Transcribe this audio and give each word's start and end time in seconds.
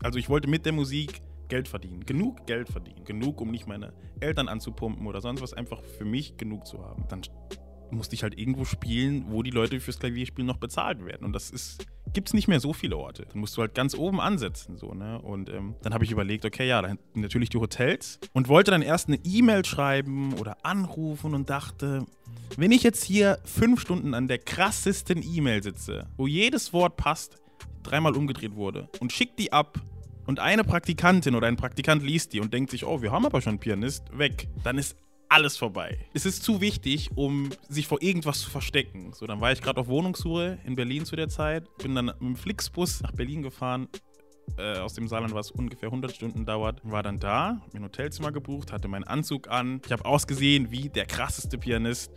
Also 0.00 0.20
ich 0.20 0.28
wollte 0.28 0.48
mit 0.48 0.64
der 0.64 0.72
Musik 0.72 1.22
Geld 1.48 1.66
verdienen. 1.66 2.06
Genug 2.06 2.46
Geld 2.46 2.68
verdienen. 2.68 3.04
Genug, 3.04 3.40
um 3.40 3.50
nicht 3.50 3.66
meine 3.66 3.92
Eltern 4.20 4.46
anzupumpen 4.46 5.08
oder 5.08 5.20
sonst 5.20 5.42
was. 5.42 5.54
Einfach 5.54 5.82
für 5.82 6.04
mich 6.04 6.36
genug 6.36 6.68
zu 6.68 6.84
haben. 6.84 7.04
Dann 7.08 7.22
musste 7.90 8.14
ich 8.14 8.22
halt 8.22 8.38
irgendwo 8.38 8.64
spielen, 8.64 9.24
wo 9.28 9.42
die 9.42 9.50
Leute 9.50 9.80
fürs 9.80 9.98
Klavierspielen 9.98 10.46
noch 10.46 10.58
bezahlt 10.58 11.04
werden. 11.04 11.24
Und 11.24 11.32
das 11.32 11.50
ist, 11.50 11.84
gibt 12.12 12.28
es 12.28 12.34
nicht 12.34 12.46
mehr 12.46 12.60
so 12.60 12.72
viele 12.72 12.96
Orte. 12.96 13.26
Dann 13.26 13.40
musst 13.40 13.56
du 13.56 13.60
halt 13.60 13.74
ganz 13.74 13.96
oben 13.96 14.20
ansetzen. 14.20 14.76
So, 14.76 14.94
ne? 14.94 15.20
Und 15.20 15.48
ähm, 15.48 15.74
dann 15.82 15.92
habe 15.92 16.04
ich 16.04 16.12
überlegt, 16.12 16.44
okay, 16.44 16.68
ja, 16.68 16.80
dann 16.80 17.00
natürlich 17.14 17.48
die 17.48 17.58
Hotels. 17.58 18.20
Und 18.32 18.46
wollte 18.46 18.70
dann 18.70 18.82
erst 18.82 19.08
eine 19.08 19.18
E-Mail 19.24 19.64
schreiben 19.64 20.34
oder 20.34 20.64
anrufen 20.64 21.34
und 21.34 21.50
dachte, 21.50 22.06
wenn 22.56 22.70
ich 22.70 22.84
jetzt 22.84 23.02
hier 23.02 23.40
fünf 23.44 23.80
Stunden 23.80 24.14
an 24.14 24.28
der 24.28 24.38
krassesten 24.38 25.24
E-Mail 25.24 25.60
sitze, 25.64 26.06
wo 26.16 26.28
jedes 26.28 26.72
Wort 26.72 26.96
passt, 26.96 27.42
dreimal 27.82 28.16
umgedreht 28.16 28.54
wurde 28.54 28.88
und 29.00 29.12
schickt 29.12 29.38
die 29.38 29.52
ab 29.52 29.80
und 30.28 30.40
eine 30.40 30.62
Praktikantin 30.62 31.34
oder 31.34 31.46
ein 31.46 31.56
Praktikant 31.56 32.02
liest 32.02 32.34
die 32.34 32.40
und 32.40 32.52
denkt 32.52 32.70
sich, 32.70 32.84
oh, 32.84 33.00
wir 33.00 33.10
haben 33.12 33.24
aber 33.24 33.40
schon 33.40 33.52
einen 33.52 33.60
Pianist, 33.60 34.04
weg, 34.16 34.46
dann 34.62 34.76
ist 34.76 34.94
alles 35.30 35.56
vorbei. 35.56 35.98
Es 36.12 36.26
ist 36.26 36.42
zu 36.42 36.60
wichtig, 36.60 37.10
um 37.14 37.48
sich 37.70 37.86
vor 37.86 38.02
irgendwas 38.02 38.40
zu 38.40 38.50
verstecken. 38.50 39.14
So, 39.14 39.26
dann 39.26 39.40
war 39.40 39.52
ich 39.52 39.62
gerade 39.62 39.80
auf 39.80 39.88
Wohnungssuche 39.88 40.58
in 40.66 40.76
Berlin 40.76 41.06
zu 41.06 41.16
der 41.16 41.30
Zeit, 41.30 41.64
bin 41.78 41.94
dann 41.94 42.06
mit 42.06 42.20
dem 42.20 42.36
Flixbus 42.36 43.00
nach 43.00 43.12
Berlin 43.12 43.42
gefahren. 43.42 43.88
Äh, 44.58 44.78
aus 44.78 44.92
dem 44.92 45.08
Saarland, 45.08 45.32
was 45.32 45.50
ungefähr 45.50 45.88
100 45.88 46.14
Stunden 46.14 46.44
dauert, 46.44 46.80
war 46.82 47.02
dann 47.02 47.18
da, 47.18 47.62
mir 47.72 47.80
ein 47.80 47.84
Hotelzimmer 47.84 48.30
gebucht, 48.30 48.70
hatte 48.70 48.86
meinen 48.86 49.04
Anzug 49.04 49.48
an. 49.48 49.80
Ich 49.86 49.92
habe 49.92 50.04
ausgesehen 50.04 50.70
wie 50.70 50.90
der 50.90 51.06
krasseste 51.06 51.56
Pianist, 51.56 52.12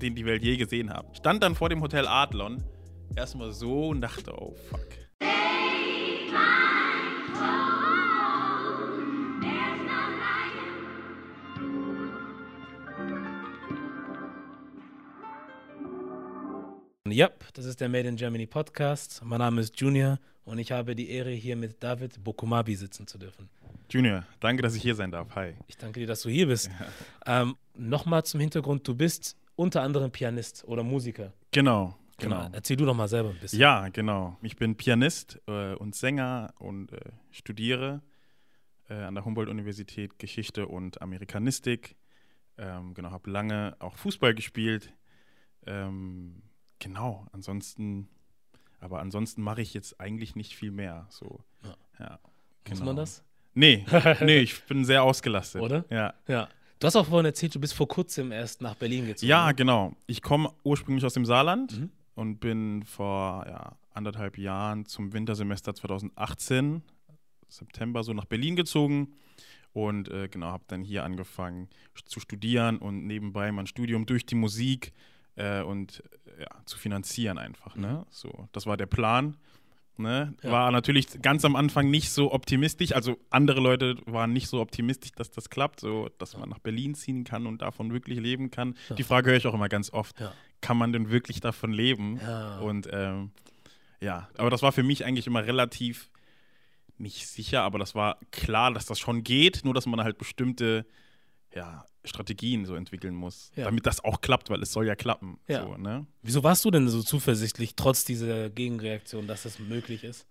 den 0.00 0.14
die 0.14 0.24
Welt 0.24 0.44
je 0.44 0.56
gesehen 0.56 0.90
hat. 0.90 1.16
Stand 1.16 1.42
dann 1.42 1.56
vor 1.56 1.68
dem 1.68 1.82
Hotel 1.82 2.06
Adlon, 2.06 2.62
erstmal 3.16 3.50
so 3.50 3.88
und 3.88 4.02
dachte, 4.02 4.32
oh 4.40 4.54
fuck. 4.70 5.05
Ja, 17.10 17.30
das 17.54 17.66
ist 17.66 17.80
der 17.80 17.88
Made 17.88 18.08
in 18.08 18.16
Germany 18.16 18.46
Podcast. 18.46 19.20
Mein 19.24 19.38
Name 19.38 19.60
ist 19.60 19.78
Junior 19.80 20.18
und 20.44 20.58
ich 20.58 20.72
habe 20.72 20.96
die 20.96 21.10
Ehre, 21.10 21.30
hier 21.30 21.54
mit 21.54 21.82
David 21.82 22.22
Bokumabi 22.22 22.74
sitzen 22.74 23.06
zu 23.06 23.16
dürfen. 23.16 23.48
Junior, 23.88 24.24
danke, 24.40 24.62
dass 24.62 24.74
ich 24.74 24.82
hier 24.82 24.94
sein 24.96 25.12
darf. 25.12 25.34
Hi. 25.36 25.54
Ich 25.68 25.76
danke 25.76 26.00
dir, 26.00 26.06
dass 26.06 26.22
du 26.22 26.30
hier 26.30 26.48
bist. 26.48 26.68
Ja. 27.26 27.42
Ähm, 27.42 27.56
Nochmal 27.74 28.24
zum 28.24 28.40
Hintergrund, 28.40 28.88
du 28.88 28.94
bist 28.94 29.36
unter 29.54 29.82
anderem 29.82 30.10
Pianist 30.10 30.64
oder 30.66 30.82
Musiker. 30.82 31.32
Genau, 31.52 31.96
genau. 32.18 32.44
genau. 32.44 32.50
Erzähl 32.52 32.76
du 32.76 32.84
doch 32.84 32.94
mal 32.94 33.08
selber 33.08 33.30
ein 33.30 33.38
bisschen. 33.38 33.60
Ja, 33.60 33.88
genau. 33.88 34.36
Ich 34.42 34.56
bin 34.56 34.76
Pianist 34.76 35.40
äh, 35.46 35.74
und 35.74 35.94
Sänger 35.94 36.54
und 36.58 36.92
äh, 36.92 37.00
studiere 37.30 38.02
äh, 38.88 38.94
an 38.94 39.14
der 39.14 39.24
Humboldt-Universität 39.24 40.18
Geschichte 40.18 40.66
und 40.66 41.00
Amerikanistik. 41.00 41.94
Ähm, 42.58 42.94
genau, 42.94 43.10
habe 43.10 43.30
lange 43.30 43.76
auch 43.78 43.96
Fußball 43.96 44.34
gespielt. 44.34 44.92
Ähm, 45.66 46.42
genau, 46.78 47.26
ansonsten, 47.32 48.08
aber 48.80 49.00
ansonsten 49.00 49.42
mache 49.42 49.62
ich 49.62 49.74
jetzt 49.74 50.00
eigentlich 50.00 50.36
nicht 50.36 50.54
viel 50.54 50.70
mehr. 50.70 51.06
So. 51.10 51.40
Ja. 51.62 51.76
ja 51.98 52.18
Muss 52.68 52.78
man 52.80 52.88
genau. 52.88 53.00
das? 53.00 53.22
Nee, 53.54 53.86
nee, 54.20 54.38
ich 54.38 54.62
bin 54.64 54.84
sehr 54.84 55.02
ausgelastet. 55.02 55.62
Oder? 55.62 55.84
Ja. 55.90 56.14
Ja. 56.28 56.48
Du 56.78 56.86
hast 56.86 56.94
auch 56.96 57.06
vorhin 57.06 57.24
erzählt, 57.24 57.54
du 57.54 57.60
bist 57.60 57.72
vor 57.72 57.88
kurzem 57.88 58.32
erst 58.32 58.60
nach 58.60 58.74
Berlin 58.74 59.06
gezogen. 59.06 59.30
Ja, 59.30 59.52
genau. 59.52 59.94
Ich 60.06 60.20
komme 60.20 60.52
ursprünglich 60.62 61.06
aus 61.06 61.14
dem 61.14 61.24
Saarland 61.24 61.80
mhm. 61.80 61.90
und 62.14 62.38
bin 62.38 62.82
vor 62.82 63.46
ja, 63.46 63.76
anderthalb 63.94 64.36
Jahren 64.36 64.84
zum 64.84 65.14
Wintersemester 65.14 65.74
2018, 65.74 66.82
September, 67.48 68.04
so 68.04 68.12
nach 68.12 68.26
Berlin 68.26 68.56
gezogen. 68.56 69.14
Und 69.72 70.08
äh, 70.08 70.28
genau, 70.28 70.48
habe 70.48 70.64
dann 70.68 70.82
hier 70.82 71.04
angefangen 71.04 71.68
zu 72.04 72.20
studieren 72.20 72.78
und 72.78 73.06
nebenbei 73.06 73.52
mein 73.52 73.66
Studium 73.66 74.04
durch 74.04 74.26
die 74.26 74.34
Musik 74.34 74.92
äh, 75.36 75.62
und 75.62 76.02
ja, 76.38 76.48
zu 76.64 76.78
finanzieren 76.78 77.38
einfach. 77.38 77.76
Ne? 77.76 77.88
Mhm. 77.88 78.04
So, 78.10 78.48
das 78.52 78.66
war 78.66 78.76
der 78.76 78.86
Plan. 78.86 79.36
Ne? 79.98 80.34
Ja. 80.42 80.52
War 80.52 80.70
natürlich 80.72 81.22
ganz 81.22 81.44
am 81.46 81.56
Anfang 81.56 81.90
nicht 81.90 82.10
so 82.10 82.32
optimistisch. 82.32 82.92
Also 82.92 83.16
andere 83.30 83.60
Leute 83.60 83.96
waren 84.04 84.32
nicht 84.32 84.48
so 84.48 84.60
optimistisch, 84.60 85.12
dass 85.12 85.30
das 85.30 85.48
klappt, 85.48 85.80
so 85.80 86.10
dass 86.18 86.36
man 86.36 86.50
nach 86.50 86.58
Berlin 86.58 86.94
ziehen 86.94 87.24
kann 87.24 87.46
und 87.46 87.62
davon 87.62 87.92
wirklich 87.92 88.20
leben 88.20 88.50
kann. 88.50 88.74
Ja. 88.90 88.96
Die 88.96 89.02
Frage 89.04 89.30
höre 89.30 89.38
ich 89.38 89.46
auch 89.46 89.54
immer 89.54 89.70
ganz 89.70 89.90
oft: 89.92 90.20
ja. 90.20 90.32
Kann 90.60 90.76
man 90.76 90.92
denn 90.92 91.10
wirklich 91.10 91.40
davon 91.40 91.72
leben? 91.72 92.20
Und 92.60 92.88
ähm, 92.92 93.30
ja, 94.00 94.28
aber 94.36 94.50
das 94.50 94.62
war 94.62 94.72
für 94.72 94.82
mich 94.82 95.04
eigentlich 95.04 95.26
immer 95.26 95.46
relativ 95.46 96.10
nicht 96.98 97.26
sicher, 97.26 97.62
aber 97.62 97.78
das 97.78 97.94
war 97.94 98.18
klar, 98.30 98.72
dass 98.72 98.86
das 98.86 98.98
schon 98.98 99.22
geht, 99.22 99.64
nur 99.64 99.74
dass 99.74 99.86
man 99.86 100.00
halt 100.00 100.18
bestimmte 100.18 100.86
ja, 101.56 101.86
Strategien 102.04 102.66
so 102.66 102.74
entwickeln 102.74 103.14
muss, 103.14 103.50
ja. 103.56 103.64
damit 103.64 103.86
das 103.86 104.04
auch 104.04 104.20
klappt, 104.20 104.50
weil 104.50 104.62
es 104.62 104.70
soll 104.72 104.86
ja 104.86 104.94
klappen. 104.94 105.38
Ja. 105.48 105.62
So, 105.62 105.76
ne? 105.76 106.06
Wieso 106.22 106.44
warst 106.44 106.64
du 106.64 106.70
denn 106.70 106.88
so 106.88 107.02
zuversichtlich, 107.02 107.74
trotz 107.74 108.04
dieser 108.04 108.50
Gegenreaktion, 108.50 109.26
dass 109.26 109.42
das 109.42 109.58
möglich 109.58 110.04
ist? 110.04 110.26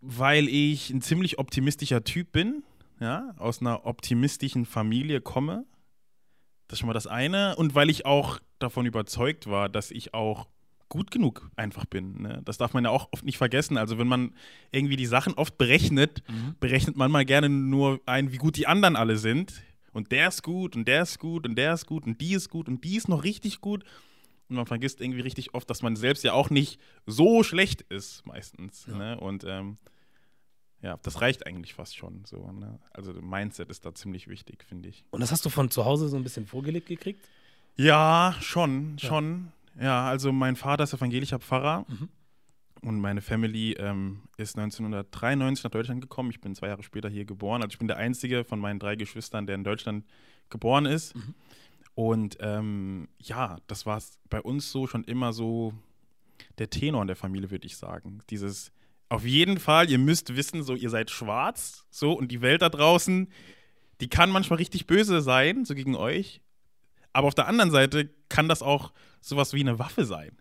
Weil 0.00 0.48
ich 0.48 0.90
ein 0.90 1.02
ziemlich 1.02 1.38
optimistischer 1.38 2.04
Typ 2.04 2.32
bin, 2.32 2.62
ja, 3.00 3.34
aus 3.36 3.60
einer 3.60 3.84
optimistischen 3.86 4.64
Familie 4.64 5.20
komme. 5.20 5.66
Das 6.68 6.76
ist 6.76 6.80
schon 6.80 6.86
mal 6.86 6.94
das 6.94 7.06
eine. 7.06 7.56
Und 7.56 7.74
weil 7.74 7.90
ich 7.90 8.06
auch 8.06 8.38
davon 8.58 8.86
überzeugt 8.86 9.48
war, 9.48 9.68
dass 9.68 9.90
ich 9.90 10.14
auch 10.14 10.48
gut 10.88 11.10
genug 11.10 11.50
einfach 11.56 11.84
bin. 11.84 12.22
Ne? 12.22 12.42
Das 12.44 12.58
darf 12.58 12.74
man 12.74 12.84
ja 12.84 12.90
auch 12.90 13.08
oft 13.12 13.24
nicht 13.24 13.38
vergessen. 13.38 13.76
Also 13.76 13.98
wenn 13.98 14.08
man 14.08 14.34
irgendwie 14.70 14.96
die 14.96 15.06
Sachen 15.06 15.34
oft 15.34 15.56
berechnet, 15.56 16.22
mhm. 16.28 16.56
berechnet 16.60 16.96
man 16.96 17.10
mal 17.10 17.24
gerne 17.24 17.48
nur 17.48 18.00
ein, 18.06 18.32
wie 18.32 18.38
gut 18.38 18.56
die 18.56 18.66
anderen 18.66 18.96
alle 18.96 19.16
sind 19.16 19.62
und 19.92 20.12
der 20.12 20.28
ist 20.28 20.42
gut 20.42 20.76
und 20.76 20.86
der 20.86 21.02
ist 21.02 21.18
gut 21.18 21.46
und 21.46 21.56
der 21.56 21.74
ist 21.74 21.86
gut 21.86 22.06
und 22.06 22.20
die 22.20 22.34
ist 22.34 22.48
gut 22.48 22.68
und 22.68 22.84
die 22.84 22.96
ist 22.96 23.08
noch 23.08 23.24
richtig 23.24 23.60
gut. 23.60 23.84
Und 24.48 24.56
man 24.56 24.66
vergisst 24.66 25.00
irgendwie 25.00 25.20
richtig 25.20 25.54
oft, 25.54 25.70
dass 25.70 25.82
man 25.82 25.94
selbst 25.96 26.24
ja 26.24 26.32
auch 26.32 26.50
nicht 26.50 26.80
so 27.06 27.42
schlecht 27.42 27.82
ist, 27.82 28.26
meistens. 28.26 28.86
Ja. 28.86 28.96
Ne? 28.96 29.20
Und 29.20 29.44
ähm, 29.44 29.76
ja, 30.82 30.98
das 31.02 31.20
reicht 31.20 31.46
eigentlich 31.46 31.74
fast 31.74 31.96
schon. 31.96 32.24
So, 32.24 32.50
ne? 32.52 32.78
Also 32.92 33.12
Mindset 33.12 33.70
ist 33.70 33.84
da 33.84 33.94
ziemlich 33.94 34.28
wichtig, 34.28 34.64
finde 34.64 34.88
ich. 34.88 35.04
Und 35.10 35.20
das 35.20 35.30
hast 35.30 35.44
du 35.44 35.50
von 35.50 35.70
zu 35.70 35.84
Hause 35.84 36.08
so 36.08 36.16
ein 36.16 36.22
bisschen 36.22 36.46
vorgelegt 36.46 36.88
gekriegt? 36.88 37.28
Ja, 37.76 38.34
schon, 38.40 38.96
ja. 38.98 39.08
schon. 39.08 39.52
Ja, 39.80 40.06
also 40.06 40.32
mein 40.32 40.56
Vater 40.56 40.84
ist 40.84 40.94
evangelischer 40.94 41.38
Pfarrer. 41.38 41.84
Mhm. 41.88 42.08
Und 42.82 42.98
meine 42.98 43.20
Family 43.20 43.72
ähm, 43.72 44.22
ist 44.38 44.56
1993 44.56 45.64
nach 45.64 45.70
Deutschland 45.70 46.00
gekommen. 46.00 46.30
Ich 46.30 46.40
bin 46.40 46.54
zwei 46.54 46.68
Jahre 46.68 46.82
später 46.82 47.10
hier 47.10 47.26
geboren. 47.26 47.62
Also 47.62 47.72
ich 47.72 47.78
bin 47.78 47.88
der 47.88 47.98
einzige 47.98 48.42
von 48.44 48.58
meinen 48.58 48.78
drei 48.78 48.96
Geschwistern, 48.96 49.46
der 49.46 49.56
in 49.56 49.64
Deutschland 49.64 50.06
geboren 50.48 50.86
ist. 50.86 51.14
Mhm. 51.14 51.34
Und 51.94 52.38
ähm, 52.40 53.08
ja, 53.18 53.58
das 53.66 53.84
war 53.84 54.02
bei 54.30 54.40
uns 54.40 54.72
so 54.72 54.86
schon 54.86 55.04
immer 55.04 55.34
so 55.34 55.74
der 56.58 56.70
Tenor 56.70 57.02
in 57.02 57.08
der 57.08 57.16
Familie, 57.16 57.50
würde 57.50 57.66
ich 57.66 57.76
sagen. 57.76 58.22
Dieses, 58.30 58.72
auf 59.10 59.26
jeden 59.26 59.58
Fall, 59.58 59.90
ihr 59.90 59.98
müsst 59.98 60.34
wissen, 60.34 60.62
so 60.62 60.74
ihr 60.74 60.88
seid 60.88 61.10
schwarz, 61.10 61.84
so 61.90 62.12
und 62.12 62.32
die 62.32 62.40
Welt 62.40 62.62
da 62.62 62.70
draußen, 62.70 63.28
die 64.00 64.08
kann 64.08 64.30
manchmal 64.30 64.56
richtig 64.56 64.86
böse 64.86 65.20
sein, 65.20 65.66
so 65.66 65.74
gegen 65.74 65.96
euch. 65.96 66.40
Aber 67.12 67.28
auf 67.28 67.34
der 67.34 67.48
anderen 67.48 67.70
Seite 67.70 68.08
kann 68.30 68.48
das 68.48 68.62
auch 68.62 68.92
sowas 69.20 69.52
wie 69.52 69.60
eine 69.60 69.78
Waffe 69.78 70.06
sein 70.06 70.40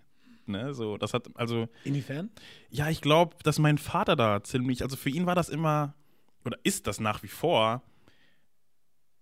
ne? 0.49 0.73
So, 0.73 0.97
das 0.97 1.13
hat, 1.13 1.27
also. 1.35 1.69
Inwiefern? 1.83 2.29
Ja, 2.69 2.89
ich 2.89 3.01
glaube, 3.01 3.35
dass 3.43 3.59
mein 3.59 3.77
Vater 3.77 4.15
da 4.15 4.43
ziemlich, 4.43 4.83
also 4.83 4.97
für 4.97 5.09
ihn 5.09 5.25
war 5.25 5.35
das 5.35 5.49
immer, 5.49 5.93
oder 6.45 6.57
ist 6.63 6.87
das 6.87 6.99
nach 6.99 7.23
wie 7.23 7.27
vor, 7.27 7.81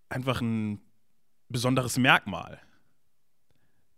einfach 0.08 0.40
ein 0.40 0.80
besonderes 1.48 1.98
Merkmal. 1.98 2.60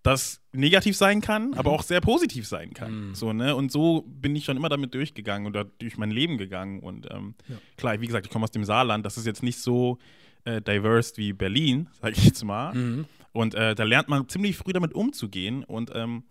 Das 0.03 0.41
negativ 0.53 0.97
sein 0.97 1.21
kann, 1.21 1.49
mhm. 1.49 1.55
aber 1.55 1.73
auch 1.73 1.83
sehr 1.83 2.01
positiv 2.01 2.47
sein 2.47 2.73
kann. 2.73 3.09
Mhm. 3.09 3.15
So, 3.15 3.33
ne? 3.33 3.55
Und 3.55 3.71
so 3.71 4.03
bin 4.07 4.35
ich 4.35 4.45
schon 4.45 4.57
immer 4.57 4.71
damit 4.71 4.95
durchgegangen 4.95 5.47
oder 5.47 5.65
durch 5.65 5.99
mein 5.99 6.11
Leben 6.11 6.39
gegangen. 6.39 6.81
Und 6.81 7.11
ähm, 7.11 7.35
ja. 7.49 7.57
klar, 7.77 8.01
wie 8.01 8.07
gesagt, 8.07 8.27
ich 8.27 8.33
komme 8.33 8.45
aus 8.45 8.51
dem 8.51 8.65
Saarland, 8.65 9.05
das 9.05 9.19
ist 9.19 9.27
jetzt 9.27 9.43
nicht 9.43 9.61
so 9.61 9.99
äh, 10.45 10.63
diverse 10.63 11.19
wie 11.19 11.35
Berlin, 11.35 11.89
sage 12.01 12.15
ich 12.17 12.25
jetzt 12.25 12.43
mal. 12.45 12.75
Mhm. 12.75 13.05
Und 13.33 13.55
äh, 13.55 13.75
da 13.75 13.85
lernt 13.85 14.09
man 14.09 14.29
ziemlich 14.29 14.57
früh 14.57 14.73
damit 14.73 14.95
umzugehen. 14.95 15.65
Und 15.65 15.91
ähm, 15.95 16.25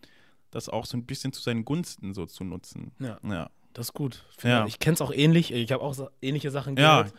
das 0.51 0.69
auch 0.69 0.85
so 0.85 0.97
ein 0.97 1.05
bisschen 1.05 1.33
zu 1.33 1.41
seinen 1.41 1.65
Gunsten 1.65 2.13
so 2.13 2.25
zu 2.25 2.43
nutzen. 2.43 2.91
Ja. 2.99 3.17
ja. 3.23 3.49
Das 3.73 3.87
ist 3.87 3.93
gut. 3.93 4.25
Ja. 4.43 4.65
Ich 4.65 4.79
kenne 4.79 4.95
es 4.95 5.01
auch 5.01 5.11
ähnlich. 5.11 5.51
Ich 5.53 5.71
habe 5.71 5.83
auch 5.83 5.95
ähnliche 6.21 6.51
Sachen 6.51 6.75
gehört. 6.75 7.07
Ja. 7.07 7.13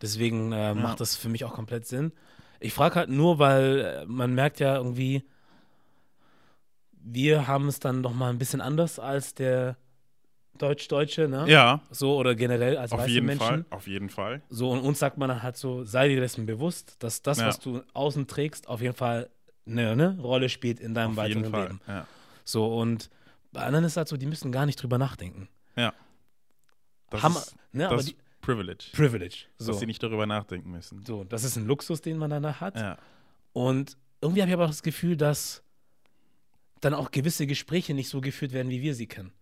Deswegen 0.00 0.52
äh, 0.52 0.74
macht 0.74 1.00
das 1.00 1.16
für 1.16 1.28
mich 1.28 1.44
auch 1.44 1.52
komplett 1.52 1.86
Sinn. 1.86 2.12
Ich 2.58 2.72
frage 2.72 2.94
halt 2.96 3.10
nur, 3.10 3.38
weil 3.38 4.02
äh, 4.02 4.06
man 4.06 4.34
merkt 4.34 4.60
ja 4.60 4.76
irgendwie, 4.76 5.24
wir 6.92 7.46
haben 7.46 7.68
es 7.68 7.80
dann 7.80 8.00
noch 8.00 8.14
mal 8.14 8.30
ein 8.30 8.38
bisschen 8.38 8.60
anders 8.60 8.98
als 8.98 9.34
der 9.34 9.76
Deutsch-Deutsche, 10.58 11.28
ne? 11.28 11.46
Ja. 11.48 11.80
So 11.90 12.16
oder 12.16 12.34
generell 12.34 12.76
als 12.76 12.92
auf 12.92 13.00
weiße 13.00 13.10
jeden 13.10 13.26
Menschen. 13.26 13.46
Fall, 13.46 13.64
auf 13.70 13.86
jeden 13.86 14.10
Fall. 14.10 14.42
So 14.50 14.70
und 14.70 14.80
uns 14.80 14.98
sagt 14.98 15.16
man 15.16 15.28
dann 15.28 15.42
halt 15.42 15.56
so, 15.56 15.84
sei 15.84 16.08
dir 16.08 16.20
dessen 16.20 16.46
bewusst, 16.46 17.02
dass 17.02 17.22
das, 17.22 17.38
ja. 17.38 17.46
was 17.46 17.58
du 17.58 17.82
außen 17.94 18.26
trägst, 18.26 18.68
auf 18.68 18.82
jeden 18.82 18.94
Fall 18.94 19.30
eine, 19.66 19.90
eine 19.90 20.18
Rolle 20.20 20.48
spielt 20.48 20.80
in 20.80 20.94
deinem 20.94 21.12
auf 21.12 21.16
weiteren 21.16 21.44
jeden 21.44 21.50
Fall. 21.50 21.66
Leben. 21.66 21.80
Ja. 21.86 22.06
So, 22.50 22.66
und 22.78 23.10
bei 23.52 23.62
anderen 23.62 23.84
ist 23.84 23.92
es 23.92 23.96
halt 23.96 24.08
so, 24.08 24.16
die 24.16 24.26
müssen 24.26 24.52
gar 24.52 24.66
nicht 24.66 24.82
drüber 24.82 24.98
nachdenken. 24.98 25.48
Ja. 25.76 25.92
Das 27.10 27.22
Hammer, 27.22 27.40
ist, 27.40 27.56
ne, 27.72 27.88
aber 27.88 28.02
die, 28.02 28.16
Privilege. 28.40 28.86
Privilege. 28.92 29.46
So. 29.58 29.72
Dass 29.72 29.80
sie 29.80 29.86
nicht 29.86 30.02
darüber 30.02 30.26
nachdenken 30.26 30.70
müssen. 30.70 31.04
So, 31.04 31.24
das 31.24 31.44
ist 31.44 31.56
ein 31.56 31.66
Luxus, 31.66 32.00
den 32.00 32.16
man 32.16 32.30
danach 32.30 32.60
hat. 32.60 32.76
Ja. 32.76 32.98
Und 33.52 33.96
irgendwie 34.20 34.40
habe 34.42 34.50
ich 34.50 34.54
aber 34.54 34.64
auch 34.64 34.70
das 34.70 34.82
Gefühl, 34.82 35.16
dass 35.16 35.62
dann 36.80 36.94
auch 36.94 37.10
gewisse 37.10 37.46
Gespräche 37.46 37.94
nicht 37.94 38.08
so 38.08 38.20
geführt 38.20 38.52
werden, 38.52 38.70
wie 38.70 38.80
wir 38.80 38.94
sie 38.94 39.06
kennen. 39.06 39.32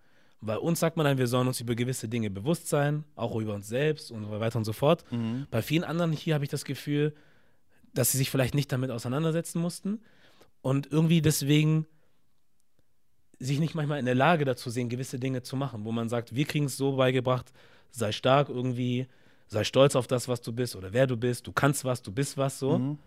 Bei 0.41 0.59
uns 0.59 0.81
sagt 0.81 0.97
man 0.97 1.05
dann, 1.05 1.19
wir 1.19 1.27
sollen 1.27 1.49
uns 1.49 1.61
über 1.61 1.75
gewisse 1.75 2.09
Dinge 2.09 2.31
bewusst 2.31 2.69
sein, 2.69 3.05
auch 3.17 3.35
über 3.37 3.55
uns 3.55 3.69
selbst 3.69 4.11
und 4.11 4.25
so 4.25 4.41
weiter 4.41 4.59
und 4.59 4.65
so 4.65 4.73
fort. 4.73 5.05
Mhm. 5.11 5.47
Bei 5.51 5.63
vielen 5.63 5.85
anderen 5.85 6.13
hier 6.13 6.35
habe 6.35 6.45
ich 6.45 6.51
das 6.51 6.65
Gefühl, 6.65 7.15
dass 7.93 8.13
sie 8.13 8.19
sich 8.19 8.31
vielleicht 8.31 8.55
nicht 8.55 8.71
damit 8.71 8.91
auseinandersetzen 8.91 9.61
mussten 9.61 10.01
und 10.63 10.91
irgendwie 10.93 11.23
deswegen 11.23 11.87
sich 13.38 13.61
nicht 13.61 13.75
manchmal 13.75 13.99
in 13.99 14.06
der 14.06 14.14
Lage 14.14 14.44
dazu 14.44 14.70
sehen, 14.70 14.88
gewisse 14.88 15.19
Dinge 15.19 15.43
zu 15.43 15.56
machen, 15.56 15.85
wo 15.85 15.93
man 15.93 16.08
sagt, 16.08 16.35
wir 16.35 16.44
kriegen 16.44 16.67
es 16.67 16.76
so 16.76 16.96
beigebracht, 16.96 17.52
sei 17.90 18.12
stark 18.12 18.49
irgendwie, 18.49 19.06
sei 19.46 19.64
stolz 19.64 19.94
auf 19.96 20.06
das, 20.06 20.29
was 20.29 20.40
du 20.40 20.52
bist 20.52 20.76
oder 20.76 20.93
wer 20.93 21.06
du 21.06 21.17
bist, 21.17 21.46
du 21.46 21.52
kannst 21.52 21.85
was, 21.85 22.02
du 22.02 22.12
bist 22.12 22.37
was 22.37 22.58
so. 22.58 22.79
Mhm 22.79 22.99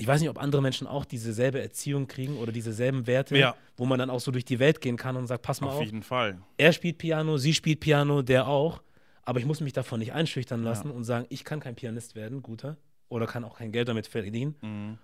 ich 0.00 0.06
weiß 0.06 0.20
nicht, 0.20 0.30
ob 0.30 0.38
andere 0.38 0.62
Menschen 0.62 0.86
auch 0.86 1.04
dieselbe 1.04 1.60
Erziehung 1.60 2.08
kriegen 2.08 2.38
oder 2.38 2.52
dieselben 2.52 3.06
Werte, 3.06 3.36
ja. 3.36 3.54
wo 3.76 3.84
man 3.84 3.98
dann 3.98 4.08
auch 4.08 4.20
so 4.20 4.30
durch 4.30 4.46
die 4.46 4.58
Welt 4.58 4.80
gehen 4.80 4.96
kann 4.96 5.14
und 5.16 5.26
sagt, 5.26 5.42
pass 5.42 5.60
mal 5.60 5.68
auf. 5.68 5.74
Auf 5.76 5.84
jeden 5.84 6.02
Fall. 6.02 6.38
Er 6.56 6.72
spielt 6.72 6.96
Piano, 6.96 7.36
sie 7.36 7.52
spielt 7.52 7.80
Piano, 7.80 8.22
der 8.22 8.48
auch. 8.48 8.82
Aber 9.22 9.38
ich 9.38 9.46
muss 9.46 9.60
mich 9.60 9.74
davon 9.74 10.00
nicht 10.00 10.14
einschüchtern 10.14 10.62
lassen 10.62 10.88
ja. 10.88 10.94
und 10.94 11.04
sagen, 11.04 11.26
ich 11.28 11.44
kann 11.44 11.60
kein 11.60 11.74
Pianist 11.74 12.14
werden, 12.14 12.42
guter, 12.42 12.78
oder 13.10 13.26
kann 13.26 13.44
auch 13.44 13.58
kein 13.58 13.72
Geld 13.72 13.88
damit 13.88 14.06
verdienen, 14.06 14.54
mhm. 14.62 14.98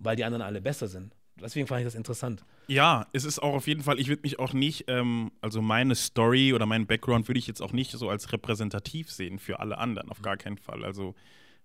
weil 0.00 0.16
die 0.16 0.24
anderen 0.24 0.42
alle 0.42 0.60
besser 0.60 0.88
sind. 0.88 1.14
Deswegen 1.40 1.66
fand 1.66 1.80
ich 1.80 1.86
das 1.86 1.94
interessant. 1.94 2.44
Ja, 2.68 3.06
es 3.12 3.24
ist 3.24 3.40
auch 3.40 3.54
auf 3.54 3.66
jeden 3.66 3.82
Fall, 3.82 3.98
ich 3.98 4.08
würde 4.08 4.22
mich 4.22 4.38
auch 4.38 4.52
nicht, 4.52 4.84
ähm, 4.88 5.32
also 5.40 5.60
meine 5.62 5.94
Story 5.94 6.52
oder 6.52 6.66
mein 6.66 6.86
Background 6.86 7.28
würde 7.28 7.38
ich 7.38 7.46
jetzt 7.46 7.60
auch 7.60 7.72
nicht 7.72 7.90
so 7.92 8.08
als 8.08 8.32
repräsentativ 8.32 9.10
sehen 9.10 9.38
für 9.38 9.58
alle 9.60 9.78
anderen, 9.78 10.10
auf 10.10 10.22
gar 10.22 10.36
keinen 10.36 10.58
Fall. 10.58 10.84
Also, 10.84 11.14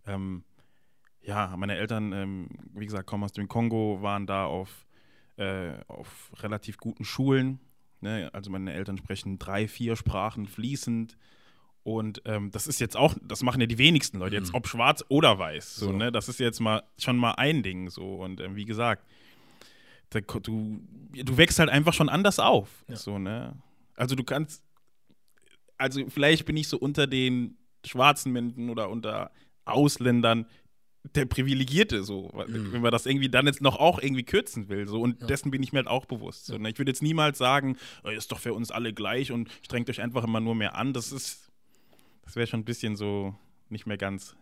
ähm, 0.05 0.43
ja, 1.21 1.53
meine 1.57 1.75
Eltern, 1.75 2.13
ähm, 2.13 2.47
wie 2.73 2.85
gesagt, 2.85 3.05
kommen 3.07 3.23
aus 3.23 3.33
dem 3.33 3.47
Kongo, 3.47 3.99
waren 4.01 4.25
da 4.25 4.45
auf, 4.45 4.87
äh, 5.35 5.73
auf 5.87 6.31
relativ 6.37 6.77
guten 6.77 7.03
Schulen. 7.03 7.59
Ne? 7.99 8.29
Also 8.33 8.49
meine 8.49 8.73
Eltern 8.73 8.97
sprechen 8.97 9.37
drei, 9.37 9.67
vier 9.67 9.95
Sprachen 9.95 10.47
fließend. 10.47 11.17
Und 11.83 12.21
ähm, 12.25 12.51
das 12.51 12.67
ist 12.67 12.79
jetzt 12.79 12.97
auch, 12.97 13.15
das 13.21 13.43
machen 13.43 13.61
ja 13.61 13.67
die 13.67 13.77
wenigsten 13.77 14.19
Leute, 14.19 14.35
jetzt 14.35 14.49
mhm. 14.49 14.55
ob 14.55 14.67
schwarz 14.67 15.03
oder 15.09 15.37
weiß. 15.37 15.75
So, 15.75 15.87
so. 15.87 15.91
Ne? 15.91 16.11
Das 16.11 16.27
ist 16.29 16.39
jetzt 16.39 16.59
mal 16.59 16.83
schon 16.97 17.17
mal 17.17 17.31
ein 17.33 17.63
Ding. 17.63 17.89
So. 17.89 18.15
Und 18.15 18.39
ähm, 18.41 18.55
wie 18.55 18.65
gesagt, 18.65 19.05
da, 20.09 20.19
du, 20.21 20.80
du 21.12 21.38
wächst 21.38 21.59
halt 21.59 21.69
einfach 21.69 21.94
schon 21.94 22.09
anders 22.09 22.39
auf. 22.39 22.86
Ja. 22.88 22.95
So, 22.95 23.18
ne? 23.19 23.57
Also 23.95 24.15
du 24.15 24.24
kannst, 24.24 24.63
also 25.77 26.01
vielleicht 26.09 26.45
bin 26.45 26.57
ich 26.57 26.68
so 26.68 26.77
unter 26.77 27.07
den 27.07 27.57
schwarzen 27.86 28.31
Menschen 28.31 28.69
oder 28.69 28.89
unter 28.89 29.31
Ausländern 29.65 30.45
der 31.15 31.25
Privilegierte, 31.25 32.04
so, 32.04 32.31
mhm. 32.48 32.74
wenn 32.74 32.81
man 32.81 32.92
das 32.92 33.06
irgendwie 33.06 33.30
dann 33.30 33.48
jetzt 33.48 33.62
noch 33.62 33.77
auch 33.77 34.01
irgendwie 34.01 34.24
kürzen 34.24 34.69
will. 34.69 34.88
So, 34.88 35.01
und 35.01 35.21
ja. 35.21 35.27
dessen 35.27 35.51
bin 35.51 35.63
ich 35.63 35.71
mir 35.71 35.80
halt 35.80 35.88
auch 35.88 36.06
bewusst. 36.06 36.45
So, 36.45 36.57
ne? 36.57 36.69
Ich 36.69 36.77
würde 36.77 36.92
jetzt 36.92 37.01
niemals 37.01 37.38
sagen, 37.38 37.77
oh, 38.04 38.09
ist 38.09 38.31
doch 38.31 38.39
für 38.39 38.54
uns 38.54 38.71
alle 38.71 38.94
gleich 38.94 39.31
und 39.31 39.50
strengt 39.62 39.89
euch 39.89 40.01
einfach 40.01 40.24
immer 40.24 40.39
nur 40.39 40.56
mehr 40.56 40.75
an. 40.75 40.94
Das 40.94 41.12
ist, 41.12 41.50
das 42.24 42.36
wäre 42.36 42.48
schon 42.48 42.62
ein 42.62 42.65
bisschen 42.65 42.95
so 42.95 43.36
nicht 43.69 43.86
mehr 43.86 43.98
ganz. 43.98 44.36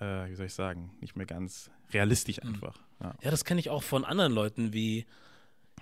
Äh, 0.00 0.28
wie 0.28 0.34
soll 0.34 0.46
ich 0.46 0.54
sagen, 0.54 0.90
nicht 1.00 1.16
mehr 1.16 1.26
ganz 1.26 1.70
realistisch 1.92 2.42
mhm. 2.42 2.54
einfach. 2.54 2.76
Mhm. 2.76 3.06
Ja. 3.06 3.14
ja. 3.22 3.30
das 3.30 3.44
kenne 3.44 3.60
ich 3.60 3.70
auch 3.70 3.82
von 3.82 4.04
anderen 4.04 4.32
Leuten, 4.32 4.72
wie, 4.72 5.06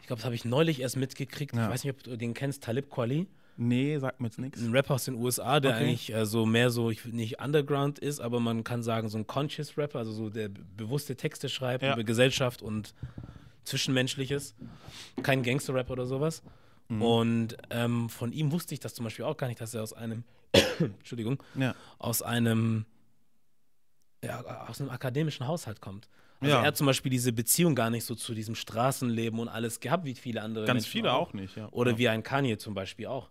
ich 0.00 0.06
glaube, 0.06 0.18
das 0.18 0.24
habe 0.24 0.34
ich 0.34 0.44
neulich 0.44 0.80
erst 0.80 0.96
mitgekriegt. 0.96 1.54
Ich 1.54 1.58
weiß 1.58 1.84
nicht, 1.84 1.94
ob 1.94 2.02
du 2.02 2.16
den 2.16 2.34
kennst, 2.34 2.64
Talib 2.64 2.90
Kweli. 2.90 3.26
Nee, 3.60 3.98
sagt 3.98 4.20
mir 4.20 4.28
jetzt 4.28 4.38
nichts. 4.38 4.60
Ein 4.60 4.70
Rapper 4.70 4.94
aus 4.94 5.06
den 5.06 5.16
USA, 5.16 5.58
der 5.58 5.72
okay. 5.72 5.80
eigentlich 5.80 6.14
äh, 6.14 6.24
so 6.26 6.46
mehr 6.46 6.70
so, 6.70 6.90
ich, 6.90 7.04
nicht 7.06 7.40
Underground 7.40 7.98
ist, 7.98 8.20
aber 8.20 8.38
man 8.38 8.62
kann 8.62 8.84
sagen, 8.84 9.08
so 9.08 9.18
ein 9.18 9.26
Conscious 9.26 9.76
Rapper, 9.76 9.98
also 9.98 10.12
so 10.12 10.30
der 10.30 10.48
bewusste 10.48 11.16
Texte 11.16 11.48
schreibt 11.48 11.82
ja. 11.82 11.94
über 11.94 12.04
Gesellschaft 12.04 12.62
und 12.62 12.94
Zwischenmenschliches. 13.64 14.54
Kein 15.24 15.42
Gangster-Rap 15.42 15.90
oder 15.90 16.06
sowas. 16.06 16.44
Mhm. 16.88 17.02
Und 17.02 17.56
ähm, 17.70 18.08
von 18.08 18.32
ihm 18.32 18.52
wusste 18.52 18.74
ich 18.74 18.80
das 18.80 18.94
zum 18.94 19.04
Beispiel 19.04 19.24
auch 19.24 19.36
gar 19.36 19.48
nicht, 19.48 19.60
dass 19.60 19.74
er 19.74 19.82
aus 19.82 19.92
einem, 19.92 20.22
Entschuldigung, 20.78 21.42
ja. 21.56 21.74
aus 21.98 22.22
einem, 22.22 22.86
ja, 24.22 24.66
aus 24.68 24.80
einem 24.80 24.90
akademischen 24.90 25.46
Haushalt 25.46 25.80
kommt. 25.80 26.08
Also 26.40 26.54
ja. 26.54 26.60
er 26.60 26.68
hat 26.68 26.76
zum 26.76 26.86
Beispiel 26.86 27.10
diese 27.10 27.32
Beziehung 27.32 27.74
gar 27.74 27.90
nicht 27.90 28.04
so 28.04 28.14
zu 28.14 28.32
diesem 28.32 28.54
Straßenleben 28.54 29.40
und 29.40 29.48
alles 29.48 29.80
gehabt, 29.80 30.04
wie 30.04 30.14
viele 30.14 30.42
andere 30.42 30.66
Ganz 30.66 30.82
Menschen 30.82 30.92
viele 30.92 31.12
auch, 31.12 31.30
auch 31.30 31.32
nicht, 31.32 31.56
ja. 31.56 31.68
Oder 31.72 31.92
ja. 31.92 31.98
wie 31.98 32.08
ein 32.08 32.22
Kanye 32.22 32.58
zum 32.58 32.74
Beispiel 32.74 33.06
auch. 33.06 33.28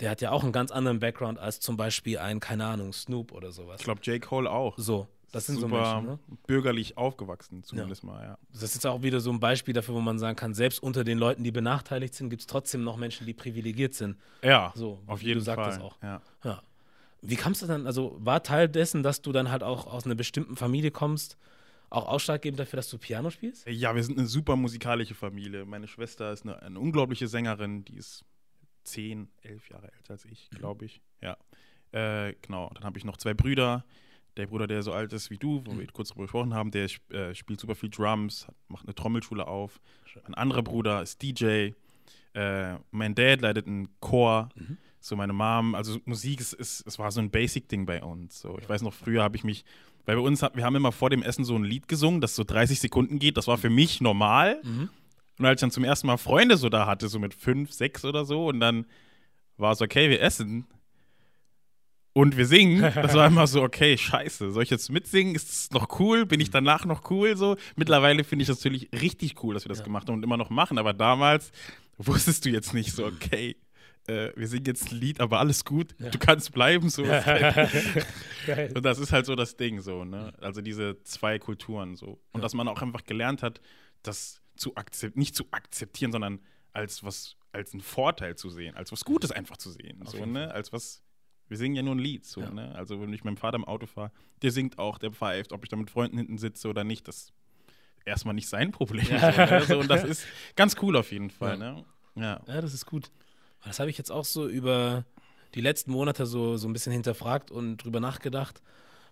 Der 0.00 0.10
hat 0.10 0.20
ja 0.20 0.32
auch 0.32 0.42
einen 0.42 0.52
ganz 0.52 0.72
anderen 0.72 0.98
Background 0.98 1.38
als 1.38 1.60
zum 1.60 1.76
Beispiel 1.76 2.18
ein, 2.18 2.40
keine 2.40 2.66
Ahnung, 2.66 2.92
Snoop 2.92 3.30
oder 3.32 3.52
sowas. 3.52 3.76
Ich 3.78 3.84
glaube, 3.84 4.00
J. 4.02 4.20
Cole 4.20 4.50
auch. 4.50 4.76
So. 4.76 5.06
Das 5.30 5.44
sind 5.44 5.60
Super 5.60 5.84
so 5.84 6.00
Menschen, 6.00 6.06
ne? 6.06 6.18
bürgerlich 6.46 6.96
aufgewachsen, 6.96 7.62
zumindest 7.62 8.02
mal, 8.02 8.24
ja. 8.24 8.38
Das 8.50 8.62
ist 8.62 8.76
jetzt 8.76 8.86
auch 8.86 9.02
wieder 9.02 9.20
so 9.20 9.30
ein 9.30 9.40
Beispiel 9.40 9.74
dafür, 9.74 9.94
wo 9.94 10.00
man 10.00 10.18
sagen 10.18 10.36
kann, 10.36 10.54
selbst 10.54 10.82
unter 10.82 11.04
den 11.04 11.18
Leuten, 11.18 11.44
die 11.44 11.50
benachteiligt 11.50 12.14
sind, 12.14 12.30
gibt 12.30 12.40
es 12.40 12.46
trotzdem 12.46 12.82
noch 12.82 12.96
Menschen, 12.96 13.26
die 13.26 13.34
privilegiert 13.34 13.92
sind. 13.92 14.16
Ja, 14.42 14.72
so, 14.74 15.02
auf 15.06 15.22
jeden 15.22 15.42
Fall. 15.42 15.56
Du 15.56 15.62
sagtest 15.62 15.82
auch. 15.82 15.98
Ja. 16.02 16.62
Wie 17.20 17.36
kamst 17.36 17.62
du 17.62 17.66
dann, 17.66 17.86
also 17.86 18.16
war 18.20 18.42
Teil 18.42 18.68
dessen, 18.68 19.02
dass 19.02 19.22
du 19.22 19.32
dann 19.32 19.50
halt 19.50 19.62
auch 19.62 19.86
aus 19.86 20.06
einer 20.06 20.14
bestimmten 20.14 20.56
Familie 20.56 20.90
kommst, 20.90 21.36
auch 21.90 22.06
ausschlaggebend 22.06 22.60
dafür, 22.60 22.76
dass 22.76 22.90
du 22.90 22.98
Piano 22.98 23.30
spielst? 23.30 23.66
Ja, 23.66 23.94
wir 23.94 24.04
sind 24.04 24.18
eine 24.18 24.28
super 24.28 24.56
musikalische 24.56 25.14
Familie. 25.14 25.64
Meine 25.64 25.88
Schwester 25.88 26.32
ist 26.32 26.42
eine, 26.44 26.62
eine 26.62 26.78
unglaubliche 26.78 27.26
Sängerin, 27.26 27.84
die 27.84 27.96
ist 27.96 28.24
zehn, 28.84 29.28
elf 29.42 29.68
Jahre 29.70 29.92
älter 29.92 30.12
als 30.12 30.24
ich, 30.24 30.48
glaube 30.50 30.84
ich. 30.84 31.00
Ja. 31.20 31.36
Äh, 31.92 32.34
genau, 32.42 32.70
dann 32.74 32.84
habe 32.84 32.98
ich 32.98 33.04
noch 33.04 33.16
zwei 33.16 33.34
Brüder. 33.34 33.84
Der 34.36 34.46
Bruder, 34.46 34.66
der 34.66 34.82
so 34.82 34.92
alt 34.92 35.12
ist 35.12 35.30
wie 35.30 35.38
du, 35.38 35.62
wo 35.66 35.72
mhm. 35.72 35.80
wir 35.80 35.86
kurz 35.88 36.10
darüber 36.10 36.24
gesprochen 36.24 36.54
haben, 36.54 36.70
der 36.70 36.88
äh, 37.10 37.34
spielt 37.34 37.58
super 37.58 37.74
viel 37.74 37.90
Drums, 37.90 38.46
macht 38.68 38.86
eine 38.86 38.94
Trommelschule 38.94 39.46
auf. 39.46 39.80
Ein 40.24 40.34
anderer 40.34 40.62
Bruder 40.62 41.02
ist 41.02 41.20
DJ. 41.22 41.72
Äh, 42.34 42.76
mein 42.92 43.14
Dad 43.14 43.40
leitet 43.40 43.66
einen 43.66 43.88
Chor. 44.00 44.50
Mhm. 44.54 44.78
So 45.00 45.16
meine 45.16 45.32
Mom, 45.32 45.74
also 45.74 45.98
Musik 46.04 46.40
ist, 46.40 46.52
ist, 46.52 46.86
es 46.86 46.98
war 46.98 47.10
so 47.12 47.20
ein 47.20 47.30
Basic-Ding 47.30 47.86
bei 47.86 48.02
uns. 48.02 48.40
So, 48.40 48.58
ich 48.58 48.68
weiß 48.68 48.82
noch, 48.82 48.92
früher 48.92 49.22
habe 49.22 49.36
ich 49.36 49.44
mich 49.44 49.64
weil 50.08 50.16
bei 50.16 50.22
uns, 50.22 50.40
wir 50.40 50.64
haben 50.64 50.74
immer 50.74 50.90
vor 50.90 51.10
dem 51.10 51.22
Essen 51.22 51.44
so 51.44 51.54
ein 51.54 51.64
Lied 51.64 51.86
gesungen, 51.86 52.22
das 52.22 52.34
so 52.34 52.42
30 52.42 52.80
Sekunden 52.80 53.18
geht. 53.18 53.36
Das 53.36 53.46
war 53.46 53.58
für 53.58 53.68
mich 53.68 54.00
normal. 54.00 54.58
Mhm. 54.64 54.88
Und 55.38 55.44
als 55.44 55.58
ich 55.58 55.60
dann 55.60 55.70
zum 55.70 55.84
ersten 55.84 56.06
Mal 56.06 56.16
Freunde 56.16 56.56
so 56.56 56.70
da 56.70 56.86
hatte, 56.86 57.08
so 57.08 57.18
mit 57.18 57.34
fünf, 57.34 57.72
sechs 57.72 58.06
oder 58.06 58.24
so, 58.24 58.46
und 58.46 58.58
dann 58.58 58.86
war 59.58 59.72
es 59.72 59.82
okay, 59.82 60.08
wir 60.08 60.22
essen. 60.22 60.66
Und 62.14 62.38
wir 62.38 62.46
singen. 62.46 62.80
Das 62.80 63.12
war 63.12 63.26
immer 63.28 63.46
so, 63.46 63.62
okay, 63.62 63.98
scheiße. 63.98 64.50
Soll 64.50 64.62
ich 64.62 64.70
jetzt 64.70 64.90
mitsingen? 64.90 65.34
Ist 65.34 65.50
es 65.50 65.70
noch 65.72 66.00
cool? 66.00 66.24
Bin 66.24 66.40
ich 66.40 66.48
danach 66.48 66.86
noch 66.86 67.10
cool? 67.10 67.36
So. 67.36 67.56
Mittlerweile 67.76 68.24
finde 68.24 68.44
ich 68.44 68.48
das 68.48 68.60
natürlich 68.60 68.88
richtig 68.98 69.42
cool, 69.42 69.52
dass 69.52 69.66
wir 69.66 69.68
das 69.68 69.80
ja. 69.80 69.84
gemacht 69.84 70.08
haben 70.08 70.14
und 70.14 70.22
immer 70.22 70.38
noch 70.38 70.48
machen. 70.48 70.78
Aber 70.78 70.94
damals 70.94 71.52
wusstest 71.98 72.46
du 72.46 72.48
jetzt 72.48 72.72
nicht 72.72 72.92
so, 72.92 73.04
okay, 73.04 73.56
äh, 74.08 74.32
wir 74.34 74.48
singen 74.48 74.64
jetzt 74.64 74.90
ein 74.90 74.98
Lied, 74.98 75.20
aber 75.20 75.38
alles 75.38 75.64
gut, 75.64 75.94
ja. 75.98 76.08
du 76.10 76.18
kannst 76.18 76.52
bleiben. 76.52 76.88
So. 76.88 77.02
und 78.74 78.84
das 78.84 78.98
ist 78.98 79.12
halt 79.12 79.26
so 79.26 79.34
das 79.34 79.56
Ding, 79.56 79.80
so, 79.80 80.04
ne? 80.04 80.32
Also 80.40 80.60
diese 80.62 81.02
zwei 81.04 81.38
Kulturen 81.38 81.94
so. 81.96 82.20
Und 82.32 82.40
ja. 82.40 82.40
dass 82.40 82.54
man 82.54 82.68
auch 82.68 82.80
einfach 82.80 83.04
gelernt 83.04 83.42
hat, 83.42 83.60
das 84.02 84.40
zu 84.56 84.74
akzeptieren, 84.76 85.18
nicht 85.18 85.36
zu 85.36 85.44
akzeptieren, 85.50 86.12
sondern 86.12 86.40
als 86.72 87.04
was, 87.04 87.36
als 87.52 87.72
einen 87.72 87.82
Vorteil 87.82 88.36
zu 88.36 88.50
sehen, 88.50 88.74
als 88.76 88.92
was 88.92 89.04
Gutes 89.04 89.30
einfach 89.30 89.56
zu 89.56 89.70
sehen. 89.70 90.02
so, 90.06 90.24
ne? 90.24 90.50
Als 90.52 90.72
was. 90.72 91.02
Wir 91.50 91.56
singen 91.56 91.76
ja 91.76 91.82
nur 91.82 91.94
ein 91.94 91.98
Lied, 91.98 92.26
so, 92.26 92.42
ja. 92.42 92.50
ne? 92.50 92.74
Also 92.74 93.00
wenn 93.00 93.08
ich 93.08 93.20
mit 93.20 93.24
meinem 93.24 93.36
Vater 93.38 93.56
im 93.56 93.64
Auto 93.64 93.86
fahre, 93.86 94.12
der 94.42 94.50
singt 94.50 94.78
auch, 94.78 94.98
der 94.98 95.12
pfeift, 95.12 95.52
ob 95.52 95.64
ich 95.64 95.70
da 95.70 95.76
mit 95.76 95.90
Freunden 95.90 96.18
hinten 96.18 96.36
sitze 96.36 96.68
oder 96.68 96.84
nicht, 96.84 97.08
das 97.08 97.16
ist 97.16 97.32
erstmal 98.04 98.34
nicht 98.34 98.48
sein 98.48 98.70
Problem. 98.70 99.06
So, 99.06 99.14
ne? 99.14 99.64
so, 99.66 99.78
und 99.78 99.88
das 99.88 100.04
ist 100.08 100.26
ganz 100.56 100.76
cool 100.82 100.94
auf 100.96 101.10
jeden 101.10 101.30
Fall, 101.30 101.56
ne? 101.56 101.84
Ja. 102.16 102.42
ja, 102.46 102.60
das 102.60 102.74
ist 102.74 102.84
gut. 102.84 103.10
Das 103.68 103.80
habe 103.80 103.90
ich 103.90 103.98
jetzt 103.98 104.10
auch 104.10 104.24
so 104.24 104.48
über 104.48 105.04
die 105.54 105.60
letzten 105.60 105.92
Monate 105.92 106.26
so, 106.26 106.56
so 106.56 106.68
ein 106.68 106.72
bisschen 106.72 106.92
hinterfragt 106.92 107.50
und 107.50 107.78
drüber 107.78 108.00
nachgedacht. 108.00 108.62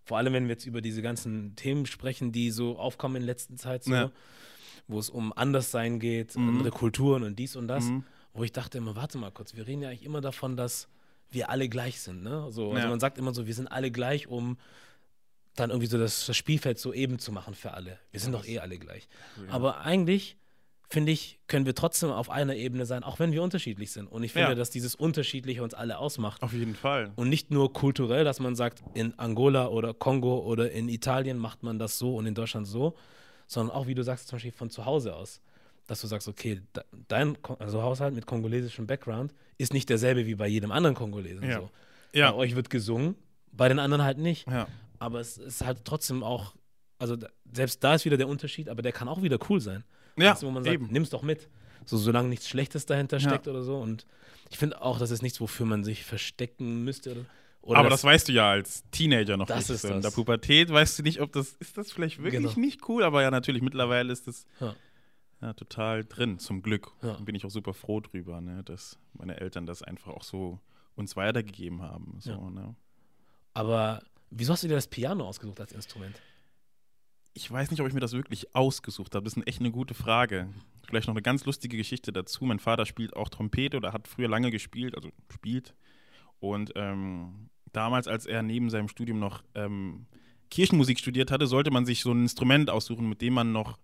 Vor 0.05 0.19
allem, 0.19 0.33
wenn 0.33 0.45
wir 0.45 0.53
jetzt 0.53 0.67
über 0.67 0.81
diese 0.81 1.03
ganzen 1.03 1.57
Themen 1.57 1.87
sprechen, 1.87 2.33
die 2.33 2.51
so 2.51 2.79
aufkommen 2.79 3.17
in 3.17 3.23
letzter 3.23 3.57
Zeit, 3.57 3.85
so, 3.85 3.93
ja. 3.93 4.11
wo 4.89 4.99
es 4.99 5.11
um 5.11 5.33
Anderssein 5.33 5.99
geht, 5.99 6.37
mhm. 6.37 6.49
andere 6.49 6.71
Kulturen 6.71 7.23
und 7.23 7.39
dies 7.39 7.57
und 7.57 7.69
das, 7.69 7.85
mhm. 7.85 8.05
wo 8.35 8.45
ich 8.45 8.53
dachte 8.53 8.79
immer, 8.79 8.97
warte 8.97 9.19
mal 9.19 9.31
kurz, 9.31 9.55
wir 9.55 9.67
reden 9.67 9.83
ja 9.83 9.89
eigentlich 9.89 10.05
immer 10.05 10.21
davon, 10.21 10.57
dass 10.57 10.89
wir 11.31 11.51
alle 11.51 11.69
gleich 11.69 12.01
sind. 12.01 12.23
Ne? 12.23 12.47
So, 12.51 12.71
also 12.71 12.79
ja. 12.79 12.89
man 12.89 13.01
sagt 13.01 13.19
immer 13.19 13.35
so, 13.35 13.47
wir 13.47 13.55
sind 13.55 13.67
alle 13.67 13.91
gleich, 13.91 14.29
um 14.29 14.59
dann 15.57 15.71
irgendwie 15.71 15.89
so 15.89 15.99
das, 15.99 16.27
das 16.27 16.37
Spielfeld 16.37 16.79
so 16.79 16.93
eben 16.93 17.19
zu 17.19 17.33
machen 17.33 17.55
für 17.55 17.73
alle. 17.73 17.99
Wir 18.11 18.21
sind 18.21 18.33
doch 18.33 18.47
eh 18.47 18.59
alle 18.61 18.79
gleich. 18.79 19.09
Ja. 19.37 19.55
Aber 19.55 19.81
eigentlich 19.81 20.37
finde 20.89 21.13
ich, 21.13 21.39
können 21.49 21.67
wir 21.67 21.75
trotzdem 21.75 22.11
auf 22.11 22.31
einer 22.31 22.55
Ebene 22.55 22.87
sein, 22.87 23.03
auch 23.03 23.19
wenn 23.19 23.33
wir 23.33 23.43
unterschiedlich 23.43 23.91
sind. 23.91 24.07
Und 24.07 24.23
ich 24.23 24.33
finde, 24.33 24.51
ja. 24.51 24.55
dass 24.55 24.71
dieses 24.71 24.95
Unterschiedliche 24.95 25.63
uns 25.63 25.75
alle 25.75 25.99
ausmacht. 25.99 26.43
Auf 26.43 26.53
jeden 26.53 26.75
Fall. 26.75 27.13
Und 27.17 27.29
nicht 27.29 27.51
nur 27.51 27.73
kulturell, 27.73 28.25
dass 28.25 28.41
man 28.41 28.55
sagt, 28.55 28.83
in 28.95 29.19
Angola 29.19 29.69
oder 29.69 29.95
Kongo 29.95 30.39
oder 30.39 30.71
in 30.71 30.89
Italien 30.89 31.39
macht 31.39 31.63
man 31.63 31.79
das 31.79 31.99
so 31.99 32.17
und 32.17 32.27
in 32.27 32.35
Deutschland 32.35 32.67
so, 32.67 32.97
sondern 33.47 33.75
auch, 33.75 33.87
wie 33.87 33.95
du 33.95 34.03
sagst, 34.03 34.29
zum 34.29 34.37
Beispiel 34.37 34.53
von 34.53 34.71
zu 34.71 34.85
Hause 34.85 35.15
aus. 35.15 35.41
Dass 35.89 36.01
du 36.01 36.09
sagst, 36.09 36.27
okay, 36.27 36.61
dein 37.09 37.39
also 37.61 37.83
Haushalt 37.83 38.15
mit 38.15 38.27
kongolesischem 38.27 38.87
Background 38.87 39.33
ist 39.57 39.73
nicht 39.73 39.89
derselbe 39.89 40.27
wie 40.27 40.35
bei 40.35 40.49
jedem 40.49 40.73
anderen 40.73 40.97
Kongolesen. 40.97 41.49
Ja. 41.49 41.61
So. 41.61 41.71
ja. 42.13 42.31
Bei 42.31 42.37
euch 42.37 42.57
wird 42.57 42.71
gesungen, 42.71 43.15
bei 43.53 43.69
den 43.69 43.79
anderen 43.79 44.03
halt 44.05 44.19
nicht. 44.19 44.49
Ja. 44.49 44.67
Aber 44.99 45.21
es 45.21 45.39
ist 45.39 45.65
halt 45.65 45.85
trotzdem 45.85 46.23
auch, 46.23 46.55
also 46.99 47.17
selbst 47.53 47.85
da 47.85 47.95
ist 47.95 48.05
wieder 48.05 48.17
der 48.17 48.29
Unterschied, 48.29 48.69
aber 48.69 48.83
der 48.83 48.93
kann 48.93 49.09
auch 49.09 49.23
wieder 49.23 49.39
cool 49.49 49.61
sein. 49.61 49.85
Ja, 50.17 50.33
also, 50.33 50.47
wo 50.47 50.51
man 50.51 50.65
sagt, 50.65 50.91
nimm's 50.91 51.11
doch 51.11 51.23
mit. 51.23 51.49
So, 51.85 51.97
solange 51.97 52.29
nichts 52.29 52.49
Schlechtes 52.49 52.87
dahinter 52.87 53.21
steckt 53.21 53.47
ja. 53.47 53.53
oder 53.53 53.63
so. 53.63 53.79
Und 53.79 54.07
ich 54.51 54.59
finde 54.59 54.83
auch, 54.83 54.99
das 54.99 55.11
ist 55.11 55.23
nichts, 55.23 55.41
wofür 55.41 55.67
man 55.67 55.85
sich 55.85 56.05
verstecken 56.05 56.85
müsste. 56.85 57.13
Oder, 57.13 57.21
oder 57.63 57.79
aber 57.79 57.91
das, 57.91 58.03
das, 58.03 58.11
weißt 58.11 58.29
du 58.29 58.33
ja 58.33 58.51
als 58.51 58.85
Teenager 58.91 59.37
noch 59.37 59.47
das 59.47 59.69
nicht. 59.69 59.71
Ist 59.71 59.83
so. 59.83 59.89
In 59.89 60.03
der 60.03 60.11
Pubertät 60.11 60.71
weißt 60.71 60.99
du 60.99 61.03
nicht, 61.03 61.21
ob 61.21 61.33
das, 61.33 61.53
ist 61.55 61.77
das 61.77 61.93
vielleicht 61.93 62.19
wirklich 62.23 62.55
genau. 62.55 62.61
nicht 62.61 62.89
cool, 62.89 63.03
aber 63.03 63.23
ja, 63.23 63.31
natürlich, 63.31 63.63
mittlerweile 63.63 64.13
ist 64.13 64.27
das 64.27 64.47
ja. 64.61 64.75
ja 65.43 65.53
total 65.53 66.05
drin, 66.05 66.39
zum 66.39 66.63
Glück. 66.63 66.93
Ja. 67.03 67.15
bin 67.15 67.35
ich 67.35 67.45
auch 67.45 67.51
super 67.51 67.75
froh 67.75 68.01
drüber, 68.01 68.41
ne, 68.41 68.63
dass 68.65 68.99
meine 69.15 69.39
Eltern 69.41 69.67
das 69.67 69.83
einfach 69.83 70.13
auch 70.13 70.25
so 70.25 70.61
uns 70.97 71.17
weitergegeben 71.17 71.83
haben. 71.83 72.17
So, 72.21 72.31
ja. 72.31 72.51
ne. 72.51 72.75
Aber 73.55 74.03
wieso 74.31 74.53
hast 74.53 74.63
du 74.63 74.69
dir 74.69 74.75
das 74.75 74.89
Piano 74.89 75.27
ausgesucht 75.27 75.61
als 75.61 75.73
Instrument? 75.73 76.21
Ich 77.37 77.51
weiß 77.51 77.71
nicht, 77.71 77.81
ob 77.83 77.87
ich 77.87 77.93
mir 77.93 78.01
das 78.01 78.15
wirklich 78.15 78.55
ausgesucht 78.55 79.15
habe. 79.15 79.25
Das 79.25 79.37
ist 79.37 79.47
echt 79.47 79.61
eine 79.61 79.71
gute 79.71 79.93
Frage. 79.93 80.49
Vielleicht 80.87 81.07
noch 81.07 81.15
eine 81.15 81.21
ganz 81.21 81.45
lustige 81.45 81.77
Geschichte 81.77 82.11
dazu. 82.11 82.47
Mein 82.47 82.59
Vater 82.59 82.87
spielt 82.87 83.15
auch 83.15 83.29
Trompete 83.29 83.77
oder 83.77 83.93
hat 83.93 84.09
früher 84.09 84.27
lange 84.27 84.51
gespielt, 84.51 84.97
also 84.97 85.11
spielt. 85.31 85.75
Und 86.41 86.73
ähm, 86.77 87.51
damals, 87.73 88.09
als 88.09 88.25
er 88.25 88.43
neben 88.43 88.71
seinem 88.71 88.89
Studium 88.89 89.19
noch 89.19 89.45
ähm, 89.55 90.07
Kirchenmusik 90.51 90.99
studiert 90.99 91.31
hatte, 91.31 91.47
sollte 91.47 91.71
man 91.71 91.85
sich 91.85 92.01
so 92.01 92.11
ein 92.11 92.23
Instrument 92.23 92.71
aussuchen, 92.71 93.07
mit 93.07 93.21
dem 93.21 93.35
man 93.35 93.53
noch 93.53 93.79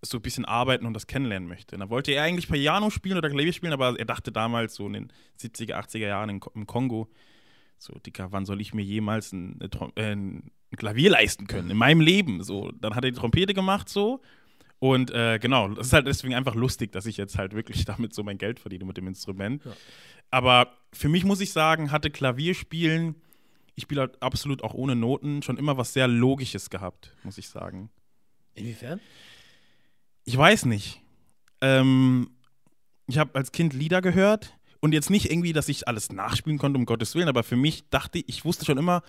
so 0.00 0.16
ein 0.16 0.22
bisschen 0.22 0.46
arbeiten 0.46 0.86
und 0.86 0.94
das 0.94 1.06
kennenlernen 1.06 1.50
möchte. 1.50 1.76
Und 1.76 1.80
da 1.80 1.90
wollte 1.90 2.12
er 2.12 2.22
eigentlich 2.22 2.48
Piano 2.48 2.88
spielen 2.88 3.18
oder 3.18 3.28
Klavier 3.28 3.52
spielen, 3.52 3.74
aber 3.74 3.98
er 3.98 4.06
dachte 4.06 4.32
damals 4.32 4.76
so 4.76 4.86
in 4.86 4.94
den 4.94 5.12
70er, 5.42 5.74
80er 5.74 5.98
Jahren 6.06 6.30
im 6.30 6.66
Kongo, 6.66 7.10
so, 7.78 7.94
Dicker, 7.98 8.32
wann 8.32 8.46
soll 8.46 8.60
ich 8.60 8.74
mir 8.74 8.82
jemals 8.82 9.32
ein, 9.32 9.60
äh, 9.60 10.12
ein 10.12 10.50
Klavier 10.76 11.10
leisten 11.10 11.46
können? 11.46 11.70
In 11.70 11.76
meinem 11.76 12.00
Leben. 12.00 12.42
So, 12.42 12.72
dann 12.72 12.94
hat 12.94 13.04
er 13.04 13.10
die 13.10 13.16
Trompete 13.16 13.54
gemacht 13.54 13.88
so. 13.88 14.22
Und 14.78 15.10
äh, 15.10 15.38
genau, 15.38 15.68
das 15.68 15.88
ist 15.88 15.92
halt 15.92 16.06
deswegen 16.06 16.34
einfach 16.34 16.54
lustig, 16.54 16.92
dass 16.92 17.06
ich 17.06 17.16
jetzt 17.16 17.38
halt 17.38 17.54
wirklich 17.54 17.84
damit 17.86 18.14
so 18.14 18.22
mein 18.22 18.38
Geld 18.38 18.60
verdiene 18.60 18.84
mit 18.84 18.96
dem 18.96 19.06
Instrument. 19.06 19.64
Ja. 19.64 19.72
Aber 20.30 20.72
für 20.92 21.08
mich 21.08 21.24
muss 21.24 21.40
ich 21.40 21.52
sagen, 21.52 21.90
hatte 21.90 22.10
Klavierspielen, 22.10 23.14
ich 23.74 23.82
spiele 23.82 24.02
halt 24.02 24.22
absolut 24.22 24.62
auch 24.62 24.74
ohne 24.74 24.96
Noten, 24.96 25.42
schon 25.42 25.58
immer 25.58 25.76
was 25.76 25.92
sehr 25.92 26.08
Logisches 26.08 26.70
gehabt, 26.70 27.14
muss 27.22 27.38
ich 27.38 27.48
sagen. 27.48 27.90
Inwiefern? 28.54 29.00
Ich 30.24 30.36
weiß 30.36 30.64
nicht. 30.64 31.00
Ähm, 31.60 32.30
ich 33.06 33.18
habe 33.18 33.34
als 33.34 33.52
Kind 33.52 33.72
Lieder 33.72 34.02
gehört 34.02 34.56
und 34.86 34.92
jetzt 34.92 35.10
nicht 35.10 35.30
irgendwie, 35.30 35.52
dass 35.52 35.68
ich 35.68 35.88
alles 35.88 36.12
nachspielen 36.12 36.58
konnte, 36.58 36.78
um 36.78 36.86
Gottes 36.86 37.16
Willen, 37.16 37.28
aber 37.28 37.42
für 37.42 37.56
mich 37.56 37.88
dachte 37.90 38.18
ich, 38.18 38.28
ich 38.28 38.44
wusste 38.44 38.64
schon 38.64 38.78
immer, 38.78 39.02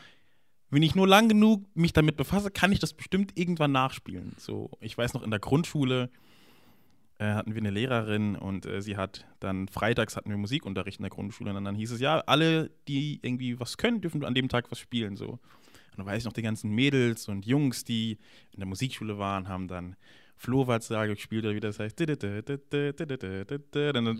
wenn 0.72 0.81
ich 0.81 0.96
nur 0.96 1.07
lang 1.07 1.29
genug 1.29 1.65
mich 1.75 1.93
damit 1.93 2.17
befasse, 2.17 2.50
kann 2.50 2.72
ich 2.72 2.79
das 2.79 2.93
bestimmt 2.93 3.38
irgendwann 3.38 3.72
nachspielen. 3.72 4.34
So, 4.39 4.72
ich 4.81 4.98
weiß 4.98 5.13
noch 5.13 5.22
in 5.22 5.29
der 5.29 5.39
Grundschule 5.39 6.10
äh, 7.19 7.25
hatten 7.25 7.53
wir 7.53 7.62
eine 7.62 7.69
Lehrerin 7.69 8.36
und 8.36 8.65
äh, 8.65 8.81
sie 8.81 8.98
hat 8.98 9.27
dann 9.39 9.67
freitags 9.67 10.15
hatten 10.15 10.31
wir 10.31 10.38
Musikunterricht 10.38 10.98
in 10.98 11.03
der 11.03 11.12
Grundschule 11.12 11.53
und 11.55 11.63
dann 11.63 11.75
hieß 11.75 11.91
es 11.91 12.00
ja, 12.00 12.22
alle, 12.22 12.72
die 12.88 13.19
irgendwie 13.22 13.60
was 13.60 13.77
können, 13.77 14.01
dürfen 14.01 14.25
an 14.25 14.34
dem 14.34 14.50
Tag 14.50 14.72
was 14.72 14.79
spielen 14.79 15.15
so. 15.15 15.29
Und 15.29 15.39
dann 15.98 16.05
weiß 16.07 16.17
ich 16.17 16.25
noch 16.25 16.34
die 16.34 16.41
ganzen 16.41 16.72
Mädels 16.72 17.27
und 17.27 17.46
Jungs, 17.46 17.84
die 17.84 18.17
in 18.51 18.60
der 18.60 18.67
Musikschule 18.67 19.19
waren, 19.19 19.48
haben 19.48 19.67
dann 19.67 19.96
Flohwaldsage 20.38 21.15
gespielt 21.15 21.46
oder 21.46 21.56
wie 21.56 21.60
das 21.60 21.79
heißt. 21.79 22.00
Dann 22.00 22.13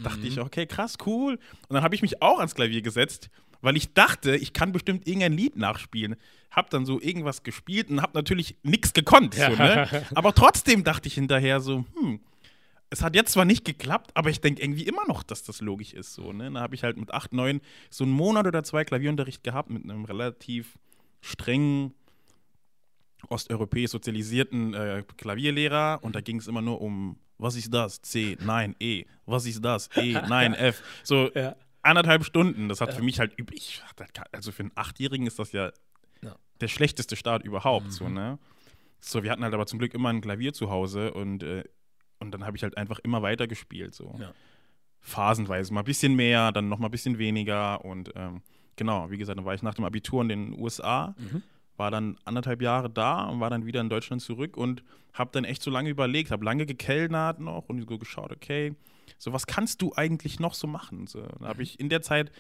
dachte 0.04 0.28
ich, 0.28 0.40
okay, 0.40 0.66
krass, 0.66 0.98
cool. 1.06 1.34
Und 1.34 1.74
dann 1.74 1.84
habe 1.84 1.96
ich 1.96 2.02
mich 2.02 2.22
auch 2.22 2.40
ans 2.40 2.56
Klavier 2.56 2.82
gesetzt, 2.82 3.30
weil 3.62 3.78
ich 3.78 3.94
dachte, 3.94 4.36
ich 4.36 4.54
kann 4.54 4.72
bestimmt 4.72 5.08
irgendein 5.08 5.34
Lied 5.34 5.56
nachspielen. 5.56 6.16
Hab 6.52 6.70
dann 6.72 6.86
so 6.86 7.00
irgendwas 7.00 7.44
gespielt 7.44 7.90
und 7.90 8.02
hab 8.02 8.16
natürlich 8.16 8.58
nichts 8.64 8.94
gekonnt. 8.94 9.36
So, 9.36 9.50
ne? 9.50 9.88
Aber 10.16 10.34
trotzdem 10.34 10.84
dachte 10.84 11.08
ich 11.08 11.14
hinterher 11.14 11.60
so, 11.60 11.86
hm, 11.96 12.20
es 12.90 13.04
hat 13.04 13.16
jetzt 13.16 13.34
zwar 13.34 13.46
nicht 13.46 13.66
geklappt, 13.66 14.12
aber 14.14 14.30
ich 14.30 14.40
denke 14.40 14.62
irgendwie 14.62 14.84
immer 14.84 15.06
noch, 15.08 15.22
dass 15.24 15.44
das 15.44 15.60
logisch 15.60 15.94
ist. 15.94 16.14
So, 16.14 16.32
ne? 16.32 16.50
Da 16.52 16.62
habe 16.62 16.74
ich 16.74 16.84
halt 16.84 16.98
mit 16.98 17.14
8, 17.14 17.34
9 17.34 17.60
so 17.90 18.06
einen 18.06 18.14
Monat 18.14 18.48
oder 18.48 18.64
zwei 18.64 18.86
Klavierunterricht 18.86 19.44
gehabt 19.44 19.70
mit 19.70 19.84
einem 19.84 20.06
relativ 20.06 20.78
strengen 21.22 21.94
osteuropäisch 23.30 23.92
sozialisierten 23.92 24.74
äh, 24.74 25.04
Klavierlehrer 25.18 26.00
und 26.02 26.16
da 26.16 26.22
ging 26.22 26.38
es 26.38 26.48
immer 26.48 26.62
nur 26.62 26.82
um, 26.82 27.18
was 27.38 27.56
ist 27.56 27.74
das? 27.74 28.02
C, 28.02 28.38
nein, 28.42 28.76
E, 28.80 29.06
was 29.26 29.46
ist 29.46 29.64
das? 29.64 29.90
E, 29.96 30.14
nein, 30.14 30.54
F. 30.54 30.82
So 31.04 31.32
ja. 31.36 31.56
anderthalb 31.82 32.24
Stunden. 32.24 32.70
Das 32.70 32.82
hat 32.82 32.90
ja. 32.90 32.96
für 32.96 33.04
mich 33.04 33.20
halt 33.20 33.38
üblich, 33.38 33.82
also 34.32 34.52
für 34.52 34.64
einen 34.64 34.72
Achtjährigen 34.76 35.28
ist 35.28 35.40
das 35.40 35.52
ja, 35.52 35.72
ja. 36.22 36.36
der 36.62 36.68
schlechteste 36.68 37.16
Start 37.16 37.44
überhaupt. 37.44 37.88
Mhm. 37.88 37.92
So, 37.92 38.10
ne? 38.10 38.40
so, 39.00 39.24
wir 39.24 39.32
hatten 39.32 39.44
halt 39.44 39.54
aber 39.54 39.66
zum 39.66 39.80
Glück 39.80 39.94
immer 39.94 40.10
ein 40.10 40.22
Klavier 40.22 40.54
zu 40.54 40.70
Hause 40.70 41.14
und, 41.14 41.44
äh, 41.44 41.64
und 42.20 42.32
dann 42.32 42.46
habe 42.46 42.58
ich 42.58 42.64
halt 42.64 42.78
einfach 42.78 43.00
immer 43.00 43.22
weiter 43.22 43.48
gespielt. 43.48 43.94
So. 43.94 44.20
Phasenweise 45.00 45.74
mal 45.74 45.82
ein 45.82 45.86
bisschen 45.86 46.16
mehr, 46.16 46.52
dann 46.52 46.70
noch 46.70 46.80
mal 46.80 46.88
ein 46.88 46.92
bisschen 46.92 47.18
weniger 47.18 47.84
und 47.86 48.12
ähm, 48.16 48.42
genau, 48.76 49.10
wie 49.10 49.18
gesagt, 49.18 49.38
dann 49.38 49.46
war 49.46 49.54
ich 49.54 49.62
nach 49.62 49.76
dem 49.76 49.86
Abitur 49.86 50.22
in 50.22 50.30
den 50.30 50.60
USA. 50.60 51.16
Mhm 51.18 51.44
war 51.78 51.92
dann 51.92 52.18
anderthalb 52.26 52.62
Jahre 52.62 52.90
da 52.90 53.24
und 53.24 53.40
war 53.40 53.50
dann 53.50 53.66
wieder 53.66 53.82
in 53.82 53.90
Deutschland 53.90 54.22
zurück 54.22 54.58
und 54.58 54.84
habe 55.14 55.30
dann 55.32 55.46
echt 55.46 55.62
so 55.62 55.72
lange 55.72 55.90
überlegt, 55.90 56.32
habe 56.32 56.44
lange 56.44 56.66
gekellnert 56.66 57.40
noch 57.40 57.70
und 57.70 57.88
so 57.88 57.98
geschaut, 57.98 58.32
okay, 58.32 58.76
so 59.18 59.34
was 59.34 59.48
kannst 59.48 59.82
du 59.82 59.94
eigentlich 59.96 60.40
noch 60.40 60.54
so 60.54 60.68
machen? 60.68 61.08
So, 61.08 61.22
dann 61.22 61.48
habe 61.48 61.64
ich 61.64 61.80
in 61.80 61.90
der 61.90 62.02
Zeit 62.02 62.32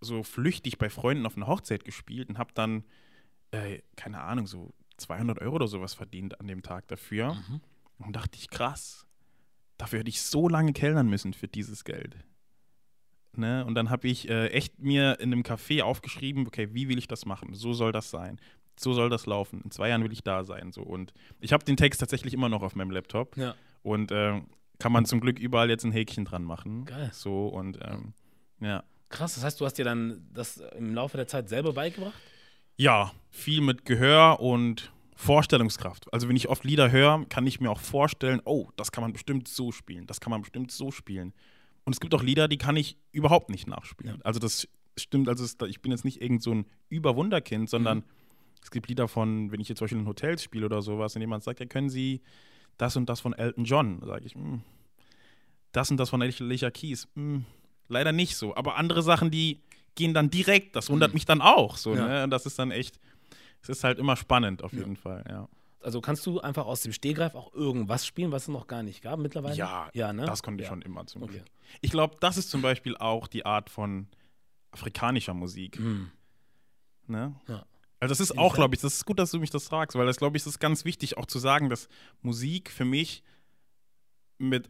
so 0.00 0.22
flüchtig 0.22 0.78
bei 0.78 0.90
Freunden 0.90 1.26
auf 1.26 1.36
einer 1.36 1.46
Hochzeit 1.46 1.84
gespielt 1.84 2.28
und 2.28 2.38
habe 2.38 2.52
dann, 2.54 2.84
äh, 3.50 3.80
keine 3.96 4.20
Ahnung, 4.20 4.46
so 4.46 4.74
200 4.98 5.40
Euro 5.40 5.56
oder 5.56 5.68
sowas 5.68 5.94
verdient 5.94 6.40
an 6.40 6.46
dem 6.46 6.62
Tag 6.62 6.88
dafür. 6.88 7.34
Mhm. 7.34 7.60
Und 7.98 8.16
dachte 8.16 8.36
ich, 8.36 8.50
krass, 8.50 9.06
dafür 9.78 10.00
hätte 10.00 10.10
ich 10.10 10.20
so 10.20 10.48
lange 10.48 10.72
kellnern 10.72 11.08
müssen 11.08 11.32
für 11.32 11.48
dieses 11.48 11.84
Geld. 11.84 12.16
Ne? 13.38 13.64
Und 13.64 13.74
dann 13.74 13.90
habe 13.90 14.08
ich 14.08 14.28
äh, 14.28 14.48
echt 14.48 14.78
mir 14.78 15.18
in 15.20 15.32
einem 15.32 15.42
Café 15.42 15.82
aufgeschrieben, 15.82 16.46
okay, 16.46 16.68
wie 16.72 16.88
will 16.88 16.98
ich 16.98 17.08
das 17.08 17.26
machen? 17.26 17.54
So 17.54 17.72
soll 17.72 17.92
das 17.92 18.10
sein. 18.10 18.40
So 18.78 18.92
soll 18.92 19.08
das 19.08 19.26
laufen. 19.26 19.62
In 19.64 19.70
zwei 19.70 19.88
Jahren 19.88 20.04
will 20.04 20.12
ich 20.12 20.22
da 20.22 20.44
sein. 20.44 20.72
So. 20.72 20.82
Und 20.82 21.14
ich 21.40 21.52
habe 21.52 21.64
den 21.64 21.76
Text 21.76 22.00
tatsächlich 22.00 22.34
immer 22.34 22.48
noch 22.48 22.62
auf 22.62 22.74
meinem 22.74 22.90
Laptop. 22.90 23.36
Ja. 23.36 23.54
Und 23.82 24.10
äh, 24.10 24.42
kann 24.78 24.92
man 24.92 25.06
zum 25.06 25.20
Glück 25.20 25.38
überall 25.38 25.70
jetzt 25.70 25.84
ein 25.84 25.92
Häkchen 25.92 26.24
dran 26.24 26.44
machen. 26.44 26.84
Geil. 26.84 27.10
So 27.12 27.48
und 27.48 27.78
ähm, 27.82 28.12
ja. 28.60 28.84
Krass, 29.08 29.34
das 29.34 29.44
heißt, 29.44 29.60
du 29.60 29.64
hast 29.64 29.74
dir 29.74 29.84
dann 29.84 30.26
das 30.32 30.58
im 30.76 30.94
Laufe 30.94 31.16
der 31.16 31.28
Zeit 31.28 31.48
selber 31.48 31.72
beigebracht? 31.72 32.18
Ja, 32.76 33.12
viel 33.30 33.60
mit 33.60 33.84
Gehör 33.84 34.40
und 34.40 34.92
Vorstellungskraft. 35.14 36.12
Also 36.12 36.28
wenn 36.28 36.36
ich 36.36 36.48
oft 36.48 36.64
Lieder 36.64 36.90
höre, 36.90 37.24
kann 37.28 37.46
ich 37.46 37.60
mir 37.60 37.70
auch 37.70 37.80
vorstellen, 37.80 38.42
oh, 38.44 38.68
das 38.76 38.92
kann 38.92 39.02
man 39.02 39.12
bestimmt 39.12 39.48
so 39.48 39.72
spielen, 39.72 40.06
das 40.06 40.20
kann 40.20 40.30
man 40.30 40.42
bestimmt 40.42 40.70
so 40.70 40.90
spielen. 40.90 41.32
Und 41.86 41.92
es 41.92 42.00
gibt 42.00 42.14
auch 42.14 42.22
Lieder, 42.22 42.48
die 42.48 42.58
kann 42.58 42.76
ich 42.76 42.98
überhaupt 43.12 43.48
nicht 43.48 43.68
nachspielen. 43.68 44.16
Ja. 44.16 44.24
Also 44.24 44.40
das 44.40 44.68
stimmt, 44.98 45.28
also 45.28 45.44
es, 45.44 45.56
ich 45.68 45.80
bin 45.80 45.92
jetzt 45.92 46.04
nicht 46.04 46.20
irgend 46.20 46.42
so 46.42 46.52
ein 46.52 46.66
Überwunderkind, 46.88 47.70
sondern 47.70 47.98
mhm. 47.98 48.04
es 48.60 48.72
gibt 48.72 48.88
Lieder 48.88 49.06
von, 49.06 49.52
wenn 49.52 49.60
ich 49.60 49.68
jetzt 49.68 49.78
zum 49.78 49.84
Beispiel 49.84 50.00
in 50.00 50.08
Hotels 50.08 50.42
spiele 50.42 50.66
oder 50.66 50.82
sowas, 50.82 51.14
und 51.14 51.20
jemand 51.20 51.44
sagt, 51.44 51.60
ja, 51.60 51.66
können 51.66 51.88
Sie 51.88 52.22
das 52.76 52.96
und 52.96 53.08
das 53.08 53.20
von 53.20 53.32
Elton 53.32 53.64
John? 53.64 54.02
Sage 54.04 54.26
ich, 54.26 54.34
mh, 54.34 54.42
hm, 54.42 54.62
das 55.70 55.90
und 55.90 55.96
das 55.98 56.10
von 56.10 56.20
Alicia 56.20 56.70
Keys. 56.70 57.06
Mh, 57.14 57.34
hm, 57.34 57.44
leider 57.88 58.10
nicht 58.10 58.36
so. 58.36 58.56
Aber 58.56 58.76
andere 58.76 59.02
Sachen, 59.02 59.30
die 59.30 59.60
gehen 59.94 60.12
dann 60.12 60.28
direkt, 60.28 60.74
das 60.74 60.90
wundert 60.90 61.12
mhm. 61.12 61.14
mich 61.14 61.24
dann 61.24 61.40
auch. 61.40 61.76
So, 61.76 61.94
ja. 61.94 62.08
ne? 62.08 62.24
Und 62.24 62.30
das 62.30 62.46
ist 62.46 62.58
dann 62.58 62.72
echt, 62.72 62.98
es 63.62 63.68
ist 63.68 63.84
halt 63.84 64.00
immer 64.00 64.16
spannend 64.16 64.64
auf 64.64 64.72
jeden 64.72 64.96
Fall, 64.96 65.24
ja. 65.28 65.48
Also 65.86 66.00
kannst 66.00 66.26
du 66.26 66.40
einfach 66.40 66.66
aus 66.66 66.80
dem 66.80 66.92
Stehgreif 66.92 67.36
auch 67.36 67.54
irgendwas 67.54 68.04
spielen, 68.04 68.32
was 68.32 68.42
es 68.42 68.48
noch 68.48 68.66
gar 68.66 68.82
nicht 68.82 69.02
gab 69.02 69.20
mittlerweile? 69.20 69.54
Ja, 69.54 69.88
ja 69.94 70.12
ne? 70.12 70.26
das 70.26 70.42
konnte 70.42 70.64
ich 70.64 70.66
ja. 70.66 70.72
schon 70.72 70.82
immer 70.82 71.06
zum 71.06 71.24
Glück. 71.28 71.42
Okay. 71.42 71.50
Ich 71.80 71.92
glaube, 71.92 72.16
das 72.18 72.36
ist 72.36 72.50
zum 72.50 72.60
Beispiel 72.60 72.96
auch 72.96 73.28
die 73.28 73.46
Art 73.46 73.70
von 73.70 74.08
afrikanischer 74.72 75.32
Musik. 75.32 75.78
Mhm. 75.78 76.10
Ne? 77.06 77.36
Ja. 77.46 77.64
Also 78.00 78.10
das 78.10 78.18
ist 78.18 78.36
auch, 78.36 78.56
glaube 78.56 78.74
ich, 78.74 78.80
das 78.80 78.94
ist 78.94 79.06
gut, 79.06 79.20
dass 79.20 79.30
du 79.30 79.38
mich 79.38 79.50
das 79.50 79.68
fragst, 79.68 79.96
weil 79.96 80.06
das, 80.06 80.16
glaube 80.16 80.36
ich, 80.36 80.44
ist 80.44 80.58
ganz 80.58 80.84
wichtig 80.84 81.18
auch 81.18 81.26
zu 81.26 81.38
sagen, 81.38 81.68
dass 81.70 81.88
Musik 82.20 82.72
für 82.72 82.84
mich 82.84 83.22
mit 84.38 84.68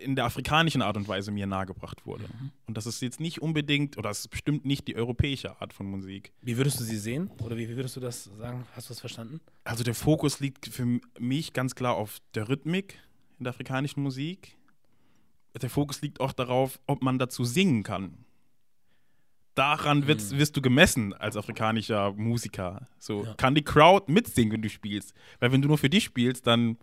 in 0.00 0.16
der 0.16 0.26
afrikanischen 0.26 0.82
Art 0.82 0.96
und 0.96 1.08
Weise 1.08 1.30
mir 1.30 1.46
nahegebracht 1.46 2.06
wurde. 2.06 2.24
Mhm. 2.24 2.50
Und 2.66 2.76
das 2.76 2.86
ist 2.86 3.00
jetzt 3.00 3.20
nicht 3.20 3.40
unbedingt, 3.40 3.96
oder 3.96 4.10
es 4.10 4.20
ist 4.20 4.28
bestimmt 4.28 4.64
nicht 4.64 4.86
die 4.88 4.96
europäische 4.96 5.60
Art 5.60 5.72
von 5.72 5.86
Musik. 5.86 6.32
Wie 6.42 6.56
würdest 6.56 6.78
du 6.80 6.84
sie 6.84 6.98
sehen? 6.98 7.30
Oder 7.42 7.56
wie, 7.56 7.68
wie 7.68 7.76
würdest 7.76 7.96
du 7.96 8.00
das 8.00 8.24
sagen? 8.24 8.66
Hast 8.74 8.88
du 8.88 8.92
das 8.92 9.00
verstanden? 9.00 9.40
Also 9.64 9.84
der 9.84 9.94
Fokus 9.94 10.40
liegt 10.40 10.66
für 10.66 11.00
mich 11.18 11.52
ganz 11.52 11.74
klar 11.74 11.94
auf 11.96 12.18
der 12.34 12.48
Rhythmik 12.48 12.98
in 13.38 13.44
der 13.44 13.50
afrikanischen 13.52 14.02
Musik. 14.02 14.56
Der 15.60 15.70
Fokus 15.70 16.02
liegt 16.02 16.20
auch 16.20 16.32
darauf, 16.32 16.78
ob 16.86 17.02
man 17.02 17.18
dazu 17.18 17.44
singen 17.44 17.82
kann. 17.82 18.24
Daran 19.54 20.06
wirst, 20.06 20.32
mhm. 20.34 20.38
wirst 20.38 20.54
du 20.54 20.60
gemessen 20.60 21.14
als 21.14 21.34
afrikanischer 21.34 22.12
Musiker. 22.12 22.88
So, 22.98 23.24
ja. 23.24 23.34
kann 23.34 23.54
die 23.54 23.64
Crowd 23.64 24.12
mitsingen, 24.12 24.52
wenn 24.52 24.60
du 24.60 24.68
spielst? 24.68 25.14
Weil 25.40 25.50
wenn 25.52 25.62
du 25.62 25.68
nur 25.68 25.78
für 25.78 25.88
dich 25.88 26.04
spielst, 26.04 26.46
dann, 26.46 26.76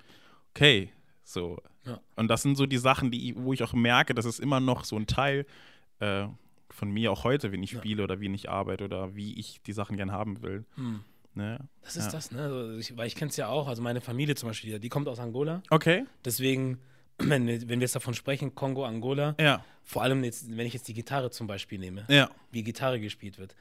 okay, 0.55 0.89
so. 1.23 1.57
Ja. 1.85 1.99
Und 2.15 2.27
das 2.27 2.41
sind 2.41 2.55
so 2.55 2.65
die 2.65 2.77
Sachen, 2.77 3.11
die, 3.11 3.35
wo 3.37 3.53
ich 3.53 3.63
auch 3.63 3.73
merke, 3.73 4.13
dass 4.13 4.25
es 4.25 4.39
immer 4.39 4.59
noch 4.59 4.83
so 4.83 4.95
ein 4.97 5.07
Teil 5.07 5.45
äh, 5.99 6.27
von 6.69 6.91
mir 6.91 7.11
auch 7.11 7.23
heute, 7.23 7.51
wenn 7.51 7.63
ich 7.63 7.71
ja. 7.71 7.79
spiele 7.79 8.03
oder 8.03 8.19
wie 8.19 8.33
ich 8.33 8.49
arbeite 8.49 8.85
oder 8.85 9.15
wie 9.15 9.39
ich 9.39 9.61
die 9.61 9.73
Sachen 9.73 9.97
gern 9.97 10.11
haben 10.11 10.41
will. 10.41 10.65
Hm. 10.75 11.01
Ne? 11.35 11.59
Das 11.81 11.95
ist 11.95 12.05
ja. 12.05 12.11
das, 12.11 12.31
ne? 12.31 12.41
Also 12.41 12.77
ich, 12.77 12.95
weil 12.95 13.07
ich 13.07 13.15
kenne 13.15 13.29
es 13.29 13.37
ja 13.37 13.47
auch, 13.47 13.67
also 13.67 13.81
meine 13.81 14.01
Familie 14.01 14.35
zum 14.35 14.49
Beispiel, 14.49 14.79
die 14.79 14.89
kommt 14.89 15.07
aus 15.07 15.19
Angola. 15.19 15.63
Okay. 15.69 16.05
Deswegen, 16.23 16.79
wenn, 17.17 17.47
wenn 17.47 17.69
wir 17.69 17.81
jetzt 17.81 17.95
davon 17.95 18.13
sprechen, 18.13 18.53
Kongo, 18.55 18.85
Angola, 18.85 19.35
ja. 19.39 19.63
vor 19.83 20.03
allem 20.03 20.23
jetzt, 20.23 20.55
wenn 20.55 20.67
ich 20.67 20.73
jetzt 20.73 20.87
die 20.87 20.93
Gitarre 20.93 21.31
zum 21.31 21.47
Beispiel 21.47 21.79
nehme, 21.79 22.05
ja. 22.07 22.29
wie 22.51 22.63
Gitarre 22.63 22.99
gespielt 22.99 23.39
wird, 23.39 23.55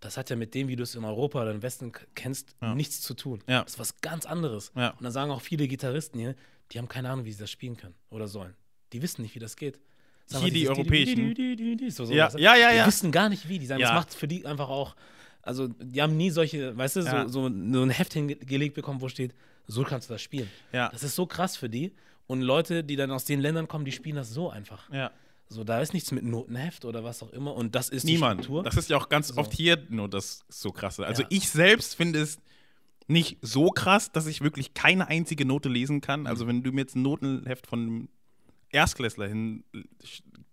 das 0.00 0.16
hat 0.16 0.30
ja 0.30 0.36
mit 0.36 0.54
dem, 0.54 0.68
wie 0.68 0.76
du 0.76 0.84
es 0.84 0.94
in 0.94 1.04
Europa 1.04 1.42
oder 1.42 1.50
im 1.50 1.62
Westen 1.62 1.90
kennst, 2.14 2.54
nichts 2.62 3.00
zu 3.00 3.14
tun. 3.14 3.42
Ja. 3.48 3.64
Das 3.64 3.72
ist 3.72 3.78
was 3.80 4.00
ganz 4.00 4.26
anderes. 4.26 4.70
Ja. 4.76 4.90
Und 4.90 5.02
dann 5.02 5.10
sagen 5.10 5.32
auch 5.32 5.40
viele 5.40 5.66
Gitarristen 5.66 6.20
hier, 6.20 6.36
die 6.72 6.78
haben 6.78 6.88
keine 6.88 7.10
Ahnung, 7.10 7.24
wie 7.24 7.32
sie 7.32 7.40
das 7.40 7.50
spielen 7.50 7.76
können 7.76 7.94
oder 8.10 8.28
sollen. 8.28 8.54
Die 8.92 9.02
wissen 9.02 9.22
nicht, 9.22 9.34
wie 9.34 9.38
das 9.38 9.56
geht. 9.56 9.80
Sagen 10.26 10.44
hier 10.44 10.52
die 10.52 10.68
europäischen. 10.68 11.34
Ja, 12.10 12.28
ja, 12.36 12.56
ja, 12.56 12.72
ja. 12.72 12.82
Die 12.82 12.88
wissen 12.88 13.10
gar 13.10 13.28
nicht, 13.28 13.48
wie. 13.48 13.58
Die 13.58 13.66
sagen, 13.66 13.80
das 13.80 13.92
macht 13.92 14.12
für 14.12 14.28
die 14.28 14.44
einfach 14.44 14.68
auch. 14.68 14.94
Also, 15.42 15.68
die 15.68 16.02
haben 16.02 16.16
nie 16.16 16.30
solche, 16.30 16.76
weißt 16.76 16.96
du, 16.96 17.02
so, 17.02 17.28
so, 17.28 17.46
ein 17.46 17.90
Heft 17.90 18.12
hingelegt 18.12 18.74
bekommen, 18.74 19.00
wo 19.00 19.08
steht, 19.08 19.34
so 19.66 19.82
kannst 19.84 20.10
du 20.10 20.14
das 20.14 20.20
spielen. 20.20 20.50
Ja. 20.72 20.90
Das 20.90 21.02
ist 21.02 21.14
so 21.14 21.24
krass 21.24 21.56
für 21.56 21.70
die. 21.70 21.94
Und 22.26 22.42
Leute, 22.42 22.84
die 22.84 22.96
dann 22.96 23.10
aus 23.10 23.24
den 23.24 23.40
Ländern 23.40 23.68
kommen, 23.68 23.86
die 23.86 23.92
spielen 23.92 24.16
das 24.16 24.30
so 24.30 24.50
einfach. 24.50 24.90
Ja. 24.92 25.10
So, 25.48 25.64
da 25.64 25.80
ist 25.80 25.94
nichts 25.94 26.12
mit 26.12 26.24
Notenheft 26.24 26.84
oder 26.84 27.04
was 27.04 27.22
auch 27.22 27.32
immer. 27.32 27.54
Und 27.54 27.74
das 27.74 27.88
ist 27.88 28.04
Niemand. 28.04 28.50
Das 28.64 28.76
ist 28.76 28.90
ja 28.90 28.98
auch 28.98 29.08
ganz 29.08 29.28
so. 29.28 29.40
oft 29.40 29.54
hier 29.54 29.82
nur 29.88 30.08
das 30.08 30.44
so 30.50 30.70
krasse. 30.72 31.06
Also 31.06 31.22
ja. 31.22 31.28
ich 31.30 31.48
selbst 31.48 31.94
finde 31.94 32.20
es 32.20 32.38
nicht 33.08 33.38
so 33.42 33.70
krass, 33.70 34.12
dass 34.12 34.26
ich 34.26 34.40
wirklich 34.40 34.74
keine 34.74 35.08
einzige 35.08 35.44
Note 35.44 35.68
lesen 35.68 36.00
kann. 36.00 36.26
Also 36.26 36.46
wenn 36.46 36.62
du 36.62 36.72
mir 36.72 36.82
jetzt 36.82 36.94
ein 36.94 37.02
Notenheft 37.02 37.66
von 37.66 37.80
einem 37.80 38.08
Erstklässler 38.70 39.26
hin, 39.26 39.64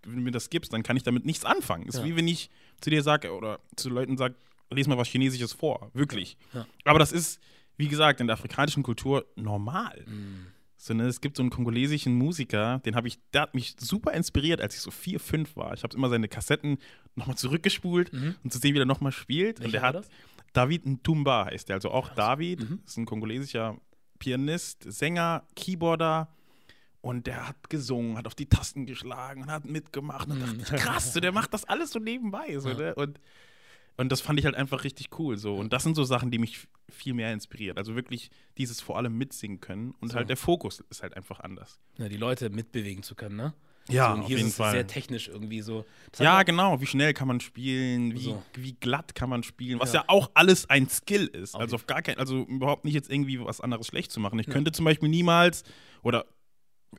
wenn 0.03 0.15
du 0.15 0.21
mir 0.21 0.31
das 0.31 0.49
gibst, 0.49 0.73
dann 0.73 0.83
kann 0.83 0.97
ich 0.97 1.03
damit 1.03 1.25
nichts 1.25 1.45
anfangen. 1.45 1.87
Ist 1.87 1.97
ja. 1.97 2.05
wie 2.05 2.15
wenn 2.15 2.27
ich 2.27 2.49
zu 2.79 2.89
dir 2.89 3.03
sage 3.03 3.33
oder 3.33 3.59
zu 3.75 3.89
Leuten 3.89 4.17
sage, 4.17 4.35
lese 4.71 4.89
mal 4.89 4.97
was 4.97 5.09
Chinesisches 5.09 5.53
vor. 5.53 5.91
Wirklich. 5.93 6.37
Ja. 6.53 6.65
Aber 6.85 6.99
das 6.99 7.11
ist, 7.11 7.39
wie 7.77 7.87
gesagt, 7.87 8.21
in 8.21 8.27
der 8.27 8.35
afrikanischen 8.35 8.83
Kultur 8.83 9.25
normal. 9.35 10.05
Mhm 10.07 10.47
sondern 10.77 11.07
es 11.07 11.21
gibt 11.21 11.37
so 11.37 11.43
einen 11.43 11.49
kongolesischen 11.49 12.13
Musiker, 12.13 12.79
den 12.85 12.95
habe 12.95 13.07
ich, 13.07 13.17
der 13.33 13.41
hat 13.43 13.55
mich 13.55 13.75
super 13.79 14.13
inspiriert, 14.13 14.61
als 14.61 14.75
ich 14.75 14.81
so 14.81 14.91
vier, 14.91 15.19
fünf 15.19 15.55
war. 15.55 15.73
Ich 15.73 15.83
habe 15.83 15.95
immer 15.95 16.09
seine 16.09 16.27
Kassetten 16.27 16.77
nochmal 17.15 17.37
zurückgespult, 17.37 18.13
mhm. 18.13 18.35
um 18.43 18.51
zu 18.51 18.59
sehen, 18.59 18.75
wie 18.75 18.79
er 18.79 18.85
nochmal 18.85 19.11
spielt. 19.11 19.59
Welcher 19.59 19.65
und 19.65 19.73
der 19.73 19.81
hat 19.81 19.95
das? 19.95 20.09
David 20.55 20.85
Ntumba 20.85 21.45
heißt 21.45 21.69
der, 21.69 21.75
also 21.75 21.91
auch 21.91 22.07
Krass. 22.07 22.15
David, 22.15 22.69
mhm. 22.69 22.79
ist 22.85 22.97
ein 22.97 23.05
kongolesischer 23.05 23.77
Pianist, 24.19 24.83
Sänger, 24.83 25.43
Keyboarder. 25.55 26.29
Und 27.01 27.27
der 27.27 27.47
hat 27.47 27.69
gesungen, 27.69 28.17
hat 28.17 28.25
auf 28.25 28.33
die 28.33 28.47
Tasten 28.47 28.87
geschlagen 28.87 29.43
und 29.43 29.51
hat 29.51 29.65
mitgemacht. 29.65 30.27
Und 30.27 30.39
mhm. 30.39 30.59
dachte, 30.59 30.75
krass, 30.75 31.13
so, 31.13 31.19
der 31.19 31.31
macht 31.31 31.53
das 31.53 31.65
alles 31.65 31.91
so 31.91 31.99
nebenbei. 31.99 32.57
So, 32.57 32.69
ja. 32.69 32.75
ne? 32.75 32.95
Und 32.95 33.19
und 33.97 34.11
das 34.11 34.21
fand 34.21 34.39
ich 34.39 34.45
halt 34.45 34.55
einfach 34.55 34.83
richtig 34.83 35.17
cool. 35.19 35.37
So. 35.37 35.55
Und 35.55 35.71
das 35.71 35.83
sind 35.83 35.95
so 35.95 36.03
Sachen, 36.03 36.29
die 36.29 36.37
mich 36.37 36.67
viel 36.89 37.13
mehr 37.13 37.31
inspiriert. 37.31 37.77
Also 37.77 37.95
wirklich 37.95 38.29
dieses 38.57 38.81
vor 38.81 38.97
allem 38.97 39.17
mitsingen 39.17 39.61
können. 39.61 39.91
Und 39.99 40.09
so. 40.09 40.15
halt 40.15 40.29
der 40.29 40.37
Fokus 40.37 40.81
ist 40.89 41.01
halt 41.01 41.15
einfach 41.15 41.39
anders. 41.39 41.79
Ja, 41.97 42.09
die 42.09 42.17
Leute 42.17 42.49
mitbewegen 42.49 43.03
zu 43.03 43.15
können, 43.15 43.37
ne? 43.37 43.53
Ja, 43.89 44.15
so, 44.15 44.23
auf 44.23 44.29
jeden 44.29 44.49
Fall. 44.49 44.71
sehr 44.71 44.87
technisch 44.87 45.27
irgendwie 45.27 45.61
so. 45.61 45.85
Das 46.11 46.19
ja, 46.19 46.41
genau. 46.43 46.81
Wie 46.81 46.87
schnell 46.87 47.13
kann 47.13 47.27
man 47.27 47.39
spielen? 47.39 48.13
Wie, 48.13 48.19
so. 48.19 48.43
wie 48.55 48.73
glatt 48.73 49.13
kann 49.13 49.29
man 49.29 49.43
spielen? 49.43 49.79
Was 49.79 49.93
ja. 49.93 50.01
ja 50.01 50.05
auch 50.07 50.31
alles 50.33 50.69
ein 50.69 50.89
Skill 50.89 51.27
ist. 51.27 51.53
Auf 51.53 51.61
also 51.61 51.75
auf 51.75 51.85
gar 51.85 52.01
kein, 52.01 52.17
also 52.17 52.43
überhaupt 52.43 52.85
nicht 52.85 52.95
jetzt 52.95 53.11
irgendwie 53.11 53.39
was 53.39 53.61
anderes 53.61 53.87
schlecht 53.87 54.11
zu 54.11 54.19
machen. 54.19 54.39
Ich 54.39 54.47
ja. 54.47 54.53
könnte 54.53 54.71
zum 54.71 54.85
Beispiel 54.85 55.09
niemals 55.09 55.63
oder 56.01 56.25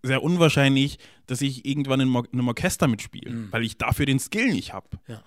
sehr 0.02 0.22
unwahrscheinlich, 0.22 0.98
dass 1.26 1.40
ich 1.40 1.64
irgendwann 1.64 2.00
in 2.00 2.14
einem 2.32 2.48
Orchester 2.48 2.86
mitspiele, 2.86 3.30
mhm. 3.30 3.48
weil 3.52 3.64
ich 3.64 3.78
dafür 3.78 4.06
den 4.06 4.18
Skill 4.18 4.52
nicht 4.52 4.72
habe. 4.72 4.88
Ja. 5.08 5.22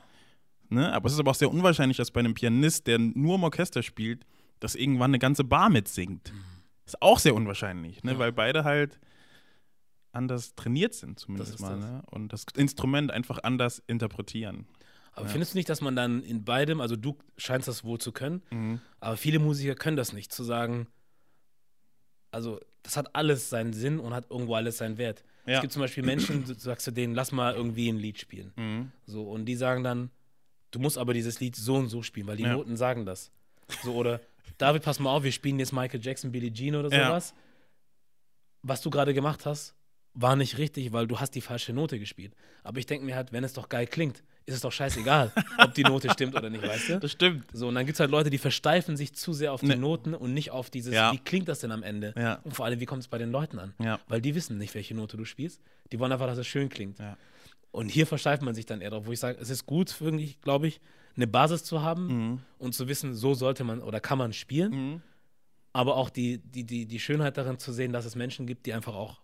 Ne? 0.69 0.93
Aber 0.93 1.07
es 1.07 1.13
ist 1.13 1.19
aber 1.19 1.31
auch 1.31 1.35
sehr 1.35 1.51
unwahrscheinlich, 1.51 1.97
dass 1.97 2.11
bei 2.11 2.19
einem 2.19 2.35
Pianist, 2.35 2.87
der 2.87 2.99
nur 2.99 3.35
im 3.35 3.43
Orchester 3.43 3.83
spielt, 3.83 4.25
dass 4.59 4.75
irgendwann 4.75 5.11
eine 5.11 5.19
ganze 5.19 5.43
Bar 5.43 5.69
mitsingt. 5.69 6.31
Mhm. 6.33 6.39
Ist 6.85 7.01
auch 7.01 7.19
sehr 7.19 7.35
unwahrscheinlich, 7.35 8.03
ne? 8.03 8.17
Weil 8.17 8.31
beide 8.31 8.63
halt 8.63 8.99
anders 10.11 10.55
trainiert 10.55 10.93
sind, 10.93 11.19
zumindest 11.19 11.59
mal. 11.59 11.75
Das. 11.75 11.85
Ne? 11.85 12.03
Und 12.11 12.33
das 12.33 12.45
Instrument 12.55 13.11
einfach 13.11 13.39
anders 13.43 13.81
interpretieren. 13.87 14.67
Aber 15.13 15.25
ja. 15.25 15.31
findest 15.31 15.53
du 15.53 15.57
nicht, 15.57 15.69
dass 15.69 15.81
man 15.81 15.95
dann 15.95 16.23
in 16.23 16.45
beidem, 16.45 16.81
also 16.81 16.95
du 16.95 17.17
scheinst 17.37 17.67
das 17.67 17.83
wohl 17.83 17.99
zu 17.99 18.11
können, 18.11 18.41
mhm. 18.51 18.81
aber 18.99 19.17
viele 19.17 19.39
Musiker 19.39 19.75
können 19.75 19.97
das 19.97 20.13
nicht, 20.13 20.31
zu 20.31 20.43
sagen, 20.43 20.87
also 22.31 22.59
das 22.83 22.95
hat 22.95 23.15
alles 23.15 23.49
seinen 23.49 23.73
Sinn 23.73 23.99
und 23.99 24.13
hat 24.13 24.29
irgendwo 24.29 24.55
alles 24.55 24.77
seinen 24.77 24.97
Wert. 24.97 25.23
Ja. 25.45 25.55
Es 25.55 25.61
gibt 25.61 25.73
zum 25.73 25.81
Beispiel 25.81 26.03
Menschen, 26.03 26.45
du 26.45 26.53
sagst 26.53 26.87
du 26.87 26.91
denen, 26.91 27.15
lass 27.15 27.31
mal 27.31 27.53
irgendwie 27.53 27.89
ein 27.89 27.97
Lied 27.97 28.19
spielen. 28.19 28.53
Mhm. 28.55 28.91
So, 29.05 29.23
und 29.23 29.45
die 29.45 29.55
sagen 29.55 29.83
dann, 29.83 30.09
du 30.71 30.79
musst 30.79 30.97
aber 30.97 31.13
dieses 31.13 31.39
Lied 31.39 31.55
so 31.55 31.75
und 31.75 31.87
so 31.87 32.03
spielen, 32.03 32.27
weil 32.27 32.37
die 32.37 32.43
ja. 32.43 32.53
Noten 32.53 32.77
sagen 32.77 33.05
das. 33.05 33.31
So, 33.83 33.93
oder 33.93 34.21
David, 34.57 34.83
pass 34.83 34.99
mal 34.99 35.11
auf, 35.11 35.23
wir 35.23 35.31
spielen 35.31 35.59
jetzt 35.59 35.73
Michael 35.73 36.01
Jackson, 36.01 36.31
Billie 36.31 36.51
Jean 36.51 36.75
oder 36.75 36.89
sowas. 36.89 37.33
Was 38.61 38.81
du 38.81 38.89
gerade 38.89 39.13
gemacht 39.13 39.45
hast, 39.45 39.75
war 40.13 40.35
nicht 40.35 40.57
richtig, 40.57 40.91
weil 40.91 41.07
du 41.07 41.19
hast 41.19 41.31
die 41.35 41.41
falsche 41.41 41.73
Note 41.73 41.99
gespielt. 41.99 42.33
Aber 42.63 42.79
ich 42.79 42.85
denke 42.85 43.05
mir 43.05 43.15
halt, 43.15 43.31
wenn 43.31 43.43
es 43.43 43.53
doch 43.53 43.69
geil 43.69 43.87
klingt, 43.87 44.23
ist 44.45 44.55
es 44.55 44.61
doch 44.61 44.71
scheißegal, 44.71 45.31
ob 45.59 45.73
die 45.73 45.83
Note 45.83 46.09
stimmt 46.09 46.35
oder 46.35 46.49
nicht, 46.49 46.63
weißt 46.63 46.89
du? 46.89 46.99
Das 46.99 47.11
stimmt. 47.11 47.45
So, 47.53 47.67
und 47.67 47.75
dann 47.75 47.85
gibt 47.85 47.95
es 47.95 47.99
halt 47.99 48.11
Leute, 48.11 48.29
die 48.29 48.37
versteifen 48.37 48.97
sich 48.97 49.13
zu 49.13 49.33
sehr 49.33 49.53
auf 49.53 49.61
die 49.61 49.67
ne. 49.67 49.77
Noten 49.77 50.13
und 50.13 50.33
nicht 50.33 50.51
auf 50.51 50.69
dieses, 50.69 50.93
ja. 50.93 51.13
wie 51.13 51.19
klingt 51.19 51.47
das 51.47 51.59
denn 51.59 51.71
am 51.71 51.83
Ende? 51.83 52.13
Ja. 52.17 52.39
Und 52.43 52.55
vor 52.55 52.65
allem, 52.65 52.79
wie 52.79 52.85
kommt 52.85 53.03
es 53.03 53.07
bei 53.07 53.17
den 53.17 53.31
Leuten 53.31 53.59
an? 53.59 53.73
Ja. 53.79 53.99
Weil 54.07 54.21
die 54.21 54.35
wissen 54.35 54.57
nicht, 54.57 54.73
welche 54.73 54.95
Note 54.95 55.17
du 55.17 55.25
spielst. 55.25 55.61
Die 55.91 55.99
wollen 55.99 56.11
einfach, 56.11 56.27
dass 56.27 56.37
es 56.37 56.47
schön 56.47 56.69
klingt. 56.69 56.97
Und 57.71 57.89
hier 57.89 58.07
versteift 58.07 58.41
man 58.41 58.55
sich 58.55 58.65
dann 58.65 58.81
eher 58.81 58.89
drauf, 58.89 59.05
wo 59.05 59.11
ich 59.11 59.19
sage, 59.19 59.37
es 59.39 59.49
ist 59.49 59.65
gut, 59.65 59.95
glaube 60.41 60.67
ich, 60.67 60.81
eine 61.15 61.27
Basis 61.27 61.63
zu 61.63 61.81
haben 61.81 62.07
mhm. 62.07 62.39
und 62.57 62.73
zu 62.73 62.87
wissen, 62.87 63.13
so 63.13 63.33
sollte 63.33 63.63
man 63.63 63.81
oder 63.81 63.99
kann 63.99 64.17
man 64.17 64.33
spielen. 64.33 64.71
Mhm. 64.71 65.01
Aber 65.71 65.97
auch 65.97 66.09
die, 66.09 66.39
die, 66.39 66.63
die, 66.63 66.87
die 66.87 66.99
Schönheit 66.99 67.37
darin 67.37 67.59
zu 67.59 67.71
sehen, 67.71 67.93
dass 67.93 68.05
es 68.05 68.15
Menschen 68.15 68.47
gibt, 68.47 68.65
die 68.65 68.73
einfach 68.73 68.95
auch 68.95 69.21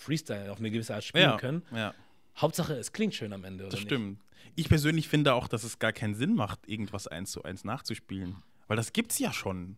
Freestyle 0.00 0.50
auf 0.50 0.58
eine 0.58 0.70
gewisse 0.70 0.94
Art 0.94 1.04
spielen 1.04 1.30
ja. 1.30 1.36
können. 1.36 1.62
Ja. 1.74 1.94
Hauptsache, 2.36 2.72
es 2.74 2.92
klingt 2.92 3.14
schön 3.14 3.32
am 3.32 3.44
Ende. 3.44 3.68
das 3.68 3.80
stimmt. 3.80 4.10
Nicht? 4.10 4.20
Ich 4.56 4.68
persönlich 4.68 5.08
finde 5.08 5.34
auch, 5.34 5.46
dass 5.46 5.62
es 5.62 5.78
gar 5.78 5.92
keinen 5.92 6.14
Sinn 6.14 6.34
macht, 6.34 6.66
irgendwas 6.66 7.06
eins 7.06 7.30
zu 7.30 7.42
eins 7.42 7.64
nachzuspielen. 7.64 8.36
Weil 8.66 8.76
das 8.76 8.92
gibt's 8.92 9.18
ja 9.18 9.32
schon. 9.32 9.76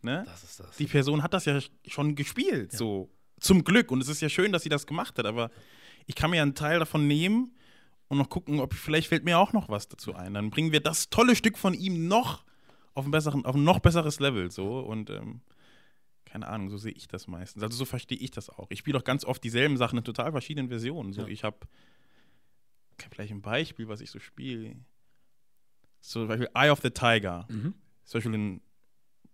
Ne? 0.00 0.22
Das 0.26 0.42
ist 0.42 0.60
das. 0.60 0.76
Die 0.76 0.86
Person 0.86 1.22
hat 1.22 1.34
das 1.34 1.44
ja 1.44 1.58
schon 1.86 2.14
gespielt, 2.14 2.72
ja. 2.72 2.78
so. 2.78 3.10
Zum 3.40 3.64
Glück. 3.64 3.90
Und 3.90 4.00
es 4.00 4.08
ist 4.08 4.22
ja 4.22 4.28
schön, 4.28 4.52
dass 4.52 4.62
sie 4.62 4.68
das 4.68 4.86
gemacht 4.86 5.18
hat, 5.18 5.26
aber 5.26 5.50
ich 6.06 6.14
kann 6.14 6.30
mir 6.30 6.40
einen 6.40 6.54
Teil 6.54 6.78
davon 6.78 7.06
nehmen 7.06 7.54
und 8.08 8.16
noch 8.16 8.30
gucken, 8.30 8.60
ob 8.60 8.72
vielleicht 8.72 9.08
fällt 9.08 9.24
mir 9.24 9.38
auch 9.38 9.52
noch 9.52 9.68
was 9.68 9.88
dazu 9.88 10.14
ein. 10.14 10.34
Dann 10.34 10.50
bringen 10.50 10.72
wir 10.72 10.80
das 10.80 11.10
tolle 11.10 11.36
Stück 11.36 11.58
von 11.58 11.74
ihm 11.74 12.08
noch 12.08 12.44
auf 12.94 13.04
ein, 13.04 13.10
besseren, 13.10 13.44
auf 13.44 13.54
ein 13.54 13.64
noch 13.64 13.80
besseres 13.80 14.20
Level. 14.20 14.50
So 14.50 14.78
und 14.80 15.10
ähm, 15.10 15.40
keine 16.34 16.48
Ahnung, 16.48 16.68
so 16.68 16.78
sehe 16.78 16.90
ich 16.90 17.06
das 17.06 17.28
meistens. 17.28 17.62
Also 17.62 17.76
so 17.76 17.84
verstehe 17.84 18.18
ich 18.18 18.32
das 18.32 18.50
auch. 18.50 18.66
Ich 18.68 18.80
spiele 18.80 18.98
auch 18.98 19.04
ganz 19.04 19.24
oft 19.24 19.44
dieselben 19.44 19.76
Sachen 19.76 19.98
in 19.98 20.04
total 20.04 20.32
verschiedenen 20.32 20.68
Versionen. 20.68 21.12
So, 21.12 21.22
ja. 21.22 21.28
ich 21.28 21.44
habe 21.44 21.56
vielleicht 23.12 23.30
ein 23.30 23.40
Beispiel, 23.40 23.86
was 23.86 24.00
ich 24.00 24.10
so 24.10 24.18
spiele. 24.18 24.74
So 26.00 26.22
zum 26.22 26.28
Beispiel 26.28 26.48
Eye 26.52 26.70
of 26.70 26.80
the 26.82 26.90
Tiger. 26.90 27.46
Mhm. 27.48 27.74
Zum 28.02 28.18
Beispiel 28.18 28.34
ein 28.34 28.60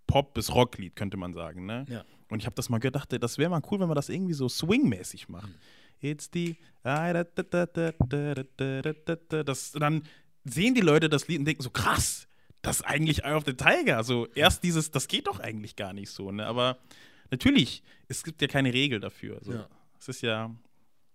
Pop- 0.06 0.34
bis 0.34 0.54
Rocklied, 0.54 0.94
könnte 0.94 1.16
man 1.16 1.32
sagen. 1.32 1.64
Ne? 1.64 1.86
Ja. 1.88 2.04
Und 2.28 2.40
ich 2.40 2.44
habe 2.44 2.54
das 2.54 2.68
mal 2.68 2.80
gedacht, 2.80 3.16
das 3.18 3.38
wäre 3.38 3.48
mal 3.48 3.62
cool, 3.70 3.80
wenn 3.80 3.88
man 3.88 3.96
das 3.96 4.10
irgendwie 4.10 4.34
so 4.34 4.50
swingmäßig 4.50 5.30
macht. 5.30 5.48
Mhm. 5.48 6.06
It's 6.06 6.28
the. 6.34 6.54
Das, 9.46 9.72
dann 9.72 10.02
sehen 10.44 10.74
die 10.74 10.82
Leute 10.82 11.08
das 11.08 11.28
Lied 11.28 11.38
und 11.38 11.46
denken 11.46 11.62
so, 11.62 11.70
krass, 11.70 12.28
das 12.62 12.80
ist 12.80 12.82
eigentlich 12.86 13.24
Eye 13.24 13.34
of 13.34 13.44
the 13.46 13.54
Tiger. 13.54 13.96
Also 13.96 14.26
erst 14.34 14.62
dieses, 14.62 14.90
das 14.90 15.08
geht 15.08 15.26
doch 15.26 15.40
eigentlich 15.40 15.76
gar 15.76 15.92
nicht 15.92 16.10
so, 16.10 16.30
ne? 16.30 16.46
Aber 16.46 16.78
natürlich, 17.30 17.82
es 18.08 18.22
gibt 18.22 18.42
ja 18.42 18.48
keine 18.48 18.72
Regel 18.72 19.00
dafür. 19.00 19.38
Also, 19.38 19.52
ja. 19.52 19.68
Es 19.98 20.08
ist 20.08 20.22
ja, 20.22 20.54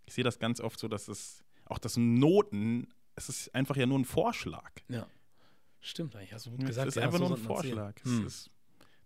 ich 0.05 0.13
sehe 0.13 0.23
das 0.23 0.39
ganz 0.39 0.59
oft 0.59 0.79
so, 0.79 0.87
dass 0.87 1.07
es, 1.07 1.43
auch 1.65 1.79
das 1.79 1.97
Noten, 1.97 2.87
es 3.15 3.29
ist 3.29 3.53
einfach 3.55 3.75
ja 3.75 3.85
nur 3.85 3.99
ein 3.99 4.05
Vorschlag. 4.05 4.71
Ja. 4.87 5.07
Stimmt 5.79 6.15
eigentlich, 6.15 6.33
hast 6.33 6.47
du 6.47 6.51
gut 6.51 6.61
ja, 6.61 6.67
gesagt. 6.67 6.87
Es 6.87 6.95
ist 6.95 7.01
einfach 7.01 7.19
nur 7.19 7.31
ein 7.31 7.37
Vorschlag. 7.37 7.95
Hm. 8.03 8.25
Ist, 8.25 8.49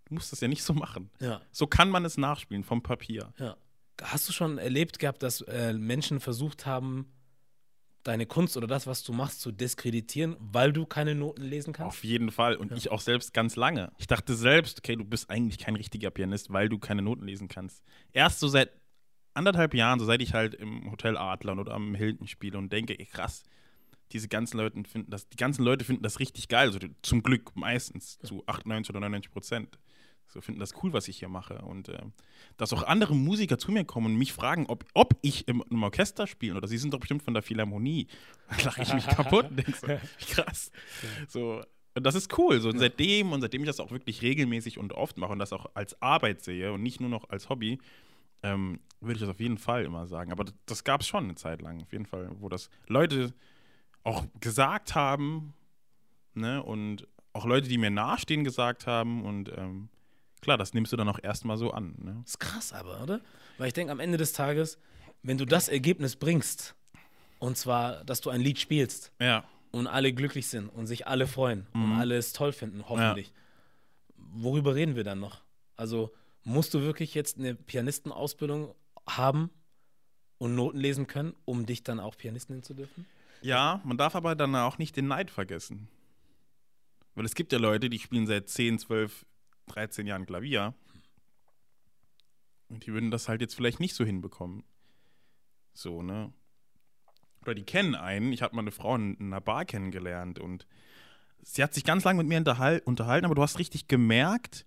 du 0.06 0.14
musst 0.14 0.32
das 0.32 0.40
ja 0.40 0.48
nicht 0.48 0.62
so 0.62 0.72
machen. 0.72 1.10
Ja. 1.20 1.40
So 1.52 1.66
kann 1.66 1.90
man 1.90 2.04
es 2.04 2.16
nachspielen 2.16 2.64
vom 2.64 2.82
Papier. 2.82 3.32
Ja. 3.38 3.56
Hast 4.02 4.28
du 4.28 4.32
schon 4.32 4.56
erlebt 4.56 4.98
gehabt, 4.98 5.22
dass 5.22 5.42
äh, 5.42 5.74
Menschen 5.74 6.20
versucht 6.20 6.64
haben, 6.64 7.12
deine 8.02 8.26
Kunst 8.26 8.56
oder 8.56 8.66
das, 8.66 8.86
was 8.86 9.02
du 9.02 9.12
machst, 9.12 9.40
zu 9.40 9.52
diskreditieren, 9.52 10.36
weil 10.38 10.72
du 10.72 10.86
keine 10.86 11.14
Noten 11.14 11.42
lesen 11.42 11.72
kannst? 11.72 11.98
Auf 11.98 12.04
jeden 12.04 12.30
Fall. 12.30 12.56
Und 12.56 12.70
ja. 12.70 12.76
ich 12.76 12.90
auch 12.90 13.00
selbst 13.00 13.34
ganz 13.34 13.56
lange. 13.56 13.92
Ich 13.98 14.06
dachte 14.06 14.34
selbst, 14.34 14.78
okay, 14.78 14.96
du 14.96 15.04
bist 15.04 15.28
eigentlich 15.30 15.58
kein 15.58 15.76
richtiger 15.76 16.10
Pianist, 16.10 16.52
weil 16.52 16.68
du 16.68 16.78
keine 16.78 17.02
Noten 17.02 17.26
lesen 17.26 17.48
kannst. 17.48 17.84
Erst 18.12 18.40
so 18.40 18.48
seit 18.48 18.70
anderthalb 19.34 19.74
Jahren, 19.74 19.98
so 19.98 20.06
seit 20.06 20.22
ich 20.22 20.34
halt 20.34 20.54
im 20.54 20.90
Hotel 20.90 21.16
Adlern 21.16 21.58
oder 21.58 21.72
am 21.72 21.94
Hilton 21.94 22.26
spiele 22.26 22.58
und 22.58 22.72
denke, 22.72 22.98
ey, 22.98 23.06
krass, 23.06 23.44
diese 24.12 24.28
ganzen 24.28 24.56
Leute 24.58 24.82
finden 24.84 25.10
das, 25.10 25.28
die 25.28 25.36
ganzen 25.36 25.64
Leute 25.64 25.84
finden 25.84 26.02
das 26.02 26.18
richtig 26.18 26.48
geil. 26.48 26.68
Also 26.68 26.78
zum 27.02 27.22
Glück 27.22 27.54
meistens 27.54 28.18
zu 28.18 28.42
98 28.46 28.90
oder 28.90 29.00
99 29.00 29.30
Prozent. 29.30 29.78
So 30.32 30.40
finden 30.40 30.60
das 30.60 30.74
cool, 30.82 30.92
was 30.92 31.08
ich 31.08 31.18
hier 31.18 31.28
mache. 31.28 31.58
Und 31.62 31.88
äh, 31.88 31.98
dass 32.56 32.72
auch 32.72 32.84
andere 32.84 33.14
Musiker 33.14 33.58
zu 33.58 33.72
mir 33.72 33.84
kommen 33.84 34.06
und 34.06 34.16
mich 34.16 34.32
fragen, 34.32 34.66
ob, 34.66 34.84
ob 34.94 35.16
ich 35.22 35.48
im, 35.48 35.62
im 35.70 35.82
Orchester 35.82 36.26
spiele 36.26 36.56
oder 36.56 36.68
sie 36.68 36.78
sind 36.78 36.94
doch 36.94 37.00
bestimmt 37.00 37.22
von 37.22 37.34
der 37.34 37.42
Philharmonie. 37.42 38.06
Dann 38.48 38.60
lache 38.64 38.82
ich 38.82 38.94
mich 38.94 39.06
kaputt 39.06 39.50
und 39.50 39.56
denke 39.56 39.72
so, 39.72 39.86
krass. 40.34 40.70
So, 41.28 41.62
und 41.94 42.06
das 42.06 42.14
ist 42.14 42.38
cool. 42.38 42.60
So, 42.60 42.68
und 42.68 42.78
seitdem 42.78 43.32
und 43.32 43.40
seitdem 43.40 43.62
ich 43.62 43.66
das 43.66 43.80
auch 43.80 43.90
wirklich 43.90 44.22
regelmäßig 44.22 44.78
und 44.78 44.92
oft 44.92 45.18
mache 45.18 45.32
und 45.32 45.40
das 45.40 45.52
auch 45.52 45.66
als 45.74 46.00
Arbeit 46.00 46.42
sehe 46.42 46.72
und 46.72 46.82
nicht 46.82 47.00
nur 47.00 47.10
noch 47.10 47.28
als 47.28 47.48
Hobby, 47.48 47.78
ähm, 48.42 48.80
würde 49.00 49.14
ich 49.14 49.20
das 49.20 49.28
auf 49.28 49.40
jeden 49.40 49.58
Fall 49.58 49.84
immer 49.84 50.06
sagen. 50.06 50.30
Aber 50.30 50.44
das, 50.44 50.54
das 50.66 50.84
gab 50.84 51.00
es 51.00 51.08
schon 51.08 51.24
eine 51.24 51.34
Zeit 51.34 51.60
lang, 51.60 51.82
auf 51.82 51.92
jeden 51.92 52.06
Fall, 52.06 52.30
wo 52.38 52.48
das 52.48 52.70
Leute 52.86 53.34
auch 54.04 54.24
gesagt 54.40 54.94
haben, 54.94 55.54
ne, 56.34 56.62
und 56.62 57.06
auch 57.32 57.44
Leute, 57.44 57.68
die 57.68 57.78
mir 57.78 57.90
nahestehen, 57.90 58.44
gesagt 58.44 58.86
haben 58.86 59.24
und 59.24 59.50
ähm, 59.56 59.88
klar, 60.40 60.58
das 60.58 60.74
nimmst 60.74 60.92
du 60.92 60.96
dann 60.96 61.08
auch 61.08 61.18
erstmal 61.22 61.56
so 61.56 61.70
an. 61.70 61.94
Ne? 61.98 62.16
Das 62.22 62.32
ist 62.32 62.40
krass 62.40 62.72
aber, 62.72 63.02
oder? 63.02 63.20
Weil 63.58 63.68
ich 63.68 63.74
denke, 63.74 63.92
am 63.92 64.00
Ende 64.00 64.18
des 64.18 64.32
Tages, 64.32 64.78
wenn 65.22 65.38
du 65.38 65.44
das 65.44 65.68
Ergebnis 65.68 66.16
bringst, 66.16 66.74
und 67.38 67.56
zwar, 67.56 68.04
dass 68.04 68.20
du 68.20 68.30
ein 68.30 68.40
Lied 68.40 68.58
spielst 68.58 69.12
ja. 69.18 69.44
und 69.70 69.86
alle 69.86 70.12
glücklich 70.12 70.46
sind 70.48 70.68
und 70.68 70.86
sich 70.86 71.06
alle 71.06 71.26
freuen 71.26 71.66
mhm. 71.72 71.84
und 71.84 71.98
alle 71.98 72.16
es 72.16 72.32
toll 72.32 72.52
finden, 72.52 72.84
hoffentlich, 72.88 73.28
ja. 73.28 73.32
worüber 74.32 74.74
reden 74.74 74.96
wir 74.96 75.04
dann 75.04 75.20
noch? 75.20 75.42
Also 75.76 76.12
musst 76.44 76.74
du 76.74 76.82
wirklich 76.82 77.14
jetzt 77.14 77.38
eine 77.38 77.54
Pianistenausbildung 77.54 78.74
haben 79.06 79.50
und 80.38 80.54
Noten 80.54 80.78
lesen 80.78 81.06
können, 81.06 81.34
um 81.44 81.66
dich 81.66 81.82
dann 81.82 82.00
auch 82.00 82.16
Pianistin 82.16 82.56
nennen 82.56 82.62
zu 82.62 82.74
dürfen? 82.74 83.06
Ja, 83.42 83.80
man 83.84 83.96
darf 83.96 84.14
aber 84.14 84.34
dann 84.34 84.54
auch 84.56 84.78
nicht 84.78 84.96
den 84.96 85.08
Neid 85.08 85.30
vergessen. 85.30 85.88
Weil 87.14 87.24
es 87.24 87.34
gibt 87.34 87.52
ja 87.52 87.58
Leute, 87.58 87.90
die 87.90 87.98
spielen 87.98 88.26
seit 88.26 88.48
10, 88.48 88.78
12, 88.78 89.26
13 89.70 90.06
Jahren 90.06 90.26
Klavier. 90.26 90.74
Und 92.68 92.86
die 92.86 92.92
würden 92.92 93.10
das 93.10 93.28
halt 93.28 93.40
jetzt 93.40 93.54
vielleicht 93.54 93.80
nicht 93.80 93.94
so 93.94 94.04
hinbekommen. 94.04 94.62
So, 95.72 96.02
ne? 96.02 96.32
Oder 97.42 97.54
die 97.54 97.64
kennen 97.64 97.94
einen. 97.94 98.32
Ich 98.32 98.42
habe 98.42 98.54
mal 98.54 98.62
eine 98.62 98.70
Frau 98.70 98.94
in 98.94 99.16
einer 99.18 99.40
Bar 99.40 99.64
kennengelernt 99.64 100.38
und 100.38 100.66
sie 101.42 101.62
hat 101.62 101.74
sich 101.74 101.84
ganz 101.84 102.04
lange 102.04 102.22
mit 102.22 102.28
mir 102.28 102.36
unterhalten, 102.84 103.24
aber 103.24 103.34
du 103.34 103.42
hast 103.42 103.58
richtig 103.58 103.88
gemerkt, 103.88 104.66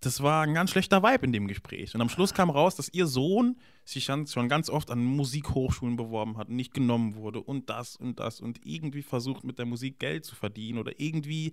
das 0.00 0.22
war 0.22 0.42
ein 0.42 0.54
ganz 0.54 0.70
schlechter 0.70 1.02
Vibe 1.02 1.26
in 1.26 1.32
dem 1.32 1.48
Gespräch. 1.48 1.94
Und 1.94 2.00
am 2.00 2.08
Schluss 2.08 2.32
kam 2.32 2.50
raus, 2.50 2.76
dass 2.76 2.88
ihr 2.88 3.06
Sohn 3.06 3.56
sich 3.84 4.04
schon 4.04 4.48
ganz 4.48 4.70
oft 4.70 4.90
an 4.90 5.02
Musikhochschulen 5.02 5.96
beworben 5.96 6.36
hat 6.36 6.48
und 6.48 6.56
nicht 6.56 6.72
genommen 6.72 7.16
wurde 7.16 7.40
und 7.40 7.68
das 7.68 7.96
und 7.96 8.20
das 8.20 8.40
und 8.40 8.64
irgendwie 8.64 9.02
versucht 9.02 9.42
mit 9.42 9.58
der 9.58 9.66
Musik 9.66 9.98
Geld 9.98 10.24
zu 10.24 10.36
verdienen 10.36 10.78
oder 10.78 11.00
irgendwie 11.00 11.52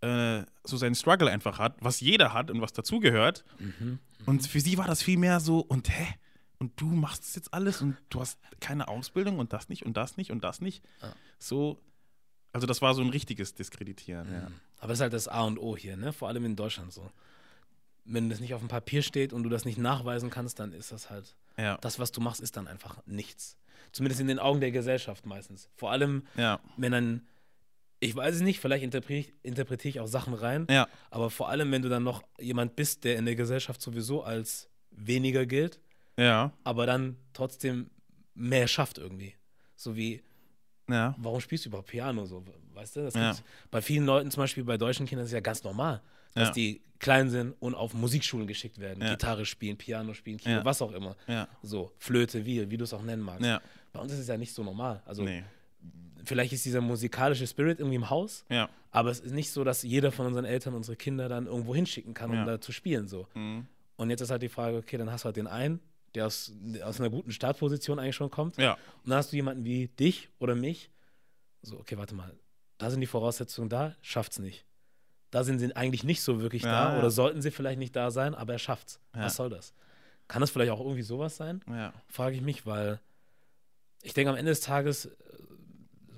äh, 0.00 0.44
so 0.64 0.76
seinen 0.76 0.94
Struggle 0.94 1.30
einfach 1.30 1.58
hat, 1.58 1.76
was 1.80 2.00
jeder 2.00 2.32
hat 2.32 2.50
und 2.50 2.60
was 2.60 2.72
dazugehört. 2.72 3.44
Mhm, 3.58 3.74
mhm. 3.78 3.98
und 4.26 4.46
für 4.46 4.60
sie 4.60 4.78
war 4.78 4.86
das 4.86 5.02
viel 5.02 5.18
mehr 5.18 5.40
so, 5.40 5.60
und 5.60 5.88
hä? 5.90 6.06
Und 6.58 6.78
du 6.78 6.86
machst 6.86 7.22
das 7.22 7.34
jetzt 7.36 7.54
alles 7.54 7.80
und 7.80 7.96
du 8.10 8.20
hast 8.20 8.38
keine 8.60 8.88
Ausbildung 8.88 9.38
und 9.38 9.54
das 9.54 9.70
nicht 9.70 9.86
und 9.86 9.96
das 9.96 10.18
nicht 10.18 10.30
und 10.30 10.44
das 10.44 10.60
nicht. 10.60 10.84
Ah. 11.00 11.12
So, 11.38 11.80
also 12.52 12.66
das 12.66 12.82
war 12.82 12.94
so 12.94 13.00
ein 13.00 13.08
richtiges 13.08 13.54
Diskreditieren, 13.54 14.28
mhm. 14.28 14.34
ja. 14.34 14.50
Aber 14.78 14.88
das 14.88 14.98
ist 14.98 15.02
halt 15.02 15.12
das 15.12 15.28
A 15.28 15.42
und 15.42 15.58
O 15.58 15.76
hier, 15.76 15.96
ne? 15.96 16.12
Vor 16.12 16.28
allem 16.28 16.44
in 16.44 16.56
Deutschland 16.56 16.92
so. 16.92 17.10
Wenn 18.04 18.28
das 18.28 18.40
nicht 18.40 18.54
auf 18.54 18.60
dem 18.60 18.68
Papier 18.68 19.02
steht 19.02 19.32
und 19.32 19.42
du 19.42 19.48
das 19.48 19.64
nicht 19.64 19.78
nachweisen 19.78 20.30
kannst, 20.30 20.58
dann 20.58 20.72
ist 20.72 20.90
das 20.90 21.10
halt. 21.10 21.36
Ja. 21.58 21.76
Das, 21.78 21.98
was 21.98 22.12
du 22.12 22.20
machst, 22.20 22.40
ist 22.40 22.56
dann 22.56 22.66
einfach 22.66 22.98
nichts. 23.06 23.56
Zumindest 23.92 24.20
in 24.20 24.28
den 24.28 24.38
Augen 24.38 24.60
der 24.60 24.70
Gesellschaft 24.70 25.26
meistens. 25.26 25.68
Vor 25.76 25.90
allem, 25.90 26.24
ja. 26.36 26.60
wenn 26.76 26.92
dann 26.92 27.26
ich 28.00 28.16
weiß 28.16 28.36
es 28.36 28.40
nicht, 28.40 28.60
vielleicht 28.60 28.82
interpretiere 28.82 29.34
interpretiere 29.42 29.90
ich 29.90 30.00
auch 30.00 30.06
Sachen 30.06 30.32
rein. 30.32 30.66
Ja. 30.70 30.88
Aber 31.10 31.30
vor 31.30 31.50
allem, 31.50 31.70
wenn 31.70 31.82
du 31.82 31.90
dann 31.90 32.02
noch 32.02 32.24
jemand 32.38 32.74
bist, 32.74 33.04
der 33.04 33.16
in 33.16 33.26
der 33.26 33.36
Gesellschaft 33.36 33.80
sowieso 33.80 34.22
als 34.22 34.70
weniger 34.90 35.44
gilt, 35.44 35.80
ja. 36.16 36.52
aber 36.64 36.86
dann 36.86 37.16
trotzdem 37.34 37.90
mehr 38.34 38.66
schafft 38.68 38.96
irgendwie. 38.96 39.34
So 39.76 39.96
wie, 39.96 40.22
ja. 40.88 41.14
warum 41.18 41.40
spielst 41.40 41.66
du 41.66 41.68
überhaupt 41.68 41.88
Piano? 41.88 42.24
So, 42.24 42.42
weißt 42.72 42.96
du? 42.96 43.02
Das 43.02 43.14
ja. 43.14 43.36
bei 43.70 43.82
vielen 43.82 44.06
Leuten, 44.06 44.30
zum 44.30 44.42
Beispiel 44.42 44.64
bei 44.64 44.78
deutschen 44.78 45.06
Kindern, 45.06 45.26
ist 45.26 45.32
ja 45.32 45.40
ganz 45.40 45.62
normal, 45.62 46.00
dass 46.34 46.48
ja. 46.48 46.54
die 46.54 46.82
klein 46.98 47.28
sind 47.28 47.54
und 47.60 47.74
auf 47.74 47.92
Musikschulen 47.92 48.46
geschickt 48.46 48.78
werden. 48.78 49.00
Gitarre 49.00 49.44
spielen, 49.44 49.76
Piano 49.76 50.14
spielen, 50.14 50.38
Kino, 50.38 50.64
was 50.64 50.80
auch 50.80 50.92
immer. 50.92 51.16
So, 51.62 51.92
Flöte, 51.98 52.46
wie, 52.46 52.70
wie 52.70 52.76
du 52.78 52.84
es 52.84 52.94
auch 52.94 53.02
nennen 53.02 53.22
magst. 53.22 53.46
Bei 53.92 54.00
uns 54.00 54.12
ist 54.12 54.20
es 54.20 54.28
ja 54.28 54.38
nicht 54.38 54.54
so 54.54 54.64
normal. 54.64 55.02
Also 55.04 55.22
nee 55.22 55.44
vielleicht 56.24 56.52
ist 56.52 56.64
dieser 56.64 56.80
musikalische 56.80 57.46
Spirit 57.46 57.78
irgendwie 57.78 57.96
im 57.96 58.10
Haus, 58.10 58.44
ja. 58.48 58.68
aber 58.90 59.10
es 59.10 59.20
ist 59.20 59.32
nicht 59.32 59.50
so, 59.50 59.64
dass 59.64 59.82
jeder 59.82 60.12
von 60.12 60.26
unseren 60.26 60.44
Eltern 60.44 60.74
unsere 60.74 60.96
Kinder 60.96 61.28
dann 61.28 61.46
irgendwo 61.46 61.74
hinschicken 61.74 62.14
kann, 62.14 62.30
um 62.30 62.36
ja. 62.36 62.44
da 62.44 62.60
zu 62.60 62.72
spielen. 62.72 63.08
So. 63.08 63.26
Mhm. 63.34 63.66
Und 63.96 64.10
jetzt 64.10 64.20
ist 64.20 64.30
halt 64.30 64.42
die 64.42 64.48
Frage, 64.48 64.78
okay, 64.78 64.96
dann 64.96 65.10
hast 65.10 65.22
du 65.22 65.26
halt 65.26 65.36
den 65.36 65.46
einen, 65.46 65.80
der 66.14 66.26
aus, 66.26 66.52
aus 66.82 67.00
einer 67.00 67.10
guten 67.10 67.30
Startposition 67.30 67.98
eigentlich 67.98 68.16
schon 68.16 68.30
kommt. 68.30 68.56
Ja. 68.56 68.74
Und 69.04 69.10
dann 69.10 69.18
hast 69.18 69.32
du 69.32 69.36
jemanden 69.36 69.64
wie 69.64 69.88
dich 69.88 70.28
oder 70.38 70.54
mich. 70.54 70.90
So, 71.62 71.78
okay, 71.78 71.96
warte 71.98 72.14
mal, 72.14 72.32
da 72.78 72.90
sind 72.90 73.00
die 73.00 73.06
Voraussetzungen 73.06 73.68
da, 73.68 73.94
schafft's 74.00 74.38
nicht. 74.38 74.64
Da 75.30 75.44
sind 75.44 75.60
sie 75.60 75.76
eigentlich 75.76 76.02
nicht 76.02 76.22
so 76.22 76.40
wirklich 76.40 76.62
da 76.62 76.98
oder 76.98 77.10
sollten 77.10 77.40
sie 77.40 77.50
vielleicht 77.50 77.78
nicht 77.78 77.94
da 77.94 78.10
sein, 78.10 78.34
aber 78.34 78.54
er 78.54 78.58
schafft's. 78.58 78.98
Was 79.12 79.36
soll 79.36 79.50
das? 79.50 79.74
Kann 80.26 80.40
das 80.40 80.50
vielleicht 80.50 80.72
auch 80.72 80.80
irgendwie 80.80 81.02
sowas 81.02 81.36
sein? 81.36 81.62
Frage 82.08 82.36
ich 82.36 82.42
mich, 82.42 82.66
weil 82.66 83.00
ich 84.02 84.14
denke, 84.14 84.30
am 84.30 84.36
Ende 84.36 84.50
des 84.50 84.60
Tages 84.60 85.10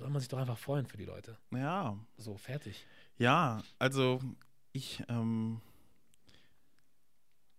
soll 0.02 0.10
man 0.10 0.20
sich 0.20 0.28
doch 0.28 0.38
einfach 0.38 0.58
freuen 0.58 0.86
für 0.86 0.96
die 0.96 1.04
Leute. 1.04 1.38
Ja. 1.52 1.96
So, 2.18 2.36
fertig. 2.36 2.84
Ja, 3.18 3.62
also 3.78 4.20
ich, 4.72 5.00
ähm, 5.08 5.60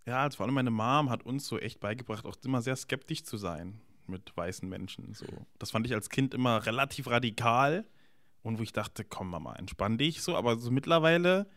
ja, 0.06 0.24
also 0.24 0.38
vor 0.38 0.46
allem 0.46 0.56
meine 0.56 0.70
Mom 0.70 1.10
hat 1.10 1.24
uns 1.24 1.48
so 1.48 1.58
echt 1.58 1.80
beigebracht, 1.80 2.26
auch 2.26 2.36
immer 2.44 2.62
sehr 2.62 2.76
skeptisch 2.76 3.24
zu 3.24 3.38
sein 3.38 3.80
mit 4.08 4.36
weißen 4.36 4.68
Menschen. 4.68 5.14
So. 5.14 5.26
Das 5.58 5.72
fand 5.72 5.86
ich 5.86 5.94
als 5.94 6.10
Kind 6.10 6.34
immer 6.34 6.66
relativ 6.66 7.08
radikal 7.08 7.86
und 8.42 8.60
wo 8.60 8.64
ich 8.64 8.74
dachte, 8.74 9.06
komm 9.06 9.30
Mama, 9.30 9.56
entspann 9.56 9.98
dich 9.98 10.22
so, 10.22 10.36
aber 10.36 10.58
so 10.58 10.70
mittlerweile 10.70 11.48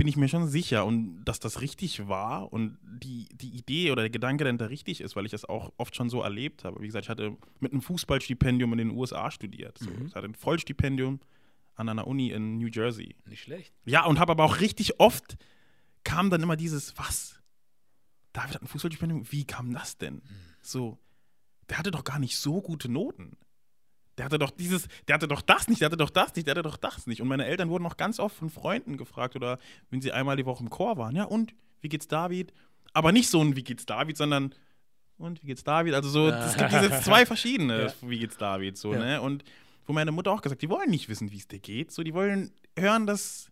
bin 0.00 0.08
ich 0.08 0.16
mir 0.16 0.28
schon 0.28 0.48
sicher 0.48 0.86
und 0.86 1.26
dass 1.26 1.40
das 1.40 1.60
richtig 1.60 2.08
war 2.08 2.54
und 2.54 2.78
die, 2.82 3.28
die 3.34 3.50
Idee 3.50 3.90
oder 3.90 4.00
der 4.00 4.08
Gedanke 4.08 4.44
dahinter 4.44 4.70
richtig 4.70 5.02
ist, 5.02 5.14
weil 5.14 5.26
ich 5.26 5.30
das 5.30 5.44
auch 5.44 5.74
oft 5.76 5.94
schon 5.94 6.08
so 6.08 6.22
erlebt 6.22 6.64
habe. 6.64 6.80
Wie 6.80 6.86
gesagt, 6.86 7.04
ich 7.04 7.10
hatte 7.10 7.36
mit 7.58 7.72
einem 7.72 7.82
Fußballstipendium 7.82 8.72
in 8.72 8.78
den 8.78 8.90
USA 8.92 9.30
studiert. 9.30 9.76
So. 9.76 9.90
Mhm. 9.90 10.06
Ich 10.06 10.14
hatte 10.14 10.26
ein 10.26 10.34
Vollstipendium 10.34 11.20
an 11.74 11.90
einer 11.90 12.06
Uni 12.06 12.30
in 12.30 12.56
New 12.56 12.68
Jersey. 12.68 13.14
Nicht 13.26 13.42
schlecht. 13.42 13.74
Ja, 13.84 14.06
und 14.06 14.18
habe 14.18 14.32
aber 14.32 14.44
auch 14.44 14.60
richtig 14.60 14.98
oft 15.00 15.36
kam 16.02 16.30
dann 16.30 16.42
immer 16.42 16.56
dieses, 16.56 16.96
was? 16.96 17.38
David 18.32 18.54
hat 18.54 18.62
ein 18.62 18.68
Fußballstipendium? 18.68 19.30
Wie 19.30 19.44
kam 19.44 19.74
das 19.74 19.98
denn? 19.98 20.14
Mhm. 20.14 20.22
So, 20.62 20.98
der 21.68 21.76
hatte 21.76 21.90
doch 21.90 22.04
gar 22.04 22.18
nicht 22.18 22.38
so 22.38 22.62
gute 22.62 22.88
Noten 22.88 23.36
der 24.18 24.24
hatte 24.24 24.38
doch 24.38 24.50
dieses, 24.50 24.88
der 25.08 25.14
hatte 25.14 25.28
doch 25.28 25.42
das 25.42 25.68
nicht, 25.68 25.80
der 25.80 25.86
hatte 25.86 25.96
doch 25.96 26.10
das 26.10 26.34
nicht, 26.34 26.46
der 26.46 26.52
hatte 26.52 26.62
doch 26.62 26.76
das 26.76 27.06
nicht. 27.06 27.22
Und 27.22 27.28
meine 27.28 27.46
Eltern 27.46 27.70
wurden 27.70 27.84
noch 27.84 27.96
ganz 27.96 28.18
oft 28.18 28.36
von 28.36 28.50
Freunden 28.50 28.96
gefragt 28.96 29.36
oder 29.36 29.58
wenn 29.90 30.00
sie 30.00 30.12
einmal 30.12 30.36
die 30.36 30.46
Woche 30.46 30.62
im 30.62 30.70
Chor 30.70 30.96
waren, 30.96 31.16
ja 31.16 31.24
und, 31.24 31.54
wie 31.80 31.88
geht's 31.88 32.08
David? 32.08 32.52
Aber 32.92 33.12
nicht 33.12 33.30
so 33.30 33.40
ein 33.40 33.56
Wie 33.56 33.62
geht's 33.62 33.86
David, 33.86 34.16
sondern 34.16 34.54
und 35.16 35.42
wie 35.42 35.48
geht's 35.48 35.64
David? 35.64 35.94
Also 35.94 36.08
so, 36.08 36.28
es 36.28 36.56
gibt 36.56 36.72
diese 36.72 36.90
zwei 37.02 37.26
verschiedene, 37.26 37.84
ja. 37.84 37.92
wie 38.08 38.18
geht's 38.18 38.38
David, 38.38 38.78
so, 38.78 38.94
ja. 38.94 38.98
ne? 38.98 39.20
Und 39.20 39.44
wo 39.86 39.92
meine 39.92 40.12
Mutter 40.12 40.32
auch 40.32 40.40
gesagt, 40.40 40.62
die 40.62 40.68
wollen 40.70 40.90
nicht 40.90 41.08
wissen, 41.08 41.30
wie 41.30 41.36
es 41.36 41.46
dir 41.46 41.58
geht, 41.58 41.92
so, 41.92 42.02
die 42.02 42.14
wollen 42.14 42.52
hören, 42.78 43.06
dass, 43.06 43.50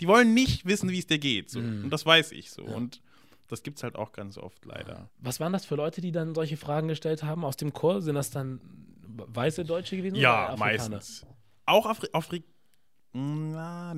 die 0.00 0.08
wollen 0.08 0.34
nicht 0.34 0.66
wissen, 0.66 0.90
wie 0.90 0.98
es 0.98 1.06
dir 1.06 1.18
geht, 1.18 1.50
so. 1.50 1.60
Mhm. 1.60 1.84
Und 1.84 1.90
das 1.90 2.04
weiß 2.04 2.32
ich 2.32 2.50
so. 2.50 2.66
Ja. 2.66 2.74
Und 2.74 3.00
das 3.48 3.62
gibt 3.62 3.78
es 3.78 3.82
halt 3.82 3.96
auch 3.96 4.12
ganz 4.12 4.36
oft 4.38 4.64
leider. 4.64 5.08
Was 5.18 5.40
waren 5.40 5.52
das 5.52 5.64
für 5.64 5.76
Leute, 5.76 6.00
die 6.00 6.12
dann 6.12 6.34
solche 6.34 6.56
Fragen 6.56 6.88
gestellt 6.88 7.22
haben 7.22 7.44
aus 7.44 7.56
dem 7.56 7.72
Chor? 7.72 8.02
Sind 8.02 8.16
das 8.16 8.30
dann 8.30 8.60
weiße 9.08 9.64
Deutsche 9.64 9.96
gewesen? 9.96 10.16
Ja, 10.16 10.54
meistens. 10.58 11.26
Auch 11.64 11.86
Afri 11.86 12.08
Afri 12.12 12.44
na, 13.18 13.94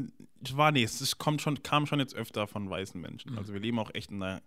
war 0.53 0.71
nee, 0.71 0.85
es 0.85 1.19
kommt 1.19 1.43
schon, 1.43 1.63
kam 1.65 1.87
schon 1.87 1.99
jetzt 1.99 2.15
öfter 2.15 2.47
von 2.47 2.71
weißen 2.71 3.01
Menschen. 3.01 3.33
Mhm. 3.33 3.39
Also 3.39 3.53
wir 3.53 3.61
leben 3.61 3.79
auch 3.81 3.93
echt 3.93 4.11
in 4.11 4.23
einer 4.23 4.43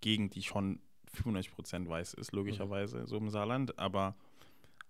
Gegend, 0.00 0.36
die 0.36 0.42
schon 0.42 0.78
95% 1.20 1.88
weiß 1.88 2.14
ist, 2.14 2.32
logischerweise, 2.32 3.00
mhm. 3.00 3.06
so 3.06 3.16
im 3.16 3.30
Saarland. 3.30 3.76
Aber 3.78 4.14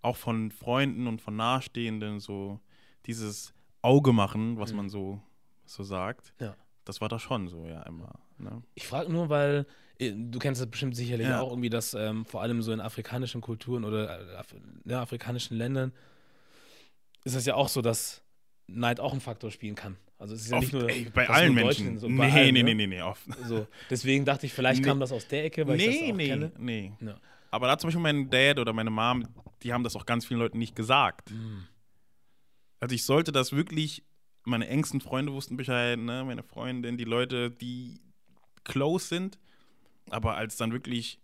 auch 0.03 0.17
von 0.17 0.51
Freunden 0.51 1.07
und 1.07 1.23
von 1.23 1.37
Nahestehenden 1.37 2.21
so 2.21 2.61
dieses 3.07 3.55
Auge 3.81 4.13
machen, 4.13 4.59
was 4.59 4.73
mhm. 4.73 4.77
man 4.77 4.89
so, 4.91 5.23
so 5.65 5.83
sagt. 5.83 6.35
Ja. 6.39 6.55
Das 6.85 7.01
war 7.01 7.09
da 7.09 7.19
schon 7.19 7.49
so, 7.49 7.65
ja, 7.65 7.83
immer. 7.85 8.13
Ne? 8.37 8.63
Ich 8.75 8.87
frage 8.87 9.11
nur, 9.11 9.31
weil 9.31 9.67
du 9.99 10.39
kennst 10.39 10.61
das 10.61 10.71
bestimmt 10.71 10.97
sicherlich 10.97 11.29
ja. 11.29 11.41
auch 11.41 11.51
irgendwie, 11.51 11.71
dass 11.71 11.95
ähm, 11.95 12.25
vor 12.25 12.43
allem 12.43 12.63
so 12.63 12.73
in 12.73 12.81
afrikanischen 12.81 13.41
Kulturen 13.41 13.85
oder 13.85 14.21
äh, 14.21 14.37
Af 14.37 14.55
ja, 14.85 15.03
afrikanischen 15.03 15.57
Ländern 15.57 15.93
ist 17.25 17.35
es 17.35 17.47
ja 17.47 17.55
auch 17.55 17.69
so, 17.69 17.81
dass 17.81 18.23
Neid 18.67 19.01
auch 19.01 19.13
ein 19.13 19.21
Faktor 19.21 19.51
spielen 19.51 19.75
kann. 19.75 19.97
Also 20.19 20.35
es 20.35 20.43
ist 20.43 20.51
ja 20.51 20.59
oft, 20.59 20.73
nicht 20.73 20.73
nur 20.73 20.89
ey, 20.89 21.11
bei 21.13 21.29
allen 21.29 21.55
Menschen. 21.55 21.99
So, 21.99 22.09
nee, 22.09 22.19
bei 22.19 22.33
allen, 22.33 22.55
nee, 22.55 22.63
ne? 22.63 22.75
nee, 22.75 22.87
nee, 22.87 22.97
nee, 22.97 23.03
oft. 23.03 23.23
So, 23.47 23.67
deswegen 23.91 24.25
dachte 24.25 24.47
ich, 24.47 24.53
vielleicht 24.53 24.81
nee. 24.81 24.89
kam 24.89 25.01
das 25.01 25.13
aus 25.13 25.27
der 25.27 25.45
Ecke, 25.45 25.67
weil 25.67 25.77
nee, 25.77 25.87
ich 25.87 26.01
das 26.01 26.11
auch 26.11 26.17
nee, 26.17 26.29
kenne. 26.29 26.53
Nee, 26.59 26.93
nee. 27.01 27.07
Ja. 27.09 27.17
Aber 27.51 27.67
da 27.67 27.79
zum 27.79 27.89
Beispiel 27.89 28.03
mein 28.03 28.31
Dad 28.31 28.59
oder 28.59 28.73
meine 28.73 28.91
Mom, 28.91 29.27
die 29.63 29.73
haben 29.73 29.85
das 29.85 29.97
auch 29.97 30.07
ganz 30.07 30.27
vielen 30.27 30.41
Leuten 30.41 30.59
nicht 30.59 30.75
gesagt. 30.75 31.31
Mhm. 31.31 31.67
Also 32.81 32.95
ich 32.95 33.05
sollte 33.05 33.33
das 33.33 33.53
wirklich 33.53 34.03
meine 34.45 34.69
engsten 34.69 35.01
Freunde 35.01 35.33
wussten 35.33 35.57
Bescheid, 35.57 35.99
ne? 35.99 36.25
meine 36.25 36.43
Freundin, 36.43 36.97
die 36.97 37.05
Leute, 37.05 37.51
die 37.51 38.01
close 38.65 39.07
sind. 39.07 39.39
Aber 40.11 40.37
als 40.37 40.57
dann 40.57 40.73
wirklich, 40.73 41.21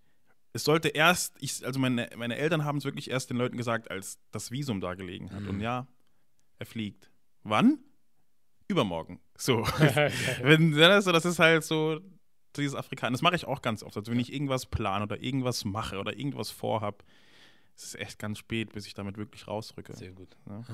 es 0.53 0.65
sollte 0.65 0.89
erst, 0.89 1.35
ich, 1.41 1.65
also 1.65 1.79
meine, 1.79 2.09
meine 2.17 2.37
Eltern 2.37 2.65
haben 2.65 2.79
es 2.79 2.85
wirklich 2.85 3.11
erst 3.11 3.31
den 3.31 3.37
Leuten 3.37 3.57
gesagt, 3.57 3.91
als 3.91 4.19
das 4.31 4.51
Visum 4.51 4.81
da 4.81 4.95
gelegen 4.95 5.31
hat. 5.33 5.43
Mhm. 5.43 5.49
Und 5.49 5.61
ja, 5.61 5.87
er 6.59 6.67
fliegt. 6.67 7.11
Wann? 7.43 7.79
Übermorgen. 8.69 9.21
So. 9.37 9.63
wenn, 10.43 10.73
das 10.73 11.07
ist 11.07 11.39
halt 11.39 11.65
so, 11.65 12.01
dieses 12.57 12.75
Afrikaner. 12.75 13.13
Das 13.13 13.23
mache 13.23 13.37
ich 13.37 13.47
auch 13.47 13.63
ganz 13.63 13.83
oft. 13.83 13.97
Also 13.97 14.11
wenn 14.11 14.21
ich 14.21 14.33
irgendwas 14.33 14.67
plane 14.67 15.05
oder 15.05 15.23
irgendwas 15.23 15.65
mache 15.65 15.99
oder 15.99 16.17
irgendwas 16.17 16.51
vorhab, 16.51 17.05
es 17.77 17.85
ist 17.85 17.95
echt 17.97 18.19
ganz 18.19 18.39
spät, 18.39 18.73
bis 18.73 18.87
ich 18.87 18.95
damit 18.95 19.17
wirklich 19.17 19.47
rausrücke. 19.47 19.95
Sehr 19.95 20.13
gut. 20.13 20.37
Ja. 20.49 20.65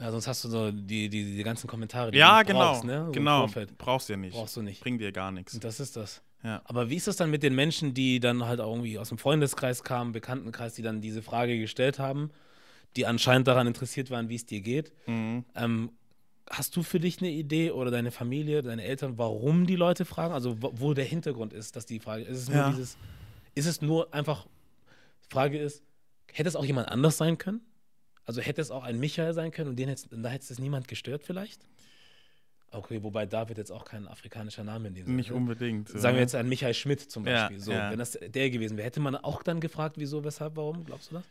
Ja, 0.00 0.10
sonst 0.10 0.26
hast 0.26 0.42
du 0.44 0.48
so 0.48 0.72
die, 0.72 1.08
die, 1.08 1.36
die 1.36 1.42
ganzen 1.44 1.68
Kommentare, 1.68 2.10
die 2.10 2.18
ja, 2.18 2.42
du 2.42 2.48
genau, 2.48 2.58
brauchst, 2.58 2.84
ne? 2.84 3.06
So 3.06 3.12
genau. 3.12 3.48
Brauchst 3.78 4.08
du 4.08 4.14
ja 4.14 4.16
nicht. 4.16 4.34
Brauchst 4.34 4.56
du 4.56 4.62
nicht. 4.62 4.80
Bringt 4.80 5.00
dir 5.00 5.12
gar 5.12 5.30
nichts. 5.30 5.54
Und 5.54 5.62
das 5.62 5.78
ist 5.78 5.96
das. 5.96 6.20
Ja. 6.44 6.60
Aber 6.66 6.90
wie 6.90 6.96
ist 6.96 7.06
das 7.06 7.16
dann 7.16 7.30
mit 7.30 7.42
den 7.42 7.54
Menschen, 7.54 7.94
die 7.94 8.20
dann 8.20 8.44
halt 8.44 8.60
auch 8.60 8.70
irgendwie 8.70 8.98
aus 8.98 9.08
dem 9.08 9.18
Freundeskreis 9.18 9.82
kamen, 9.82 10.12
Bekanntenkreis, 10.12 10.74
die 10.74 10.82
dann 10.82 11.00
diese 11.00 11.22
Frage 11.22 11.58
gestellt 11.58 11.98
haben, 11.98 12.30
die 12.96 13.06
anscheinend 13.06 13.48
daran 13.48 13.66
interessiert 13.66 14.10
waren, 14.10 14.28
wie 14.28 14.36
es 14.36 14.44
dir 14.44 14.60
geht? 14.60 14.92
Mhm. 15.06 15.44
Ähm, 15.54 15.90
hast 16.50 16.76
du 16.76 16.82
für 16.82 17.00
dich 17.00 17.20
eine 17.20 17.30
Idee 17.30 17.70
oder 17.70 17.90
deine 17.90 18.10
Familie, 18.10 18.62
deine 18.62 18.84
Eltern, 18.84 19.16
warum 19.16 19.66
die 19.66 19.76
Leute 19.76 20.04
fragen? 20.04 20.34
Also 20.34 20.56
wo 20.60 20.92
der 20.92 21.06
Hintergrund 21.06 21.54
ist, 21.54 21.76
dass 21.76 21.86
die 21.86 21.98
Frage 21.98 22.24
ist 22.24 22.38
es 22.38 22.48
nur 22.48 22.58
ja. 22.58 22.70
dieses, 22.70 22.98
ist 23.54 23.66
es 23.66 23.80
nur 23.80 24.12
einfach, 24.12 24.46
Frage 25.30 25.58
ist, 25.58 25.82
hätte 26.30 26.48
es 26.48 26.56
auch 26.56 26.64
jemand 26.64 26.88
anders 26.88 27.16
sein 27.16 27.38
können? 27.38 27.62
Also 28.26 28.42
hätte 28.42 28.60
es 28.60 28.70
auch 28.70 28.84
ein 28.84 28.98
Michael 28.98 29.32
sein 29.32 29.50
können 29.50 29.70
und 29.70 29.76
den 29.76 29.88
hätte, 29.88 30.08
da 30.10 30.28
hätte 30.28 30.52
es 30.52 30.58
niemand 30.58 30.88
gestört 30.88 31.22
vielleicht? 31.24 31.66
Okay, 32.74 33.02
wobei 33.02 33.24
David 33.24 33.58
jetzt 33.58 33.70
auch 33.70 33.84
kein 33.84 34.08
afrikanischer 34.08 34.64
Name 34.64 34.88
in 34.88 34.94
dem 34.94 35.06
Sinne. 35.06 35.16
Nicht 35.16 35.30
ne? 35.30 35.36
unbedingt. 35.36 35.88
Sagen 35.88 36.16
wir 36.16 36.22
jetzt 36.22 36.34
ein 36.34 36.48
Michael 36.48 36.74
Schmidt 36.74 37.00
zum 37.00 37.24
Beispiel. 37.24 37.58
Ja, 37.58 37.62
so, 37.62 37.72
ja. 37.72 37.90
Wenn 37.90 37.98
das 37.98 38.12
der 38.12 38.50
gewesen 38.50 38.76
wäre, 38.76 38.86
hätte 38.86 39.00
man 39.00 39.16
auch 39.16 39.42
dann 39.42 39.60
gefragt, 39.60 39.96
wieso, 39.98 40.24
weshalb, 40.24 40.56
warum? 40.56 40.84
Glaubst 40.84 41.10
du 41.10 41.16
das? 41.16 41.24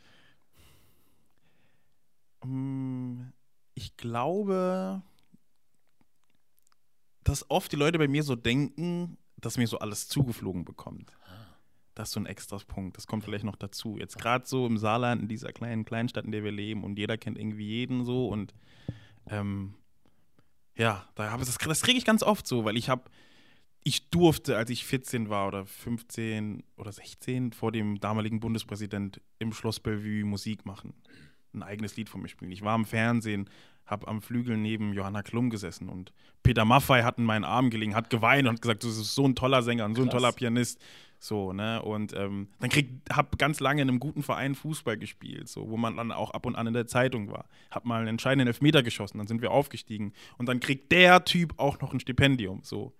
Mm, 2.45 3.23
ich 3.73 3.97
glaube, 3.97 5.01
dass 7.23 7.49
oft 7.49 7.71
die 7.71 7.77
Leute 7.77 7.97
bei 7.97 8.07
mir 8.07 8.23
so 8.23 8.35
denken, 8.35 9.17
dass 9.37 9.57
mir 9.57 9.67
so 9.67 9.79
alles 9.79 10.07
zugeflogen 10.07 10.63
bekommt. 10.63 11.11
Das 11.95 12.09
ist 12.09 12.13
so 12.13 12.21
ein 12.21 12.25
extra 12.25 12.57
Punkt. 12.65 12.97
Das 12.97 13.05
kommt 13.05 13.23
vielleicht 13.23 13.43
noch 13.43 13.55
dazu. 13.55 13.97
Jetzt 13.99 14.17
gerade 14.17 14.47
so 14.47 14.65
im 14.65 14.77
Saarland, 14.77 15.21
in 15.21 15.27
dieser 15.27 15.51
kleinen 15.51 15.85
Kleinstadt, 15.85 16.25
in 16.25 16.31
der 16.31 16.43
wir 16.43 16.51
leben 16.51 16.83
und 16.83 16.97
jeder 16.97 17.17
kennt 17.17 17.37
irgendwie 17.37 17.67
jeden 17.67 18.03
so 18.03 18.29
und 18.29 18.53
ähm, 19.27 19.75
ja, 20.75 21.07
da 21.15 21.37
das, 21.37 21.57
das 21.57 21.81
kriege 21.81 21.97
ich 21.97 22.05
ganz 22.05 22.23
oft 22.23 22.47
so, 22.47 22.65
weil 22.65 22.77
ich 22.77 22.89
habe, 22.89 23.03
ich 23.83 24.09
durfte, 24.09 24.57
als 24.57 24.69
ich 24.69 24.85
14 24.85 25.29
war 25.29 25.47
oder 25.47 25.65
15 25.65 26.63
oder 26.77 26.91
16, 26.91 27.53
vor 27.53 27.71
dem 27.71 27.99
damaligen 27.99 28.39
Bundespräsident 28.39 29.21
im 29.39 29.53
Schloss 29.53 29.79
Bellevue 29.79 30.25
Musik 30.25 30.65
machen. 30.65 30.93
Ein 31.53 31.63
eigenes 31.63 31.95
Lied 31.95 32.09
von 32.09 32.21
mir 32.21 32.29
spielen. 32.29 32.51
Ich 32.51 32.63
war 32.63 32.75
im 32.75 32.85
Fernsehen, 32.85 33.49
habe 33.85 34.07
am 34.07 34.21
Flügel 34.21 34.57
neben 34.57 34.93
Johanna 34.93 35.21
Klum 35.21 35.49
gesessen 35.49 35.89
und 35.89 36.13
Peter 36.41 36.65
Maffei 36.65 37.03
hat 37.03 37.17
in 37.19 37.25
meinen 37.25 37.43
Arm 37.43 37.69
gelegen, 37.69 37.95
hat 37.95 38.09
geweint 38.09 38.47
und 38.47 38.61
gesagt, 38.61 38.83
du 38.83 38.87
bist 38.87 39.13
so 39.13 39.25
ein 39.25 39.35
toller 39.35 39.61
Sänger 39.61 39.85
und 39.85 39.95
so 39.95 40.01
ein 40.01 40.09
Krass. 40.09 40.21
toller 40.21 40.31
Pianist. 40.31 40.79
So, 41.23 41.53
ne? 41.53 41.81
Und 41.81 42.11
ähm, 42.17 42.49
dann 42.59 42.69
krieg, 42.69 42.89
hab 43.09 43.37
ganz 43.37 43.61
lange 43.61 43.81
in 43.81 43.87
einem 43.87 44.01
guten 44.01 44.23
Verein 44.23 44.55
Fußball 44.55 44.97
gespielt, 44.97 45.47
so, 45.47 45.69
wo 45.69 45.77
man 45.77 45.95
dann 45.95 46.11
auch 46.11 46.31
ab 46.31 46.45
und 46.45 46.57
an 46.57 46.67
in 46.67 46.73
der 46.73 46.85
Zeitung 46.85 47.31
war. 47.31 47.45
Hab 47.71 47.85
mal 47.85 47.99
einen 47.99 48.09
entscheidenden 48.09 48.47
Elfmeter 48.47 48.83
geschossen, 48.83 49.19
dann 49.19 49.27
sind 49.27 49.41
wir 49.41 49.51
aufgestiegen. 49.51 50.11
Und 50.37 50.49
dann 50.49 50.59
kriegt 50.59 50.91
der 50.91 51.23
Typ 51.23 51.53
auch 51.55 51.79
noch 51.79 51.93
ein 51.93 52.01
Stipendium. 52.01 52.59
So, 52.63 52.91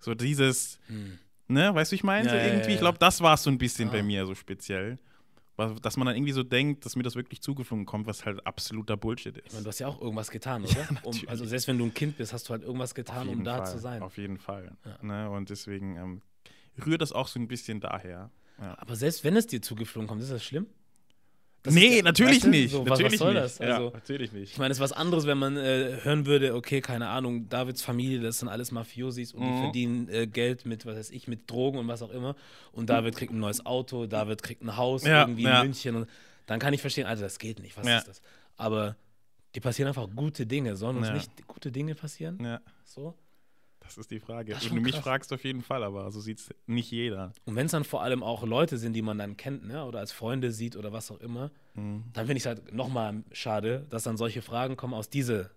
so 0.00 0.16
dieses, 0.16 0.80
hm. 0.88 1.20
ne, 1.46 1.72
weißt 1.72 1.92
du, 1.92 1.94
ich 1.94 2.02
meine? 2.02 2.26
Ja, 2.26 2.32
so 2.32 2.36
irgendwie, 2.38 2.58
ja, 2.58 2.68
ja. 2.70 2.74
ich 2.74 2.80
glaube, 2.80 2.98
das 2.98 3.20
war 3.20 3.34
es 3.34 3.44
so 3.44 3.50
ein 3.50 3.58
bisschen 3.58 3.90
ah. 3.90 3.92
bei 3.92 4.02
mir 4.02 4.26
so 4.26 4.34
speziell. 4.34 4.98
Dass 5.56 5.96
man 5.96 6.06
dann 6.06 6.16
irgendwie 6.16 6.32
so 6.32 6.42
denkt, 6.42 6.86
dass 6.86 6.96
mir 6.96 7.04
das 7.04 7.14
wirklich 7.14 7.40
zugeflogen 7.40 7.86
kommt, 7.86 8.08
was 8.08 8.26
halt 8.26 8.44
absoluter 8.46 8.96
Bullshit 8.96 9.36
ist. 9.36 9.46
Ich 9.46 9.52
meine, 9.52 9.62
du 9.62 9.68
hast 9.68 9.78
ja 9.78 9.86
auch 9.86 10.00
irgendwas 10.00 10.32
getan, 10.32 10.64
oder? 10.64 10.88
Um, 11.04 11.14
also 11.28 11.44
selbst 11.44 11.68
wenn 11.68 11.78
du 11.78 11.84
ein 11.84 11.94
Kind 11.94 12.16
bist, 12.16 12.32
hast 12.32 12.48
du 12.48 12.50
halt 12.50 12.64
irgendwas 12.64 12.96
getan, 12.96 13.28
um 13.28 13.44
da 13.44 13.58
Fall, 13.58 13.66
zu 13.66 13.78
sein. 13.78 14.02
Auf 14.02 14.18
jeden 14.18 14.38
Fall. 14.38 14.76
Ne? 15.02 15.30
Und 15.30 15.50
deswegen 15.50 15.96
ähm, 15.96 16.22
rührt 16.86 17.02
das 17.02 17.12
auch 17.12 17.28
so 17.28 17.38
ein 17.38 17.48
bisschen 17.48 17.80
daher. 17.80 18.30
Ja. 18.60 18.78
Aber 18.78 18.96
selbst 18.96 19.24
wenn 19.24 19.36
es 19.36 19.46
dir 19.46 19.62
zugeflogen 19.62 20.08
kommt, 20.08 20.22
ist 20.22 20.32
das 20.32 20.44
schlimm? 20.44 20.66
Das 21.62 21.74
nee, 21.74 22.02
natürlich 22.02 22.36
weißt 22.36 22.44
du, 22.44 22.50
nicht. 22.50 22.70
So, 22.70 22.84
natürlich 22.84 23.12
was, 23.12 23.18
soll 23.18 23.34
nicht. 23.34 23.44
das? 23.44 23.60
Also, 23.60 23.84
ja, 23.86 23.90
natürlich 23.90 24.32
nicht. 24.32 24.52
Ich 24.52 24.58
meine, 24.58 24.70
es 24.70 24.78
ist 24.78 24.82
was 24.82 24.92
anderes, 24.92 25.26
wenn 25.26 25.38
man 25.38 25.56
äh, 25.56 25.98
hören 26.02 26.24
würde, 26.24 26.54
okay, 26.54 26.80
keine 26.80 27.08
Ahnung, 27.08 27.48
Davids 27.48 27.82
Familie, 27.82 28.20
das 28.20 28.38
sind 28.38 28.48
alles 28.48 28.70
Mafiosis 28.70 29.32
und 29.32 29.42
mhm. 29.42 29.54
die 29.54 29.60
verdienen 29.62 30.08
äh, 30.08 30.26
Geld 30.28 30.66
mit, 30.66 30.86
was 30.86 30.96
weiß 30.96 31.10
ich, 31.10 31.26
mit 31.26 31.50
Drogen 31.50 31.78
und 31.78 31.88
was 31.88 32.00
auch 32.02 32.10
immer. 32.10 32.36
Und 32.70 32.88
David 32.90 33.16
kriegt 33.16 33.32
ein 33.32 33.40
neues 33.40 33.66
Auto, 33.66 34.06
David 34.06 34.42
kriegt 34.42 34.62
ein 34.62 34.76
Haus 34.76 35.04
ja, 35.04 35.22
irgendwie 35.22 35.44
in 35.44 35.60
München. 35.60 35.96
Und 35.96 36.08
dann 36.46 36.60
kann 36.60 36.72
ich 36.74 36.80
verstehen, 36.80 37.06
also 37.06 37.24
das 37.24 37.38
geht 37.38 37.58
nicht, 37.58 37.76
was 37.76 37.86
ist 37.86 38.08
das? 38.08 38.22
Aber 38.56 38.96
die 39.54 39.60
passieren 39.60 39.88
einfach 39.88 40.08
gute 40.14 40.46
Dinge. 40.46 40.76
Sollen 40.76 40.96
uns 40.96 41.10
nicht 41.10 41.46
gute 41.48 41.72
Dinge 41.72 41.94
passieren? 41.96 42.38
Ja. 42.42 42.60
So? 42.84 43.14
Das 43.88 43.98
ist 43.98 44.10
die 44.10 44.20
Frage. 44.20 44.54
Wenn 44.60 44.76
du 44.76 44.80
mich 44.82 44.92
krass. 44.92 45.02
fragst, 45.02 45.32
auf 45.32 45.44
jeden 45.44 45.62
Fall, 45.62 45.82
aber 45.82 46.10
so 46.12 46.20
sieht 46.20 46.38
es 46.38 46.54
nicht 46.66 46.90
jeder. 46.90 47.32
Und 47.46 47.56
wenn 47.56 47.66
es 47.66 47.72
dann 47.72 47.84
vor 47.84 48.02
allem 48.02 48.22
auch 48.22 48.44
Leute 48.44 48.76
sind, 48.76 48.92
die 48.92 49.02
man 49.02 49.18
dann 49.18 49.36
kennt, 49.36 49.66
ne, 49.66 49.84
oder 49.84 50.00
als 50.00 50.12
Freunde 50.12 50.52
sieht 50.52 50.76
oder 50.76 50.92
was 50.92 51.10
auch 51.10 51.20
immer, 51.20 51.50
mhm. 51.74 52.04
dann 52.12 52.26
finde 52.26 52.36
ich 52.36 52.42
es 52.42 52.46
halt 52.46 52.72
nochmal 52.74 53.24
schade, 53.32 53.86
dass 53.88 54.02
dann 54.02 54.16
solche 54.16 54.42
Fragen 54.42 54.76
kommen 54.76 54.94
aus, 54.94 55.08
diese, 55.08 55.50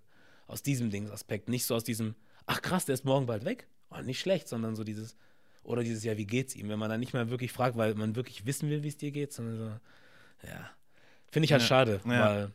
aus 0.48 0.64
diesem 0.64 0.90
Dingsaspekt. 0.90 1.50
Nicht 1.50 1.66
so 1.66 1.76
aus 1.76 1.84
diesem, 1.84 2.16
ach 2.46 2.62
krass, 2.62 2.86
der 2.86 2.94
ist 2.94 3.06
morgen 3.06 3.26
bald 3.26 3.44
weg. 3.44 3.68
Oh, 3.90 4.02
nicht 4.02 4.22
schlecht, 4.22 4.48
sondern 4.48 4.76
so 4.76 4.84
dieses, 4.86 5.18
oder 5.64 5.84
dieses, 5.84 6.04
ja, 6.04 6.18
wie 6.18 6.26
geht's 6.26 6.56
ihm? 6.56 6.70
Wenn 6.70 6.80
man 6.80 6.90
dann 6.90 7.02
nicht 7.02 7.14
mehr 7.14 7.30
wirklich 7.30 7.52
fragt, 7.52 7.76
weil 7.76 7.96
man 7.96 8.16
wirklich 8.16 8.46
wissen 8.46 8.70
will, 8.70 8.84
wie 8.84 8.88
es 8.88 8.98
dir 8.98 9.12
geht, 9.12 9.34
sondern 9.34 9.58
so, 9.58 10.48
ja. 10.48 10.70
Finde 11.32 11.46
ich 11.46 11.52
halt 11.52 11.62
ja. 11.62 11.68
schade, 11.68 12.02
ja. 12.06 12.10
weil. 12.10 12.52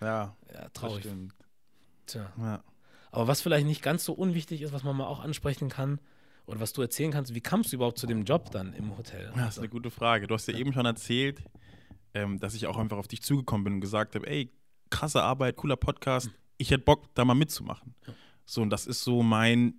Ja, 0.00 0.36
ja 0.52 0.68
traurig. 0.70 1.06
Tja. 2.06 2.32
Ja. 2.38 2.62
Aber 3.10 3.26
was 3.26 3.40
vielleicht 3.40 3.66
nicht 3.66 3.82
ganz 3.82 4.04
so 4.04 4.12
unwichtig 4.12 4.62
ist, 4.62 4.72
was 4.72 4.84
man 4.84 4.96
mal 4.96 5.06
auch 5.06 5.20
ansprechen 5.20 5.68
kann, 5.68 6.00
oder 6.46 6.60
was 6.60 6.72
du 6.72 6.82
erzählen 6.82 7.12
kannst, 7.12 7.34
wie 7.34 7.40
kamst 7.40 7.72
du 7.72 7.76
überhaupt 7.76 7.98
zu 7.98 8.06
dem 8.06 8.24
Job 8.24 8.50
dann 8.50 8.72
im 8.72 8.96
Hotel? 8.96 9.30
Ja, 9.36 9.44
das 9.44 9.54
ist 9.54 9.58
eine 9.60 9.68
gute 9.68 9.90
Frage. 9.90 10.26
Du 10.26 10.34
hast 10.34 10.48
ja, 10.48 10.54
ja. 10.54 10.60
eben 10.60 10.72
schon 10.72 10.84
erzählt, 10.84 11.44
ähm, 12.12 12.40
dass 12.40 12.54
ich 12.54 12.66
auch 12.66 12.76
einfach 12.76 12.96
auf 12.96 13.06
dich 13.06 13.22
zugekommen 13.22 13.64
bin 13.64 13.74
und 13.74 13.80
gesagt 13.80 14.16
habe, 14.16 14.26
ey, 14.28 14.50
krasse 14.90 15.22
Arbeit, 15.22 15.56
cooler 15.56 15.76
Podcast, 15.76 16.26
mhm. 16.26 16.34
ich 16.56 16.70
hätte 16.72 16.84
Bock, 16.84 17.14
da 17.14 17.24
mal 17.24 17.34
mitzumachen. 17.34 17.94
Ja. 18.06 18.14
So, 18.44 18.62
und 18.62 18.70
das 18.70 18.88
ist 18.88 19.04
so 19.04 19.22
mein 19.22 19.74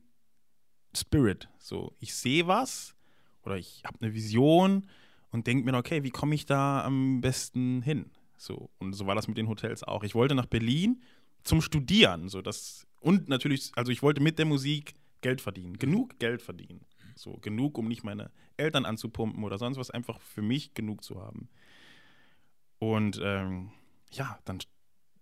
Spirit. 0.95 1.49
So, 1.59 1.93
ich 1.99 2.13
sehe 2.13 2.47
was 2.47 2.95
oder 3.43 3.57
ich 3.57 3.83
habe 3.85 3.97
eine 4.01 4.13
Vision 4.13 4.87
und 5.31 5.47
denke 5.47 5.69
mir, 5.69 5.77
okay, 5.77 6.03
wie 6.03 6.09
komme 6.09 6.35
ich 6.35 6.45
da 6.45 6.85
am 6.85 7.19
besten 7.19 7.81
hin? 7.81 8.11
So, 8.37 8.69
und 8.79 8.93
so 8.93 9.07
war 9.07 9.15
das 9.15 9.27
mit 9.27 9.37
den 9.37 9.49
Hotels 9.49 9.83
auch. 9.83 10.03
Ich 10.03 10.15
wollte 10.15 10.35
nach 10.35 10.45
Berlin 10.45 11.01
zum 11.43 11.61
Studieren. 11.61 12.29
So, 12.29 12.41
das 12.41 12.87
und 13.01 13.27
natürlich, 13.27 13.71
also 13.75 13.91
ich 13.91 14.01
wollte 14.01 14.21
mit 14.21 14.39
der 14.39 14.45
Musik 14.45 14.93
Geld 15.21 15.41
verdienen. 15.41 15.77
Genug 15.77 16.17
Geld 16.19 16.41
verdienen. 16.41 16.85
So, 17.15 17.37
genug, 17.41 17.77
um 17.77 17.87
nicht 17.87 18.03
meine 18.03 18.31
Eltern 18.57 18.85
anzupumpen 18.85 19.43
oder 19.43 19.57
sonst 19.57 19.77
was, 19.77 19.91
einfach 19.91 20.21
für 20.21 20.41
mich 20.41 20.73
genug 20.73 21.03
zu 21.03 21.21
haben. 21.21 21.49
Und 22.79 23.19
ähm, 23.23 23.71
ja, 24.11 24.39
dann 24.45 24.59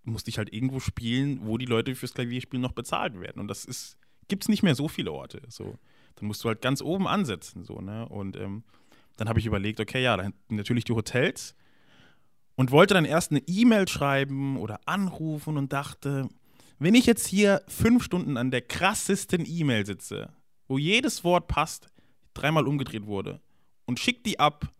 musste 0.03 0.29
ich 0.29 0.37
halt 0.37 0.53
irgendwo 0.53 0.79
spielen, 0.79 1.45
wo 1.45 1.57
die 1.57 1.65
Leute 1.65 1.95
fürs 1.95 2.13
Klavierspielen 2.13 2.61
noch 2.61 2.73
bezahlt 2.73 3.19
werden. 3.19 3.39
Und 3.39 3.47
das 3.47 3.65
ist, 3.65 3.97
gibt 4.27 4.43
es 4.43 4.49
nicht 4.49 4.63
mehr 4.63 4.75
so 4.75 4.87
viele 4.87 5.11
Orte. 5.11 5.41
So. 5.47 5.77
Dann 6.15 6.27
musst 6.27 6.43
du 6.43 6.49
halt 6.49 6.61
ganz 6.61 6.81
oben 6.81 7.07
ansetzen. 7.07 7.63
So, 7.63 7.81
ne? 7.81 8.07
Und 8.07 8.35
ähm, 8.35 8.63
dann 9.17 9.27
habe 9.29 9.39
ich 9.39 9.45
überlegt, 9.45 9.79
okay, 9.79 10.03
ja, 10.03 10.15
dann 10.17 10.33
natürlich 10.49 10.85
die 10.85 10.93
Hotels. 10.93 11.55
Und 12.55 12.71
wollte 12.71 12.93
dann 12.93 13.05
erst 13.05 13.31
eine 13.31 13.41
E-Mail 13.47 13.87
schreiben 13.87 14.57
oder 14.57 14.81
anrufen 14.85 15.57
und 15.57 15.71
dachte, 15.71 16.27
wenn 16.79 16.95
ich 16.95 17.05
jetzt 17.05 17.27
hier 17.27 17.61
fünf 17.67 18.03
Stunden 18.03 18.37
an 18.37 18.51
der 18.51 18.61
krassesten 18.61 19.45
E-Mail 19.45 19.85
sitze, 19.85 20.33
wo 20.67 20.77
jedes 20.77 21.23
Wort 21.23 21.47
passt, 21.47 21.89
dreimal 22.33 22.67
umgedreht 22.67 23.05
wurde, 23.05 23.41
und 23.85 23.99
schickt 23.99 24.25
die 24.25 24.39
ab, 24.39 24.73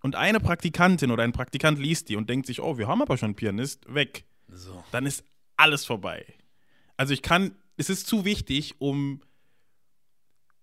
und 0.00 0.16
eine 0.16 0.40
Praktikantin 0.40 1.12
oder 1.12 1.22
ein 1.22 1.32
Praktikant 1.32 1.78
liest 1.78 2.08
die 2.08 2.16
und 2.16 2.28
denkt 2.28 2.46
sich, 2.46 2.60
oh, 2.60 2.76
wir 2.76 2.88
haben 2.88 3.02
aber 3.02 3.16
schon 3.16 3.26
einen 3.26 3.34
Pianist, 3.36 3.84
weg. 3.92 4.24
So. 4.48 4.82
Dann 4.90 5.06
ist 5.06 5.24
alles 5.56 5.84
vorbei. 5.84 6.26
Also 6.96 7.14
ich 7.14 7.22
kann, 7.22 7.54
es 7.76 7.88
ist 7.88 8.08
zu 8.08 8.24
wichtig, 8.24 8.74
um 8.80 9.22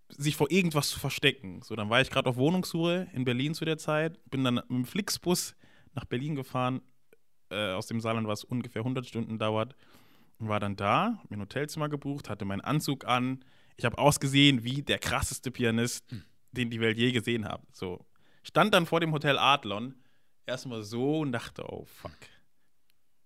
sich 0.10 0.36
vor 0.36 0.52
irgendwas 0.52 0.90
zu 0.90 1.00
verstecken. 1.00 1.62
So, 1.62 1.78
dann 1.78 1.90
war 1.90 2.02
ich 2.02 2.10
gerade 2.10 2.30
auf 2.30 2.36
Wohnungssuche 2.36 3.08
in 3.14 3.24
Berlin 3.24 3.54
zu 3.54 3.64
der 3.64 3.78
Zeit, 3.78 4.20
bin 4.30 4.44
dann 4.44 4.56
mit 4.56 4.70
dem 4.70 4.86
Flixbus 4.86 5.56
nach 5.94 6.04
Berlin 6.04 6.36
gefahren. 6.36 6.82
Äh, 7.50 7.72
aus 7.72 7.88
dem 7.88 8.02
Saarland, 8.02 8.28
was 8.28 8.44
ungefähr 8.44 8.82
100 8.82 9.06
Stunden 9.08 9.40
dauert 9.40 9.74
war 10.40 10.60
dann 10.60 10.76
da, 10.76 11.22
mir 11.30 11.38
ein 11.38 11.42
Hotelzimmer 11.42 11.90
gebucht, 11.90 12.30
hatte 12.30 12.46
meinen 12.46 12.62
Anzug 12.62 13.06
an. 13.06 13.44
Ich 13.76 13.86
habe 13.86 13.98
ausgesehen 13.98 14.64
wie 14.64 14.82
der 14.82 15.00
krasseste 15.00 15.52
Pianist, 15.52 16.10
hm. 16.12 16.24
den 16.52 16.70
die 16.70 16.80
Welt 16.80 16.98
je 16.98 17.12
gesehen 17.12 17.46
hat. 17.46 17.62
So. 17.72 18.06
Stand 18.44 18.74
dann 18.74 18.86
vor 18.86 19.00
dem 19.02 19.12
Hotel 19.12 19.38
Adlon, 19.38 19.96
erstmal 20.46 20.84
so 20.84 21.20
und 21.20 21.32
dachte, 21.34 21.64
oh 21.72 21.86
fuck. 21.86 22.18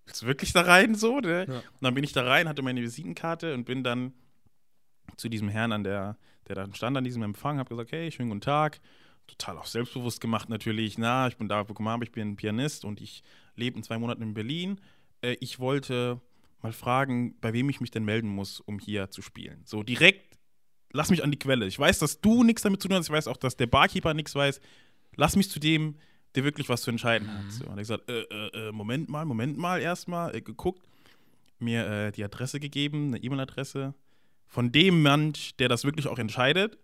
willst 0.05 0.23
du 0.23 0.25
wirklich 0.25 0.53
da 0.53 0.61
rein? 0.61 0.95
So, 0.95 1.19
ne? 1.19 1.45
Ja. 1.47 1.57
Und 1.57 1.81
dann 1.81 1.93
bin 1.93 2.03
ich 2.03 2.13
da 2.13 2.23
rein, 2.23 2.49
hatte 2.49 2.61
meine 2.61 2.81
Visitenkarte 2.81 3.53
und 3.53 3.65
bin 3.65 3.83
dann 3.83 4.13
zu 5.17 5.29
diesem 5.29 5.49
Herrn 5.49 5.71
an 5.71 5.83
der, 5.83 6.17
der 6.47 6.55
dann 6.55 6.73
stand 6.73 6.97
an 6.97 7.03
diesem 7.03 7.23
Empfang, 7.23 7.59
habe 7.59 7.69
gesagt, 7.69 7.91
hey, 7.91 8.11
schönen 8.11 8.29
guten 8.29 8.41
Tag. 8.41 8.81
Total 9.27 9.57
auch 9.57 9.65
selbstbewusst 9.65 10.19
gemacht 10.19 10.49
natürlich. 10.49 10.97
Na, 10.97 11.27
ich 11.27 11.37
bin 11.37 11.47
da 11.47 11.63
gekommen, 11.63 12.01
ich 12.01 12.11
bin 12.11 12.31
ein 12.31 12.35
Pianist 12.35 12.83
und 12.83 12.99
ich 12.99 13.23
lebe 13.55 13.77
in 13.77 13.83
zwei 13.83 13.97
Monaten 13.97 14.21
in 14.21 14.33
Berlin. 14.33 14.81
Äh, 15.21 15.37
ich 15.39 15.59
wollte 15.59 16.19
mal 16.63 16.73
fragen, 16.73 17.35
bei 17.41 17.53
wem 17.53 17.69
ich 17.69 17.81
mich 17.81 17.91
denn 17.91 18.05
melden 18.05 18.29
muss, 18.29 18.59
um 18.61 18.79
hier 18.79 19.11
zu 19.11 19.21
spielen. 19.21 19.61
So 19.65 19.83
direkt, 19.83 20.37
lass 20.91 21.09
mich 21.11 21.23
an 21.23 21.31
die 21.31 21.39
Quelle. 21.39 21.67
Ich 21.67 21.77
weiß, 21.77 21.99
dass 21.99 22.21
du 22.21 22.43
nichts 22.43 22.61
damit 22.61 22.81
zu 22.81 22.87
tun 22.87 22.97
hast. 22.97 23.07
Ich 23.07 23.13
weiß 23.13 23.27
auch, 23.27 23.37
dass 23.37 23.57
der 23.57 23.67
Barkeeper 23.67 24.13
nichts 24.13 24.33
weiß. 24.33 24.61
Lass 25.15 25.35
mich 25.35 25.49
zu 25.49 25.59
dem, 25.59 25.95
der 26.35 26.43
wirklich 26.43 26.69
was 26.69 26.81
zu 26.81 26.91
entscheiden 26.91 27.27
mhm. 27.27 27.31
hat. 27.31 27.51
So, 27.51 27.65
und 27.65 27.71
er 27.71 27.77
gesagt, 27.77 28.09
äh, 28.09 28.21
äh, 28.21 28.69
äh, 28.69 28.71
Moment 28.71 29.09
mal, 29.09 29.25
Moment 29.25 29.57
mal, 29.57 29.81
erstmal 29.81 30.35
äh, 30.35 30.41
geguckt, 30.41 30.83
mir 31.59 31.85
äh, 31.85 32.11
die 32.11 32.23
Adresse 32.23 32.59
gegeben, 32.59 33.07
eine 33.07 33.17
E-Mail-Adresse 33.17 33.93
von 34.47 34.71
dem 34.71 35.01
Mensch, 35.01 35.55
der 35.57 35.69
das 35.69 35.83
wirklich 35.83 36.07
auch 36.07 36.19
entscheidet. 36.19 36.77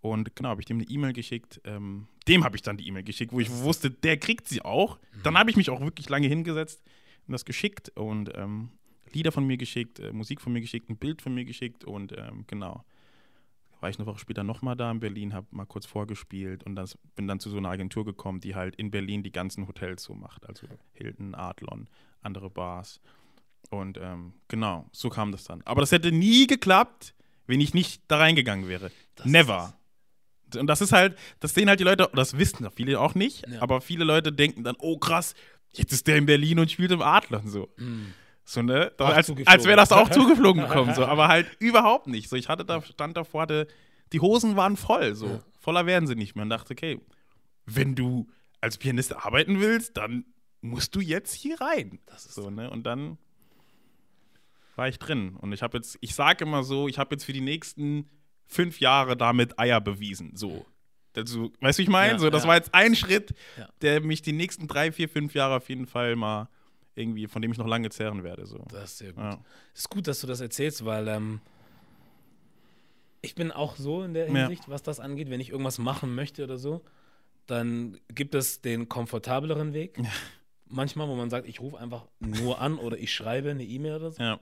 Und 0.00 0.36
genau, 0.36 0.50
habe 0.50 0.60
ich 0.60 0.66
dem 0.66 0.78
eine 0.78 0.88
E-Mail 0.88 1.12
geschickt. 1.12 1.60
Ähm, 1.64 2.08
dem 2.28 2.44
habe 2.44 2.56
ich 2.56 2.62
dann 2.62 2.76
die 2.76 2.86
E-Mail 2.86 3.04
geschickt, 3.04 3.32
wo 3.32 3.40
ich 3.40 3.50
wusste, 3.50 3.90
der 3.90 4.18
kriegt 4.18 4.48
sie 4.48 4.62
auch. 4.62 4.98
Mhm. 4.98 5.22
Dann 5.22 5.38
habe 5.38 5.50
ich 5.50 5.56
mich 5.56 5.70
auch 5.70 5.80
wirklich 5.80 6.08
lange 6.08 6.26
hingesetzt 6.26 6.82
und 7.26 7.32
das 7.32 7.44
geschickt 7.44 7.90
und 7.96 8.30
ähm, 8.34 8.70
Lieder 9.14 9.32
von 9.32 9.46
mir 9.46 9.56
geschickt, 9.56 10.00
äh, 10.00 10.12
Musik 10.12 10.40
von 10.40 10.52
mir 10.52 10.60
geschickt, 10.60 10.90
ein 10.90 10.96
Bild 10.96 11.22
von 11.22 11.34
mir 11.34 11.44
geschickt 11.44 11.84
und 11.84 12.12
ähm, 12.16 12.44
genau. 12.46 12.84
War 13.80 13.90
ich 13.90 13.98
eine 13.98 14.06
Woche 14.06 14.18
später 14.18 14.44
nochmal 14.44 14.76
da 14.76 14.90
in 14.90 15.00
Berlin, 15.00 15.34
habe 15.34 15.46
mal 15.50 15.66
kurz 15.66 15.84
vorgespielt 15.84 16.64
und 16.64 16.74
das, 16.74 16.96
bin 17.16 17.28
dann 17.28 17.38
zu 17.38 17.50
so 17.50 17.58
einer 17.58 17.68
Agentur 17.68 18.04
gekommen, 18.04 18.40
die 18.40 18.54
halt 18.54 18.76
in 18.76 18.90
Berlin 18.90 19.22
die 19.22 19.32
ganzen 19.32 19.68
Hotels 19.68 20.04
so 20.04 20.14
macht. 20.14 20.48
Also 20.48 20.66
Hilton, 20.94 21.34
Adlon, 21.34 21.88
andere 22.22 22.48
Bars. 22.48 23.00
Und 23.70 23.98
ähm, 24.00 24.32
genau, 24.48 24.88
so 24.92 25.10
kam 25.10 25.32
das 25.32 25.44
dann. 25.44 25.60
Aber 25.66 25.82
das 25.82 25.92
hätte 25.92 26.12
nie 26.12 26.46
geklappt, 26.46 27.14
wenn 27.46 27.60
ich 27.60 27.74
nicht 27.74 28.02
da 28.08 28.18
reingegangen 28.18 28.68
wäre. 28.68 28.90
Das 29.16 29.26
Never. 29.26 29.74
Und 30.56 30.66
das 30.66 30.80
ist 30.80 30.92
halt, 30.92 31.18
das 31.40 31.52
sehen 31.52 31.68
halt 31.68 31.80
die 31.80 31.84
Leute, 31.84 32.08
das 32.14 32.38
wissen 32.38 32.68
viele 32.70 33.00
auch 33.00 33.14
nicht, 33.14 33.46
ja. 33.48 33.60
aber 33.60 33.80
viele 33.80 34.04
Leute 34.04 34.32
denken 34.32 34.62
dann, 34.62 34.76
oh 34.78 34.98
krass, 34.98 35.34
jetzt 35.72 35.92
ist 35.92 36.06
der 36.06 36.16
in 36.16 36.26
Berlin 36.26 36.58
und 36.58 36.70
spielt 36.70 36.92
im 36.92 37.02
Adlon 37.02 37.48
so. 37.48 37.68
Mhm. 37.76 38.14
So, 38.44 38.62
ne? 38.62 38.92
Als, 38.98 39.32
als 39.46 39.64
wäre 39.64 39.76
das 39.76 39.90
auch 39.90 40.08
zugeflogen 40.10 40.62
gekommen, 40.62 40.94
so, 40.94 41.04
aber 41.04 41.28
halt 41.28 41.46
überhaupt 41.60 42.06
nicht. 42.06 42.28
So, 42.28 42.36
ich 42.36 42.48
hatte 42.48 42.64
da, 42.64 42.82
stand 42.82 43.16
davor, 43.16 43.42
hatte, 43.42 43.66
die 44.12 44.20
Hosen 44.20 44.56
waren 44.56 44.76
voll, 44.76 45.14
so. 45.14 45.26
Ja. 45.26 45.42
Voller 45.60 45.86
werden 45.86 46.06
sie 46.06 46.14
nicht 46.14 46.34
mehr. 46.34 46.42
Und 46.42 46.50
dachte, 46.50 46.72
okay, 46.72 47.00
wenn 47.64 47.94
du 47.94 48.28
als 48.60 48.76
Pianist 48.78 49.14
arbeiten 49.14 49.60
willst, 49.60 49.96
dann 49.96 50.26
musst 50.60 50.94
du 50.94 51.00
jetzt 51.00 51.34
hier 51.34 51.60
rein. 51.60 51.98
Das 52.06 52.26
ist 52.26 52.34
so, 52.34 52.50
ne? 52.50 52.70
Und 52.70 52.84
dann 52.84 53.18
war 54.76 54.88
ich 54.88 54.98
drin. 54.98 55.36
Und 55.36 55.52
ich 55.52 55.62
habe 55.62 55.78
jetzt, 55.78 55.96
ich 56.00 56.14
sage 56.14 56.44
immer 56.44 56.64
so, 56.64 56.88
ich 56.88 56.98
habe 56.98 57.14
jetzt 57.14 57.24
für 57.24 57.32
die 57.32 57.40
nächsten 57.40 58.08
fünf 58.46 58.80
Jahre 58.80 59.16
damit 59.16 59.58
Eier 59.58 59.80
bewiesen. 59.80 60.36
So. 60.36 60.66
Also, 61.16 61.52
weißt 61.60 61.78
du, 61.78 61.80
wie 61.80 61.84
ich 61.84 61.90
meine? 61.90 62.14
Ja, 62.14 62.18
so, 62.18 62.30
das 62.30 62.42
ja. 62.42 62.48
war 62.48 62.56
jetzt 62.56 62.74
ein 62.74 62.96
Schritt, 62.96 63.34
ja. 63.56 63.68
der 63.82 64.00
mich 64.00 64.22
die 64.22 64.32
nächsten 64.32 64.66
drei, 64.66 64.90
vier, 64.92 65.08
fünf 65.08 65.34
Jahre 65.34 65.56
auf 65.56 65.68
jeden 65.68 65.86
Fall 65.86 66.16
mal 66.16 66.48
irgendwie, 66.94 67.26
von 67.26 67.42
dem 67.42 67.52
ich 67.52 67.58
noch 67.58 67.66
lange 67.66 67.90
zehren 67.90 68.22
werde. 68.22 68.46
So. 68.46 68.58
Das 68.70 68.92
ist 68.92 68.98
sehr 68.98 69.12
gut. 69.12 69.22
Ja. 69.22 69.38
ist 69.74 69.90
gut, 69.90 70.06
dass 70.06 70.20
du 70.20 70.26
das 70.26 70.40
erzählst, 70.40 70.84
weil 70.84 71.08
ähm, 71.08 71.40
ich 73.22 73.34
bin 73.34 73.50
auch 73.50 73.76
so 73.76 74.02
in 74.02 74.14
der 74.14 74.26
Hinsicht, 74.26 74.64
ja. 74.64 74.72
was 74.72 74.82
das 74.82 75.00
angeht, 75.00 75.30
wenn 75.30 75.40
ich 75.40 75.50
irgendwas 75.50 75.78
machen 75.78 76.14
möchte 76.14 76.44
oder 76.44 76.58
so, 76.58 76.82
dann 77.46 77.98
gibt 78.08 78.34
es 78.34 78.60
den 78.60 78.88
komfortableren 78.88 79.72
Weg. 79.72 79.98
Ja. 79.98 80.10
Manchmal, 80.66 81.08
wo 81.08 81.14
man 81.14 81.30
sagt, 81.30 81.46
ich 81.46 81.60
rufe 81.60 81.78
einfach 81.78 82.06
nur 82.20 82.60
an 82.60 82.78
oder 82.78 82.98
ich 82.98 83.12
schreibe 83.12 83.50
eine 83.50 83.64
E-Mail 83.64 83.96
oder 83.96 84.10
so. 84.10 84.22
Ja. 84.22 84.40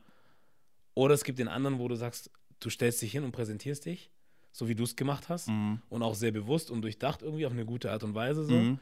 Oder 0.95 1.15
es 1.15 1.25
gibt 1.25 1.39
den 1.39 1.49
anderen, 1.49 1.79
wo 1.79 1.89
du 1.89 1.95
sagst, 1.95 2.31
du 2.61 2.71
stellst 2.71 3.01
dich 3.01 3.13
hin 3.13 3.25
und 3.25 3.33
präsentierst 3.33 3.87
dich, 3.87 4.11
so 4.53 4.69
wie 4.69 4.75
du 4.75 4.85
es 4.85 4.95
gemacht 4.95 5.29
hast. 5.29 5.49
Mhm. 5.49 5.81
Und 5.89 6.03
auch 6.03 6.15
sehr 6.15 6.33
bewusst 6.33 6.71
und 6.71 6.83
durchdacht 6.83 7.23
irgendwie 7.23 7.47
auf 7.47 7.53
eine 7.53 7.65
gute 7.65 7.91
Art 7.91 8.05
und 8.05 8.15
Weise 8.15 8.45
so. 8.45 8.55
Mhm 8.55 8.79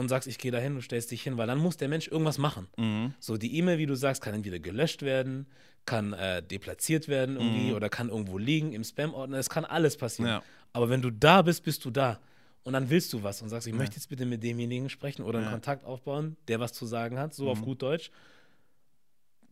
und 0.00 0.08
sagst, 0.08 0.26
ich 0.26 0.38
gehe 0.38 0.50
dahin 0.50 0.74
und 0.74 0.82
stellst 0.82 1.10
dich 1.10 1.22
hin, 1.22 1.36
weil 1.36 1.46
dann 1.46 1.58
muss 1.58 1.76
der 1.76 1.88
Mensch 1.88 2.08
irgendwas 2.08 2.38
machen. 2.38 2.68
Mhm. 2.78 3.14
So 3.20 3.36
die 3.36 3.56
E-Mail, 3.58 3.76
wie 3.78 3.86
du 3.86 3.94
sagst, 3.94 4.22
kann 4.22 4.34
entweder 4.34 4.58
gelöscht 4.58 5.02
werden, 5.02 5.46
kann 5.84 6.14
äh, 6.14 6.42
deplatziert 6.42 7.06
werden 7.06 7.36
irgendwie 7.36 7.70
mhm. 7.70 7.74
oder 7.74 7.90
kann 7.90 8.08
irgendwo 8.08 8.38
liegen 8.38 8.72
im 8.72 8.82
Spam-Ordner. 8.82 9.36
Es 9.36 9.50
kann 9.50 9.66
alles 9.66 9.98
passieren. 9.98 10.30
Ja. 10.30 10.42
Aber 10.72 10.88
wenn 10.88 11.02
du 11.02 11.10
da 11.10 11.42
bist, 11.42 11.64
bist 11.64 11.84
du 11.84 11.90
da. 11.90 12.18
Und 12.62 12.72
dann 12.72 12.88
willst 12.88 13.12
du 13.12 13.22
was 13.22 13.42
und 13.42 13.50
sagst, 13.50 13.66
ich 13.66 13.74
ja. 13.74 13.78
möchte 13.78 13.96
jetzt 13.96 14.08
bitte 14.08 14.24
mit 14.24 14.42
demjenigen 14.42 14.88
sprechen 14.88 15.22
oder 15.22 15.38
einen 15.38 15.48
ja. 15.48 15.52
Kontakt 15.52 15.84
aufbauen, 15.84 16.36
der 16.48 16.60
was 16.60 16.72
zu 16.72 16.86
sagen 16.86 17.18
hat, 17.18 17.34
so 17.34 17.44
mhm. 17.44 17.50
auf 17.50 17.62
gut 17.62 17.82
Deutsch. 17.82 18.10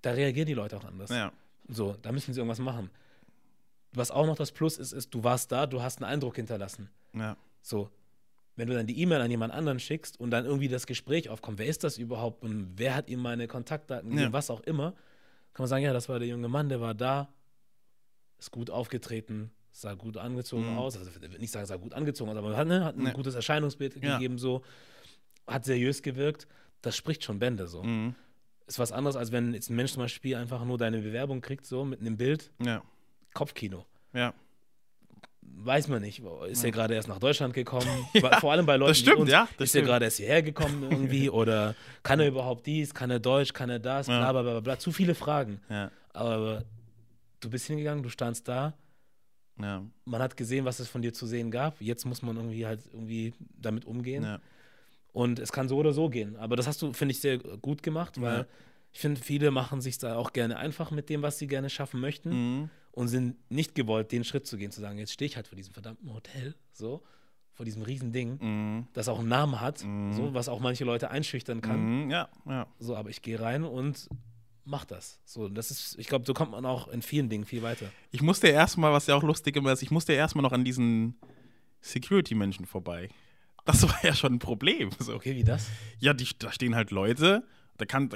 Da 0.00 0.12
reagieren 0.12 0.46
die 0.46 0.54
Leute 0.54 0.78
auch 0.78 0.84
anders. 0.84 1.10
So, 1.68 1.94
da 2.00 2.10
müssen 2.10 2.32
sie 2.32 2.40
irgendwas 2.40 2.58
machen. 2.58 2.90
Was 3.92 4.10
auch 4.10 4.24
noch 4.24 4.36
das 4.36 4.52
Plus 4.52 4.78
ist, 4.78 4.92
ist, 4.92 5.12
du 5.12 5.24
warst 5.24 5.52
da, 5.52 5.66
du 5.66 5.82
hast 5.82 6.02
einen 6.02 6.10
Eindruck 6.10 6.36
hinterlassen. 6.36 6.88
Ja. 7.12 7.36
So, 7.60 7.90
wenn 8.58 8.66
du 8.66 8.74
dann 8.74 8.88
die 8.88 9.00
E-Mail 9.00 9.20
an 9.20 9.30
jemand 9.30 9.54
anderen 9.54 9.78
schickst 9.78 10.18
und 10.18 10.30
dann 10.30 10.44
irgendwie 10.44 10.66
das 10.66 10.86
Gespräch 10.86 11.28
aufkommt, 11.28 11.58
wer 11.58 11.66
ist 11.66 11.84
das 11.84 11.96
überhaupt 11.96 12.42
und 12.42 12.72
wer 12.74 12.96
hat 12.96 13.08
ihm 13.08 13.20
meine 13.20 13.46
Kontaktdaten 13.46 14.10
gegeben, 14.10 14.30
ja. 14.30 14.32
was 14.32 14.50
auch 14.50 14.60
immer, 14.62 14.90
kann 15.54 15.62
man 15.62 15.68
sagen, 15.68 15.84
ja, 15.84 15.92
das 15.92 16.08
war 16.08 16.18
der 16.18 16.26
junge 16.26 16.48
Mann, 16.48 16.68
der 16.68 16.80
war 16.80 16.92
da, 16.92 17.28
ist 18.36 18.50
gut 18.50 18.68
aufgetreten, 18.68 19.52
sah 19.70 19.94
gut 19.94 20.16
angezogen 20.16 20.72
mhm. 20.72 20.78
aus, 20.78 20.96
also 20.96 21.08
nicht 21.38 21.52
sagen, 21.52 21.66
sah 21.66 21.76
gut 21.76 21.94
angezogen 21.94 22.32
aus, 22.32 22.36
aber 22.36 22.56
hat, 22.56 22.66
ne, 22.66 22.84
hat 22.84 22.96
ein 22.96 23.06
ja. 23.06 23.12
gutes 23.12 23.36
Erscheinungsbild 23.36 24.02
ja. 24.02 24.16
gegeben, 24.16 24.38
so, 24.38 24.62
hat 25.46 25.64
seriös 25.64 26.02
gewirkt, 26.02 26.48
das 26.82 26.96
spricht 26.96 27.22
schon 27.22 27.38
Bände, 27.38 27.68
so. 27.68 27.84
Mhm. 27.84 28.16
Ist 28.66 28.80
was 28.80 28.90
anderes, 28.90 29.14
als 29.14 29.30
wenn 29.30 29.54
jetzt 29.54 29.70
ein 29.70 29.76
Mensch 29.76 29.92
zum 29.92 30.02
Beispiel 30.02 30.34
einfach 30.34 30.64
nur 30.64 30.78
deine 30.78 30.98
Bewerbung 30.98 31.42
kriegt, 31.42 31.64
so, 31.64 31.84
mit 31.84 32.00
einem 32.00 32.16
Bild, 32.16 32.50
Kopfkino. 33.34 33.86
Ja 34.12 34.34
weiß 35.56 35.88
man 35.88 36.02
nicht. 36.02 36.22
Ist 36.48 36.64
er 36.64 36.70
gerade 36.70 36.94
erst 36.94 37.08
nach 37.08 37.18
Deutschland 37.18 37.54
gekommen? 37.54 37.88
ja, 38.12 38.40
Vor 38.40 38.52
allem 38.52 38.66
bei 38.66 38.76
Leuten, 38.76 38.90
das 38.90 38.98
stimmt, 38.98 39.18
uns, 39.18 39.30
ja, 39.30 39.48
ist 39.58 39.74
er 39.74 39.82
gerade 39.82 40.04
erst 40.04 40.18
hierher 40.18 40.42
gekommen 40.42 40.82
irgendwie? 40.90 41.30
oder 41.40 41.74
kann 42.02 42.20
er 42.20 42.28
überhaupt 42.28 42.66
dies? 42.66 42.94
Kann 42.94 43.10
er 43.10 43.18
Deutsch? 43.20 43.52
Kann 43.52 43.70
er 43.70 43.78
das? 43.78 44.06
Bla, 44.06 44.32
bla, 44.32 44.42
bla, 44.42 44.60
bla. 44.60 44.78
Zu 44.78 44.92
viele 44.92 45.14
Fragen. 45.14 45.60
Aber 46.12 46.64
du 47.40 47.50
bist 47.50 47.66
hingegangen, 47.66 48.02
du 48.02 48.08
standst 48.08 48.48
da. 48.48 48.74
Man 49.56 50.22
hat 50.22 50.36
gesehen, 50.36 50.64
was 50.64 50.78
es 50.80 50.88
von 50.88 51.02
dir 51.02 51.12
zu 51.12 51.26
sehen 51.26 51.50
gab. 51.50 51.80
Jetzt 51.80 52.04
muss 52.04 52.22
man 52.22 52.36
irgendwie 52.36 52.66
halt 52.66 52.80
irgendwie 52.92 53.34
damit 53.60 53.84
umgehen. 53.84 54.38
Und 55.12 55.38
es 55.38 55.52
kann 55.52 55.68
so 55.68 55.76
oder 55.76 55.92
so 55.92 56.08
gehen. 56.08 56.36
Aber 56.36 56.56
das 56.56 56.66
hast 56.66 56.80
du, 56.82 56.92
finde 56.92 57.12
ich, 57.12 57.20
sehr 57.20 57.38
gut 57.38 57.82
gemacht, 57.82 58.20
weil 58.20 58.46
ich 58.92 59.00
finde, 59.00 59.20
viele 59.20 59.50
machen 59.50 59.80
sich 59.80 59.98
da 59.98 60.16
auch 60.16 60.32
gerne 60.32 60.56
einfach 60.56 60.90
mit 60.90 61.08
dem, 61.10 61.22
was 61.22 61.38
sie 61.38 61.46
gerne 61.46 61.68
schaffen 61.70 62.00
möchten. 62.00 62.30
Mhm 62.30 62.70
und 62.98 63.06
sind 63.06 63.36
nicht 63.48 63.76
gewollt, 63.76 64.10
den 64.10 64.24
Schritt 64.24 64.48
zu 64.48 64.56
gehen, 64.56 64.72
zu 64.72 64.80
sagen, 64.80 64.98
jetzt 64.98 65.12
stehe 65.12 65.28
ich 65.28 65.36
halt 65.36 65.46
vor 65.46 65.54
diesem 65.54 65.72
verdammten 65.72 66.12
Hotel, 66.12 66.56
so, 66.72 67.04
vor 67.52 67.64
diesem 67.64 67.82
riesen 67.82 68.10
Ding, 68.10 68.38
mhm. 68.40 68.88
das 68.92 69.08
auch 69.08 69.20
einen 69.20 69.28
Namen 69.28 69.60
hat, 69.60 69.84
mhm. 69.84 70.12
so, 70.12 70.34
was 70.34 70.48
auch 70.48 70.58
manche 70.58 70.84
Leute 70.84 71.08
einschüchtern 71.08 71.60
kann. 71.60 72.04
Mhm, 72.04 72.10
ja, 72.10 72.28
ja. 72.46 72.66
So, 72.80 72.96
aber 72.96 73.10
ich 73.10 73.22
gehe 73.22 73.38
rein 73.38 73.62
und 73.62 74.08
mach 74.64 74.84
das. 74.84 75.20
So, 75.24 75.48
das 75.48 75.70
ist, 75.70 75.96
ich 75.96 76.08
glaube, 76.08 76.24
so 76.26 76.34
kommt 76.34 76.50
man 76.50 76.66
auch 76.66 76.88
in 76.88 77.00
vielen 77.00 77.28
Dingen 77.28 77.44
viel 77.44 77.62
weiter. 77.62 77.88
Ich 78.10 78.20
musste 78.20 78.48
erstmal, 78.48 78.92
was 78.92 79.06
ja 79.06 79.14
auch 79.14 79.22
lustig 79.22 79.54
immer 79.54 79.72
ist, 79.72 79.82
ich 79.82 79.92
musste 79.92 80.12
erstmal 80.12 80.42
noch 80.42 80.52
an 80.52 80.64
diesen 80.64 81.14
Security-Menschen 81.80 82.66
vorbei. 82.66 83.10
Das 83.64 83.82
war 83.88 84.04
ja 84.04 84.12
schon 84.12 84.34
ein 84.34 84.38
Problem. 84.40 84.90
So. 84.98 85.14
Okay, 85.14 85.36
wie 85.36 85.44
das? 85.44 85.68
Ja, 86.00 86.14
die, 86.14 86.26
da 86.36 86.50
stehen 86.50 86.74
halt 86.74 86.90
Leute, 86.90 87.44
da 87.76 87.84
kann, 87.84 88.10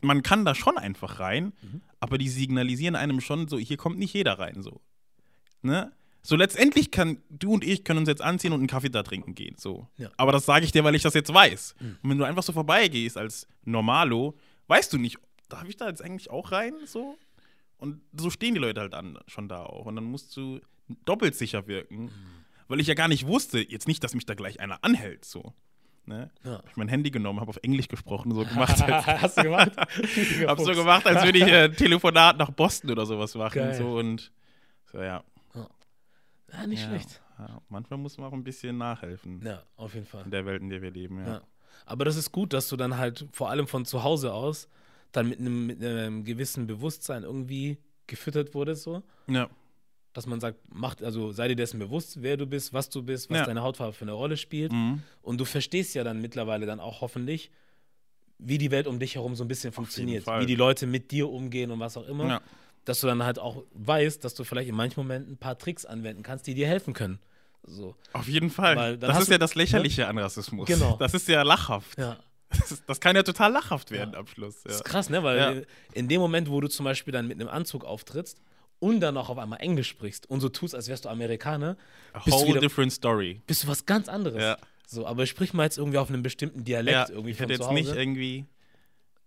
man 0.00 0.22
kann 0.22 0.44
da 0.44 0.54
schon 0.54 0.78
einfach 0.78 1.20
rein, 1.20 1.52
mhm. 1.62 1.82
aber 2.00 2.18
die 2.18 2.28
signalisieren 2.28 2.96
einem 2.96 3.20
schon 3.20 3.48
so, 3.48 3.58
hier 3.58 3.76
kommt 3.76 3.98
nicht 3.98 4.14
jeder 4.14 4.38
rein, 4.38 4.62
so. 4.62 4.80
Ne? 5.62 5.92
So 6.22 6.36
letztendlich 6.36 6.90
kann 6.90 7.22
du 7.30 7.52
und 7.52 7.64
ich 7.64 7.84
können 7.84 8.00
uns 8.00 8.08
jetzt 8.08 8.22
anziehen 8.22 8.52
und 8.52 8.60
einen 8.60 8.68
Kaffee 8.68 8.90
da 8.90 9.02
trinken 9.02 9.34
gehen, 9.34 9.56
so. 9.58 9.88
Ja. 9.96 10.10
Aber 10.16 10.32
das 10.32 10.46
sage 10.46 10.64
ich 10.64 10.72
dir, 10.72 10.84
weil 10.84 10.94
ich 10.94 11.02
das 11.02 11.14
jetzt 11.14 11.32
weiß. 11.32 11.74
Mhm. 11.80 11.98
Und 12.02 12.10
wenn 12.10 12.18
du 12.18 12.24
einfach 12.24 12.42
so 12.42 12.52
vorbeigehst 12.52 13.16
als 13.16 13.46
Normalo, 13.64 14.36
weißt 14.66 14.92
du 14.92 14.98
nicht, 14.98 15.18
darf 15.48 15.68
ich 15.68 15.76
da 15.76 15.88
jetzt 15.88 16.02
eigentlich 16.02 16.30
auch 16.30 16.52
rein, 16.52 16.74
so? 16.84 17.16
Und 17.78 18.00
so 18.12 18.28
stehen 18.30 18.54
die 18.54 18.60
Leute 18.60 18.80
halt 18.80 18.94
an, 18.94 19.18
schon 19.26 19.48
da 19.48 19.64
auch. 19.64 19.86
Und 19.86 19.96
dann 19.96 20.04
musst 20.04 20.36
du 20.36 20.60
doppelt 21.04 21.34
sicher 21.36 21.66
wirken, 21.66 22.06
mhm. 22.06 22.10
weil 22.66 22.80
ich 22.80 22.88
ja 22.88 22.94
gar 22.94 23.08
nicht 23.08 23.26
wusste, 23.26 23.60
jetzt 23.60 23.88
nicht, 23.88 24.02
dass 24.02 24.14
mich 24.14 24.26
da 24.26 24.34
gleich 24.34 24.60
einer 24.60 24.84
anhält, 24.84 25.24
so. 25.24 25.54
Ne? 26.08 26.30
Ja. 26.42 26.62
Ich 26.68 26.76
mein 26.76 26.88
Handy 26.88 27.10
genommen, 27.10 27.40
habe 27.40 27.50
auf 27.50 27.58
Englisch 27.62 27.88
gesprochen, 27.88 28.32
so 28.32 28.44
gemacht. 28.44 28.82
Hast 29.06 29.38
du 29.38 29.42
gemacht? 29.42 29.72
hab 30.46 30.58
so 30.58 30.72
gemacht, 30.72 31.06
als 31.06 31.24
würde 31.24 31.38
ich 31.38 31.44
ein 31.44 31.50
äh, 31.50 31.70
Telefonat 31.74 32.38
nach 32.38 32.50
Boston 32.50 32.90
oder 32.90 33.06
sowas 33.06 33.34
machen. 33.34 33.58
Geil. 33.58 33.74
So 33.74 33.98
und 33.98 34.32
so, 34.90 35.00
ja. 35.00 35.22
Ja, 36.50 36.66
nicht 36.66 36.82
ja, 36.82 36.88
schlecht. 36.88 37.20
Ja. 37.38 37.60
Manchmal 37.68 37.98
muss 37.98 38.16
man 38.16 38.28
auch 38.28 38.32
ein 38.32 38.42
bisschen 38.42 38.78
nachhelfen. 38.78 39.42
Ja, 39.44 39.62
auf 39.76 39.94
jeden 39.94 40.06
Fall. 40.06 40.24
In 40.24 40.30
der 40.30 40.46
Welt, 40.46 40.62
in 40.62 40.70
der 40.70 40.80
wir 40.80 40.90
leben, 40.90 41.24
ja. 41.24 41.42
Aber 41.84 42.04
das 42.04 42.16
ist 42.16 42.32
gut, 42.32 42.54
dass 42.54 42.68
du 42.68 42.76
dann 42.76 42.96
halt 42.96 43.26
vor 43.32 43.50
allem 43.50 43.66
von 43.66 43.84
zu 43.84 44.02
Hause 44.02 44.32
aus 44.32 44.68
dann 45.12 45.28
mit 45.28 45.38
einem, 45.38 45.66
mit 45.66 45.82
einem 45.82 46.24
gewissen 46.24 46.66
Bewusstsein 46.66 47.22
irgendwie 47.22 47.78
gefüttert 48.06 48.54
wurdest, 48.54 48.82
so. 48.82 49.02
Ja 49.26 49.48
dass 50.18 50.26
man 50.26 50.40
sagt, 50.40 50.58
macht, 50.74 51.00
also 51.00 51.30
sei 51.30 51.46
dir 51.46 51.54
dessen 51.54 51.78
bewusst, 51.78 52.22
wer 52.22 52.36
du 52.36 52.44
bist, 52.44 52.72
was 52.72 52.90
du 52.90 53.04
bist, 53.04 53.30
was 53.30 53.38
ja. 53.38 53.46
deine 53.46 53.62
Hautfarbe 53.62 53.92
für 53.92 54.02
eine 54.02 54.12
Rolle 54.12 54.36
spielt. 54.36 54.72
Mhm. 54.72 55.00
Und 55.22 55.38
du 55.38 55.44
verstehst 55.44 55.94
ja 55.94 56.02
dann 56.02 56.20
mittlerweile 56.20 56.66
dann 56.66 56.80
auch 56.80 57.02
hoffentlich, 57.02 57.52
wie 58.38 58.58
die 58.58 58.72
Welt 58.72 58.88
um 58.88 58.98
dich 58.98 59.14
herum 59.14 59.36
so 59.36 59.44
ein 59.44 59.48
bisschen 59.48 59.72
funktioniert, 59.72 60.26
wie 60.26 60.46
die 60.46 60.56
Leute 60.56 60.88
mit 60.88 61.12
dir 61.12 61.30
umgehen 61.30 61.70
und 61.70 61.78
was 61.78 61.96
auch 61.96 62.06
immer. 62.08 62.26
Ja. 62.26 62.40
Dass 62.84 63.00
du 63.00 63.06
dann 63.06 63.22
halt 63.22 63.38
auch 63.38 63.62
weißt, 63.74 64.24
dass 64.24 64.34
du 64.34 64.42
vielleicht 64.42 64.68
in 64.68 64.74
manchen 64.74 64.98
Momenten 64.98 65.34
ein 65.34 65.38
paar 65.38 65.56
Tricks 65.56 65.86
anwenden 65.86 66.24
kannst, 66.24 66.48
die 66.48 66.54
dir 66.54 66.66
helfen 66.66 66.94
können. 66.94 67.20
So. 67.62 67.94
Auf 68.12 68.26
jeden 68.26 68.50
Fall. 68.50 68.98
Das 68.98 69.20
ist 69.20 69.30
ja 69.30 69.38
das 69.38 69.54
Lächerliche 69.54 70.00
ne? 70.00 70.08
an 70.08 70.18
Rassismus. 70.18 70.66
Genau. 70.66 70.96
Das 70.98 71.14
ist 71.14 71.28
ja 71.28 71.42
lachhaft. 71.42 71.96
Ja. 71.96 72.16
Das, 72.48 72.72
ist, 72.72 72.82
das, 72.88 72.98
kann 72.98 73.14
ja 73.14 73.22
total 73.22 73.52
lachhaft 73.52 73.92
werden 73.92 74.14
ja. 74.14 74.18
am 74.18 74.26
Schluss. 74.26 74.64
Ja. 74.64 74.70
Das 74.70 74.76
ist 74.78 74.84
krass, 74.84 75.10
ne? 75.10 75.22
Weil 75.22 75.38
ja. 75.38 75.62
in 75.92 76.08
dem 76.08 76.20
Moment, 76.20 76.50
wo 76.50 76.60
du 76.60 76.66
zum 76.66 76.84
Beispiel 76.84 77.12
dann 77.12 77.28
mit 77.28 77.38
einem 77.38 77.48
Anzug 77.48 77.84
auftrittst 77.84 78.40
und 78.80 79.00
dann 79.00 79.16
auch 79.16 79.28
auf 79.28 79.38
einmal 79.38 79.60
Englisch 79.60 79.88
sprichst 79.88 80.28
und 80.30 80.40
so 80.40 80.48
tust, 80.48 80.74
als 80.74 80.88
wärst 80.88 81.04
du 81.04 81.08
Amerikaner, 81.08 81.76
A 82.12 82.20
bist 82.20 82.36
whole 82.36 82.46
du 82.46 82.50
wieder, 82.52 82.60
different 82.60 82.92
story. 82.92 83.40
Bist 83.46 83.64
du 83.64 83.68
was 83.68 83.86
ganz 83.86 84.08
anderes. 84.08 84.40
Ja. 84.40 84.58
So, 84.86 85.06
aber 85.06 85.26
sprich 85.26 85.52
mal 85.52 85.64
jetzt 85.64 85.78
irgendwie 85.78 85.98
auf 85.98 86.08
einem 86.08 86.22
bestimmten 86.22 86.64
Dialekt 86.64 87.08
ja, 87.08 87.08
irgendwie 87.10 87.32
Ich 87.32 87.40
hätte 87.40 87.52
jetzt 87.52 87.70
nicht 87.70 87.94
irgendwie 87.94 88.46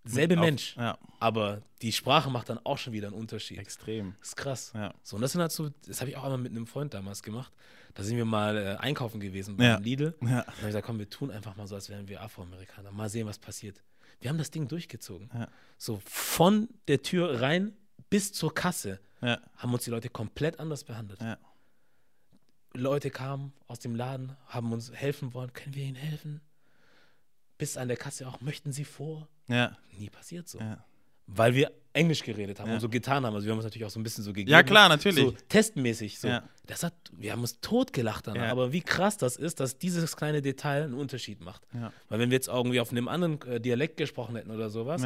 selbe 0.03 0.35
auf, 0.35 0.41
Mensch. 0.41 0.75
Ja. 0.75 0.97
Aber 1.19 1.61
die 1.81 1.91
Sprache 1.91 2.29
macht 2.31 2.49
dann 2.49 2.59
auch 2.63 2.77
schon 2.77 2.93
wieder 2.93 3.07
einen 3.07 3.15
Unterschied. 3.15 3.59
Extrem. 3.59 4.15
Das 4.19 4.29
ist 4.29 4.35
krass. 4.35 4.71
Ja. 4.73 4.93
So, 5.03 5.17
und 5.17 5.21
das 5.21 5.33
sind 5.33 5.41
halt 5.41 5.51
so, 5.51 5.69
das 5.85 6.01
habe 6.01 6.09
ich 6.09 6.17
auch 6.17 6.23
einmal 6.23 6.39
mit 6.39 6.51
einem 6.51 6.65
Freund 6.65 6.93
damals 6.93 7.21
gemacht. 7.21 7.53
Da 7.93 8.03
sind 8.03 8.17
wir 8.17 8.25
mal 8.25 8.57
äh, 8.57 8.77
einkaufen 8.79 9.19
gewesen 9.19 9.57
bei 9.57 9.65
ja. 9.65 9.77
Lidl. 9.77 10.15
Ja. 10.21 10.27
Und 10.27 10.31
habe 10.37 10.45
ich 10.61 10.65
gesagt, 10.67 10.85
komm, 10.85 10.97
wir 10.97 11.09
tun 11.09 11.29
einfach 11.29 11.55
mal 11.55 11.67
so, 11.67 11.75
als 11.75 11.89
wären 11.89 12.07
wir 12.07 12.21
Afroamerikaner. 12.21 12.91
Mal 12.91 13.09
sehen, 13.09 13.27
was 13.27 13.37
passiert. 13.37 13.83
Wir 14.19 14.29
haben 14.29 14.37
das 14.37 14.49
Ding 14.51 14.67
durchgezogen. 14.67 15.29
So 15.77 15.99
von 16.05 16.69
der 16.87 17.01
Tür 17.01 17.41
rein 17.41 17.73
bis 18.11 18.31
zur 18.33 18.53
Kasse 18.53 18.99
ja. 19.21 19.39
haben 19.55 19.73
uns 19.73 19.85
die 19.85 19.89
Leute 19.89 20.09
komplett 20.09 20.59
anders 20.59 20.83
behandelt. 20.83 21.19
Ja. 21.21 21.39
Leute 22.73 23.09
kamen 23.09 23.53
aus 23.67 23.79
dem 23.79 23.95
Laden, 23.95 24.35
haben 24.45 24.71
uns 24.71 24.91
helfen 24.91 25.33
wollen. 25.33 25.51
Können 25.53 25.73
wir 25.73 25.83
ihnen 25.83 25.95
helfen? 25.95 26.41
Bis 27.57 27.77
an 27.77 27.87
der 27.87 27.97
Kasse 27.97 28.27
auch, 28.27 28.41
möchten 28.41 28.71
sie 28.71 28.85
vor? 28.85 29.27
Ja. 29.47 29.77
Nie 29.97 30.09
passiert 30.09 30.47
so. 30.47 30.59
Weil 31.25 31.55
wir 31.55 31.71
Englisch 31.93 32.23
geredet 32.23 32.59
haben 32.59 32.71
und 32.71 32.79
so 32.79 32.89
getan 32.89 33.25
haben. 33.25 33.33
Also 33.35 33.45
wir 33.45 33.51
haben 33.51 33.59
uns 33.59 33.65
natürlich 33.65 33.85
auch 33.85 33.91
so 33.91 33.99
ein 33.99 34.03
bisschen 34.03 34.23
so 34.23 34.31
gegeben. 34.31 34.51
Ja, 34.51 34.63
klar, 34.63 34.89
natürlich. 34.89 35.23
So 35.23 35.31
testmäßig. 35.49 36.19
So. 36.19 36.39
Das 36.65 36.83
hat, 36.83 36.93
wir 37.13 37.31
haben 37.31 37.41
uns 37.41 37.61
totgelacht 37.61 38.27
danach. 38.27 38.49
Aber 38.49 38.73
wie 38.73 38.81
krass 38.81 39.17
das 39.17 39.37
ist, 39.37 39.61
dass 39.61 39.77
dieses 39.77 40.17
kleine 40.17 40.41
Detail 40.41 40.83
einen 40.83 40.95
Unterschied 40.95 41.39
macht. 41.41 41.61
Weil 42.09 42.19
wenn 42.19 42.29
wir 42.29 42.35
jetzt 42.35 42.49
irgendwie 42.49 42.81
auf 42.81 42.91
einem 42.91 43.07
anderen 43.07 43.41
äh, 43.43 43.61
Dialekt 43.61 43.97
gesprochen 43.97 44.35
hätten 44.35 44.51
oder 44.51 44.69
sowas, 44.69 45.01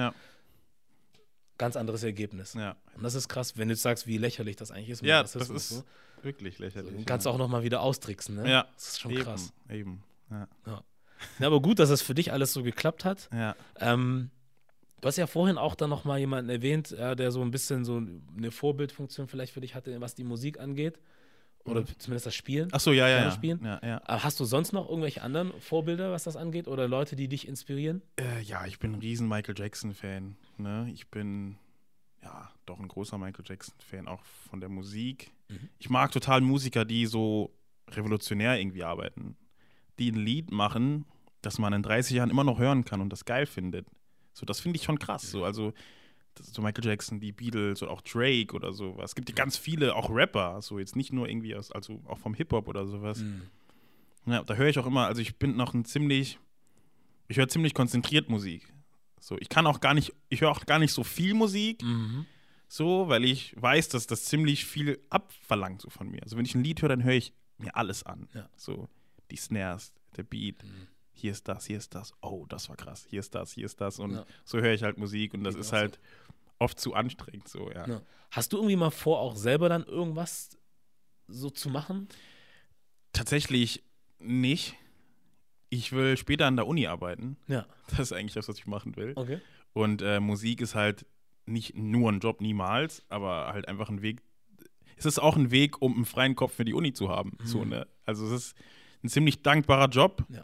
ganz 1.58 1.76
anderes 1.76 2.04
Ergebnis. 2.04 2.56
Und 2.56 3.04
das 3.04 3.16
ist 3.16 3.28
krass, 3.28 3.58
wenn 3.58 3.70
du 3.70 3.76
sagst, 3.76 4.08
wie 4.08 4.18
lächerlich 4.18 4.56
das 4.56 4.72
eigentlich 4.72 4.90
ist. 4.90 5.04
Ja, 5.04 5.22
das 5.22 5.36
ist 5.36 5.70
so. 5.70 5.84
wirklich 6.22 6.60
lächerlich. 6.60 6.94
So, 6.98 7.04
kannst 7.06 7.26
du 7.26 7.30
auch 7.30 7.38
nochmal 7.38 7.64
wieder 7.64 7.82
austricksen, 7.82 8.36
ne? 8.36 8.50
Ja. 8.50 8.68
Das 8.76 8.88
ist 8.90 9.02
schon 9.02 9.12
eben, 9.12 9.24
krass. 9.24 9.54
Eben. 9.70 10.04
Ja. 10.30 10.48
Ja. 10.66 11.48
aber 11.48 11.62
gut, 11.62 11.80
dass 11.80 11.90
es 11.90 12.02
für 12.02 12.14
dich 12.16 12.32
alles 12.32 12.54
so 12.54 12.64
geklappt 12.64 13.06
hat. 13.06 13.30
Ja. 13.32 13.56
Ähm, 13.80 14.32
Du 15.06 15.08
hast 15.08 15.18
ja 15.18 15.28
vorhin 15.28 15.60
auch 15.60 15.76
dann 15.76 15.92
nochmal 15.92 16.18
jemanden 16.18 16.50
erwähnt, 16.50 16.90
ja, 16.90 17.14
der 17.14 17.30
so 17.30 17.42
ein 17.44 17.52
bisschen 17.52 17.86
so 17.86 18.02
eine 18.36 18.50
Vorbildfunktion 18.50 19.28
vielleicht 19.28 19.54
für 19.54 19.62
dich 19.62 19.76
hatte, 19.76 20.02
was 20.02 20.16
die 20.16 20.24
Musik 20.24 20.60
angeht. 20.60 21.00
Oder 21.66 21.84
zumindest 21.98 22.28
das 22.28 22.36
Spielen. 22.36 22.70
Ach 22.72 22.80
so, 22.80 22.92
ja, 22.92 23.08
ja. 23.10 23.32
Spielen. 23.32 23.60
ja, 23.64 23.80
ja. 23.84 24.02
Hast 24.08 24.40
du 24.40 24.46
sonst 24.46 24.72
noch 24.72 24.88
irgendwelche 24.88 25.24
anderen 25.24 25.52
Vorbilder, 25.60 26.12
was 26.12 26.24
das 26.24 26.36
angeht? 26.36 26.68
Oder 26.68 26.88
Leute, 26.88 27.16
die 27.16 27.28
dich 27.28 27.48
inspirieren? 27.48 28.04
Äh, 28.20 28.42
ja, 28.44 28.66
ich 28.68 28.78
bin 28.78 28.94
ein 28.94 29.00
riesen 29.00 29.28
Michael 29.28 29.56
Jackson-Fan. 29.58 30.36
Ne? 30.58 30.90
Ich 30.94 31.10
bin, 31.10 31.58
ja, 32.22 32.52
doch 32.68 32.80
ein 32.80 32.88
großer 32.88 33.18
Michael 33.18 33.46
Jackson-Fan, 33.48 34.08
auch 34.08 34.24
von 34.50 34.60
der 34.60 34.70
Musik. 34.70 35.32
Mhm. 35.50 35.70
Ich 35.80 35.90
mag 35.90 36.12
total 36.12 36.42
Musiker, 36.42 36.86
die 36.86 37.08
so 37.08 37.52
revolutionär 37.90 38.60
irgendwie 38.60 38.84
arbeiten. 38.84 39.36
Die 39.98 40.12
ein 40.12 40.16
Lied 40.16 40.52
machen, 40.52 41.06
das 41.42 41.58
man 41.58 41.74
in 41.74 41.82
30 41.82 42.16
Jahren 42.16 42.30
immer 42.30 42.44
noch 42.44 42.60
hören 42.60 42.86
kann 42.86 43.02
und 43.02 43.10
das 43.10 43.26
geil 43.26 43.48
findet. 43.48 43.88
So, 44.34 44.46
das 44.46 44.60
finde 44.60 44.78
ich 44.78 44.84
schon 44.84 45.00
krass. 45.00 45.32
So, 45.32 45.44
also 45.44 45.74
so 46.40 46.62
Michael 46.62 46.86
Jackson, 46.86 47.20
die 47.20 47.32
Beatles 47.32 47.82
oder 47.82 47.92
auch 47.92 48.02
Drake 48.02 48.56
oder 48.56 48.74
sowas. 48.74 49.12
Es 49.12 49.16
gibt 49.16 49.30
ja 49.30 49.36
ganz 49.36 49.58
viele, 49.58 49.96
auch 49.96 50.10
Rapper, 50.10 50.62
so 50.62 50.80
jetzt 50.80 50.96
nicht 50.96 51.14
nur 51.14 51.28
irgendwie 51.28 51.56
aus, 51.56 51.72
also 51.72 52.02
auch 52.06 52.18
vom 52.18 52.34
Hip-Hop 52.34 52.68
oder 52.68 52.86
sowas. 52.86 53.20
Mhm. 53.20 53.44
Ja, 54.26 54.44
da 54.44 54.56
höre 54.56 54.68
ich 54.68 54.80
auch 54.80 54.88
immer, 54.88 55.06
also 55.06 55.22
ich 55.22 55.38
bin 55.38 55.56
noch 55.56 55.74
ein 55.74 55.86
ziemlich, 55.86 56.40
ich 57.28 57.38
höre 57.38 57.48
ziemlich 57.48 57.74
konzentriert 57.74 58.30
Musik. 58.30 58.74
So, 59.20 59.38
ich 59.40 59.50
kann 59.50 59.68
auch 59.68 59.80
gar 59.80 59.94
nicht, 59.94 60.14
ich 60.30 60.42
höre 60.42 60.52
auch 60.52 60.66
gar 60.66 60.80
nicht 60.80 60.92
so 60.92 61.04
viel 61.04 61.34
Musik, 61.34 61.84
mhm. 61.84 62.26
so, 62.68 63.08
weil 63.08 63.24
ich 63.24 63.56
weiß, 63.60 63.90
dass 63.90 64.08
das 64.08 64.26
ziemlich 64.26 64.66
viel 64.66 65.00
abverlangt 65.10 65.82
so 65.82 65.90
von 65.90 66.10
mir. 66.10 66.24
Also 66.24 66.38
wenn 66.38 66.46
ich 66.46 66.56
ein 66.56 66.64
Lied 66.64 66.82
höre, 66.82 66.90
dann 66.90 67.04
höre 67.04 67.14
ich 67.14 67.34
mir 67.58 67.76
alles 67.76 68.04
an. 68.04 68.28
Ja. 68.34 68.50
So, 68.56 68.90
die 69.32 69.38
Snares, 69.38 69.94
der 70.18 70.24
Beat, 70.24 70.64
mhm 70.64 70.88
hier 71.16 71.32
ist 71.32 71.48
das, 71.48 71.66
hier 71.66 71.78
ist 71.78 71.96
das, 71.96 72.14
oh, 72.22 72.46
das 72.48 72.70
war 72.70 72.76
krass, 72.76 73.06
hier 73.10 73.22
ist 73.22 73.34
das, 73.34 73.52
hier 73.52 73.66
ist 73.66 73.82
das. 73.82 74.00
Und 74.00 74.12
ja. 74.12 74.26
so 74.44 74.60
höre 74.60 74.74
ich 74.74 74.84
halt 74.84 74.98
Musik 74.98 75.34
und 75.34 75.44
das 75.44 75.56
Geht 75.56 75.62
ist 75.62 75.72
halt 75.72 76.00
oft 76.60 76.80
zu 76.80 76.94
anstrengend 76.94 77.48
so, 77.48 77.72
ja. 77.72 77.88
ja. 77.88 78.02
Hast 78.32 78.54
du 78.54 78.58
irgendwie 78.58 78.76
mal 78.76 78.92
vor, 78.92 79.20
auch 79.20 79.36
selber 79.36 79.70
dann 79.70 79.84
irgendwas 79.86 80.58
so 81.28 81.50
zu 81.50 81.70
machen? 81.70 82.08
Tatsächlich 83.14 83.84
nicht. 84.20 84.76
Ich 85.70 85.92
will 85.94 86.18
später 86.18 86.46
an 86.46 86.56
der 86.56 86.68
Uni 86.68 86.88
arbeiten. 86.88 87.38
Ja. 87.48 87.66
Das 87.90 88.00
ist 88.00 88.14
eigentlich 88.14 88.34
das, 88.34 88.48
was 88.48 88.58
ich 88.58 88.68
machen 88.68 88.96
will. 88.96 89.14
Okay. 89.16 89.40
Und 89.74 90.02
äh, 90.02 90.20
Musik 90.20 90.62
ist 90.62 90.76
halt 90.76 91.06
nicht 91.46 91.76
nur 91.76 92.12
ein 92.12 92.20
Job, 92.20 92.42
niemals, 92.42 93.04
aber 93.10 93.54
halt 93.54 93.68
einfach 93.68 93.90
ein 93.90 94.02
Weg. 94.02 94.22
Es 94.98 95.06
ist 95.06 95.20
auch 95.20 95.36
ein 95.36 95.52
Weg, 95.52 95.82
um 95.82 95.96
einen 95.96 96.06
freien 96.06 96.36
Kopf 96.36 96.54
für 96.54 96.66
die 96.66 96.74
Uni 96.74 96.94
zu 96.94 97.10
haben. 97.10 97.38
Mhm. 97.40 97.46
So, 97.46 97.66
ne? 97.66 97.88
Also 98.06 98.26
es 98.26 98.32
ist 98.32 98.56
ein 99.04 99.10
ziemlich 99.10 99.42
dankbarer 99.42 99.90
Job. 99.90 100.26
Ja. 100.30 100.44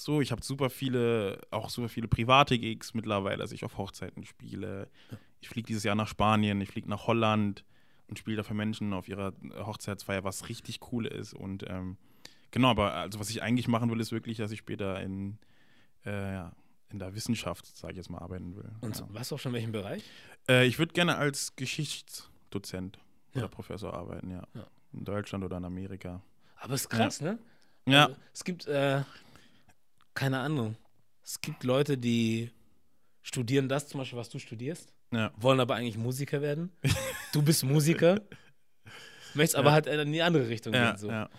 So, 0.00 0.22
ich 0.22 0.32
habe 0.32 0.42
super 0.42 0.70
viele, 0.70 1.38
auch 1.50 1.68
super 1.68 1.90
viele 1.90 2.08
private 2.08 2.58
Gigs 2.58 2.94
mittlerweile, 2.94 3.36
dass 3.36 3.52
ich 3.52 3.66
auf 3.66 3.76
Hochzeiten 3.76 4.24
spiele. 4.24 4.88
Ja. 5.10 5.18
Ich 5.42 5.50
fliege 5.50 5.66
dieses 5.66 5.84
Jahr 5.84 5.94
nach 5.94 6.08
Spanien, 6.08 6.58
ich 6.62 6.70
fliege 6.70 6.88
nach 6.88 7.06
Holland 7.06 7.66
und 8.08 8.18
spiele 8.18 8.38
da 8.38 8.42
für 8.42 8.54
Menschen 8.54 8.94
auf 8.94 9.08
ihrer 9.08 9.34
Hochzeitsfeier, 9.58 10.24
was 10.24 10.48
richtig 10.48 10.80
cool 10.90 11.04
ist. 11.06 11.34
Und 11.34 11.68
ähm, 11.68 11.98
genau, 12.50 12.70
aber 12.70 12.94
also 12.94 13.20
was 13.20 13.28
ich 13.28 13.42
eigentlich 13.42 13.68
machen 13.68 13.90
will, 13.90 14.00
ist 14.00 14.10
wirklich, 14.10 14.38
dass 14.38 14.50
ich 14.52 14.60
später 14.60 15.02
in, 15.02 15.36
äh, 16.06 16.32
ja, 16.32 16.56
in 16.88 16.98
der 16.98 17.14
Wissenschaft, 17.14 17.66
sage 17.66 17.92
ich 17.92 17.96
jetzt 17.98 18.08
mal, 18.08 18.20
arbeiten 18.20 18.56
will. 18.56 18.72
Und 18.80 18.98
ja. 18.98 19.06
weißt 19.06 19.32
du 19.32 19.34
auch 19.34 19.38
schon, 19.38 19.50
in 19.50 19.56
welchem 19.56 19.72
Bereich? 19.72 20.02
Äh, 20.48 20.66
ich 20.66 20.78
würde 20.78 20.94
gerne 20.94 21.16
als 21.16 21.56
Geschichtsdozent 21.56 22.98
ja. 23.34 23.42
oder 23.42 23.48
Professor 23.48 23.92
arbeiten, 23.92 24.30
ja. 24.30 24.44
ja. 24.54 24.66
In 24.94 25.04
Deutschland 25.04 25.44
oder 25.44 25.58
in 25.58 25.66
Amerika. 25.66 26.22
Aber 26.56 26.72
es 26.72 26.82
ist 26.82 26.88
krass, 26.88 27.20
ne? 27.20 27.38
Ja. 27.84 28.06
Also, 28.06 28.16
es 28.32 28.44
gibt 28.44 28.66
äh, 28.66 29.02
keine 30.14 30.38
Ahnung. 30.38 30.76
Es 31.22 31.40
gibt 31.40 31.64
Leute, 31.64 31.96
die 31.98 32.50
studieren 33.22 33.68
das 33.68 33.88
zum 33.88 33.98
Beispiel, 33.98 34.18
was 34.18 34.28
du 34.28 34.38
studierst, 34.38 34.92
ja. 35.12 35.32
wollen 35.36 35.60
aber 35.60 35.74
eigentlich 35.74 35.98
Musiker 35.98 36.40
werden. 36.40 36.72
Du 37.32 37.42
bist 37.42 37.64
Musiker, 37.64 38.20
möchtest 39.34 39.56
aber 39.56 39.72
halt 39.72 39.86
in 39.86 40.12
die 40.12 40.22
andere 40.22 40.48
Richtung 40.48 40.74
ja, 40.74 40.90
gehen. 40.90 40.98
So. 40.98 41.08
Ja. 41.10 41.30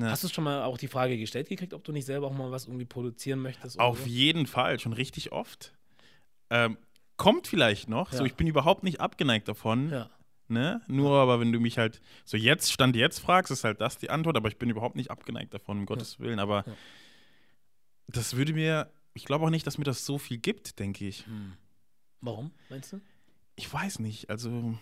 Hast 0.00 0.24
du 0.24 0.28
schon 0.28 0.44
mal 0.44 0.62
auch 0.62 0.78
die 0.78 0.88
Frage 0.88 1.18
gestellt 1.18 1.48
gekriegt, 1.48 1.74
ob 1.74 1.82
du 1.84 1.92
nicht 1.92 2.06
selber 2.06 2.28
auch 2.28 2.32
mal 2.32 2.50
was 2.50 2.66
irgendwie 2.66 2.84
produzieren 2.84 3.40
möchtest? 3.40 3.78
Auf 3.80 4.00
so? 4.00 4.06
jeden 4.06 4.46
Fall, 4.46 4.78
schon 4.78 4.92
richtig 4.92 5.32
oft. 5.32 5.74
Ähm, 6.48 6.78
kommt 7.16 7.48
vielleicht 7.48 7.88
noch. 7.88 8.12
So, 8.12 8.24
ich 8.24 8.34
bin 8.34 8.46
überhaupt 8.46 8.84
nicht 8.84 9.00
abgeneigt 9.00 9.48
davon. 9.48 9.90
Ja. 9.90 10.10
Ne? 10.48 10.80
Nur 10.88 11.18
aber 11.18 11.38
wenn 11.38 11.52
du 11.52 11.60
mich 11.60 11.78
halt 11.78 12.00
so 12.24 12.36
jetzt, 12.36 12.72
Stand 12.72 12.96
jetzt 12.96 13.20
fragst, 13.20 13.52
ist 13.52 13.62
halt 13.62 13.80
das 13.80 13.98
die 13.98 14.10
Antwort, 14.10 14.36
aber 14.36 14.48
ich 14.48 14.58
bin 14.58 14.68
überhaupt 14.68 14.96
nicht 14.96 15.10
abgeneigt 15.10 15.54
davon, 15.54 15.78
um 15.78 15.86
Gottes 15.86 16.18
Willen. 16.18 16.40
Aber 16.40 16.64
das 18.16 18.36
würde 18.36 18.52
mir, 18.52 18.90
ich 19.14 19.24
glaube 19.24 19.44
auch 19.44 19.50
nicht, 19.50 19.66
dass 19.66 19.78
mir 19.78 19.84
das 19.84 20.04
so 20.04 20.18
viel 20.18 20.38
gibt, 20.38 20.78
denke 20.78 21.06
ich. 21.06 21.26
Hm. 21.26 21.52
Warum, 22.20 22.50
meinst 22.68 22.92
du? 22.92 23.00
Ich 23.56 23.72
weiß 23.72 23.98
nicht, 23.98 24.30
also 24.30 24.76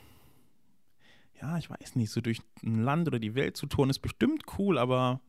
ja, 1.41 1.57
ich 1.59 1.71
weiß 1.71 1.97
nicht, 1.97 2.11
so 2.11 2.21
durch 2.21 2.41
ein 2.63 2.83
Land 2.83 3.09
oder 3.09 3.19
die 3.19 3.35
Welt 3.35 3.57
zu 3.57 3.67
touren 3.67 3.91
ist 3.91 4.01
bestimmt 4.01 4.45
cool, 4.59 4.79
aber 4.79 5.21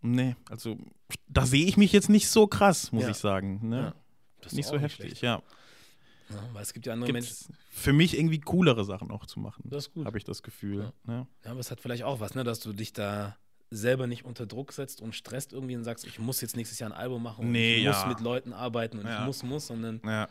nee, 0.00 0.36
also 0.50 0.78
da 1.28 1.46
sehe 1.46 1.66
ich 1.66 1.76
mich 1.76 1.92
jetzt 1.92 2.08
nicht 2.08 2.28
so 2.28 2.46
krass, 2.46 2.92
muss 2.92 3.04
ja. 3.04 3.10
ich 3.10 3.16
sagen. 3.16 3.68
Ne? 3.68 3.94
Ja. 4.42 4.52
nicht 4.52 4.66
so 4.66 4.78
heftig, 4.78 5.10
nicht 5.10 5.22
ja. 5.22 5.42
ja. 6.28 6.48
Weil 6.52 6.62
es 6.62 6.72
gibt 6.72 6.86
ja 6.86 6.92
andere 6.92 7.12
Gibt's 7.12 7.48
Menschen. 7.48 7.62
Für 7.70 7.92
mich 7.92 8.18
irgendwie 8.18 8.40
coolere 8.40 8.84
Sachen 8.84 9.10
auch 9.10 9.26
zu 9.26 9.40
machen. 9.40 9.62
Das 9.66 9.86
ist 9.86 9.94
gut. 9.94 10.06
Habe 10.06 10.18
ich 10.18 10.24
das 10.24 10.42
Gefühl. 10.42 10.92
Ja. 11.06 11.12
Ne? 11.12 11.26
ja, 11.44 11.50
aber 11.52 11.60
es 11.60 11.70
hat 11.70 11.80
vielleicht 11.80 12.02
auch 12.02 12.20
was, 12.20 12.34
ne, 12.34 12.44
dass 12.44 12.60
du 12.60 12.72
dich 12.72 12.92
da 12.92 13.36
selber 13.72 14.06
nicht 14.06 14.24
unter 14.24 14.46
Druck 14.46 14.72
setzt 14.72 15.00
und 15.00 15.14
stresst 15.14 15.52
irgendwie 15.52 15.76
und 15.76 15.84
sagst, 15.84 16.06
ich 16.06 16.18
muss 16.18 16.40
jetzt 16.40 16.56
nächstes 16.56 16.78
Jahr 16.78 16.90
ein 16.90 16.96
Album 16.96 17.22
machen 17.22 17.46
und 17.46 17.52
nee, 17.52 17.76
ich 17.76 17.84
ja. 17.84 17.92
muss 17.92 18.06
mit 18.06 18.20
Leuten 18.20 18.52
arbeiten 18.52 18.98
und 18.98 19.06
ja. 19.06 19.20
ich 19.20 19.26
muss, 19.26 19.42
muss, 19.42 19.66
sondern 19.66 20.00
ja. 20.04 20.28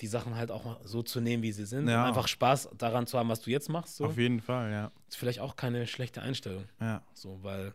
die 0.00 0.06
Sachen 0.06 0.36
halt 0.36 0.50
auch 0.50 0.80
so 0.84 1.02
zu 1.02 1.20
nehmen, 1.20 1.42
wie 1.42 1.52
sie 1.52 1.66
sind. 1.66 1.84
Und 1.84 1.90
einfach 1.90 2.28
Spaß 2.28 2.70
daran 2.78 3.06
zu 3.06 3.18
haben, 3.18 3.28
was 3.28 3.40
du 3.40 3.50
jetzt 3.50 3.68
machst. 3.68 3.96
So. 3.96 4.06
Auf 4.06 4.16
jeden 4.16 4.40
Fall, 4.40 4.70
ja. 4.70 4.92
Ist 5.08 5.16
vielleicht 5.16 5.40
auch 5.40 5.56
keine 5.56 5.86
schlechte 5.86 6.22
Einstellung. 6.22 6.64
Ja. 6.80 7.02
So, 7.14 7.42
weil, 7.42 7.74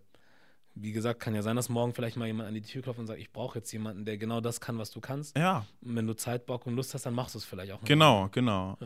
wie 0.75 0.93
gesagt, 0.93 1.19
kann 1.19 1.35
ja 1.35 1.41
sein, 1.41 1.57
dass 1.57 1.67
morgen 1.67 1.93
vielleicht 1.93 2.15
mal 2.15 2.25
jemand 2.25 2.47
an 2.47 2.55
die 2.55 2.61
Tür 2.61 2.81
klopft 2.81 2.99
und 2.99 3.07
sagt, 3.07 3.19
ich 3.19 3.31
brauche 3.31 3.59
jetzt 3.59 3.71
jemanden, 3.73 4.05
der 4.05 4.17
genau 4.17 4.39
das 4.39 4.61
kann, 4.61 4.77
was 4.77 4.89
du 4.91 5.01
kannst. 5.01 5.37
Ja. 5.37 5.65
Und 5.81 5.95
wenn 5.97 6.07
du 6.07 6.13
Zeit, 6.13 6.45
Bock 6.45 6.65
und 6.65 6.75
Lust 6.75 6.93
hast, 6.93 7.05
dann 7.05 7.13
machst 7.13 7.35
du 7.35 7.39
es 7.39 7.45
vielleicht 7.45 7.73
auch. 7.73 7.81
Genau, 7.83 8.21
mal. 8.21 8.29
genau. 8.29 8.77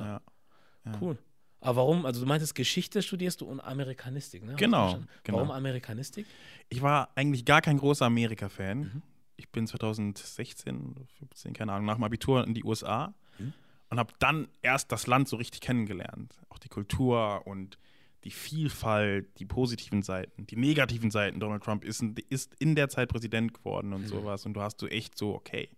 Cool. 1.01 1.18
Aber 1.60 1.78
warum? 1.78 2.05
Also 2.05 2.22
du 2.22 2.28
meintest 2.28 2.55
Geschichte 2.55 3.01
studierst 3.01 3.41
du 3.41 3.45
und 3.45 3.60
Amerikanistik, 3.60 4.43
ne? 4.43 4.55
Genau, 4.55 4.99
genau. 5.24 5.39
Warum 5.39 5.51
Amerikanistik? 5.51 6.26
Ich 6.70 6.82
war 6.82 7.10
eigentlich 7.16 7.45
gar 7.45 7.62
kein 7.62 7.78
großer 7.78 8.05
Amerika-Fan. 8.05 8.80
Mhm. 8.80 9.01
ich 9.38 9.49
bin 9.49 9.68
2016, 9.68 10.95
15, 11.20 11.53
keine 11.53 11.74
Ahnung, 11.74 11.86
nach 11.86 11.95
dem 11.95 12.03
Abitur 12.03 12.45
in 12.45 12.53
die 12.53 12.64
USA 12.64 13.14
mhm. 13.39 13.53
und 13.89 13.99
habe 13.99 14.14
dann 14.20 14.47
erst 14.62 14.91
das 14.91 15.08
Land 15.08 15.28
so 15.28 15.38
richtig 15.38 15.62
kennengelernt. 15.62 16.39
Auch 16.49 16.60
die 16.60 16.70
Kultur 16.70 17.45
und 17.45 17.78
die 18.24 18.32
Vielfalt, 18.32 19.39
die 19.39 19.45
positiven 19.45 20.01
Seiten, 20.01 20.45
die 20.47 20.58
negativen 20.58 21.12
Seiten. 21.12 21.39
Donald 21.39 21.64
Trump 21.64 21.84
ist, 21.84 22.03
ist 22.30 22.55
in 22.60 22.76
der 22.76 22.89
Zeit 22.89 23.10
Präsident 23.10 23.53
geworden 23.53 23.93
und 23.93 24.01
mhm. 24.01 24.08
sowas. 24.08 24.45
Und 24.45 24.53
du 24.53 24.62
hast 24.62 24.80
so 24.80 24.88
echt 24.88 25.18
so, 25.18 25.34
okay, 25.34 25.70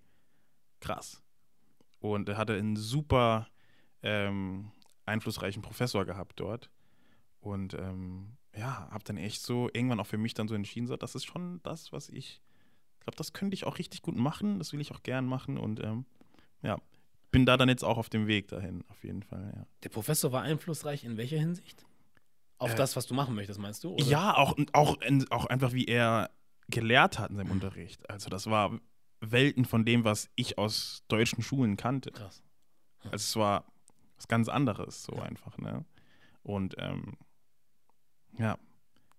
krass. 0.79 1.21
Und 1.99 2.29
er 2.29 2.37
hatte 2.37 2.53
einen 2.53 2.75
super 2.75 3.47
ähm, 4.01 4.71
einflussreichen 5.09 5.61
Professor 5.61 6.05
gehabt 6.05 6.39
dort. 6.39 6.69
Und 7.41 7.73
ähm, 7.73 8.37
ja, 8.55 8.89
habe 8.91 9.03
dann 9.03 9.17
echt 9.17 9.41
so 9.41 9.69
irgendwann 9.73 9.99
auch 9.99 10.07
für 10.07 10.17
mich 10.17 10.33
dann 10.33 10.47
so 10.47 10.55
entschieden, 10.55 10.87
so, 10.87 10.97
das 10.97 11.15
ist 11.15 11.25
schon 11.25 11.61
das, 11.63 11.91
was 11.91 12.09
ich 12.09 12.41
glaube, 13.09 13.17
das 13.17 13.33
könnte 13.33 13.55
ich 13.55 13.65
auch 13.65 13.77
richtig 13.77 14.01
gut 14.01 14.15
machen. 14.15 14.59
Das 14.59 14.73
will 14.73 14.81
ich 14.81 14.91
auch 14.91 15.03
gern 15.03 15.25
machen. 15.25 15.57
Und 15.57 15.83
ähm, 15.83 16.05
ja, 16.61 16.77
bin 17.31 17.45
da 17.45 17.57
dann 17.57 17.69
jetzt 17.69 17.83
auch 17.83 17.97
auf 17.97 18.09
dem 18.09 18.27
Weg 18.27 18.47
dahin, 18.47 18.83
auf 18.89 19.03
jeden 19.03 19.23
Fall. 19.23 19.51
Ja. 19.55 19.65
Der 19.83 19.89
Professor 19.89 20.31
war 20.31 20.43
einflussreich 20.43 21.03
in 21.03 21.17
welcher 21.17 21.37
Hinsicht? 21.37 21.85
Auf 22.57 22.73
äh, 22.73 22.75
das, 22.75 22.95
was 22.95 23.07
du 23.07 23.13
machen 23.13 23.35
möchtest, 23.35 23.59
meinst 23.59 23.83
du? 23.83 23.93
Oder? 23.93 24.05
Ja, 24.05 24.35
auch, 24.35 24.57
auch, 24.73 24.97
auch 25.29 25.45
einfach, 25.45 25.73
wie 25.73 25.85
er 25.85 26.29
gelehrt 26.67 27.19
hat 27.19 27.31
in 27.31 27.37
seinem 27.37 27.51
Unterricht. 27.51 28.07
Also, 28.09 28.29
das 28.29 28.47
war 28.47 28.79
Welten 29.21 29.65
von 29.65 29.85
dem, 29.85 30.03
was 30.03 30.29
ich 30.35 30.57
aus 30.57 31.03
deutschen 31.07 31.41
Schulen 31.41 31.77
kannte. 31.77 32.11
Krass. 32.11 32.43
Also, 33.05 33.15
es 33.15 33.35
war 33.35 33.65
was 34.19 34.27
ganz 34.27 34.49
anderes, 34.49 35.03
so 35.03 35.15
ja. 35.15 35.23
einfach, 35.23 35.57
ne? 35.57 35.85
Und 36.43 36.75
ähm, 36.77 37.17
ja, 38.37 38.57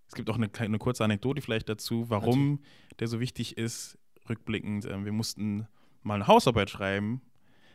es 0.06 0.14
gibt 0.14 0.28
auch 0.30 0.36
eine, 0.36 0.50
eine 0.58 0.78
kurze 0.78 1.04
Anekdote 1.04 1.40
vielleicht 1.40 1.68
dazu, 1.68 2.10
warum 2.10 2.52
Natürlich. 2.52 2.96
der 2.98 3.08
so 3.08 3.20
wichtig 3.20 3.56
ist, 3.56 3.98
rückblickend. 4.28 4.84
Ähm, 4.84 5.04
wir 5.04 5.12
mussten 5.12 5.66
mal 6.02 6.14
eine 6.14 6.26
Hausarbeit 6.26 6.70
schreiben 6.70 7.22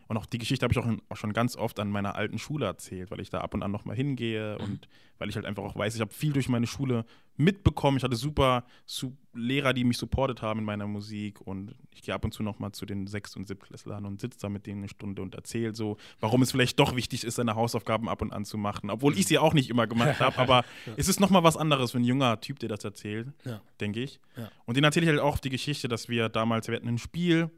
und 0.08 0.18
auch 0.18 0.26
die 0.26 0.38
Geschichte 0.38 0.64
habe 0.64 0.74
ich 0.74 0.80
auch, 0.80 0.86
in, 0.86 1.02
auch, 1.10 1.18
schon 1.18 1.34
ganz 1.34 1.56
oft 1.56 1.80
an 1.80 1.90
meiner 1.90 2.16
alten 2.16 2.38
Schule 2.38 2.66
erzählt, 2.66 3.10
weil 3.12 3.20
ich 3.20 3.30
da 3.30 3.42
ab 3.42 3.54
und 3.54 3.64
an 3.64 3.72
nochmal 3.72 3.96
hingehe 3.96 4.58
mhm. 4.60 4.64
und 4.64 4.88
weil 5.18 5.30
ich 5.30 5.36
halt 5.36 5.46
einfach 5.46 5.64
auch 5.64 5.76
weiß, 5.76 5.96
ich 5.96 6.02
habe 6.02 6.14
viel 6.14 6.34
durch 6.34 6.50
meine 6.50 6.68
Schule 6.68 7.06
mitbekommen. 7.38 7.98
Ich 7.98 8.04
hatte 8.04 8.16
super, 8.16 8.66
super 8.86 9.16
Lehrer, 9.34 9.74
die 9.74 9.84
mich 9.84 9.98
supportet 9.98 10.42
haben 10.42 10.60
in 10.60 10.66
meiner 10.66 10.88
Musik 10.88 11.42
und 11.42 11.76
ich 11.92 12.02
gehe 12.02 12.14
ab 12.14 12.24
und 12.24 12.34
zu 12.34 12.44
nochmal 12.44 12.72
zu 12.72 12.86
den 12.86 13.08
Sechst- 13.08 13.36
und 13.36 13.48
Siebtklässlern 13.48 14.06
und 14.06 14.22
sitze 14.22 14.40
da 14.40 14.50
mit 14.50 14.66
denen 14.66 14.82
eine 14.82 14.90
Stunde 14.90 15.22
und 15.22 15.36
erzähle 15.36 15.76
so, 15.76 15.98
warum 16.20 16.42
es 16.42 16.52
vielleicht 16.52 16.80
doch 16.80 16.96
wichtig 16.96 17.24
ist, 17.24 17.36
seine 17.36 17.56
Hausaufgaben 17.56 18.08
ab 18.08 18.22
und 18.22 18.32
an 18.32 18.46
zu 18.46 18.58
machen. 18.58 18.90
Obwohl 18.90 19.18
ich 19.18 19.26
sie 19.26 19.38
auch 19.38 19.54
nicht 19.54 19.70
immer 19.70 19.88
gemacht 19.88 20.20
habe, 20.20 20.38
aber 20.38 20.64
ja. 20.86 20.94
es 20.98 21.08
ist 21.08 21.20
nochmal 21.20 21.44
was 21.44 21.58
anderes, 21.58 21.94
wenn 21.94 22.04
ein 22.04 22.06
junger 22.06 22.40
Typ 22.40 22.60
dir 22.60 22.70
das 22.70 22.84
erzählt, 22.84 23.28
ja. 23.44 23.62
denke 23.80 24.02
ich. 24.02 24.20
Ja. 24.38 24.50
Und 24.66 24.78
den 24.78 24.84
erzähle 24.84 25.06
ich 25.06 25.10
halt 25.10 25.20
auch 25.20 25.38
die 25.38 25.50
Geschichte, 25.50 25.88
dass 25.88 26.08
wir 26.08 26.30
damals, 26.30 26.68
wir 26.68 26.76
hatten 26.76 26.88
ein 26.88 26.98
Spiel, 26.98 27.50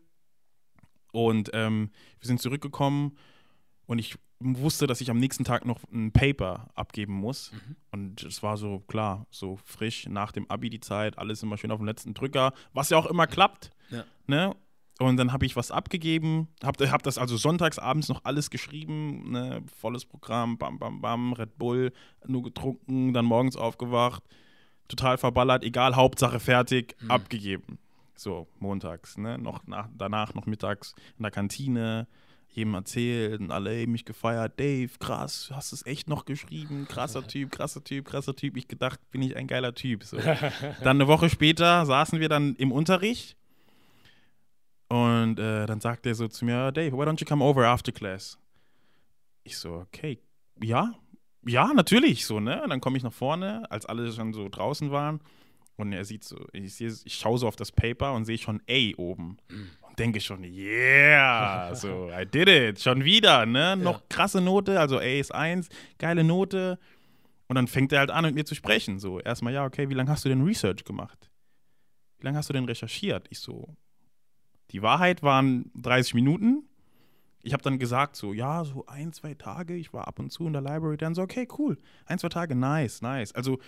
und 1.18 1.50
ähm, 1.54 1.90
wir 2.20 2.28
sind 2.28 2.40
zurückgekommen 2.40 3.18
und 3.88 3.98
ich 3.98 4.20
wusste, 4.40 4.86
dass 4.86 5.02
ich 5.02 5.10
am 5.10 5.18
nächsten 5.18 5.44
Tag 5.44 5.66
noch 5.66 5.80
ein 5.92 6.12
Paper 6.12 6.70
abgeben 6.76 7.14
muss. 7.14 7.52
Mhm. 7.52 7.76
Und 7.90 8.24
es 8.24 8.44
war 8.44 8.56
so, 8.56 8.82
klar, 8.82 9.26
so 9.32 9.58
frisch 9.66 10.08
nach 10.08 10.32
dem 10.32 10.48
Abi 10.52 10.70
die 10.70 10.80
Zeit, 10.80 11.18
alles 11.18 11.42
immer 11.42 11.58
schön 11.58 11.72
auf 11.72 11.80
dem 11.80 11.88
letzten 11.88 12.14
Drücker, 12.14 12.54
was 12.72 12.92
ja 12.92 12.98
auch 13.00 13.08
immer 13.08 13.26
klappt. 13.26 13.72
Ja. 13.90 14.04
Ne? 14.28 14.56
Und 15.00 15.18
dann 15.18 15.34
habe 15.34 15.48
ich 15.48 15.56
was 15.56 15.72
abgegeben, 15.72 16.50
habe 16.64 16.92
hab 16.92 17.02
das 17.02 17.18
also 17.18 17.36
sonntags 17.36 17.80
abends 17.80 18.10
noch 18.10 18.24
alles 18.24 18.52
geschrieben, 18.52 19.32
ne? 19.32 19.64
volles 19.76 20.06
Programm, 20.06 20.60
bam, 20.60 20.78
bam, 20.78 21.02
bam, 21.02 21.34
Red 21.34 21.58
Bull, 21.58 21.94
nur 22.28 22.44
getrunken, 22.44 23.12
dann 23.14 23.26
morgens 23.26 23.56
aufgewacht, 23.56 24.22
total 24.88 25.18
verballert, 25.18 25.64
egal, 25.64 25.96
Hauptsache 25.96 26.40
fertig, 26.40 26.96
mhm. 27.00 27.10
abgegeben. 27.10 27.80
So, 28.18 28.48
montags, 28.60 29.18
ne? 29.18 29.38
Noch 29.38 29.66
nach, 29.68 29.88
danach 29.96 30.34
noch 30.34 30.46
mittags 30.46 30.94
in 31.18 31.24
der 31.24 31.32
Kantine, 31.32 32.08
jedem 32.50 32.74
erzählt 32.74 33.40
und 33.40 33.52
alle 33.52 33.80
haben 33.82 33.92
mich 33.92 34.06
gefeiert. 34.06 34.60
Dave, 34.60 34.90
krass, 35.00 35.52
hast 35.54 35.72
es 35.72 35.86
echt 35.86 36.10
noch 36.10 36.26
geschrieben. 36.26 36.88
Krasser 36.90 37.26
Typ, 37.28 37.52
krasser 37.52 37.84
Typ, 37.84 38.06
krasser 38.06 38.36
Typ. 38.36 38.58
Ich 38.58 38.68
gedacht, 38.68 39.00
bin 39.12 39.22
ich 39.22 39.36
ein 39.36 39.48
geiler 39.48 39.76
Typ. 39.76 40.04
So. 40.04 40.18
dann 40.84 40.98
eine 40.98 41.08
Woche 41.08 41.30
später 41.30 41.86
saßen 41.86 42.20
wir 42.20 42.30
dann 42.30 42.56
im 42.56 42.72
Unterricht 42.72 43.38
und 44.90 45.38
äh, 45.40 45.66
dann 45.66 45.82
sagt 45.82 46.06
er 46.06 46.16
so 46.16 46.28
zu 46.28 46.46
mir, 46.46 46.72
Dave, 46.72 46.98
why 46.98 47.04
don't 47.04 47.20
you 47.20 47.28
come 47.28 47.44
over 47.44 47.68
after 47.68 47.92
class? 47.92 48.40
Ich 49.44 49.58
so, 49.58 49.74
okay, 49.76 50.20
ja, 50.62 50.94
ja, 51.46 51.74
natürlich, 51.74 52.26
so, 52.26 52.40
ne? 52.40 52.62
Und 52.64 52.70
dann 52.70 52.82
komme 52.82 52.98
ich 52.98 53.04
nach 53.04 53.14
vorne, 53.14 53.70
als 53.72 53.86
alle 53.86 54.12
schon 54.12 54.34
so 54.34 54.50
draußen 54.50 54.92
waren. 54.92 55.22
Und 55.78 55.94
er 55.94 56.04
sieht 56.06 56.24
so, 56.24 56.38
ich, 56.54 56.74
sehe, 56.74 56.92
ich 57.06 57.14
schaue 57.14 57.38
so 57.38 57.48
auf 57.48 57.56
das 57.56 57.72
Paper 57.72 58.14
und 58.14 58.26
sehe 58.26 58.38
schon 58.38 58.62
A 58.68 58.96
oben. 58.98 59.38
Und 59.88 60.00
denke 60.00 60.20
schon, 60.20 60.44
yeah, 60.44 61.74
so, 61.76 62.10
I 62.10 62.26
did 62.26 62.50
it, 62.50 62.82
schon 62.82 63.04
wieder, 63.04 63.46
ne? 63.46 63.78
Noch 63.78 64.00
ja. 64.00 64.04
krasse 64.10 64.42
Note, 64.42 64.80
also 64.80 64.98
A 64.98 65.02
ist 65.02 65.34
1, 65.34 65.70
geile 66.00 66.24
Note. 66.24 66.80
Und 67.48 67.56
dann 67.56 67.68
fängt 67.68 67.94
er 67.94 68.00
halt 68.00 68.12
an, 68.12 68.26
mit 68.26 68.36
mir 68.36 68.46
zu 68.46 68.56
sprechen. 68.56 69.00
So, 69.00 69.20
erstmal, 69.20 69.54
ja, 69.54 69.66
okay, 69.66 69.88
wie 69.90 69.94
lange 69.94 70.10
hast 70.10 70.26
du 70.26 70.30
denn 70.30 70.42
Research 70.42 70.84
gemacht? 70.84 71.30
Wie 72.20 72.26
lange 72.26 72.38
hast 72.40 72.50
du 72.50 72.54
denn 72.54 72.66
recherchiert? 72.66 73.28
Ich 73.30 73.40
so, 73.40 73.76
die 74.72 74.82
Wahrheit 74.82 75.24
waren 75.24 75.72
30 75.76 76.16
Minuten. 76.16 76.64
Ich 77.44 77.54
habe 77.54 77.64
dann 77.64 77.80
gesagt, 77.80 78.16
so, 78.16 78.34
ja, 78.34 78.66
so 78.66 78.86
ein, 78.88 79.14
zwei 79.14 79.36
Tage. 79.36 79.76
Ich 79.76 79.94
war 79.94 80.08
ab 80.08 80.20
und 80.20 80.32
zu 80.32 80.48
in 80.48 80.54
der 80.54 80.62
Library. 80.62 80.98
Dann 80.98 81.16
so, 81.16 81.22
okay, 81.22 81.48
cool. 81.58 81.78
Ein, 82.06 82.20
zwei 82.20 82.30
Tage, 82.30 82.56
nice, 82.56 83.02
nice. 83.02 83.32
Also, 83.34 83.60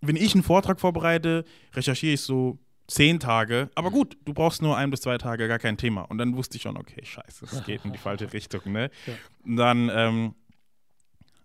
wenn 0.00 0.16
ich 0.16 0.34
einen 0.34 0.42
Vortrag 0.42 0.80
vorbereite, 0.80 1.44
recherchiere 1.74 2.14
ich 2.14 2.20
so 2.22 2.58
zehn 2.86 3.20
Tage. 3.20 3.70
Aber 3.74 3.90
gut, 3.90 4.16
du 4.24 4.34
brauchst 4.34 4.62
nur 4.62 4.76
ein 4.76 4.90
bis 4.90 5.02
zwei 5.02 5.18
Tage, 5.18 5.48
gar 5.48 5.58
kein 5.58 5.76
Thema. 5.76 6.02
Und 6.02 6.18
dann 6.18 6.36
wusste 6.36 6.56
ich 6.56 6.62
schon, 6.62 6.76
okay, 6.76 7.04
scheiße, 7.04 7.44
es 7.44 7.64
geht 7.64 7.84
in 7.84 7.92
die 7.92 7.98
falsche 7.98 8.32
Richtung, 8.32 8.72
ne? 8.72 8.90
Ja. 9.06 9.14
Und 9.44 9.56
dann, 9.56 9.90
ähm, 9.92 10.34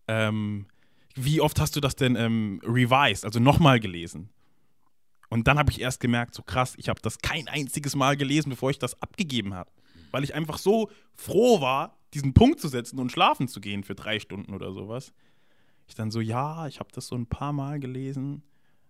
ähm, 0.08 0.68
wie 1.16 1.40
oft 1.42 1.60
hast 1.60 1.76
du 1.76 1.82
das 1.82 1.96
denn 1.96 2.16
ähm, 2.16 2.60
revised, 2.64 3.26
also 3.26 3.40
nochmal 3.40 3.80
gelesen? 3.80 4.30
Und 5.30 5.48
dann 5.48 5.58
habe 5.58 5.72
ich 5.72 5.82
erst 5.82 6.00
gemerkt, 6.00 6.36
so 6.36 6.44
krass, 6.44 6.76
ich 6.78 6.90
habe 6.90 7.02
das 7.02 7.20
kein 7.20 7.48
einziges 7.48 7.96
Mal 7.96 8.16
gelesen, 8.16 8.50
bevor 8.50 8.70
ich 8.70 8.80
das 8.80 9.02
abgegeben 9.02 9.54
habe. 9.54 9.72
Weil 10.12 10.24
ich 10.24 10.34
einfach 10.34 10.58
so 10.58 10.90
froh 11.14 11.62
war, 11.62 11.98
diesen 12.14 12.34
Punkt 12.34 12.60
zu 12.60 12.68
setzen 12.68 13.00
und 13.00 13.12
schlafen 13.12 13.48
zu 13.48 13.60
gehen 13.60 13.84
für 13.84 13.96
drei 13.96 14.20
Stunden 14.20 14.54
oder 14.54 14.72
sowas. 14.72 15.14
Ich 15.88 15.96
dann 15.96 16.12
so, 16.12 16.22
ja, 16.22 16.68
ich 16.68 16.80
habe 16.80 16.90
das 16.94 17.08
so 17.08 17.16
ein 17.16 17.28
paar 17.28 17.54
Mal 17.54 17.80
gelesen. 17.80 18.44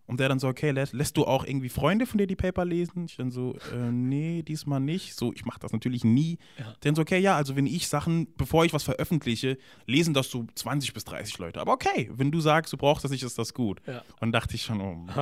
Und 0.08 0.20
der 0.20 0.30
dann 0.30 0.38
so, 0.38 0.48
okay, 0.48 0.70
lässt, 0.70 0.94
lässt, 0.94 1.18
du 1.18 1.26
auch 1.26 1.46
irgendwie 1.46 1.70
Freunde 1.70 2.06
von 2.06 2.20
dir 2.20 2.28
die 2.28 2.36
Paper 2.36 2.64
lesen? 2.64 3.06
Ich 3.06 3.18
dann 3.18 3.32
so, 3.32 3.56
äh, 3.74 3.92
nee, 3.92 4.44
diesmal 4.44 4.80
nicht. 4.80 5.16
So, 5.16 5.34
ich 5.34 5.46
mache 5.46 5.60
das 5.60 5.72
natürlich 5.74 6.04
nie. 6.04 6.38
Ja. 6.60 6.76
Dann 6.82 6.94
so, 6.94 7.02
okay, 7.02 7.18
ja, 7.18 7.36
also 7.36 7.56
wenn 7.56 7.66
ich 7.66 7.88
Sachen, 7.88 8.28
bevor 8.38 8.66
ich 8.66 8.74
was 8.74 8.84
veröffentliche, 8.84 9.58
lesen 9.88 10.14
das 10.14 10.30
so 10.30 10.46
20 10.54 10.94
bis 10.94 11.06
30 11.06 11.40
Leute. 11.40 11.60
Aber 11.60 11.74
okay, 11.74 12.12
wenn 12.14 12.32
du 12.32 12.40
sagst, 12.40 12.72
du 12.72 12.78
brauchst 12.78 13.04
das 13.04 13.10
nicht, 13.10 13.24
ist 13.24 13.40
das 13.40 13.56
gut. 13.56 13.82
Ja. 13.88 14.04
Und 14.20 14.32
dachte 14.32 14.54
ich 14.54 14.62
schon, 14.62 14.80
oh, 14.80 14.96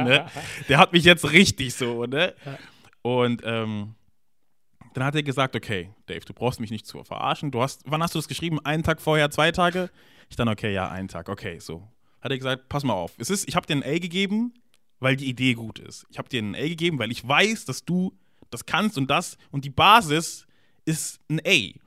ne? 0.00 0.26
der 0.68 0.78
hat 0.78 0.94
mich 0.94 1.04
jetzt 1.04 1.30
richtig 1.30 1.74
so, 1.74 2.06
ne? 2.06 2.34
Ja. 2.46 2.58
Und 3.02 3.42
ähm, 3.44 3.94
dann 4.94 5.04
hat 5.04 5.14
er 5.14 5.22
gesagt, 5.22 5.54
okay, 5.54 5.90
Dave, 6.06 6.24
du 6.24 6.32
brauchst 6.32 6.60
mich 6.60 6.70
nicht 6.70 6.86
zu 6.86 7.04
verarschen. 7.04 7.50
Du 7.50 7.60
hast, 7.60 7.82
wann 7.84 8.02
hast 8.02 8.14
du 8.14 8.18
das 8.18 8.28
geschrieben? 8.28 8.58
Einen 8.64 8.82
Tag 8.84 9.02
vorher, 9.02 9.30
zwei 9.30 9.52
Tage? 9.52 9.90
Ich 10.34 10.36
dann, 10.36 10.48
okay, 10.48 10.74
ja, 10.74 10.88
einen 10.88 11.06
Tag, 11.06 11.28
okay, 11.28 11.60
so. 11.60 11.86
Hat 12.20 12.32
er 12.32 12.36
gesagt, 12.36 12.68
pass 12.68 12.82
mal 12.82 12.94
auf. 12.94 13.12
Es 13.18 13.30
ist, 13.30 13.48
ich 13.48 13.54
habe 13.54 13.68
dir 13.68 13.76
ein 13.76 13.84
A 13.84 14.00
gegeben, 14.00 14.52
weil 14.98 15.14
die 15.14 15.28
Idee 15.28 15.54
gut 15.54 15.78
ist. 15.78 16.06
Ich 16.10 16.18
habe 16.18 16.28
dir 16.28 16.42
ein 16.42 16.56
A 16.56 16.66
gegeben, 16.66 16.98
weil 16.98 17.12
ich 17.12 17.24
weiß, 17.24 17.66
dass 17.66 17.84
du 17.84 18.18
das 18.50 18.66
kannst 18.66 18.98
und 18.98 19.08
das 19.08 19.38
und 19.52 19.64
die 19.64 19.70
Basis 19.70 20.44
ist 20.86 21.20
ein 21.28 21.38
A. 21.46 21.78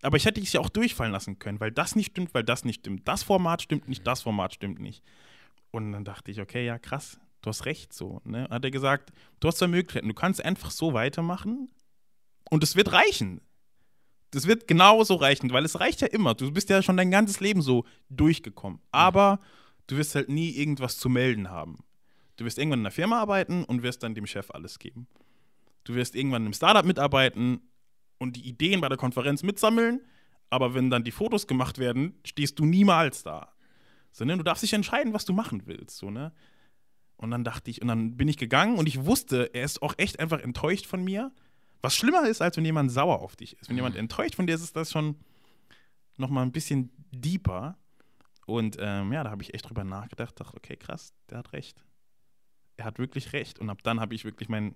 Aber 0.00 0.16
ich 0.16 0.24
hätte 0.24 0.40
es 0.40 0.54
ja 0.54 0.60
auch 0.60 0.70
durchfallen 0.70 1.12
lassen 1.12 1.38
können, 1.38 1.60
weil 1.60 1.70
das 1.70 1.94
nicht 1.94 2.12
stimmt, 2.12 2.32
weil 2.32 2.44
das 2.44 2.64
nicht 2.64 2.80
stimmt. 2.80 3.06
Das 3.06 3.22
Format 3.24 3.60
stimmt 3.60 3.86
nicht, 3.88 4.06
das 4.06 4.22
Format 4.22 4.54
stimmt 4.54 4.80
nicht. 4.80 5.02
Und 5.70 5.92
dann 5.92 6.06
dachte 6.06 6.30
ich, 6.30 6.40
okay, 6.40 6.64
ja, 6.64 6.78
krass, 6.78 7.20
du 7.42 7.50
hast 7.50 7.66
recht 7.66 7.92
so. 7.92 8.22
Ne? 8.24 8.48
Hat 8.48 8.64
er 8.64 8.70
gesagt, 8.70 9.12
du 9.40 9.48
hast 9.48 9.58
zwei 9.58 9.66
Möglichkeiten. 9.66 10.08
Du 10.08 10.14
kannst 10.14 10.42
einfach 10.42 10.70
so 10.70 10.94
weitermachen 10.94 11.70
und 12.48 12.62
es 12.64 12.74
wird 12.74 12.90
reichen. 12.94 13.42
Das 14.32 14.46
wird 14.46 14.66
genauso 14.66 15.14
reichen, 15.14 15.52
weil 15.52 15.64
es 15.64 15.78
reicht 15.78 16.00
ja 16.00 16.08
immer. 16.08 16.34
Du 16.34 16.50
bist 16.50 16.70
ja 16.70 16.82
schon 16.82 16.96
dein 16.96 17.10
ganzes 17.10 17.40
Leben 17.40 17.60
so 17.62 17.84
durchgekommen. 18.08 18.80
Aber 18.90 19.40
du 19.86 19.98
wirst 19.98 20.14
halt 20.14 20.30
nie 20.30 20.50
irgendwas 20.50 20.98
zu 20.98 21.08
melden 21.08 21.50
haben. 21.50 21.84
Du 22.36 22.46
wirst 22.46 22.58
irgendwann 22.58 22.80
in 22.80 22.86
einer 22.86 22.90
Firma 22.90 23.20
arbeiten 23.20 23.62
und 23.64 23.82
wirst 23.82 24.02
dann 24.02 24.14
dem 24.14 24.26
Chef 24.26 24.50
alles 24.50 24.78
geben. 24.78 25.06
Du 25.84 25.94
wirst 25.94 26.14
irgendwann 26.16 26.46
im 26.46 26.54
Startup 26.54 26.84
mitarbeiten 26.84 27.60
und 28.18 28.36
die 28.36 28.48
Ideen 28.48 28.80
bei 28.80 28.88
der 28.88 28.96
Konferenz 28.96 29.42
mitsammeln, 29.42 30.00
aber 30.48 30.74
wenn 30.74 30.90
dann 30.90 31.04
die 31.04 31.10
Fotos 31.10 31.46
gemacht 31.46 31.78
werden, 31.78 32.14
stehst 32.24 32.58
du 32.58 32.64
niemals 32.64 33.22
da. 33.22 33.52
Sondern 34.12 34.38
du 34.38 34.44
darfst 34.44 34.62
dich 34.62 34.72
entscheiden, 34.72 35.12
was 35.12 35.24
du 35.26 35.34
machen 35.34 35.66
willst. 35.66 35.98
So, 35.98 36.10
ne? 36.10 36.32
Und 37.16 37.30
dann 37.30 37.44
dachte 37.44 37.70
ich, 37.70 37.82
und 37.82 37.88
dann 37.88 38.16
bin 38.16 38.28
ich 38.28 38.38
gegangen 38.38 38.78
und 38.78 38.88
ich 38.88 39.04
wusste, 39.04 39.50
er 39.54 39.64
ist 39.64 39.82
auch 39.82 39.94
echt 39.98 40.20
einfach 40.20 40.40
enttäuscht 40.40 40.86
von 40.86 41.04
mir, 41.04 41.32
was 41.82 41.96
schlimmer 41.96 42.26
ist, 42.28 42.40
als 42.40 42.56
wenn 42.56 42.64
jemand 42.64 42.90
sauer 42.90 43.20
auf 43.20 43.36
dich 43.36 43.58
ist. 43.58 43.68
Wenn 43.68 43.76
jemand 43.76 43.96
mhm. 43.96 44.00
enttäuscht 44.00 44.36
von 44.36 44.46
dir 44.46 44.54
ist, 44.54 44.62
ist 44.62 44.76
das 44.76 44.90
schon 44.90 45.16
noch 46.16 46.30
mal 46.30 46.42
ein 46.42 46.52
bisschen 46.52 46.90
deeper. 47.10 47.76
Und 48.46 48.76
ähm, 48.80 49.12
ja, 49.12 49.24
da 49.24 49.30
habe 49.30 49.42
ich 49.42 49.52
echt 49.52 49.68
drüber 49.68 49.84
nachgedacht, 49.84 50.38
dachte, 50.38 50.56
okay, 50.56 50.76
krass, 50.76 51.12
der 51.28 51.38
hat 51.38 51.52
recht. 51.52 51.84
Er 52.76 52.86
hat 52.86 52.98
wirklich 52.98 53.32
recht. 53.32 53.58
Und 53.58 53.68
ab 53.68 53.82
dann 53.82 54.00
habe 54.00 54.14
ich 54.14 54.24
wirklich 54.24 54.48
mein 54.48 54.74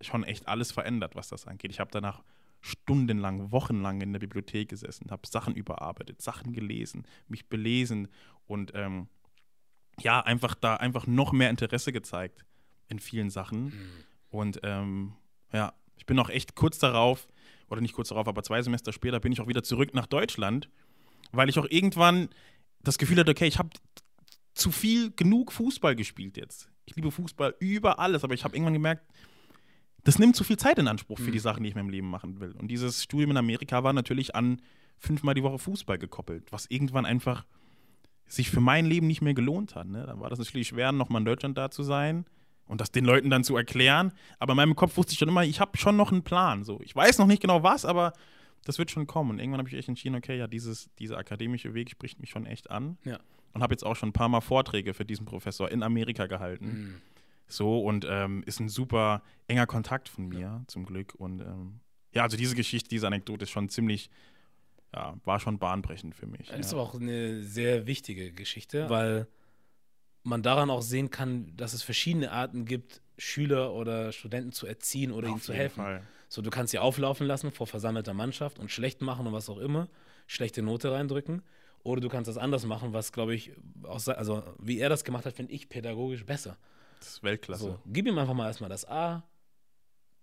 schon 0.00 0.24
echt 0.24 0.48
alles 0.48 0.72
verändert, 0.72 1.14
was 1.14 1.28
das 1.28 1.46
angeht. 1.46 1.70
Ich 1.70 1.80
habe 1.80 1.90
danach 1.90 2.22
stundenlang, 2.60 3.52
wochenlang 3.52 4.00
in 4.00 4.12
der 4.12 4.20
Bibliothek 4.20 4.70
gesessen, 4.70 5.10
habe 5.10 5.26
Sachen 5.26 5.54
überarbeitet, 5.54 6.22
Sachen 6.22 6.52
gelesen, 6.52 7.06
mich 7.28 7.48
belesen 7.48 8.08
und 8.46 8.72
ähm, 8.74 9.08
ja, 10.00 10.20
einfach 10.20 10.54
da 10.54 10.76
einfach 10.76 11.06
noch 11.06 11.32
mehr 11.32 11.50
Interesse 11.50 11.92
gezeigt 11.92 12.44
in 12.88 12.98
vielen 12.98 13.30
Sachen. 13.30 13.64
Mhm. 13.64 13.90
Und 14.30 14.60
ähm, 14.62 15.14
ja, 15.52 15.72
ich 15.96 16.06
bin 16.06 16.18
auch 16.18 16.28
echt 16.28 16.54
kurz 16.54 16.78
darauf, 16.78 17.28
oder 17.68 17.80
nicht 17.80 17.94
kurz 17.94 18.08
darauf, 18.08 18.28
aber 18.28 18.42
zwei 18.42 18.62
Semester 18.62 18.92
später 18.92 19.20
bin 19.20 19.32
ich 19.32 19.40
auch 19.40 19.48
wieder 19.48 19.62
zurück 19.62 19.94
nach 19.94 20.06
Deutschland, 20.06 20.68
weil 21.32 21.48
ich 21.48 21.58
auch 21.58 21.66
irgendwann 21.68 22.28
das 22.82 22.98
Gefühl 22.98 23.18
hatte, 23.18 23.30
okay, 23.30 23.46
ich 23.46 23.58
habe 23.58 23.70
zu 24.54 24.70
viel 24.70 25.10
genug 25.10 25.52
Fußball 25.52 25.96
gespielt 25.96 26.36
jetzt. 26.36 26.68
Ich 26.86 26.94
liebe 26.96 27.10
Fußball 27.10 27.54
über 27.58 27.98
alles, 27.98 28.24
aber 28.24 28.34
ich 28.34 28.44
habe 28.44 28.54
irgendwann 28.54 28.74
gemerkt, 28.74 29.04
das 30.04 30.18
nimmt 30.18 30.36
zu 30.36 30.44
viel 30.44 30.58
Zeit 30.58 30.78
in 30.78 30.86
Anspruch 30.86 31.18
für 31.18 31.30
die 31.30 31.38
mhm. 31.38 31.42
Sachen, 31.42 31.62
die 31.62 31.70
ich 31.70 31.74
in 31.74 31.80
meinem 31.80 31.90
Leben 31.90 32.10
machen 32.10 32.38
will. 32.40 32.52
Und 32.52 32.68
dieses 32.68 33.02
Studium 33.02 33.30
in 33.30 33.36
Amerika 33.38 33.82
war 33.82 33.94
natürlich 33.94 34.34
an 34.34 34.60
fünfmal 34.98 35.34
die 35.34 35.42
Woche 35.42 35.58
Fußball 35.58 35.98
gekoppelt, 35.98 36.52
was 36.52 36.66
irgendwann 36.66 37.06
einfach 37.06 37.46
sich 38.26 38.50
für 38.50 38.60
mein 38.60 38.86
Leben 38.86 39.06
nicht 39.06 39.22
mehr 39.22 39.34
gelohnt 39.34 39.74
hat. 39.74 39.88
Ne? 39.88 40.04
Dann 40.06 40.20
war 40.20 40.30
das 40.30 40.38
natürlich 40.38 40.68
schwer, 40.68 40.92
nochmal 40.92 41.22
in 41.22 41.26
Deutschland 41.26 41.56
da 41.56 41.70
zu 41.70 41.82
sein 41.82 42.26
und 42.66 42.80
das 42.80 42.90
den 42.90 43.04
Leuten 43.04 43.30
dann 43.30 43.44
zu 43.44 43.56
erklären. 43.56 44.12
Aber 44.38 44.52
in 44.52 44.56
meinem 44.56 44.76
Kopf 44.76 44.96
wusste 44.96 45.12
ich 45.12 45.18
schon 45.18 45.28
immer, 45.28 45.44
ich 45.44 45.60
habe 45.60 45.76
schon 45.76 45.96
noch 45.96 46.12
einen 46.12 46.22
Plan. 46.22 46.64
So. 46.64 46.80
Ich 46.82 46.94
weiß 46.94 47.18
noch 47.18 47.26
nicht 47.26 47.42
genau 47.42 47.62
was, 47.62 47.84
aber 47.84 48.12
das 48.64 48.78
wird 48.78 48.90
schon 48.90 49.06
kommen. 49.06 49.30
Und 49.30 49.38
irgendwann 49.38 49.58
habe 49.58 49.68
ich 49.68 49.74
echt 49.74 49.88
entschieden, 49.88 50.16
okay, 50.16 50.38
ja, 50.38 50.46
dieses, 50.46 50.90
dieser 50.98 51.18
akademische 51.18 51.74
Weg 51.74 51.90
spricht 51.90 52.20
mich 52.20 52.30
schon 52.30 52.46
echt 52.46 52.70
an. 52.70 52.98
Ja. 53.04 53.18
Und 53.52 53.62
habe 53.62 53.72
jetzt 53.72 53.84
auch 53.84 53.94
schon 53.94 54.08
ein 54.08 54.14
paar 54.14 54.28
Mal 54.28 54.40
Vorträge 54.40 54.94
für 54.94 55.04
diesen 55.04 55.26
Professor 55.26 55.70
in 55.70 55.82
Amerika 55.82 56.26
gehalten. 56.26 56.66
Mhm. 56.66 56.94
So, 57.46 57.80
und 57.80 58.06
ähm, 58.08 58.42
ist 58.46 58.58
ein 58.58 58.68
super 58.68 59.22
enger 59.48 59.66
Kontakt 59.66 60.08
von 60.08 60.28
mir, 60.28 60.40
ja. 60.40 60.62
zum 60.66 60.86
Glück. 60.86 61.14
Und 61.14 61.40
ähm, 61.40 61.80
ja, 62.12 62.22
also 62.22 62.36
diese 62.36 62.56
Geschichte, 62.56 62.88
diese 62.88 63.06
Anekdote 63.06 63.44
ist 63.44 63.50
schon 63.50 63.68
ziemlich, 63.68 64.10
ja, 64.94 65.14
war 65.24 65.38
schon 65.38 65.58
bahnbrechend 65.58 66.14
für 66.14 66.26
mich. 66.26 66.48
Das 66.48 66.58
ist 66.58 66.72
ja. 66.72 66.78
aber 66.78 66.88
auch 66.88 66.94
eine 66.94 67.42
sehr 67.42 67.86
wichtige 67.86 68.32
Geschichte, 68.32 68.88
weil 68.88 69.28
man 70.24 70.42
daran 70.42 70.70
auch 70.70 70.82
sehen 70.82 71.10
kann, 71.10 71.56
dass 71.56 71.72
es 71.72 71.82
verschiedene 71.82 72.32
Arten 72.32 72.64
gibt, 72.64 73.00
Schüler 73.16 73.72
oder 73.72 74.10
Studenten 74.10 74.52
zu 74.52 74.66
erziehen 74.66 75.12
oder 75.12 75.28
Auf 75.28 75.34
ihnen 75.34 75.40
zu 75.40 75.52
helfen. 75.52 75.82
Fall. 75.82 76.02
So, 76.28 76.42
du 76.42 76.50
kannst 76.50 76.72
sie 76.72 76.78
auflaufen 76.78 77.26
lassen 77.26 77.52
vor 77.52 77.68
versammelter 77.68 78.14
Mannschaft 78.14 78.58
und 78.58 78.70
schlecht 78.72 79.02
machen 79.02 79.26
und 79.26 79.32
was 79.32 79.48
auch 79.48 79.58
immer, 79.58 79.88
schlechte 80.26 80.62
Note 80.62 80.90
reindrücken. 80.90 81.42
Oder 81.84 82.00
du 82.00 82.08
kannst 82.08 82.28
das 82.28 82.38
anders 82.38 82.64
machen, 82.64 82.92
was, 82.92 83.12
glaube 83.12 83.34
ich, 83.34 83.52
auch, 83.84 84.04
also 84.08 84.42
wie 84.58 84.80
er 84.80 84.88
das 84.88 85.04
gemacht 85.04 85.26
hat, 85.26 85.34
finde 85.34 85.52
ich 85.52 85.68
pädagogisch 85.68 86.24
besser. 86.24 86.56
Das 86.98 87.08
ist 87.08 87.22
Weltklasse. 87.22 87.62
So, 87.62 87.78
gib 87.86 88.06
ihm 88.06 88.18
einfach 88.18 88.34
mal 88.34 88.46
erstmal 88.46 88.70
das 88.70 88.88
A, 88.88 89.22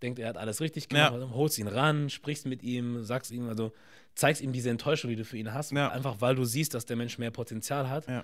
denkt, 0.02 0.18
er 0.18 0.30
hat 0.30 0.38
alles 0.38 0.60
richtig 0.60 0.90
gemacht, 0.90 1.14
ja. 1.14 1.30
holst 1.30 1.60
ihn 1.60 1.68
ran, 1.68 2.10
sprichst 2.10 2.48
mit 2.48 2.64
ihm, 2.64 3.04
sagst 3.04 3.32
ihm, 3.32 3.48
also 3.48 3.72
zeigst 4.16 4.42
ihm 4.42 4.52
diese 4.52 4.72
Enttäuschung, 4.72 5.12
die 5.12 5.16
du 5.16 5.24
für 5.24 5.38
ihn 5.38 5.54
hast, 5.54 5.72
ja. 5.72 5.90
einfach 5.90 6.20
weil 6.20 6.36
du 6.36 6.44
siehst, 6.44 6.74
dass 6.74 6.86
der 6.86 6.98
Mensch 6.98 7.20
mehr 7.20 7.32
Potenzial 7.32 7.90
hat. 7.90 8.08
Ja. 8.08 8.24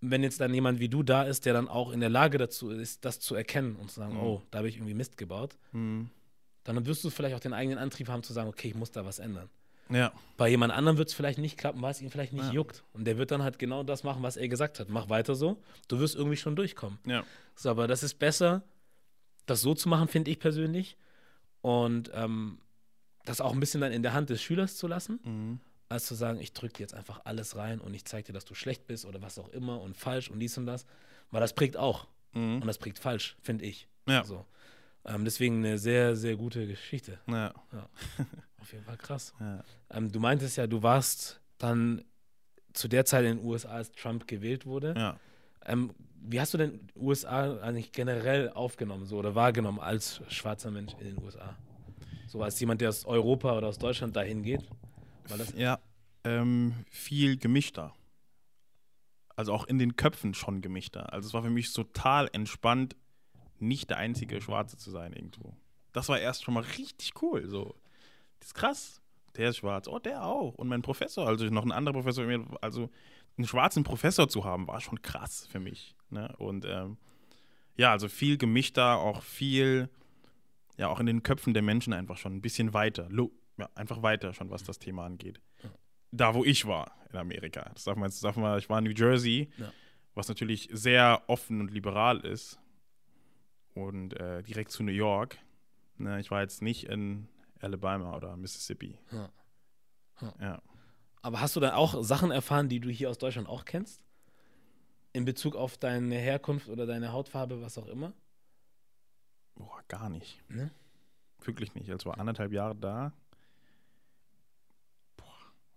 Wenn 0.00 0.22
jetzt 0.22 0.40
dann 0.40 0.54
jemand 0.54 0.80
wie 0.80 0.88
du 0.88 1.02
da 1.02 1.24
ist, 1.24 1.44
der 1.44 1.52
dann 1.52 1.68
auch 1.68 1.90
in 1.90 2.00
der 2.00 2.08
Lage 2.08 2.38
dazu 2.38 2.70
ist, 2.70 3.04
das 3.04 3.20
zu 3.20 3.34
erkennen 3.34 3.76
und 3.76 3.90
zu 3.90 4.00
sagen, 4.00 4.14
mhm. 4.14 4.20
oh, 4.20 4.42
da 4.50 4.58
habe 4.58 4.68
ich 4.68 4.76
irgendwie 4.76 4.94
Mist 4.94 5.16
gebaut, 5.16 5.56
mhm. 5.72 6.08
dann 6.64 6.86
wirst 6.86 7.04
du 7.04 7.10
vielleicht 7.10 7.36
auch 7.36 7.40
den 7.40 7.52
eigenen 7.52 7.78
Antrieb 7.78 8.08
haben 8.08 8.22
zu 8.22 8.32
sagen, 8.32 8.48
okay, 8.48 8.68
ich 8.68 8.74
muss 8.74 8.90
da 8.90 9.04
was 9.04 9.18
ändern. 9.18 9.50
Ja. 9.90 10.12
Bei 10.36 10.48
jemand 10.48 10.72
anderem 10.72 10.98
wird 10.98 11.08
es 11.08 11.14
vielleicht 11.14 11.38
nicht 11.38 11.58
klappen, 11.58 11.82
weil 11.82 11.90
es 11.90 12.00
ihn 12.00 12.10
vielleicht 12.10 12.32
nicht 12.32 12.46
ja. 12.46 12.52
juckt. 12.52 12.84
Und 12.92 13.04
der 13.04 13.18
wird 13.18 13.30
dann 13.30 13.42
halt 13.42 13.58
genau 13.58 13.82
das 13.82 14.04
machen, 14.04 14.22
was 14.22 14.36
er 14.36 14.48
gesagt 14.48 14.78
hat. 14.78 14.88
Mach 14.88 15.08
weiter 15.08 15.34
so. 15.34 15.60
Du 15.88 15.98
wirst 15.98 16.14
irgendwie 16.14 16.36
schon 16.36 16.56
durchkommen. 16.56 16.98
Ja. 17.04 17.24
So, 17.56 17.70
aber 17.70 17.88
das 17.88 18.02
ist 18.02 18.14
besser, 18.14 18.62
das 19.46 19.60
so 19.60 19.74
zu 19.74 19.88
machen, 19.88 20.08
finde 20.08 20.30
ich 20.30 20.38
persönlich. 20.38 20.96
Und 21.60 22.10
ähm, 22.14 22.58
das 23.24 23.40
auch 23.40 23.52
ein 23.52 23.60
bisschen 23.60 23.80
dann 23.80 23.92
in 23.92 24.02
der 24.02 24.12
Hand 24.12 24.30
des 24.30 24.40
Schülers 24.42 24.76
zu 24.76 24.86
lassen, 24.86 25.20
mhm. 25.24 25.60
Als 25.90 26.06
zu 26.06 26.14
sagen, 26.14 26.40
ich 26.40 26.52
drücke 26.52 26.74
dir 26.74 26.82
jetzt 26.84 26.94
einfach 26.94 27.20
alles 27.24 27.56
rein 27.56 27.80
und 27.80 27.92
ich 27.94 28.04
zeige 28.04 28.28
dir, 28.28 28.32
dass 28.32 28.44
du 28.44 28.54
schlecht 28.54 28.86
bist 28.86 29.04
oder 29.04 29.20
was 29.20 29.38
auch 29.38 29.48
immer 29.48 29.80
und 29.80 29.96
falsch 29.96 30.30
und 30.30 30.38
dies 30.38 30.56
und 30.56 30.66
das. 30.66 30.86
Weil 31.30 31.40
das 31.40 31.52
prägt 31.52 31.76
auch. 31.76 32.06
Mhm. 32.32 32.62
Und 32.62 32.66
das 32.66 32.78
prägt 32.78 32.98
falsch, 32.98 33.36
finde 33.42 33.64
ich. 33.64 33.88
Ja. 34.06 34.24
So. 34.24 34.46
Ähm, 35.04 35.24
deswegen 35.24 35.58
eine 35.58 35.78
sehr, 35.78 36.14
sehr 36.14 36.36
gute 36.36 36.66
Geschichte. 36.66 37.18
Ja. 37.26 37.52
ja. 37.72 37.88
Auf 38.60 38.72
jeden 38.72 38.84
Fall 38.84 38.96
krass. 38.96 39.34
Ja. 39.40 39.64
Ähm, 39.90 40.12
du 40.12 40.20
meintest 40.20 40.56
ja, 40.56 40.66
du 40.66 40.82
warst 40.82 41.40
dann 41.58 42.04
zu 42.72 42.86
der 42.86 43.04
Zeit 43.04 43.24
in 43.24 43.38
den 43.38 43.46
USA, 43.46 43.70
als 43.70 43.90
Trump 43.90 44.28
gewählt 44.28 44.66
wurde. 44.66 44.94
Ja. 44.96 45.18
Ähm, 45.66 45.92
wie 46.22 46.40
hast 46.40 46.54
du 46.54 46.58
denn 46.58 46.88
USA 46.94 47.58
eigentlich 47.58 47.90
generell 47.90 48.50
aufgenommen 48.50 49.06
so, 49.06 49.18
oder 49.18 49.34
wahrgenommen 49.34 49.80
als 49.80 50.20
schwarzer 50.28 50.70
Mensch 50.70 50.92
in 51.00 51.16
den 51.16 51.24
USA? 51.24 51.56
So 52.28 52.42
als 52.42 52.60
jemand, 52.60 52.80
der 52.80 52.90
aus 52.90 53.04
Europa 53.06 53.56
oder 53.56 53.66
aus 53.66 53.78
Deutschland 53.78 54.14
dahin 54.14 54.44
geht? 54.44 54.62
Ja, 55.56 55.78
ähm, 56.24 56.74
viel 56.90 57.36
gemischter. 57.36 57.94
Also 59.36 59.52
auch 59.52 59.66
in 59.66 59.78
den 59.78 59.96
Köpfen 59.96 60.34
schon 60.34 60.60
gemischter. 60.60 61.12
Also 61.12 61.28
es 61.28 61.34
war 61.34 61.42
für 61.42 61.50
mich 61.50 61.72
total 61.72 62.28
entspannt, 62.32 62.96
nicht 63.58 63.90
der 63.90 63.98
einzige 63.98 64.40
Schwarze 64.40 64.76
zu 64.76 64.90
sein 64.90 65.12
irgendwo. 65.12 65.56
Das 65.92 66.08
war 66.08 66.18
erst 66.18 66.44
schon 66.44 66.54
mal 66.54 66.64
richtig 66.78 67.12
cool. 67.22 67.48
So, 67.48 67.74
das 68.38 68.48
ist 68.48 68.54
krass. 68.54 69.00
Der 69.36 69.50
ist 69.50 69.58
schwarz. 69.58 69.86
Oh, 69.86 69.98
der 69.98 70.24
auch. 70.24 70.54
Und 70.54 70.68
mein 70.68 70.82
Professor, 70.82 71.26
also 71.26 71.46
noch 71.46 71.64
ein 71.64 71.72
anderer 71.72 71.94
Professor, 71.94 72.26
also 72.60 72.90
einen 73.36 73.46
schwarzen 73.46 73.84
Professor 73.84 74.28
zu 74.28 74.44
haben, 74.44 74.66
war 74.66 74.80
schon 74.80 75.00
krass 75.02 75.46
für 75.46 75.60
mich. 75.60 75.94
Ne? 76.10 76.34
Und 76.38 76.64
ähm, 76.66 76.96
ja, 77.76 77.92
also 77.92 78.08
viel 78.08 78.36
gemischter, 78.36 78.98
auch 78.98 79.22
viel, 79.22 79.88
ja, 80.76 80.88
auch 80.88 81.00
in 81.00 81.06
den 81.06 81.22
Köpfen 81.22 81.54
der 81.54 81.62
Menschen 81.62 81.92
einfach 81.92 82.16
schon 82.16 82.34
ein 82.34 82.42
bisschen 82.42 82.74
weiter. 82.74 83.08
Ja, 83.60 83.68
einfach 83.74 84.02
weiter 84.02 84.32
schon, 84.32 84.48
was 84.50 84.64
das 84.64 84.78
Thema 84.78 85.04
angeht. 85.04 85.40
Da, 86.12 86.34
wo 86.34 86.44
ich 86.44 86.66
war 86.66 86.92
in 87.12 87.18
Amerika. 87.18 87.70
Das 87.74 87.84
darf 87.84 87.96
man 87.96 88.08
jetzt, 88.08 88.24
darf 88.24 88.36
man, 88.36 88.58
ich 88.58 88.70
war 88.70 88.78
in 88.78 88.84
New 88.84 88.94
Jersey, 88.96 89.50
ja. 89.58 89.70
was 90.14 90.28
natürlich 90.28 90.68
sehr 90.72 91.22
offen 91.26 91.60
und 91.60 91.70
liberal 91.70 92.20
ist 92.20 92.58
und 93.74 94.18
äh, 94.18 94.42
direkt 94.42 94.70
zu 94.70 94.82
New 94.82 94.92
York. 94.92 95.38
Ne, 95.98 96.18
ich 96.18 96.30
war 96.30 96.40
jetzt 96.40 96.62
nicht 96.62 96.84
in 96.84 97.28
Alabama 97.60 98.16
oder 98.16 98.34
Mississippi. 98.36 98.98
Ja. 99.12 99.30
Ja. 100.22 100.34
ja. 100.40 100.62
Aber 101.20 101.40
hast 101.42 101.54
du 101.56 101.60
da 101.60 101.74
auch 101.74 102.02
Sachen 102.02 102.30
erfahren, 102.30 102.70
die 102.70 102.80
du 102.80 102.88
hier 102.88 103.10
aus 103.10 103.18
Deutschland 103.18 103.46
auch 103.46 103.66
kennst? 103.66 104.02
In 105.12 105.26
Bezug 105.26 105.54
auf 105.54 105.76
deine 105.76 106.16
Herkunft 106.16 106.68
oder 106.70 106.86
deine 106.86 107.12
Hautfarbe, 107.12 107.60
was 107.60 107.76
auch 107.76 107.88
immer? 107.88 108.14
Boah, 109.54 109.82
gar 109.88 110.08
nicht. 110.08 110.40
Ne? 110.48 110.70
Wirklich 111.42 111.74
nicht. 111.74 111.90
Also 111.90 112.08
war 112.08 112.18
anderthalb 112.18 112.52
Jahre 112.52 112.74
da. 112.74 113.12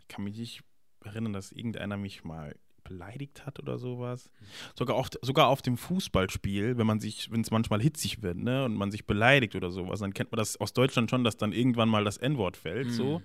Ich 0.04 0.08
kann 0.08 0.24
mich 0.24 0.38
nicht 0.38 0.64
erinnern, 1.04 1.34
dass 1.34 1.52
irgendeiner 1.52 1.98
mich 1.98 2.24
mal 2.24 2.56
beleidigt 2.84 3.46
hat 3.46 3.60
oder 3.60 3.78
sowas. 3.78 4.30
Sogar 4.76 4.98
auf, 4.98 5.10
sogar 5.22 5.48
auf 5.48 5.62
dem 5.62 5.78
Fußballspiel, 5.78 6.78
wenn 6.78 6.88
man 6.88 7.00
sich, 7.00 7.32
wenn 7.32 7.42
es 7.42 7.52
manchmal 7.52 7.82
hitzig 7.82 8.22
wird, 8.22 8.38
ne, 8.38 8.66
und 8.66 8.76
man 8.76 8.92
sich 8.92 9.06
beleidigt 9.06 9.56
oder 9.56 9.72
sowas, 9.72 10.00
dann 10.00 10.14
kennt 10.14 10.32
man 10.32 10.38
das 10.38 10.60
aus 10.60 10.74
Deutschland 10.74 11.10
schon, 11.10 11.24
dass 11.24 11.38
dann 11.38 11.54
irgendwann 11.54 11.90
mal 11.90 12.04
das 12.04 12.18
N-Wort 12.18 12.58
fällt, 12.58 12.88
mhm. 12.88 12.92
so. 12.92 13.22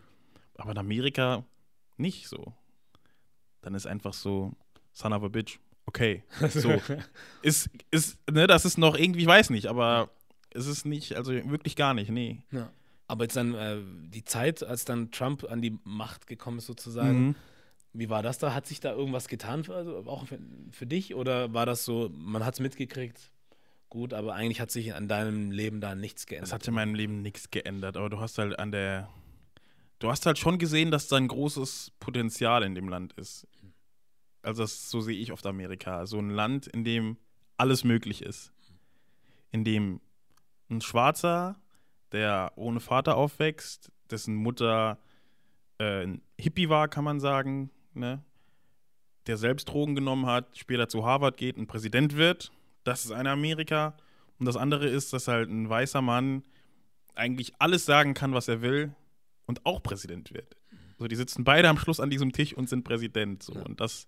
Aber 0.57 0.73
in 0.73 0.79
Amerika 0.79 1.45
nicht 1.97 2.29
so. 2.29 2.55
Dann 3.63 3.75
ist 3.75 3.87
einfach 3.87 4.15
so, 4.15 4.53
son 4.93 5.13
of 5.13 5.25
a 5.25 5.29
bitch, 5.29 5.59
okay. 5.87 6.23
So. 6.51 6.81
ist, 7.43 7.71
ist, 7.91 8.19
ne, 8.31 8.47
das 8.47 8.65
ist 8.65 8.79
noch 8.79 8.97
irgendwie, 8.97 9.23
ich 9.23 9.27
weiß 9.27 9.51
nicht, 9.51 9.67
aber 9.67 10.11
es 10.51 10.67
ist 10.67 10.87
nicht, 10.87 11.17
also 11.17 11.33
wirklich 11.33 11.77
gar 11.77 11.95
nicht, 11.95 12.11
nee. 12.11 12.43
Ja. 12.51 12.71
Aber 13.09 13.25
jetzt 13.25 13.37
dann 13.37 13.55
äh, 13.55 13.79
die 14.11 14.25
Zeit, 14.25 14.63
als 14.63 14.85
dann 14.85 15.11
Trump 15.11 15.45
an 15.51 15.61
die 15.61 15.79
Macht 15.85 16.27
gekommen 16.27 16.59
ist, 16.59 16.67
sozusagen, 16.67 17.29
mhm 17.29 17.35
wie 17.93 18.09
war 18.09 18.23
das 18.23 18.39
da? 18.39 18.55
Hat 18.55 18.67
sich 18.67 18.81
da 18.81 18.93
irgendwas 18.93 19.29
getan, 19.29 19.65
für, 19.65 19.75
also 19.75 19.97
auch 20.07 20.27
für, 20.27 20.39
für 20.71 20.87
dich? 20.87 21.15
Oder 21.15 21.53
war 21.53 21.67
das 21.67 21.85
so, 21.85 22.11
man 22.13 22.45
hat 22.45 22.55
es 22.55 22.61
mitgekriegt, 22.61 23.33
gut, 23.89 24.13
aber 24.13 24.35
eigentlich 24.35 24.61
hat 24.61 24.71
sich 24.71 24.95
an 24.95 25.09
deinem 25.09 25.51
Leben 25.51 25.81
da 25.81 25.95
nichts 25.95 26.27
geändert? 26.27 26.49
Es 26.49 26.53
hat 26.53 26.69
in 26.69 26.75
meinem 26.75 26.95
Leben 26.95 27.23
nichts 27.23 27.51
geändert, 27.51 27.97
aber 27.97 28.11
du 28.11 28.21
hast 28.21 28.39
halt 28.39 28.59
an 28.59 28.71
der, 28.71 29.09
du 29.99 30.11
hast 30.11 30.27
halt 30.27 30.39
schon 30.39 30.59
gesehen, 30.59 30.91
dass 30.91 31.09
da 31.09 31.17
ein 31.17 31.29
großes 31.29 31.93
Potenzial 31.99 32.63
in 32.63 32.75
dem 32.75 32.89
Land 32.89 33.15
ist. 33.15 33.47
Also 34.43 34.63
das, 34.63 34.91
so 34.91 35.01
sehe 35.01 35.19
ich 35.19 35.33
oft 35.33 35.47
Amerika. 35.47 36.07
So 36.07 36.19
ein 36.19 36.31
Land, 36.31 36.67
in 36.69 36.85
dem 36.85 37.17
alles 37.57 37.85
möglich 37.85 38.23
ist. 38.23 38.53
In 39.51 39.65
dem 39.65 40.01
ein 40.71 40.81
Schwarzer, 40.81 41.57
der 42.13 42.53
ohne 42.57 42.81
Vater 42.81 43.17
aufwächst, 43.17 43.93
dessen 44.11 44.35
Mutter 44.35 44.99
äh, 45.79 46.05
ein 46.05 46.23
Hippie 46.39 46.69
war, 46.69 46.89
kann 46.89 47.05
man 47.05 47.21
sagen, 47.21 47.71
ne, 47.95 48.23
der 49.27 49.37
selbst 49.37 49.67
Drogen 49.67 49.95
genommen 49.95 50.27
hat, 50.27 50.57
später 50.57 50.89
zu 50.89 51.05
Harvard 51.05 51.37
geht 51.37 51.57
und 51.57 51.67
Präsident 51.67 52.17
wird. 52.17 52.53
Das 52.85 53.05
ist 53.05 53.13
eine 53.13 53.31
Amerika. 53.31 53.97
Und 54.39 54.47
das 54.47 54.57
andere 54.57 54.89
ist, 54.89 55.13
dass 55.13 55.29
halt 55.29 55.51
ein 55.51 55.69
weißer 55.69 56.01
Mann 56.01 56.45
eigentlich 57.15 57.53
alles 57.59 57.85
sagen 57.85 58.15
kann, 58.15 58.33
was 58.33 58.49
er 58.49 58.63
will 58.63 58.95
und 59.47 59.67
auch 59.67 59.83
Präsident 59.83 60.33
wird. 60.33 60.57
So, 60.99 61.07
die 61.07 61.17
sitzen 61.17 61.45
beide 61.45 61.69
am 61.69 61.79
Schluss 61.79 62.01
an 62.01 62.11
diesem 62.11 62.33
Tisch 62.33 62.55
und 62.55 62.69
sind 62.69 62.85
Präsident. 62.85 63.43
So. 63.43 63.55
Ja. 63.55 63.63
Und 63.63 63.81
das, 63.81 64.07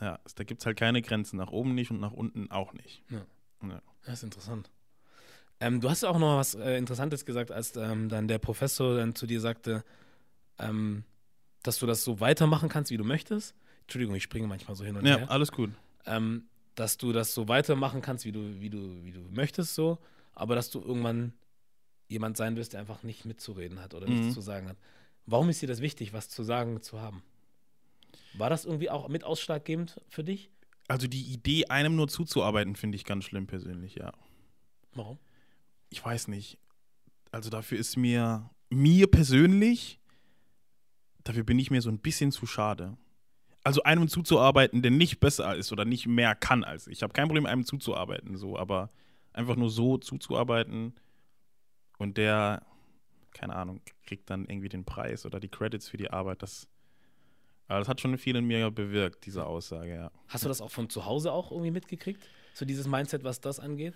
ja, 0.00 0.18
da 0.34 0.44
gibt 0.44 0.60
es 0.60 0.66
halt 0.66 0.78
keine 0.78 1.02
Grenzen. 1.02 1.36
Nach 1.36 1.50
oben 1.50 1.74
nicht 1.74 1.90
und 1.90 2.00
nach 2.00 2.12
unten 2.12 2.50
auch 2.50 2.72
nicht. 2.72 3.02
Ja. 3.10 3.26
ja. 3.68 3.82
Das 4.04 4.14
ist 4.14 4.22
interessant. 4.24 4.70
Ähm, 5.60 5.80
du 5.80 5.90
hast 5.90 6.04
auch 6.04 6.18
noch 6.18 6.38
was 6.38 6.54
äh, 6.54 6.76
Interessantes 6.76 7.24
gesagt, 7.24 7.50
als 7.52 7.76
ähm, 7.76 8.08
dann 8.08 8.28
der 8.28 8.38
Professor 8.38 8.96
dann 8.96 9.14
zu 9.14 9.26
dir 9.26 9.40
sagte, 9.40 9.84
ähm, 10.58 11.04
dass 11.62 11.78
du 11.78 11.86
das 11.86 12.02
so 12.02 12.20
weitermachen 12.20 12.68
kannst, 12.68 12.90
wie 12.90 12.96
du 12.96 13.04
möchtest. 13.04 13.54
Entschuldigung, 13.82 14.14
ich 14.14 14.22
springe 14.22 14.46
manchmal 14.46 14.76
so 14.76 14.84
hin 14.84 14.96
und 14.96 15.04
ja, 15.04 15.16
her. 15.16 15.24
Ja, 15.26 15.30
alles 15.30 15.52
gut. 15.52 15.70
Ähm, 16.06 16.44
dass 16.74 16.96
du 16.96 17.12
das 17.12 17.34
so 17.34 17.48
weitermachen 17.48 18.00
kannst, 18.00 18.24
wie 18.24 18.32
du, 18.32 18.60
wie 18.60 18.70
du, 18.70 19.04
wie 19.04 19.12
du 19.12 19.20
möchtest, 19.30 19.74
so, 19.74 19.98
aber 20.32 20.54
dass 20.54 20.70
du 20.70 20.80
irgendwann 20.80 21.34
jemand 22.08 22.36
sein 22.36 22.56
wirst, 22.56 22.72
der 22.72 22.80
einfach 22.80 23.02
nicht 23.02 23.24
mitzureden 23.26 23.80
hat 23.80 23.94
oder 23.94 24.08
mhm. 24.08 24.18
nichts 24.18 24.34
zu 24.34 24.40
sagen 24.40 24.68
hat. 24.68 24.76
Warum 25.26 25.48
ist 25.50 25.60
dir 25.60 25.68
das 25.68 25.80
wichtig, 25.80 26.12
was 26.12 26.28
zu 26.28 26.42
sagen 26.42 26.80
zu 26.80 27.00
haben? 27.00 27.22
War 28.34 28.48
das 28.48 28.64
irgendwie 28.64 28.90
auch 28.90 29.08
mit 29.08 29.24
ausschlaggebend 29.24 30.00
für 30.08 30.24
dich? 30.24 30.50
Also 30.88 31.06
die 31.06 31.22
Idee, 31.22 31.66
einem 31.66 31.94
nur 31.94 32.08
zuzuarbeiten, 32.08 32.74
finde 32.74 32.96
ich 32.96 33.04
ganz 33.04 33.24
schlimm 33.24 33.46
persönlich, 33.46 33.96
ja. 33.96 34.12
Warum? 34.94 35.18
Ich 35.90 36.04
weiß 36.04 36.28
nicht. 36.28 36.58
Also 37.30 37.50
dafür 37.50 37.78
ist 37.78 37.96
mir, 37.96 38.50
mir 38.70 39.08
persönlich, 39.08 40.00
dafür 41.22 41.44
bin 41.44 41.58
ich 41.58 41.70
mir 41.70 41.82
so 41.82 41.90
ein 41.90 41.98
bisschen 41.98 42.32
zu 42.32 42.46
schade 42.46 42.96
also 43.64 43.82
einem 43.82 44.08
zuzuarbeiten, 44.08 44.82
der 44.82 44.90
nicht 44.90 45.20
besser 45.20 45.54
ist 45.54 45.72
oder 45.72 45.84
nicht 45.84 46.06
mehr 46.06 46.34
kann 46.34 46.64
als 46.64 46.86
ich. 46.86 46.98
Ich 46.98 47.02
habe 47.02 47.12
kein 47.12 47.26
Problem, 47.26 47.46
einem 47.46 47.64
zuzuarbeiten, 47.64 48.36
so, 48.36 48.58
aber 48.58 48.88
einfach 49.32 49.56
nur 49.56 49.70
so 49.70 49.98
zuzuarbeiten 49.98 50.94
und 51.98 52.16
der, 52.16 52.64
keine 53.32 53.54
Ahnung, 53.54 53.80
kriegt 54.06 54.30
dann 54.30 54.46
irgendwie 54.46 54.68
den 54.68 54.84
Preis 54.84 55.26
oder 55.26 55.40
die 55.40 55.48
Credits 55.48 55.88
für 55.88 55.98
die 55.98 56.10
Arbeit, 56.10 56.42
das, 56.42 56.68
das 57.68 57.88
hat 57.88 58.00
schon 58.00 58.16
viel 58.18 58.36
in 58.36 58.46
mir 58.46 58.70
bewirkt, 58.70 59.26
diese 59.26 59.46
Aussage, 59.46 59.94
ja. 59.94 60.10
Hast 60.28 60.44
du 60.44 60.48
das 60.48 60.60
auch 60.60 60.70
von 60.70 60.88
zu 60.88 61.04
Hause 61.04 61.32
auch 61.32 61.50
irgendwie 61.50 61.70
mitgekriegt? 61.70 62.26
So 62.54 62.64
dieses 62.64 62.86
Mindset, 62.86 63.24
was 63.24 63.40
das 63.40 63.60
angeht? 63.60 63.94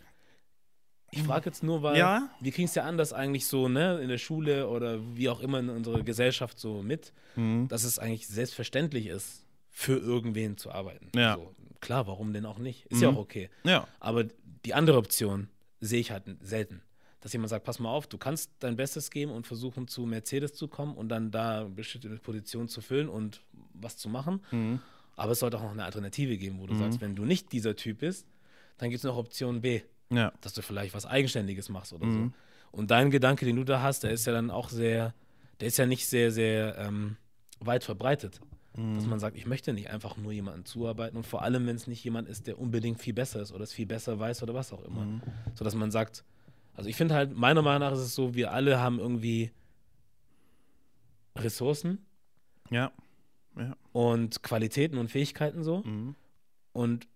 Ich 1.17 1.23
frage 1.23 1.47
jetzt 1.47 1.63
nur, 1.63 1.83
weil 1.83 1.97
ja? 1.97 2.31
wir 2.41 2.53
kriegen 2.53 2.67
es 2.67 2.75
ja 2.75 2.85
anders 2.85 3.13
eigentlich 3.13 3.47
so, 3.47 3.69
ne, 3.69 4.01
in 4.01 4.09
der 4.09 4.19
Schule 4.19 4.69
oder 4.69 5.01
wie 5.17 5.29
auch 5.29 5.41
immer 5.41 5.59
in 5.61 5.71
unserer 5.71 6.03
Gesellschaft 6.03 6.59
so 6.59 6.83
mit, 6.83 7.13
mhm. 7.37 7.69
dass 7.69 7.85
es 7.85 7.99
eigentlich 7.99 8.27
selbstverständlich 8.27 9.07
ist, 9.07 9.45
für 9.71 9.99
irgendwen 9.99 10.57
zu 10.57 10.71
arbeiten. 10.71 11.11
Ja. 11.17 11.35
So, 11.35 11.53
klar, 11.81 12.07
warum 12.07 12.33
denn 12.33 12.47
auch 12.47 12.59
nicht? 12.59 12.87
Ist 12.87 12.99
mhm. 12.99 13.03
ja 13.03 13.09
auch 13.11 13.17
okay. 13.17 13.51
Ja. 13.65 13.89
Aber 13.99 14.25
die 14.65 14.73
andere 14.73 14.97
Option 14.97 15.49
sehe 15.81 16.01
ich 16.01 16.11
halt 16.11 16.25
selten. 16.41 16.81
Dass 17.21 17.33
jemand 17.33 17.51
sagt, 17.51 17.65
pass 17.65 17.79
mal 17.79 17.91
auf, 17.91 18.07
du 18.07 18.19
kannst 18.19 18.53
dein 18.61 18.77
Bestes 18.77 19.11
geben 19.11 19.33
und 19.33 19.47
versuchen 19.47 19.89
zu 19.89 20.07
Mercedes 20.07 20.55
zu 20.55 20.69
kommen 20.69 20.95
und 20.95 21.09
dann 21.09 21.31
da 21.31 21.65
bestimmte 21.65 22.09
Position 22.19 22.69
zu 22.69 22.83
füllen 22.83 23.09
und 23.09 23.43
was 23.73 23.97
zu 23.97 24.09
machen. 24.09 24.41
Mhm. 24.51 24.81
Aber 25.17 25.33
es 25.33 25.41
sollte 25.41 25.57
auch 25.57 25.63
noch 25.63 25.73
eine 25.73 25.85
Alternative 25.85 26.37
geben, 26.37 26.61
wo 26.61 26.67
du 26.67 26.75
mhm. 26.75 26.79
sagst, 26.79 27.01
wenn 27.01 27.17
du 27.17 27.25
nicht 27.25 27.53
dieser 27.53 27.77
Typ 27.77 27.99
bist, 27.99 28.27
dann 28.79 28.91
gibt 28.91 28.99
es 28.99 29.05
noch 29.05 29.17
Option 29.17 29.61
B. 29.61 29.83
Ja. 30.11 30.33
Dass 30.41 30.53
du 30.53 30.63
vielleicht 30.63 30.95
was 30.95 31.07
Eigenständiges 31.07 31.69
machst 31.69 31.93
oder 31.93 32.11
so. 32.11 32.19
Mhm. 32.19 32.35
Und 32.71 32.91
dein 32.91 33.11
Gedanke, 33.11 33.47
den 33.47 33.57
du 33.57 33.65
da 33.65 33.83
hast, 33.83 34.03
der 34.03 34.11
ist 34.11 34.27
ja 34.27 34.33
dann 34.33 34.51
auch 34.51 34.69
sehr, 34.69 35.15
der 35.61 35.69
ist 35.69 35.77
ja 35.77 35.87
nicht 35.87 36.07
sehr, 36.09 36.31
sehr 36.31 36.77
ähm, 36.79 37.17
weit 37.61 37.85
verbreitet. 37.85 38.41
Mhm. 38.77 38.95
Dass 38.97 39.07
man 39.07 39.21
sagt, 39.21 39.37
ich 39.37 39.47
möchte 39.47 39.73
nicht 39.73 39.91
einfach 39.91 40.17
nur 40.17 40.33
jemanden 40.33 40.65
zuarbeiten 40.65 41.17
und 41.17 41.27
vor 41.27 41.43
allem, 41.43 41.67
wenn 41.67 41.77
es 41.77 41.87
nicht 41.87 42.03
jemand 42.03 42.29
ist, 42.29 42.47
der 42.47 42.59
unbedingt 42.59 43.01
viel 43.01 43.15
besser 43.15 43.41
ist 43.41 43.53
oder 43.53 43.65
es 43.65 43.73
viel 43.73 43.87
besser 43.87 44.19
weiß 44.19 44.43
oder 44.43 44.55
was 44.55 44.73
auch 44.73 44.85
immer. 44.85 45.05
Mhm. 45.05 45.23
So 45.55 45.65
dass 45.65 45.75
man 45.75 45.91
sagt, 45.91 46.25
also 46.75 46.91
ich 46.91 46.97
finde 46.97 47.15
halt, 47.15 47.37
meiner 47.37 47.63
Meinung 47.63 47.89
nach 47.89 47.93
ist 47.93 48.01
es 48.01 48.15
so, 48.15 48.35
wir 48.35 48.53
alle 48.53 48.81
haben 48.81 48.99
irgendwie 48.99 49.53
Ressourcen. 51.37 52.05
Ja. 52.71 52.93
ja. 53.57 53.77
Und 53.93 54.43
Qualitäten 54.43 54.99
und 54.99 55.09
Fähigkeiten 55.09 55.63
so. 55.63 55.83
Mhm. 55.85 56.17
Und 56.73 57.07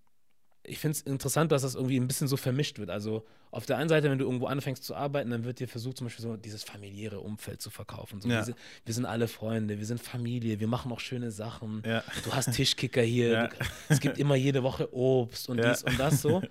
ich 0.64 0.78
finde 0.78 0.96
es 0.96 1.02
interessant, 1.02 1.52
dass 1.52 1.62
das 1.62 1.74
irgendwie 1.74 1.98
ein 1.98 2.06
bisschen 2.06 2.28
so 2.28 2.36
vermischt 2.36 2.78
wird. 2.78 2.90
Also 2.90 3.24
auf 3.50 3.64
der 3.64 3.78
einen 3.78 3.88
Seite, 3.88 4.10
wenn 4.10 4.18
du 4.18 4.24
irgendwo 4.24 4.46
anfängst 4.46 4.84
zu 4.84 4.94
arbeiten, 4.94 5.30
dann 5.30 5.44
wird 5.44 5.60
dir 5.60 5.68
versucht, 5.68 5.96
zum 5.96 6.06
Beispiel 6.06 6.22
so 6.22 6.36
dieses 6.36 6.64
familiäre 6.64 7.20
Umfeld 7.20 7.62
zu 7.62 7.70
verkaufen. 7.70 8.20
So, 8.20 8.28
ja. 8.28 8.36
wir, 8.36 8.44
sind, 8.44 8.56
wir, 8.84 8.94
sind, 8.94 9.06
alle 9.06 9.28
Freunde, 9.28 9.78
wir 9.78 9.86
sind 9.86 10.02
Familie, 10.02 10.60
wir 10.60 10.68
machen 10.68 10.92
auch 10.92 11.00
schöne 11.00 11.30
Sachen. 11.30 11.82
Ja. 11.86 12.04
Du 12.24 12.32
hast 12.34 12.52
Tischkicker 12.52 13.02
hier, 13.02 13.28
ja. 13.28 13.46
du, 13.46 13.56
es 13.88 14.00
gibt 14.00 14.18
immer 14.18 14.34
jede 14.34 14.62
Woche 14.62 14.92
Obst 14.94 15.48
und 15.48 15.62
dies 15.62 15.82
und 15.82 15.98
das 15.98 16.20
so. 16.20 16.42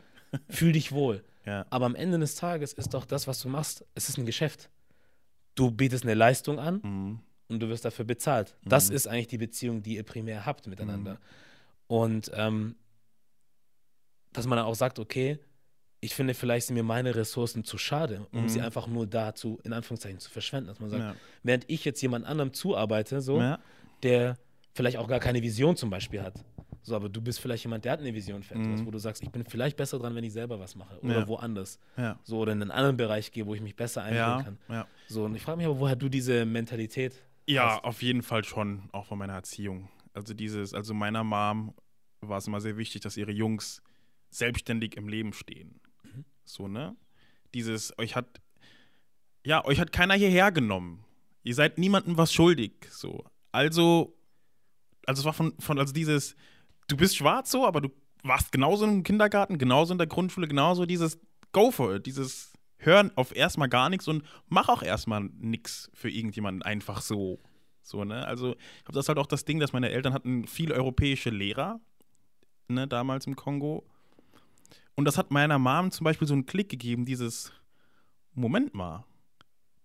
Fühl 0.50 0.74
dich 0.74 0.92
wohl. 0.92 1.24
Aber 1.70 1.86
am 1.86 1.96
Ende 1.96 2.20
des 2.20 2.36
Tages 2.36 2.74
ist 2.74 2.94
doch 2.94 3.06
das, 3.06 3.28
was 3.28 3.40
du 3.42 3.50
machst, 3.50 3.86
es 3.96 4.10
ist 4.10 4.18
ein 4.18 4.26
Geschäft. 4.26 4.70
Du 5.56 5.72
bietest 5.72 6.04
eine 6.04 6.14
Leistung 6.14 6.60
an 6.60 6.82
mhm. 6.84 7.20
und 7.48 7.60
du 7.62 7.70
wirst 7.70 7.86
dafür 7.86 8.06
bezahlt. 8.06 8.56
Mhm. 8.64 8.70
Das 8.70 8.90
ist 8.90 9.08
eigentlich 9.08 9.28
die 9.28 9.38
Beziehung, 9.38 9.82
die 9.82 9.96
ihr 9.96 10.04
primär 10.04 10.46
habt 10.46 10.68
miteinander. 10.68 11.14
Mhm. 11.14 11.18
Und 11.88 12.32
ähm, 12.34 12.76
dass 14.38 14.48
man 14.48 14.58
dann 14.58 14.66
auch 14.66 14.76
sagt, 14.76 15.00
okay, 15.00 15.40
ich 16.00 16.14
finde, 16.14 16.34
vielleicht 16.34 16.68
sind 16.68 16.76
mir 16.76 16.84
meine 16.84 17.16
Ressourcen 17.16 17.64
zu 17.64 17.78
schade, 17.78 18.28
um 18.32 18.44
mhm. 18.44 18.50
sie 18.50 18.62
einfach 18.62 18.88
nur 18.88 19.08
dazu, 19.08 19.60
in 19.64 19.74
Anführungszeichen, 19.74 20.20
zu 20.20 20.30
verschwenden. 20.30 20.68
Dass 20.68 20.80
man 20.80 20.90
sagt, 20.90 21.02
ja. 21.02 21.16
während 21.44 21.66
ich 21.70 21.84
jetzt 21.86 22.02
jemand 22.02 22.26
anderem 22.26 22.54
zuarbeite, 22.54 23.20
so, 23.22 23.40
ja. 23.40 23.60
der 24.04 24.38
vielleicht 24.74 24.98
auch 24.98 25.08
gar 25.08 25.20
keine 25.20 25.42
Vision 25.42 25.76
zum 25.76 25.90
Beispiel 25.90 26.22
hat. 26.22 26.46
So, 26.84 26.96
aber 26.96 27.10
du 27.10 27.20
bist 27.20 27.40
vielleicht 27.42 27.64
jemand, 27.66 27.84
der 27.84 27.94
hat 27.94 28.00
eine 28.00 28.14
Vision 28.14 28.44
für 28.44 28.54
etwas, 28.54 28.80
mhm. 28.80 28.86
wo 28.86 28.92
du 28.92 29.00
sagst, 29.00 29.22
ich 29.22 29.30
bin 29.30 29.44
vielleicht 29.44 29.76
besser 29.76 30.00
dran, 30.00 30.16
wenn 30.16 30.24
ich 30.24 30.32
selber 30.32 30.60
was 30.60 30.76
mache. 30.76 31.00
Oder 31.02 31.20
ja. 31.20 31.28
woanders. 31.28 31.80
So, 32.24 32.38
oder 32.38 32.54
in 32.54 32.62
einen 32.62 32.72
anderen 32.72 32.96
Bereich 32.96 33.32
gehe, 33.32 33.46
wo 33.46 33.56
ich 33.56 33.62
mich 33.62 33.76
besser 33.76 34.04
einbringen 34.04 34.46
kann. 34.46 34.58
Ja. 34.70 34.88
So, 35.08 35.26
und 35.26 35.36
ich 35.36 35.42
frage 35.42 35.58
mich 35.58 35.66
aber, 35.66 35.80
woher 35.80 35.98
du 35.98 36.08
diese 36.08 36.46
Mentalität 36.46 37.14
Ja, 37.46 37.72
hast. 37.72 37.84
auf 37.84 38.02
jeden 38.02 38.22
Fall 38.22 38.46
schon, 38.46 38.88
auch 38.94 39.08
von 39.08 39.18
meiner 39.18 39.34
Erziehung. 39.34 39.90
Also 40.14 40.34
dieses, 40.34 40.74
also 40.74 40.94
meiner 40.94 41.24
Mom 41.24 41.74
war 42.22 42.38
es 42.38 42.48
immer 42.48 42.62
sehr 42.62 42.78
wichtig, 42.78 43.02
dass 43.02 43.18
ihre 43.18 43.32
Jungs 43.32 43.82
selbstständig 44.30 44.96
im 44.98 45.08
Leben 45.08 45.34
stehen. 45.34 45.80
Mhm. 46.04 46.26
So, 46.46 46.68
ne? 46.68 46.96
Dieses, 47.54 47.98
euch 47.98 48.16
hat, 48.16 48.42
ja, 49.46 49.64
euch 49.66 49.80
hat 49.80 49.92
keiner 49.92 50.16
hierher 50.16 50.52
genommen. 50.52 51.04
Ihr 51.44 51.56
seid 51.56 51.78
niemandem 51.78 52.18
was 52.18 52.34
schuldig. 52.34 52.74
So. 52.90 53.24
Also, 53.52 54.18
also 55.06 55.22
es 55.22 55.26
war 55.26 55.34
von, 55.34 55.54
von, 55.60 55.80
also 55.80 55.94
dieses, 55.94 56.36
du 56.88 56.98
bist 56.98 57.16
schwarz 57.16 57.52
so, 57.52 57.66
aber 57.66 57.82
du 57.82 57.90
warst 58.24 58.52
genauso 58.52 58.86
im 58.86 59.04
Kindergarten, 59.04 59.58
genauso 59.58 59.94
in 59.94 59.98
der 59.98 60.08
Grundschule, 60.08 60.48
genauso 60.48 60.86
dieses 60.86 61.20
Go 61.54 61.72
for 61.72 61.96
it, 61.96 62.06
dieses 62.06 62.54
Hören 62.78 63.12
auf 63.16 63.36
erstmal 63.36 63.70
gar 63.70 63.90
nichts 63.90 64.08
und 64.08 64.24
mach 64.48 64.70
auch 64.70 64.84
erstmal 64.84 65.22
nichts 65.22 65.90
für 65.94 66.10
irgendjemanden 66.10 66.62
einfach 66.62 67.02
so. 67.02 67.40
So, 67.82 68.04
ne? 68.04 68.28
Also, 68.28 68.52
ich 68.52 68.84
habe 68.84 68.94
das 68.94 69.08
halt 69.08 69.18
auch 69.18 69.28
das 69.28 69.46
Ding, 69.46 69.60
dass 69.60 69.72
meine 69.72 69.90
Eltern 69.90 70.14
hatten 70.14 70.46
viele 70.46 70.76
europäische 70.76 71.30
Lehrer, 71.30 71.80
ne, 72.68 72.88
damals 72.88 73.26
im 73.28 73.38
Kongo. 73.38 73.88
Und 74.98 75.06
das 75.06 75.18
hat 75.18 75.30
meiner 75.30 75.60
Mom 75.60 75.92
zum 75.92 76.06
Beispiel 76.06 76.28
so 76.28 76.34
einen 76.34 76.48
Klick 76.48 76.70
gegeben, 76.70 77.06
dieses, 77.06 77.52
Moment 78.34 78.74
mal, 78.74 79.06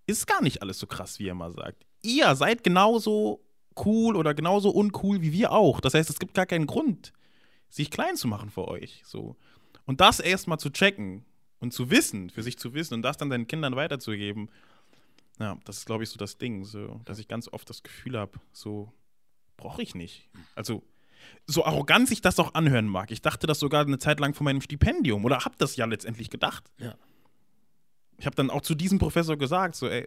ist 0.07 0.27
gar 0.27 0.43
nicht 0.43 0.63
alles 0.63 0.79
so 0.79 0.87
krass, 0.87 1.19
wie 1.19 1.29
er 1.29 1.35
mal 1.35 1.53
sagt. 1.53 1.85
Ihr 2.03 2.35
seid 2.35 2.65
genauso 2.65 3.45
cool 3.85 4.17
oder 4.17 4.33
genauso 4.33 4.71
uncool 4.71 5.21
wie 5.21 5.33
wir 5.33 5.53
auch. 5.53 5.81
Das 5.81 5.93
heißt, 5.93 6.09
es 6.09 6.19
gibt 6.19 6.33
gar 6.33 6.47
keinen 6.47 6.67
Grund, 6.67 7.13
sich 7.69 7.91
klein 7.91 8.17
zu 8.17 8.27
machen 8.27 8.49
für 8.49 8.67
euch. 8.67 9.03
So. 9.05 9.37
Und 9.85 10.01
das 10.01 10.19
erstmal 10.19 10.59
zu 10.59 10.71
checken 10.71 11.27
und 11.61 11.75
zu 11.75 11.91
wissen, 11.91 12.31
für 12.31 12.43
sich 12.43 12.59
zu 12.59 12.73
wissen 12.73 12.95
und 12.95 13.03
das 13.03 13.19
dann 13.19 13.29
deinen 13.29 13.47
Kindern 13.47 13.77
weiterzugeben, 13.77 14.49
ja, 15.39 15.59
das 15.65 15.79
ist, 15.79 15.87
glaube 15.87 16.05
ich, 16.05 16.09
so 16.09 16.17
das 16.17 16.39
Ding, 16.39 16.65
so, 16.65 17.01
dass 17.05 17.19
ich 17.19 17.29
ganz 17.29 17.49
oft 17.53 17.69
das 17.69 17.83
Gefühl 17.83 18.19
habe, 18.19 18.41
so 18.53 18.91
brauche 19.59 19.83
ich 19.83 19.95
nicht. 19.95 20.29
Also 20.55 20.83
so 21.47 21.65
arrogant 21.65 22.09
sich 22.09 22.21
das 22.21 22.39
auch 22.39 22.55
anhören 22.55 22.87
mag. 22.87 23.11
Ich 23.11 23.23
dachte 23.23 23.47
das 23.47 23.59
sogar 23.59 23.85
eine 23.85 23.99
Zeit 23.99 24.21
lang 24.21 24.35
von 24.35 24.45
meinem 24.45 24.61
Stipendium 24.61 25.25
oder 25.25 25.45
habe 25.45 25.55
das 25.59 25.77
ja 25.77 25.85
letztendlich 25.87 26.31
gedacht. 26.31 26.71
Ja. 26.79 26.95
Ich 28.19 28.27
habe 28.27 28.37
dann 28.37 28.51
auch 28.51 28.61
zu 28.61 28.75
diesem 28.75 28.99
Professor 28.99 29.37
gesagt, 29.37 29.75
so, 29.75 29.89
ey, 29.89 30.07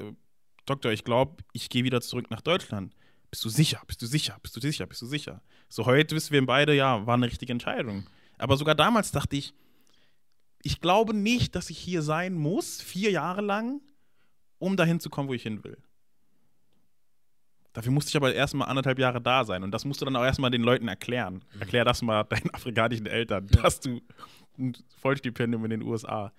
Doktor, 0.66 0.92
ich 0.92 1.04
glaube, 1.04 1.44
ich 1.54 1.70
gehe 1.70 1.84
wieder 1.84 2.02
zurück 2.02 2.32
nach 2.32 2.42
Deutschland. 2.42 2.96
Bist 3.30 3.44
du 3.44 3.50
sicher? 3.50 3.82
Bist 3.88 4.02
du 4.02 4.06
sicher? 4.06 4.38
Bist 4.42 4.56
du 4.56 4.62
sicher? 4.62 4.86
Bist 4.88 5.02
du 5.02 5.06
sicher? 5.06 5.42
So 5.68 5.86
heute 5.86 6.16
wissen 6.16 6.32
wir 6.32 6.46
beide, 6.46 6.74
ja, 6.74 7.06
war 7.06 7.16
eine 7.16 7.28
richtige 7.28 7.52
Entscheidung. 7.52 8.08
Aber 8.38 8.58
sogar 8.58 8.76
damals 8.76 9.12
dachte 9.12 9.36
ich, 9.36 9.54
ich 10.64 10.82
glaube 10.82 11.14
nicht, 11.14 11.56
dass 11.56 11.70
ich 11.70 11.78
hier 11.78 12.02
sein 12.02 12.34
muss, 12.34 12.82
vier 12.82 13.12
Jahre 13.12 13.42
lang, 13.42 13.82
um 14.58 14.78
dahin 14.78 15.00
zu 15.00 15.10
kommen, 15.10 15.30
wo 15.30 15.34
ich 15.34 15.44
hin 15.44 15.64
will. 15.64 15.78
Dafür 17.76 17.92
musste 17.92 18.10
ich 18.10 18.16
aber 18.16 18.34
erstmal 18.34 18.70
anderthalb 18.70 18.98
Jahre 19.00 19.20
da 19.20 19.44
sein. 19.44 19.62
Und 19.62 19.72
das 19.72 19.84
musst 19.84 20.00
du 20.00 20.06
dann 20.06 20.16
auch 20.16 20.24
erstmal 20.24 20.50
den 20.50 20.62
Leuten 20.62 20.88
erklären. 20.88 21.44
Mhm. 21.54 21.62
Erklär 21.62 21.84
das 21.84 22.02
mal 22.02 22.24
deinen 22.30 22.50
afrikanischen 22.54 23.06
Eltern, 23.06 23.48
ja. 23.54 23.64
dass 23.64 23.82
du 23.82 24.02
ein 24.58 24.74
Vollstipendium 25.02 25.66
in 25.66 25.72
den 25.72 25.82
USA 25.82 26.32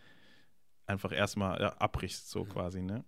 einfach 0.86 1.12
erstmal 1.12 1.60
ja, 1.60 1.68
abbrichst, 1.74 2.30
so 2.30 2.44
quasi, 2.44 2.80
ne? 2.80 3.04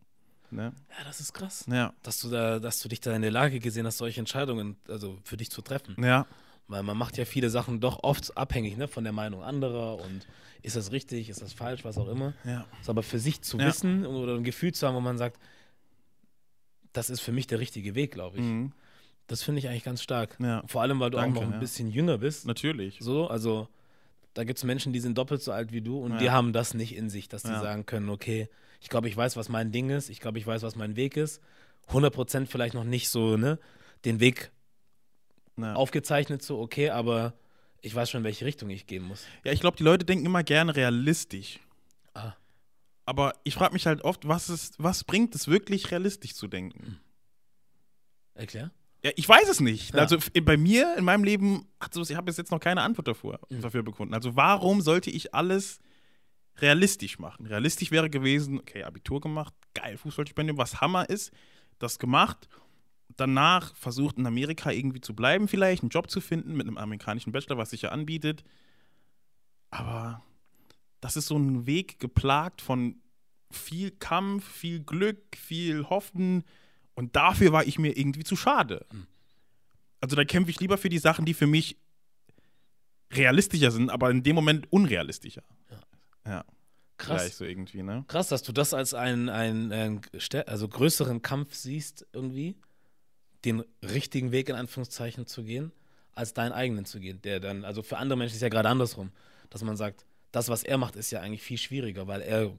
ne? 0.50 0.74
Ja, 0.90 1.04
das 1.04 1.20
ist 1.20 1.32
krass. 1.32 1.64
Ja. 1.70 1.94
Dass 2.02 2.20
du 2.20 2.28
da, 2.28 2.58
dass 2.58 2.80
du 2.80 2.90
dich 2.90 3.00
da 3.00 3.16
in 3.16 3.22
der 3.22 3.30
Lage 3.30 3.60
gesehen 3.60 3.86
hast, 3.86 3.96
solche 3.96 4.20
Entscheidungen, 4.20 4.76
also 4.88 5.18
für 5.24 5.38
dich 5.38 5.50
zu 5.50 5.62
treffen. 5.62 5.96
Ja. 6.04 6.26
Weil 6.66 6.82
man 6.82 6.98
macht 6.98 7.16
ja 7.16 7.24
viele 7.24 7.48
Sachen 7.48 7.80
doch 7.80 8.02
oft 8.02 8.36
abhängig, 8.36 8.76
ne, 8.76 8.88
von 8.88 9.04
der 9.04 9.14
Meinung 9.14 9.42
anderer 9.42 9.96
und 10.02 10.26
ist 10.60 10.76
das 10.76 10.92
richtig, 10.92 11.30
ist 11.30 11.40
das 11.40 11.54
falsch, 11.54 11.82
was 11.82 11.96
auch 11.96 12.08
immer. 12.08 12.34
Ja. 12.44 12.66
Ist 12.78 12.90
aber 12.90 13.02
für 13.02 13.18
sich 13.18 13.40
zu 13.40 13.56
ja. 13.56 13.68
wissen 13.68 14.04
oder 14.04 14.34
ein 14.34 14.44
Gefühl 14.44 14.74
zu 14.74 14.86
haben, 14.86 14.96
wo 14.96 15.00
man 15.00 15.16
sagt, 15.16 15.40
das 16.92 17.10
ist 17.10 17.20
für 17.20 17.32
mich 17.32 17.46
der 17.46 17.60
richtige 17.60 17.94
Weg, 17.94 18.12
glaube 18.12 18.38
ich. 18.38 18.44
Mhm. 18.44 18.72
Das 19.26 19.42
finde 19.42 19.58
ich 19.58 19.68
eigentlich 19.68 19.84
ganz 19.84 20.02
stark. 20.02 20.36
Ja. 20.40 20.62
Vor 20.66 20.82
allem, 20.82 21.00
weil 21.00 21.10
du 21.10 21.18
Danke, 21.18 21.38
auch 21.38 21.44
noch 21.44 21.52
ein 21.52 21.60
bisschen 21.60 21.90
jünger 21.90 22.18
bist. 22.18 22.46
Natürlich. 22.46 22.98
So, 23.00 23.28
also 23.28 23.68
da 24.34 24.44
gibt 24.44 24.58
es 24.58 24.64
Menschen, 24.64 24.92
die 24.92 25.00
sind 25.00 25.18
doppelt 25.18 25.42
so 25.42 25.52
alt 25.52 25.72
wie 25.72 25.80
du 25.80 25.98
und 25.98 26.18
die 26.20 26.30
haben 26.30 26.52
das 26.52 26.72
nicht 26.72 26.94
in 26.96 27.10
sich, 27.10 27.28
dass 27.28 27.42
die 27.42 27.48
sagen 27.48 27.86
können, 27.86 28.08
okay, 28.08 28.48
ich 28.80 28.88
glaube, 28.88 29.08
ich 29.08 29.16
weiß, 29.16 29.36
was 29.36 29.48
mein 29.48 29.72
Ding 29.72 29.90
ist, 29.90 30.08
ich 30.08 30.20
glaube, 30.20 30.38
ich 30.38 30.46
weiß, 30.46 30.62
was 30.62 30.76
mein 30.76 30.96
Weg 30.96 31.16
ist. 31.16 31.42
100% 31.88 32.46
vielleicht 32.46 32.74
noch 32.74 32.84
nicht 32.84 33.08
so, 33.08 33.36
ne, 33.36 33.58
den 34.04 34.20
Weg 34.20 34.50
aufgezeichnet, 35.56 36.42
so, 36.42 36.60
okay, 36.60 36.90
aber 36.90 37.34
ich 37.80 37.94
weiß 37.94 38.10
schon, 38.10 38.20
in 38.20 38.24
welche 38.24 38.44
Richtung 38.44 38.70
ich 38.70 38.86
gehen 38.86 39.02
muss. 39.02 39.24
Ja, 39.44 39.52
ich 39.52 39.60
glaube, 39.60 39.76
die 39.76 39.82
Leute 39.82 40.04
denken 40.04 40.26
immer 40.26 40.44
gerne 40.44 40.76
realistisch. 40.76 41.58
Ah. 42.14 42.34
Aber 43.08 43.32
ich 43.42 43.54
frage 43.54 43.72
mich 43.72 43.86
halt 43.86 44.04
oft, 44.04 44.28
was, 44.28 44.50
ist, 44.50 44.74
was 44.76 45.02
bringt 45.02 45.34
es 45.34 45.48
wirklich, 45.48 45.90
realistisch 45.90 46.34
zu 46.34 46.46
denken? 46.46 47.00
Erklär. 48.34 48.70
Ja, 49.02 49.12
ich 49.16 49.26
weiß 49.26 49.48
es 49.48 49.60
nicht. 49.60 49.94
Ja. 49.94 50.00
Also 50.00 50.18
bei 50.42 50.58
mir, 50.58 50.94
in 50.98 51.06
meinem 51.06 51.24
Leben, 51.24 51.66
also 51.78 52.02
ich 52.02 52.14
habe 52.14 52.26
bis 52.26 52.36
jetzt 52.36 52.50
noch 52.50 52.60
keine 52.60 52.82
Antwort 52.82 53.08
davor, 53.08 53.40
mhm. 53.48 53.62
dafür 53.62 53.82
bekommen. 53.82 54.12
Also 54.12 54.36
warum 54.36 54.82
sollte 54.82 55.10
ich 55.10 55.32
alles 55.32 55.80
realistisch 56.58 57.18
machen? 57.18 57.46
Realistisch 57.46 57.90
wäre 57.90 58.10
gewesen, 58.10 58.58
okay, 58.58 58.82
Abitur 58.82 59.22
gemacht, 59.22 59.54
geil, 59.72 59.96
Fußballstipendium, 59.96 60.58
was 60.58 60.82
Hammer 60.82 61.08
ist, 61.08 61.32
das 61.78 61.98
gemacht. 61.98 62.46
Danach 63.16 63.74
versucht 63.74 64.18
in 64.18 64.26
Amerika 64.26 64.70
irgendwie 64.70 65.00
zu 65.00 65.16
bleiben, 65.16 65.48
vielleicht 65.48 65.82
einen 65.82 65.88
Job 65.88 66.10
zu 66.10 66.20
finden 66.20 66.54
mit 66.54 66.66
einem 66.66 66.76
amerikanischen 66.76 67.32
Bachelor, 67.32 67.56
was 67.56 67.70
sich 67.70 67.80
ja 67.80 67.88
anbietet. 67.88 68.44
Aber 69.70 70.22
das 71.00 71.16
ist 71.16 71.26
so 71.26 71.38
ein 71.38 71.66
Weg 71.66 71.98
geplagt 72.00 72.60
von 72.60 73.00
viel 73.50 73.90
Kampf, 73.90 74.46
viel 74.46 74.80
Glück, 74.80 75.36
viel 75.36 75.84
Hoffen, 75.84 76.44
und 76.98 77.14
dafür 77.14 77.52
war 77.52 77.64
ich 77.64 77.78
mir 77.78 77.96
irgendwie 77.96 78.24
zu 78.24 78.34
schade. 78.34 78.84
Hm. 78.90 79.06
Also 80.00 80.16
da 80.16 80.24
kämpfe 80.24 80.50
ich 80.50 80.58
lieber 80.58 80.76
für 80.76 80.88
die 80.88 80.98
Sachen, 80.98 81.26
die 81.26 81.32
für 81.32 81.46
mich 81.46 81.76
realistischer 83.12 83.70
sind, 83.70 83.88
aber 83.90 84.10
in 84.10 84.24
dem 84.24 84.34
Moment 84.34 84.66
unrealistischer. 84.72 85.44
Ja. 85.70 85.80
ja. 86.26 86.44
Krass. 86.96 87.38
So 87.38 87.44
irgendwie, 87.44 87.84
ne? 87.84 88.04
Krass, 88.08 88.26
dass 88.26 88.42
du 88.42 88.50
das 88.50 88.74
als 88.74 88.94
einen, 88.94 89.28
einen, 89.28 89.70
einen 89.70 90.00
also 90.46 90.66
größeren 90.66 91.22
Kampf 91.22 91.54
siehst, 91.54 92.04
irgendwie, 92.12 92.56
den 93.44 93.62
richtigen 93.80 94.32
Weg 94.32 94.48
in 94.48 94.56
Anführungszeichen 94.56 95.24
zu 95.28 95.44
gehen, 95.44 95.70
als 96.16 96.34
deinen 96.34 96.50
eigenen 96.50 96.84
zu 96.84 96.98
gehen. 96.98 97.22
Der 97.22 97.38
dann, 97.38 97.64
also 97.64 97.84
für 97.84 97.98
andere 97.98 98.18
Menschen 98.18 98.34
ist 98.34 98.42
ja 98.42 98.48
gerade 98.48 98.70
andersrum, 98.70 99.12
dass 99.50 99.62
man 99.62 99.76
sagt, 99.76 100.04
das, 100.32 100.48
was 100.48 100.62
er 100.62 100.78
macht, 100.78 100.96
ist 100.96 101.10
ja 101.10 101.20
eigentlich 101.20 101.42
viel 101.42 101.58
schwieriger, 101.58 102.06
weil 102.06 102.20
er 102.22 102.52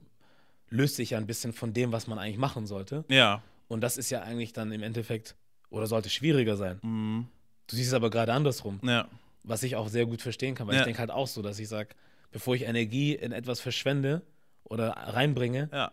löst 0.68 0.96
sich 0.96 1.10
ja 1.10 1.18
ein 1.18 1.26
bisschen 1.26 1.52
von 1.52 1.72
dem, 1.72 1.92
was 1.92 2.06
man 2.06 2.18
eigentlich 2.18 2.38
machen 2.38 2.66
sollte. 2.66 3.04
Ja. 3.08 3.42
Und 3.68 3.80
das 3.82 3.96
ist 3.96 4.10
ja 4.10 4.22
eigentlich 4.22 4.52
dann 4.52 4.72
im 4.72 4.82
Endeffekt, 4.82 5.36
oder 5.68 5.86
sollte 5.86 6.10
schwieriger 6.10 6.56
sein. 6.56 6.78
Mhm. 6.82 7.28
Du 7.66 7.76
siehst 7.76 7.88
es 7.88 7.94
aber 7.94 8.10
gerade 8.10 8.32
andersrum. 8.32 8.80
Ja. 8.82 9.08
Was 9.44 9.62
ich 9.62 9.76
auch 9.76 9.88
sehr 9.88 10.06
gut 10.06 10.22
verstehen 10.22 10.54
kann, 10.54 10.66
weil 10.66 10.74
ja. 10.74 10.80
ich 10.80 10.84
denke 10.84 10.98
halt 10.98 11.10
auch 11.10 11.26
so, 11.26 11.42
dass 11.42 11.58
ich 11.58 11.68
sage, 11.68 11.90
bevor 12.30 12.54
ich 12.54 12.62
Energie 12.62 13.14
in 13.14 13.32
etwas 13.32 13.60
verschwende 13.60 14.22
oder 14.64 14.90
reinbringe, 14.90 15.68
ja. 15.72 15.92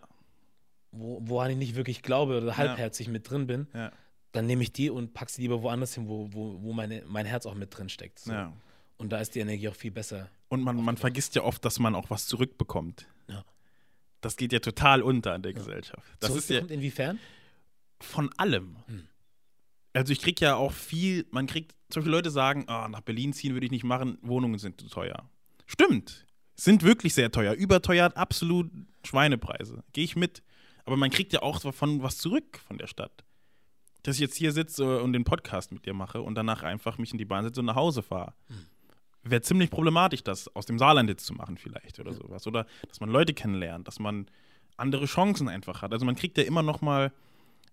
wo, 0.90 1.20
woran 1.22 1.50
ich 1.52 1.56
nicht 1.56 1.76
wirklich 1.76 2.02
glaube 2.02 2.38
oder 2.38 2.56
halbherzig 2.56 3.06
ja. 3.06 3.12
mit 3.12 3.30
drin 3.30 3.46
bin, 3.46 3.66
dann 4.32 4.46
nehme 4.46 4.62
ich 4.62 4.72
die 4.72 4.90
und 4.90 5.14
packe 5.14 5.32
sie 5.32 5.42
lieber 5.42 5.62
woanders 5.62 5.94
hin, 5.94 6.08
wo, 6.08 6.28
wo, 6.32 6.60
wo 6.60 6.72
meine, 6.72 7.02
mein 7.06 7.26
Herz 7.26 7.46
auch 7.46 7.54
mit 7.54 7.76
drin 7.76 7.88
steckt. 7.88 8.18
So. 8.18 8.32
Und 8.98 9.10
da 9.10 9.18
ist 9.18 9.34
die 9.34 9.40
Energie 9.40 9.68
auch 9.68 9.76
viel 9.76 9.90
besser. 9.90 10.28
Und 10.48 10.62
man, 10.62 10.82
man 10.82 10.96
vergisst 10.96 11.34
ja 11.34 11.42
oft, 11.42 11.64
dass 11.64 11.78
man 11.78 11.94
auch 11.94 12.10
was 12.10 12.26
zurückbekommt. 12.26 13.06
Ja. 13.28 13.44
Das 14.20 14.36
geht 14.36 14.52
ja 14.52 14.58
total 14.58 15.02
unter 15.02 15.34
in 15.34 15.42
der 15.42 15.52
Gesellschaft. 15.52 16.04
Das 16.20 16.34
ist 16.34 16.50
ja, 16.50 16.58
inwiefern? 16.60 17.18
von 18.00 18.30
allem. 18.36 18.76
Hm. 18.86 19.06
Also 19.92 20.12
ich 20.12 20.20
kriege 20.20 20.44
ja 20.44 20.56
auch 20.56 20.72
viel, 20.72 21.26
man 21.30 21.46
kriegt, 21.46 21.74
solche 21.92 22.08
Leute 22.08 22.30
sagen, 22.30 22.66
oh, 22.68 22.88
nach 22.88 23.00
Berlin 23.00 23.32
ziehen 23.32 23.54
würde 23.54 23.66
ich 23.66 23.72
nicht 23.72 23.84
machen, 23.84 24.18
Wohnungen 24.22 24.58
sind 24.58 24.80
zu 24.80 24.88
teuer. 24.88 25.28
Stimmt, 25.66 26.26
sind 26.54 26.82
wirklich 26.82 27.14
sehr 27.14 27.32
teuer, 27.32 27.54
überteuert, 27.54 28.16
absolut 28.16 28.70
Schweinepreise. 29.04 29.82
Gehe 29.92 30.04
ich 30.04 30.16
mit. 30.16 30.42
Aber 30.84 30.96
man 30.96 31.10
kriegt 31.10 31.32
ja 31.32 31.42
auch 31.42 31.60
davon 31.60 32.02
was 32.02 32.18
zurück 32.18 32.60
von 32.66 32.78
der 32.78 32.86
Stadt. 32.86 33.24
Dass 34.02 34.16
ich 34.16 34.20
jetzt 34.20 34.36
hier 34.36 34.52
sitze 34.52 35.02
und 35.02 35.12
den 35.12 35.24
Podcast 35.24 35.72
mit 35.72 35.84
dir 35.84 35.92
mache 35.92 36.22
und 36.22 36.34
danach 36.34 36.62
einfach 36.62 36.98
mich 36.98 37.12
in 37.12 37.18
die 37.18 37.24
Bahn 37.24 37.44
setze 37.44 37.60
und 37.60 37.66
nach 37.66 37.74
Hause 37.74 38.02
fahre. 38.02 38.34
Hm. 38.46 38.66
Wäre 39.24 39.42
ziemlich 39.42 39.70
problematisch, 39.70 40.22
das 40.22 40.54
aus 40.54 40.66
dem 40.66 40.78
Saarland 40.78 41.08
jetzt 41.10 41.26
zu 41.26 41.34
machen, 41.34 41.58
vielleicht 41.58 41.98
oder 41.98 42.12
ja. 42.12 42.16
sowas. 42.16 42.46
Oder 42.46 42.66
dass 42.88 43.00
man 43.00 43.10
Leute 43.10 43.34
kennenlernt, 43.34 43.86
dass 43.88 43.98
man 43.98 44.26
andere 44.76 45.06
Chancen 45.06 45.48
einfach 45.48 45.82
hat. 45.82 45.92
Also 45.92 46.06
man 46.06 46.14
kriegt 46.14 46.38
ja 46.38 46.44
immer 46.44 46.62
noch 46.62 46.80
mal 46.80 47.12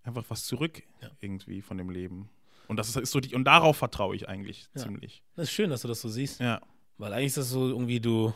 einfach 0.02 0.24
was 0.28 0.44
zurück 0.44 0.82
ja. 1.00 1.10
irgendwie 1.20 1.62
von 1.62 1.78
dem 1.78 1.90
Leben. 1.90 2.28
Und 2.68 2.78
das 2.78 2.94
ist 2.96 3.12
so 3.12 3.20
die, 3.20 3.34
und 3.34 3.44
darauf 3.44 3.76
vertraue 3.76 4.16
ich 4.16 4.28
eigentlich 4.28 4.68
ja. 4.74 4.82
ziemlich. 4.82 5.22
Das 5.36 5.44
ist 5.44 5.52
schön, 5.52 5.70
dass 5.70 5.82
du 5.82 5.88
das 5.88 6.00
so 6.00 6.08
siehst. 6.08 6.40
Ja. 6.40 6.60
Weil 6.98 7.12
eigentlich 7.12 7.26
ist 7.26 7.36
das 7.36 7.50
so 7.50 7.68
irgendwie, 7.68 8.00
du 8.00 8.32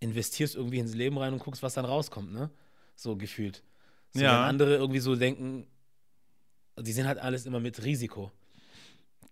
investierst 0.00 0.56
irgendwie 0.56 0.78
ins 0.78 0.94
Leben 0.94 1.18
rein 1.18 1.32
und 1.32 1.40
guckst, 1.40 1.62
was 1.62 1.74
dann 1.74 1.84
rauskommt, 1.84 2.32
ne? 2.32 2.50
So 2.96 3.16
gefühlt. 3.16 3.62
So, 4.12 4.20
ja. 4.20 4.32
Wenn 4.32 4.48
andere 4.48 4.76
irgendwie 4.76 5.00
so 5.00 5.16
denken, 5.16 5.66
die 6.78 6.92
sind 6.92 7.06
halt 7.06 7.18
alles 7.18 7.46
immer 7.46 7.60
mit 7.60 7.82
Risiko. 7.84 8.32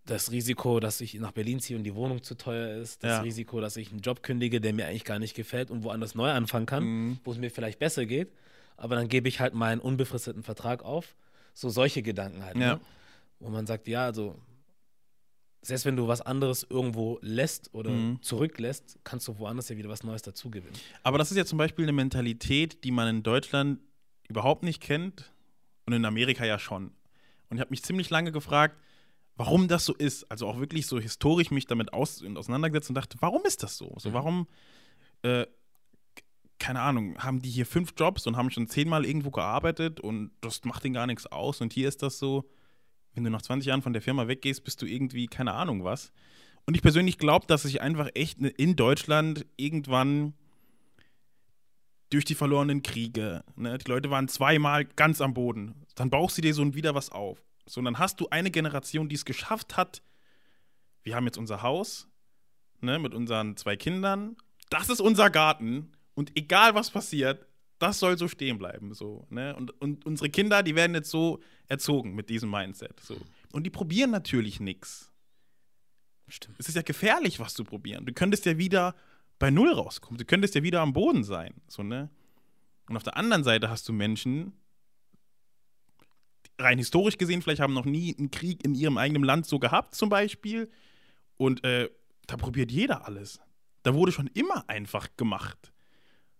Das 0.09 0.33
Risiko, 0.33 0.81
dass 0.81 1.01
ich 1.01 1.15
nach 1.15 1.33
Berlin 1.33 1.61
ziehe 1.61 1.79
und 1.79 1.85
die 1.85 1.95
Wohnung 1.95 2.23
zu 2.23 2.35
teuer 2.35 2.77
ist, 2.77 3.05
das 3.05 3.11
ja. 3.11 3.21
Risiko, 3.21 3.61
dass 3.61 3.77
ich 3.77 3.91
einen 3.91 4.01
Job 4.01 4.23
kündige, 4.23 4.61
der 4.61 4.73
mir 4.73 4.87
eigentlich 4.87 5.05
gar 5.05 5.19
nicht 5.19 5.35
gefällt 5.35 5.71
und 5.71 5.85
woanders 5.85 6.15
neu 6.15 6.31
anfangen 6.31 6.67
kann, 6.67 6.85
mhm. 6.85 7.19
wo 7.25 7.33
es 7.33 7.39
mir 7.39 7.51
vielleicht 7.51 7.79
besser 7.79 8.07
geht 8.07 8.33
aber 8.79 8.95
dann 8.95 9.09
gebe 9.09 9.29
ich 9.29 9.41
halt 9.41 9.55
meinen 9.55 9.81
unbefristeten 9.81 10.43
Vertrag 10.43 10.83
auf. 10.83 11.17
So 11.53 11.69
solche 11.69 12.03
Gedanken 12.03 12.45
halt. 12.45 12.57
Ja. 12.57 12.77
Ne? 12.77 12.81
Wo 13.41 13.51
man 13.51 13.67
sagt, 13.67 13.89
ja, 13.89 14.05
also 14.05 14.41
selbst 15.61 15.85
wenn 15.85 15.97
du 15.97 16.07
was 16.07 16.21
anderes 16.21 16.65
irgendwo 16.69 17.19
lässt 17.21 17.75
oder 17.75 17.91
mhm. 17.91 18.23
zurücklässt, 18.23 19.01
kannst 19.03 19.27
du 19.27 19.39
woanders 19.39 19.69
ja 19.69 19.77
wieder 19.77 19.89
was 19.89 20.05
Neues 20.05 20.23
dazugewinnen. 20.23 20.79
Aber 21.03 21.19
das 21.19 21.33
ist 21.33 21.37
ja 21.37 21.45
zum 21.45 21.59
Beispiel 21.59 21.85
eine 21.85 21.93
Mentalität, 21.93 22.85
die 22.85 22.93
man 22.93 23.09
in 23.09 23.23
Deutschland 23.25 23.81
überhaupt 24.29 24.63
nicht 24.63 24.81
kennt 24.81 25.33
und 25.85 25.93
in 25.93 26.05
Amerika 26.05 26.45
ja 26.45 26.61
schon. 26.61 26.93
Und 27.51 27.57
ich 27.57 27.61
habe 27.61 27.71
mich 27.71 27.83
ziemlich 27.83 28.11
lange 28.11 28.31
gefragt, 28.31 28.77
warum 29.39 29.69
das 29.69 29.87
so 29.87 29.95
ist. 29.95 30.31
Also 30.31 30.47
auch 30.47 30.61
wirklich 30.61 30.87
so 30.87 31.01
historisch 31.01 31.51
mich 31.51 31.67
damit 31.67 31.95
aus 31.95 32.23
auseinandergesetzt 32.23 32.91
und 32.91 32.97
dachte, 32.97 33.17
warum 33.21 33.43
ist 33.45 33.63
das 33.63 33.79
so? 33.79 33.95
So, 33.97 34.11
mhm. 34.11 34.15
warum 34.15 34.47
äh, 35.23 35.47
keine 36.59 36.81
Ahnung, 36.81 37.17
haben 37.19 37.41
die 37.41 37.51
hier 37.51 37.67
fünf 37.67 37.95
Jobs 37.97 38.27
und 38.27 38.37
haben 38.37 38.51
schon 38.51 38.67
zehnmal 38.67 39.07
irgendwo 39.07 39.31
gearbeitet 39.31 40.01
und 40.01 40.33
das 40.41 40.65
macht 40.65 40.85
denen 40.85 40.95
gar 40.95 41.07
nichts 41.07 41.27
aus. 41.27 41.61
Und 41.61 41.73
hier 41.73 41.89
ist 41.89 42.03
das 42.03 42.19
so, 42.19 42.51
wenn 43.15 43.25
du 43.25 43.31
nach 43.31 43.43
20 43.43 43.69
Jahren 43.69 43.83
von 43.83 43.93
der 43.93 44.03
Firma 44.03 44.29
weggehst, 44.29 44.65
bist 44.65 44.83
du 44.83 44.87
irgendwie 44.87 45.27
keine 45.27 45.55
Ahnung 45.55 45.85
was. 45.85 46.13
Und 46.67 46.75
ich 46.75 46.83
persönlich 46.83 47.17
glaube, 47.17 47.47
dass 47.47 47.63
sich 47.63 47.81
einfach 47.81 48.11
echt 48.15 48.41
ne, 48.41 48.49
in 48.49 48.77
Deutschland 48.77 49.47
irgendwann 49.57 50.35
durch 52.11 52.25
die 52.25 52.35
verlorenen 52.35 52.83
Kriege, 52.83 53.45
ne, 53.57 53.79
die 53.79 53.89
Leute 53.89 54.11
waren 54.11 54.29
zweimal 54.29 54.85
ganz 54.85 55.21
am 55.21 55.35
Boden, 55.35 55.87
dann 55.95 56.11
baust 56.11 56.39
du 56.39 56.43
dir 56.43 56.55
so 56.55 56.75
wieder 56.75 56.95
was 56.95 57.11
auf. 57.11 57.48
So, 57.69 57.81
und 57.81 57.85
dann 57.85 57.99
hast 57.99 58.21
du 58.21 58.29
eine 58.31 58.51
Generation, 58.51 59.09
die 59.09 59.15
es 59.15 59.25
geschafft 59.25 59.77
hat, 59.77 60.03
wir 61.03 61.15
haben 61.15 61.27
jetzt 61.27 61.39
unser 61.39 61.63
Haus, 61.63 62.09
ne, 62.81 62.99
mit 62.99 63.15
unseren 63.15 63.57
zwei 63.57 63.77
Kindern, 63.77 64.37
das 64.71 64.89
ist 64.89 65.01
unser 65.01 65.31
Garten, 65.31 65.93
und 66.15 66.37
egal 66.37 66.75
was 66.75 66.91
passiert, 66.91 67.47
das 67.79 68.01
soll 68.01 68.19
so 68.19 68.27
stehen 68.27 68.59
bleiben. 68.59 68.93
So, 68.93 69.27
ne? 69.31 69.55
und, 69.55 69.71
und 69.81 70.05
unsere 70.05 70.31
Kinder, 70.31 70.63
die 70.63 70.75
werden 70.75 70.95
jetzt 70.95 71.11
so 71.11 71.41
erzogen 71.69 72.15
mit 72.15 72.29
diesem 72.29 72.51
Mindset. 72.51 72.99
So. 73.01 73.17
Und 73.53 73.65
die 73.65 73.71
probieren 73.71 74.11
natürlich 74.11 74.59
nichts. 74.59 75.13
Stimmt. 76.27 76.57
Es 76.59 76.69
ist 76.69 76.75
ja 76.75 76.83
gefährlich, 76.83 77.39
was 77.39 77.55
zu 77.55 77.65
probieren. 77.65 78.05
Du 78.05 78.13
könntest 78.13 78.45
ja 78.47 78.59
wieder 78.59 78.95
bei 79.39 79.51
Null 79.51 79.73
rauskommen. 79.73 80.19
Du 80.19 80.25
könntest 80.25 80.55
ja 80.55 80.63
wieder 80.63 80.81
am 80.81 80.93
Boden 80.93 81.25
sein. 81.25 81.55
So, 81.69 81.83
ne? 81.83 82.11
Und 82.89 82.97
auf 82.97 83.05
der 83.05 83.17
anderen 83.17 83.45
Seite 83.45 83.71
hast 83.71 83.89
du 83.89 83.93
Menschen, 83.93 84.53
rein 86.59 86.79
historisch 86.79 87.19
gesehen, 87.19 87.43
vielleicht 87.43 87.61
haben 87.61 87.75
noch 87.75 87.85
nie 87.85 88.17
einen 88.19 88.31
Krieg 88.31 88.65
in 88.65 88.75
ihrem 88.75 88.99
eigenen 88.99 89.25
Land 89.25 89.47
so 89.47 89.59
gehabt, 89.59 89.95
zum 89.95 90.09
Beispiel. 90.09 90.71
Und 91.37 91.65
äh, 91.65 91.89
da 92.27 92.37
probiert 92.37 92.71
jeder 92.73 93.07
alles. 93.07 93.41
Da 93.83 93.95
wurde 93.95 94.13
schon 94.13 94.29
immer 94.29 94.69
einfach 94.69 95.09
gemacht. 95.17 95.73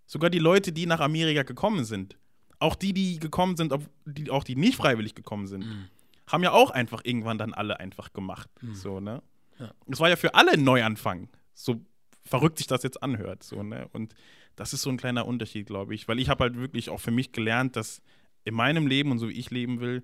Sogar 0.07 0.31
die 0.31 0.39
Leute, 0.39 0.73
die 0.73 0.87
nach 0.87 1.01
Amerika 1.01 1.43
gekommen 1.43 1.85
sind, 1.85 2.19
auch 2.59 2.75
die, 2.75 2.93
die 2.93 3.19
gekommen 3.19 3.57
sind, 3.57 3.73
die, 4.05 4.31
auch 4.31 4.45
die 4.45 4.57
nicht 4.57 4.77
freiwillig 4.77 5.15
gekommen 5.15 5.47
sind, 5.47 5.65
mhm. 5.65 5.85
haben 6.27 6.43
ja 6.43 6.53
auch 6.53 6.71
einfach 6.71 7.03
irgendwann 7.05 7.39
dann 7.39 7.55
alle 7.55 7.79
einfach 7.79 8.13
gemacht. 8.13 8.51
Mhm. 8.61 8.75
So, 8.75 9.01
ne? 9.01 9.23
Ja. 9.59 9.73
Es 9.87 10.01
war 10.01 10.09
ja 10.09 10.17
für 10.17 10.35
alle 10.35 10.53
ein 10.53 10.65
Neuanfang. 10.65 11.29
So 11.55 11.85
verrückt 12.25 12.59
sich 12.59 12.67
das 12.67 12.83
jetzt 12.83 13.03
anhört. 13.03 13.43
So, 13.43 13.63
ne? 13.63 13.89
Und 13.93 14.15
das 14.57 14.73
ist 14.73 14.83
so 14.83 14.91
ein 14.91 14.97
kleiner 14.97 15.27
Unterschied, 15.27 15.67
glaube 15.67 15.95
ich. 15.95 16.09
Weil 16.09 16.19
ich 16.19 16.29
habe 16.29 16.45
halt 16.45 16.57
wirklich 16.57 16.91
auch 16.91 17.01
für 17.01 17.11
mich 17.11 17.33
gelernt, 17.33 17.77
dass 17.77 18.03
in 18.49 18.55
meinem 18.55 18.87
Leben 18.87 19.11
und 19.11 19.19
so 19.19 19.29
wie 19.29 19.39
ich 19.39 19.51
leben 19.51 19.81
will, 19.81 20.03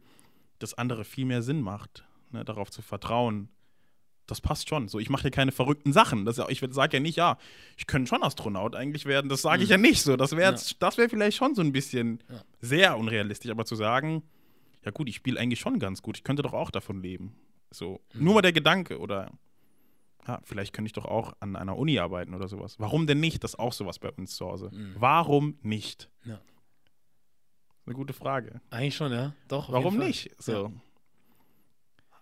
das 0.58 0.74
andere 0.74 1.04
viel 1.04 1.24
mehr 1.24 1.42
Sinn 1.42 1.60
macht, 1.60 2.04
ne? 2.30 2.44
darauf 2.44 2.70
zu 2.70 2.82
vertrauen, 2.82 3.48
das 4.26 4.40
passt 4.40 4.68
schon. 4.68 4.88
So, 4.88 4.98
ich 4.98 5.10
mache 5.10 5.22
hier 5.22 5.30
keine 5.30 5.52
verrückten 5.52 5.92
Sachen. 5.92 6.24
Das, 6.24 6.38
ich 6.48 6.64
sage 6.70 6.96
ja 6.96 7.00
nicht, 7.00 7.16
ja, 7.16 7.36
ich 7.76 7.86
könnte 7.86 8.08
schon 8.08 8.22
Astronaut 8.22 8.74
eigentlich 8.74 9.04
werden. 9.04 9.28
Das 9.28 9.42
sage 9.42 9.62
ich 9.62 9.68
mhm. 9.68 9.72
ja 9.72 9.78
nicht 9.78 10.02
so. 10.02 10.16
Das 10.16 10.32
wäre 10.36 10.54
ja. 10.54 10.96
wär 10.96 11.10
vielleicht 11.10 11.36
schon 11.36 11.54
so 11.54 11.62
ein 11.62 11.72
bisschen 11.72 12.22
ja. 12.30 12.42
sehr 12.60 12.98
unrealistisch. 12.98 13.50
Aber 13.50 13.66
zu 13.66 13.74
sagen, 13.74 14.22
ja 14.82 14.90
gut, 14.90 15.08
ich 15.08 15.16
spiele 15.16 15.38
eigentlich 15.38 15.60
schon 15.60 15.78
ganz 15.78 16.00
gut. 16.00 16.16
Ich 16.16 16.24
könnte 16.24 16.42
doch 16.42 16.54
auch 16.54 16.70
davon 16.70 17.02
leben. 17.02 17.34
So, 17.70 18.00
mhm. 18.14 18.24
nur 18.24 18.34
mal 18.34 18.42
der 18.42 18.52
Gedanke 18.52 18.98
oder 18.98 19.30
ja, 20.26 20.40
vielleicht 20.44 20.72
könnte 20.72 20.86
ich 20.86 20.94
doch 20.94 21.04
auch 21.04 21.34
an 21.40 21.54
einer 21.54 21.76
Uni 21.76 21.98
arbeiten 21.98 22.34
oder 22.34 22.48
sowas. 22.48 22.76
Warum 22.78 23.06
denn 23.06 23.20
nicht? 23.20 23.44
Das 23.44 23.52
ist 23.52 23.58
auch 23.58 23.74
sowas 23.74 23.98
bei 23.98 24.10
uns 24.10 24.36
zu 24.36 24.46
Hause. 24.46 24.70
Mhm. 24.72 24.94
Warum 24.98 25.58
nicht? 25.60 26.10
Ja. 26.24 26.40
Eine 27.86 27.94
gute 27.94 28.12
Frage. 28.12 28.60
Eigentlich 28.70 28.96
schon, 28.96 29.12
ja. 29.12 29.34
Doch. 29.48 29.70
Warum 29.70 29.98
nicht? 29.98 30.30
So. 30.38 30.52
Ja. 30.52 30.72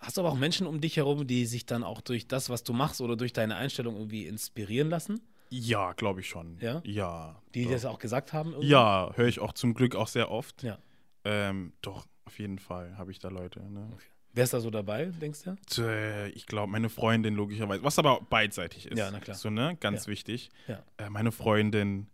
Hast 0.01 0.17
du 0.17 0.23
aber 0.23 0.31
auch 0.31 0.37
Menschen 0.37 0.67
um 0.67 0.81
dich 0.81 0.97
herum, 0.97 1.27
die 1.27 1.47
sich 1.47 1.65
dann 1.65 1.85
auch 1.85 2.01
durch 2.01 2.27
das, 2.27 2.51
was 2.51 2.65
du 2.65 2.73
machst 2.73 3.01
oder 3.01 3.17
durch 3.17 3.33
deine 3.33 3.55
Einstellung 3.55 3.95
irgendwie 3.97 4.27
inspirieren 4.27 4.91
lassen? 4.91 5.21
Ja, 5.51 5.93
glaube 5.93 6.21
ich 6.21 6.29
schon. 6.29 6.59
Ja? 6.61 6.81
Ja. 6.85 7.41
Die 7.55 7.65
doch. 7.65 7.71
das 7.71 7.85
auch 7.85 7.99
gesagt 8.01 8.33
haben? 8.33 8.51
Irgendwie? 8.51 8.69
Ja, 8.69 9.13
höre 9.15 9.29
ich 9.29 9.39
auch 9.39 9.53
zum 9.53 9.75
Glück 9.75 9.95
auch 9.95 10.09
sehr 10.09 10.31
oft. 10.31 10.63
Ja. 10.65 10.79
Ähm, 11.25 11.73
doch, 11.83 12.07
auf 12.25 12.39
jeden 12.41 12.59
Fall 12.59 12.97
habe 12.99 13.13
ich 13.13 13.21
da 13.21 13.29
Leute. 13.29 13.61
Ne? 13.61 13.89
Okay. 13.93 14.07
Wer 14.33 14.45
ist 14.45 14.55
da 14.55 14.61
so 14.61 14.71
dabei, 14.71 15.07
denkst 15.07 15.41
du? 15.45 15.83
Äh, 15.83 16.31
ich 16.31 16.47
glaube, 16.47 16.73
meine 16.73 16.89
Freundin 16.89 17.35
logischerweise, 17.35 17.85
was 17.85 17.99
aber 17.99 18.23
beidseitig 18.23 18.87
ist. 18.87 18.99
Ja, 18.99 19.11
na 19.11 19.21
klar. 19.21 19.37
So, 19.37 19.51
ne? 19.51 19.77
Ganz 19.79 20.07
ja. 20.07 20.11
wichtig. 20.11 20.49
Ja. 20.67 20.83
Äh, 20.97 21.11
meine 21.11 21.33
Freundin, 21.33 22.09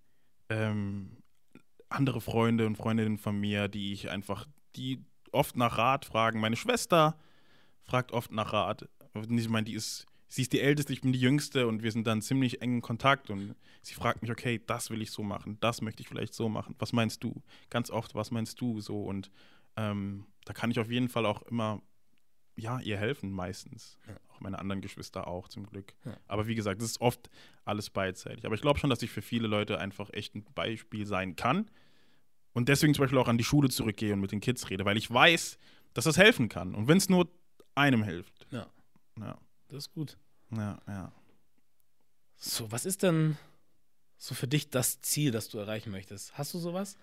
ähm, 0.48 1.17
andere 1.88 2.20
Freunde 2.20 2.66
und 2.66 2.76
Freundinnen 2.76 3.18
von 3.18 3.38
mir, 3.38 3.68
die 3.68 3.92
ich 3.92 4.10
einfach, 4.10 4.46
die 4.76 5.04
oft 5.32 5.56
nach 5.56 5.78
Rat 5.78 6.04
fragen. 6.04 6.40
Meine 6.40 6.56
Schwester 6.56 7.18
fragt 7.82 8.12
oft 8.12 8.32
nach 8.32 8.52
Rat. 8.52 8.88
Ich 9.14 9.48
meine, 9.48 9.64
die 9.64 9.74
ist, 9.74 10.06
sie 10.28 10.42
ist 10.42 10.52
die 10.52 10.60
Älteste, 10.60 10.92
ich 10.92 11.00
bin 11.00 11.12
die 11.12 11.20
Jüngste 11.20 11.66
und 11.66 11.82
wir 11.82 11.92
sind 11.92 12.06
dann 12.06 12.22
ziemlich 12.22 12.62
eng 12.62 12.76
in 12.76 12.82
Kontakt 12.82 13.30
und 13.30 13.54
sie 13.82 13.94
fragt 13.94 14.22
mich, 14.22 14.30
okay, 14.30 14.60
das 14.66 14.90
will 14.90 15.02
ich 15.02 15.10
so 15.10 15.22
machen, 15.22 15.58
das 15.60 15.80
möchte 15.80 16.02
ich 16.02 16.08
vielleicht 16.08 16.34
so 16.34 16.48
machen. 16.48 16.74
Was 16.78 16.92
meinst 16.92 17.24
du? 17.24 17.42
Ganz 17.70 17.90
oft, 17.90 18.14
was 18.14 18.30
meinst 18.30 18.60
du 18.60 18.80
so? 18.80 19.02
Und 19.02 19.30
ähm, 19.76 20.26
da 20.44 20.52
kann 20.52 20.70
ich 20.70 20.78
auf 20.78 20.90
jeden 20.90 21.08
Fall 21.08 21.26
auch 21.26 21.42
immer 21.42 21.82
ja, 22.58 22.80
ihr 22.80 22.98
helfen 22.98 23.30
meistens. 23.30 23.98
Ja. 24.06 24.14
Auch 24.38 24.42
meine 24.42 24.58
anderen 24.58 24.80
Geschwister 24.80 25.26
auch, 25.26 25.48
zum 25.48 25.66
Glück. 25.66 25.94
Ja. 26.04 26.16
Aber 26.28 26.46
wie 26.46 26.54
gesagt, 26.54 26.80
das 26.80 26.90
ist 26.90 27.00
oft 27.00 27.28
alles 27.64 27.90
beidseitig. 27.90 28.46
Aber 28.46 28.54
ich 28.54 28.60
glaube 28.60 28.78
schon, 28.78 28.90
dass 28.90 29.02
ich 29.02 29.10
für 29.10 29.22
viele 29.22 29.48
Leute 29.48 29.78
einfach 29.78 30.10
echt 30.12 30.36
ein 30.36 30.44
Beispiel 30.54 31.06
sein 31.06 31.34
kann. 31.34 31.68
Und 32.52 32.68
deswegen 32.68 32.94
zum 32.94 33.02
Beispiel 33.02 33.18
auch 33.18 33.28
an 33.28 33.38
die 33.38 33.44
Schule 33.44 33.68
zurückgehe 33.68 34.12
und 34.12 34.20
mit 34.20 34.32
den 34.32 34.40
Kids 34.40 34.70
rede, 34.70 34.84
weil 34.84 34.96
ich 34.96 35.10
weiß, 35.10 35.58
dass 35.94 36.04
das 36.04 36.16
helfen 36.16 36.48
kann. 36.48 36.74
Und 36.74 36.86
wenn 36.86 36.98
es 36.98 37.08
nur 37.08 37.28
einem 37.74 38.04
hilft. 38.04 38.46
Ja. 38.50 38.68
ja. 39.18 39.38
Das 39.68 39.84
ist 39.84 39.92
gut. 39.92 40.16
Ja, 40.50 40.80
ja. 40.86 41.12
So, 42.36 42.70
was 42.70 42.86
ist 42.86 43.02
denn 43.02 43.36
so 44.16 44.34
für 44.34 44.48
dich 44.48 44.70
das 44.70 45.00
Ziel, 45.00 45.32
das 45.32 45.48
du 45.48 45.58
erreichen 45.58 45.90
möchtest? 45.90 46.38
Hast 46.38 46.54
du 46.54 46.58
sowas? 46.58 46.96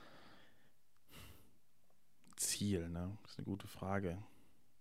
Ziel, 2.37 2.89
ne? 2.89 3.17
Das 3.23 3.33
ist 3.33 3.39
eine 3.39 3.45
gute 3.45 3.67
Frage. 3.67 4.17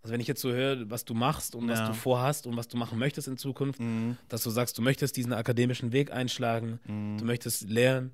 Also 0.05 0.13
wenn 0.13 0.21
ich 0.21 0.27
jetzt 0.27 0.43
so 0.43 0.53
höre, 0.53 0.91
was 0.91 1.07
du 1.07 1.15
machst 1.15 1.55
und 1.55 1.67
ja. 1.67 1.73
was 1.73 1.89
du 1.89 1.95
vorhast 1.95 2.47
und 2.47 2.59
was 2.59 2.69
du 2.69 2.77
machen 2.77 2.99
möchtest 2.99 3.27
in 3.27 3.39
Zukunft, 3.39 3.81
mhm. 3.81 4.19
dass 4.29 4.43
du 4.43 4.51
sagst, 4.51 4.77
du 4.77 4.83
möchtest 4.83 5.17
diesen 5.17 5.33
akademischen 5.33 5.93
Weg 5.93 6.13
einschlagen, 6.13 6.79
mhm. 6.85 7.17
du 7.17 7.25
möchtest 7.25 7.71
lernen, 7.71 8.13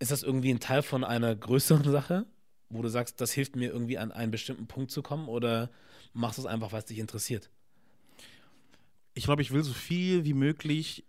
ist 0.00 0.10
das 0.10 0.22
irgendwie 0.22 0.50
ein 0.50 0.60
Teil 0.60 0.82
von 0.82 1.02
einer 1.02 1.34
größeren 1.34 1.90
Sache, 1.90 2.26
wo 2.68 2.82
du 2.82 2.90
sagst, 2.90 3.22
das 3.22 3.32
hilft 3.32 3.56
mir 3.56 3.72
irgendwie 3.72 3.96
an 3.96 4.12
einen 4.12 4.30
bestimmten 4.30 4.66
Punkt 4.66 4.90
zu 4.90 5.00
kommen 5.00 5.28
oder 5.28 5.70
machst 6.12 6.36
du 6.36 6.42
es 6.42 6.46
einfach, 6.46 6.72
was 6.72 6.84
dich 6.84 6.98
interessiert? 6.98 7.48
Ich 9.14 9.24
glaube, 9.24 9.40
ich 9.40 9.52
will 9.52 9.62
so 9.62 9.72
viel 9.72 10.26
wie 10.26 10.34
möglich 10.34 11.06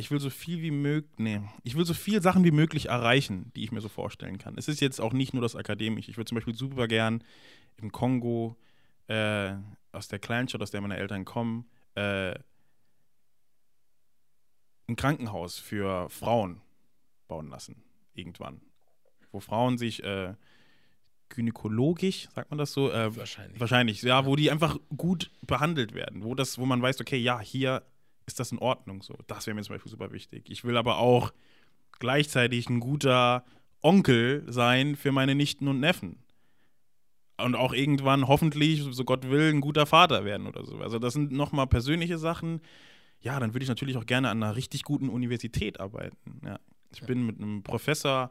ich 0.00 0.10
will 0.10 0.18
so 0.18 0.30
viel 0.30 0.62
wie 0.62 0.70
möglich, 0.70 1.12
nee, 1.18 1.40
ich 1.62 1.76
will 1.76 1.84
so 1.84 1.94
viele 1.94 2.20
Sachen 2.20 2.42
wie 2.42 2.50
möglich 2.50 2.86
erreichen, 2.86 3.52
die 3.54 3.62
ich 3.62 3.70
mir 3.70 3.80
so 3.80 3.88
vorstellen 3.88 4.38
kann. 4.38 4.56
Es 4.56 4.66
ist 4.66 4.80
jetzt 4.80 5.00
auch 5.00 5.12
nicht 5.12 5.34
nur 5.34 5.42
das 5.42 5.54
Akademische. 5.54 6.10
Ich 6.10 6.16
würde 6.16 6.28
zum 6.28 6.36
Beispiel 6.36 6.54
super 6.54 6.88
gern 6.88 7.22
im 7.76 7.92
Kongo, 7.92 8.56
äh, 9.06 9.52
aus 9.92 10.08
der 10.08 10.18
Kleinstadt, 10.18 10.62
aus 10.62 10.70
der 10.70 10.80
meine 10.80 10.96
Eltern 10.96 11.24
kommen, 11.24 11.66
äh, 11.94 12.34
ein 14.88 14.96
Krankenhaus 14.96 15.58
für 15.58 16.08
Frauen 16.08 16.62
bauen 17.28 17.48
lassen. 17.48 17.82
Irgendwann. 18.14 18.60
Wo 19.30 19.40
Frauen 19.40 19.78
sich 19.78 20.02
äh, 20.02 20.34
gynäkologisch, 21.28 22.28
sagt 22.34 22.50
man 22.50 22.58
das 22.58 22.72
so? 22.72 22.90
Äh, 22.90 23.14
wahrscheinlich. 23.16 23.60
Wahrscheinlich, 23.60 24.02
ja, 24.02 24.26
wo 24.26 24.34
die 24.34 24.50
einfach 24.50 24.78
gut 24.96 25.30
behandelt 25.46 25.94
werden. 25.94 26.24
Wo, 26.24 26.34
das, 26.34 26.58
wo 26.58 26.66
man 26.66 26.82
weiß, 26.82 27.00
okay, 27.00 27.18
ja, 27.18 27.38
hier 27.38 27.82
ist 28.30 28.40
das 28.40 28.52
in 28.52 28.58
Ordnung. 28.58 29.02
So. 29.02 29.16
Das 29.26 29.46
wäre 29.46 29.54
mir 29.54 29.62
zum 29.62 29.74
Beispiel 29.74 29.90
super 29.90 30.12
wichtig. 30.12 30.48
Ich 30.48 30.64
will 30.64 30.76
aber 30.76 30.98
auch 30.98 31.32
gleichzeitig 31.98 32.68
ein 32.68 32.80
guter 32.80 33.44
Onkel 33.82 34.44
sein 34.46 34.96
für 34.96 35.12
meine 35.12 35.34
Nichten 35.34 35.68
und 35.68 35.80
Neffen 35.80 36.22
und 37.44 37.54
auch 37.54 37.72
irgendwann 37.72 38.28
hoffentlich, 38.28 38.82
so 38.90 39.04
Gott 39.04 39.28
will, 39.28 39.50
ein 39.50 39.60
guter 39.60 39.86
Vater 39.86 40.24
werden 40.24 40.46
oder 40.46 40.64
so. 40.64 40.78
Also 40.78 40.98
das 40.98 41.14
sind 41.14 41.32
nochmal 41.32 41.66
persönliche 41.66 42.18
Sachen. 42.18 42.60
Ja, 43.20 43.38
dann 43.38 43.54
würde 43.54 43.64
ich 43.64 43.68
natürlich 43.68 43.96
auch 43.96 44.06
gerne 44.06 44.30
an 44.30 44.42
einer 44.42 44.56
richtig 44.56 44.82
guten 44.84 45.08
Universität 45.08 45.80
arbeiten. 45.80 46.40
Ja. 46.44 46.58
Ich 46.92 47.02
bin 47.02 47.26
mit 47.26 47.38
einem 47.38 47.62
Professor, 47.62 48.30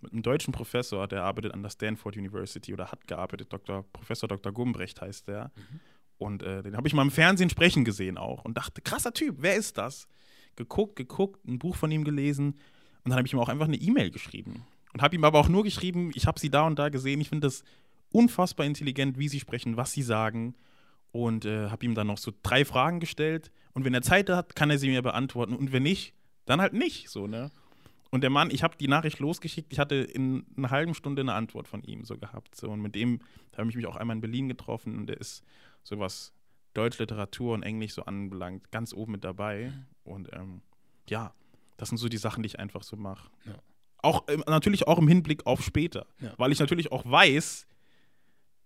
mit 0.00 0.12
einem 0.12 0.22
deutschen 0.22 0.52
Professor, 0.52 1.06
der 1.08 1.24
arbeitet 1.24 1.52
an 1.54 1.62
der 1.62 1.70
Stanford 1.70 2.16
University 2.16 2.72
oder 2.72 2.90
hat 2.90 3.06
gearbeitet, 3.06 3.52
Dr. 3.52 3.84
Professor 3.92 4.28
Dr. 4.28 4.52
Gumbrecht 4.52 5.00
heißt 5.00 5.28
der. 5.28 5.50
Mhm. 5.56 5.80
Und 6.18 6.42
äh, 6.42 6.62
den 6.62 6.76
habe 6.76 6.88
ich 6.88 6.94
mal 6.94 7.02
im 7.02 7.10
Fernsehen 7.10 7.48
sprechen 7.48 7.84
gesehen 7.84 8.18
auch 8.18 8.44
und 8.44 8.56
dachte, 8.56 8.80
krasser 8.80 9.12
Typ, 9.12 9.36
wer 9.38 9.54
ist 9.54 9.78
das? 9.78 10.08
Geguckt, 10.56 10.96
geguckt, 10.96 11.46
ein 11.46 11.58
Buch 11.58 11.76
von 11.76 11.90
ihm 11.90 12.04
gelesen 12.04 12.56
und 13.04 13.10
dann 13.10 13.18
habe 13.18 13.26
ich 13.26 13.32
ihm 13.32 13.38
auch 13.38 13.48
einfach 13.48 13.66
eine 13.66 13.76
E-Mail 13.76 14.10
geschrieben. 14.10 14.64
Und 14.92 15.02
habe 15.02 15.14
ihm 15.14 15.24
aber 15.24 15.38
auch 15.38 15.48
nur 15.48 15.62
geschrieben, 15.62 16.10
ich 16.14 16.26
habe 16.26 16.40
sie 16.40 16.50
da 16.50 16.66
und 16.66 16.78
da 16.78 16.88
gesehen, 16.88 17.20
ich 17.20 17.28
finde 17.28 17.46
das 17.46 17.62
unfassbar 18.10 18.66
intelligent, 18.66 19.18
wie 19.18 19.28
sie 19.28 19.40
sprechen, 19.40 19.76
was 19.76 19.92
sie 19.92 20.02
sagen. 20.02 20.54
Und 21.12 21.44
äh, 21.44 21.70
habe 21.70 21.86
ihm 21.86 21.94
dann 21.94 22.06
noch 22.06 22.18
so 22.18 22.32
drei 22.42 22.64
Fragen 22.64 23.00
gestellt. 23.00 23.50
Und 23.72 23.84
wenn 23.84 23.94
er 23.94 24.02
Zeit 24.02 24.28
hat, 24.28 24.56
kann 24.56 24.70
er 24.70 24.78
sie 24.78 24.88
mir 24.88 25.02
beantworten. 25.02 25.54
Und 25.54 25.72
wenn 25.72 25.84
nicht, 25.84 26.14
dann 26.46 26.60
halt 26.60 26.72
nicht. 26.72 27.08
So, 27.08 27.26
ne? 27.26 27.50
Und 28.10 28.22
der 28.22 28.30
Mann, 28.30 28.50
ich 28.50 28.62
habe 28.62 28.76
die 28.76 28.88
Nachricht 28.88 29.18
losgeschickt, 29.18 29.72
ich 29.72 29.78
hatte 29.78 29.96
in 29.96 30.46
einer 30.56 30.70
halben 30.70 30.94
Stunde 30.94 31.22
eine 31.22 31.34
Antwort 31.34 31.68
von 31.68 31.82
ihm 31.82 32.04
so 32.04 32.16
gehabt. 32.16 32.54
So. 32.54 32.70
Und 32.70 32.80
mit 32.80 32.94
dem 32.94 33.20
habe 33.56 33.68
ich 33.70 33.76
mich 33.76 33.86
auch 33.86 33.96
einmal 33.96 34.16
in 34.16 34.20
Berlin 34.20 34.48
getroffen 34.48 34.96
und 34.96 35.06
der 35.06 35.18
ist 35.18 35.42
so 35.88 35.98
was 35.98 36.32
Deutschliteratur 36.74 37.54
und 37.54 37.62
Englisch 37.62 37.94
so 37.94 38.02
anbelangt, 38.02 38.70
ganz 38.70 38.92
oben 38.92 39.12
mit 39.12 39.24
dabei. 39.24 39.72
Und 40.04 40.28
ähm, 40.32 40.60
ja, 41.08 41.34
das 41.78 41.88
sind 41.88 41.98
so 41.98 42.08
die 42.08 42.18
Sachen, 42.18 42.42
die 42.42 42.48
ich 42.48 42.58
einfach 42.58 42.82
so 42.82 42.96
mache. 42.96 43.30
Ja. 43.46 43.54
Auch 43.98 44.28
äh, 44.28 44.36
natürlich 44.46 44.86
auch 44.86 44.98
im 44.98 45.08
Hinblick 45.08 45.46
auf 45.46 45.62
später. 45.62 46.06
Ja. 46.20 46.34
Weil 46.36 46.52
ich 46.52 46.60
natürlich 46.60 46.92
auch 46.92 47.10
weiß, 47.10 47.66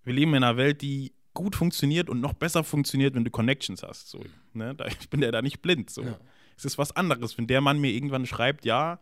wir 0.03 0.13
leben 0.13 0.35
in 0.35 0.43
einer 0.43 0.57
Welt, 0.57 0.83
die 0.83 1.13
gut 1.33 1.55
funktioniert 1.55 2.11
und 2.11 2.21
noch 2.21 2.35
besser 2.35 2.65
funktioniert, 2.65 3.15
wenn 3.15 3.25
du 3.25 3.31
Connections 3.31 3.83
hast. 3.83 4.11
So, 4.11 4.23
ne? 4.53 4.75
da, 4.75 4.87
ich 4.87 5.09
bin 5.09 5.23
ja 5.23 5.31
da 5.31 5.41
nicht 5.41 5.63
blind. 5.63 5.89
So. 5.89 6.03
Ja. 6.03 6.19
Es 6.57 6.65
ist 6.65 6.77
was 6.77 6.91
anderes, 6.93 7.39
wenn 7.39 7.47
der 7.47 7.61
Mann 7.61 7.81
mir 7.81 7.93
irgendwann 7.93 8.27
schreibt, 8.27 8.65
ja, 8.65 8.99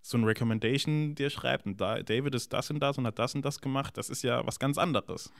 so 0.00 0.16
ein 0.16 0.24
Recommendation 0.24 1.14
dir 1.14 1.28
schreibt 1.28 1.66
und 1.66 1.80
da, 1.80 2.02
David 2.02 2.34
ist 2.34 2.52
das 2.52 2.70
und 2.70 2.80
das 2.80 2.96
und 2.96 3.06
hat 3.06 3.18
das 3.18 3.34
und 3.34 3.44
das 3.44 3.60
gemacht, 3.60 3.98
das 3.98 4.08
ist 4.08 4.22
ja 4.22 4.46
was 4.46 4.58
ganz 4.58 4.78
anderes. 4.78 5.30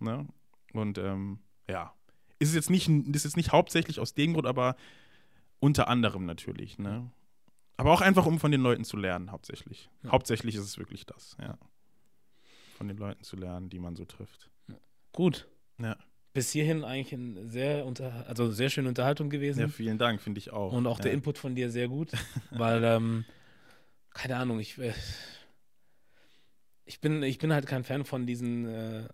Ne? 0.00 0.26
Und 0.72 0.98
ähm, 0.98 1.38
ja, 1.68 1.94
ist 2.38 2.50
es 2.50 2.54
jetzt 2.54 2.70
nicht, 2.70 2.88
ist 2.88 3.24
jetzt 3.24 3.36
nicht 3.36 3.52
hauptsächlich 3.52 4.00
aus 4.00 4.14
dem 4.14 4.34
Grund, 4.34 4.46
aber 4.46 4.76
unter 5.60 5.88
anderem 5.88 6.26
natürlich. 6.26 6.78
Ne? 6.78 7.10
Aber 7.76 7.92
auch 7.92 8.00
einfach, 8.00 8.26
um 8.26 8.38
von 8.38 8.50
den 8.50 8.60
Leuten 8.60 8.84
zu 8.84 8.96
lernen, 8.96 9.30
hauptsächlich. 9.30 9.90
Ja. 10.02 10.12
Hauptsächlich 10.12 10.54
ist 10.54 10.64
es 10.64 10.78
wirklich 10.78 11.06
das, 11.06 11.36
ja 11.40 11.58
von 12.78 12.86
den 12.86 12.96
Leuten 12.96 13.24
zu 13.24 13.36
lernen, 13.36 13.68
die 13.68 13.80
man 13.80 13.96
so 13.96 14.04
trifft. 14.04 14.48
Gut. 15.12 15.48
Ja. 15.78 15.96
Bis 16.32 16.52
hierhin 16.52 16.84
eigentlich 16.84 17.12
eine 17.12 17.48
sehr, 17.48 17.84
unter, 17.84 18.24
also 18.28 18.52
sehr 18.52 18.70
schöne 18.70 18.88
Unterhaltung 18.88 19.30
gewesen. 19.30 19.60
Ja, 19.60 19.68
vielen 19.68 19.98
Dank, 19.98 20.22
finde 20.22 20.38
ich 20.38 20.52
auch. 20.52 20.72
Und 20.72 20.86
auch 20.86 20.98
ja. 20.98 21.04
der 21.04 21.12
Input 21.12 21.38
von 21.38 21.56
dir 21.56 21.70
sehr 21.70 21.88
gut, 21.88 22.12
weil, 22.50 22.84
ähm, 22.84 23.24
keine 24.14 24.36
Ahnung, 24.36 24.60
ich, 24.60 24.78
äh, 24.78 24.94
ich, 26.84 27.00
bin, 27.00 27.22
ich 27.24 27.38
bin 27.38 27.52
halt 27.52 27.66
kein 27.66 27.82
Fan 27.82 28.04
von 28.04 28.26
diesen 28.26 28.66
äh, 28.66 29.08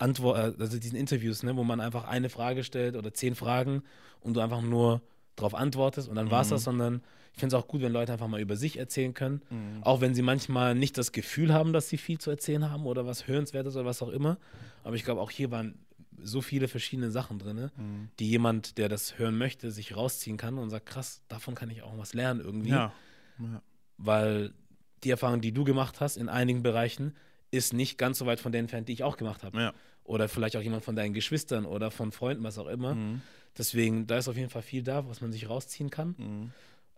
Antwort, 0.00 0.58
äh, 0.58 0.62
also 0.62 0.78
diesen 0.78 0.96
Interviews, 0.96 1.42
ne, 1.42 1.56
wo 1.56 1.64
man 1.64 1.80
einfach 1.80 2.04
eine 2.04 2.28
Frage 2.28 2.64
stellt 2.64 2.96
oder 2.96 3.12
zehn 3.12 3.34
Fragen 3.34 3.82
und 4.20 4.34
du 4.34 4.40
einfach 4.40 4.62
nur 4.62 5.02
darauf 5.36 5.54
antwortest 5.54 6.08
und 6.08 6.16
dann 6.16 6.26
mhm. 6.26 6.30
war 6.30 6.42
es 6.42 6.48
das, 6.48 6.64
sondern 6.64 7.02
ich 7.32 7.40
finde 7.40 7.56
es 7.56 7.62
auch 7.62 7.68
gut, 7.68 7.80
wenn 7.80 7.92
Leute 7.92 8.12
einfach 8.12 8.28
mal 8.28 8.40
über 8.40 8.56
sich 8.56 8.78
erzählen 8.78 9.14
können. 9.14 9.42
Mhm. 9.50 9.82
Auch 9.82 10.00
wenn 10.00 10.14
sie 10.14 10.22
manchmal 10.22 10.74
nicht 10.74 10.98
das 10.98 11.12
Gefühl 11.12 11.54
haben, 11.54 11.72
dass 11.72 11.88
sie 11.88 11.96
viel 11.96 12.18
zu 12.18 12.30
erzählen 12.30 12.70
haben 12.70 12.86
oder 12.86 13.06
was 13.06 13.28
Hörenswertes 13.28 13.76
oder 13.76 13.84
was 13.84 14.02
auch 14.02 14.08
immer. 14.08 14.36
Aber 14.82 14.96
ich 14.96 15.04
glaube, 15.04 15.20
auch 15.20 15.30
hier 15.30 15.50
waren 15.50 15.78
so 16.22 16.42
viele 16.42 16.68
verschiedene 16.68 17.10
Sachen 17.10 17.38
drin, 17.38 17.56
ne, 17.56 17.72
mhm. 17.76 18.08
die 18.18 18.28
jemand, 18.28 18.78
der 18.78 18.88
das 18.88 19.18
hören 19.18 19.38
möchte, 19.38 19.70
sich 19.70 19.96
rausziehen 19.96 20.36
kann 20.36 20.58
und 20.58 20.70
sagt, 20.70 20.86
krass, 20.86 21.22
davon 21.28 21.54
kann 21.54 21.70
ich 21.70 21.82
auch 21.82 21.96
was 21.96 22.14
lernen 22.14 22.40
irgendwie. 22.40 22.70
Ja. 22.70 22.92
ja. 23.38 23.62
Weil 23.96 24.52
die 25.04 25.10
Erfahrung, 25.10 25.40
die 25.40 25.52
du 25.52 25.64
gemacht 25.64 26.00
hast 26.00 26.16
in 26.16 26.28
einigen 26.28 26.62
Bereichen, 26.62 27.14
ist 27.50 27.72
nicht 27.72 27.98
ganz 27.98 28.18
so 28.18 28.26
weit 28.26 28.40
von 28.40 28.52
der 28.52 28.60
entfernt, 28.60 28.88
die 28.88 28.92
ich 28.92 29.02
auch 29.02 29.16
gemacht 29.16 29.42
habe. 29.42 29.58
Ja. 29.58 29.72
Oder 30.04 30.28
vielleicht 30.28 30.56
auch 30.56 30.62
jemand 30.62 30.84
von 30.84 30.96
deinen 30.96 31.14
Geschwistern 31.14 31.66
oder 31.66 31.90
von 31.90 32.12
Freunden, 32.12 32.42
was 32.42 32.58
auch 32.58 32.66
immer. 32.66 32.94
Mhm. 32.94 33.22
Deswegen, 33.56 34.06
da 34.06 34.18
ist 34.18 34.28
auf 34.28 34.36
jeden 34.36 34.50
Fall 34.50 34.62
viel 34.62 34.82
da, 34.82 35.08
was 35.08 35.20
man 35.20 35.32
sich 35.32 35.48
rausziehen 35.48 35.90
kann. 35.90 36.14
Mhm. 36.18 36.52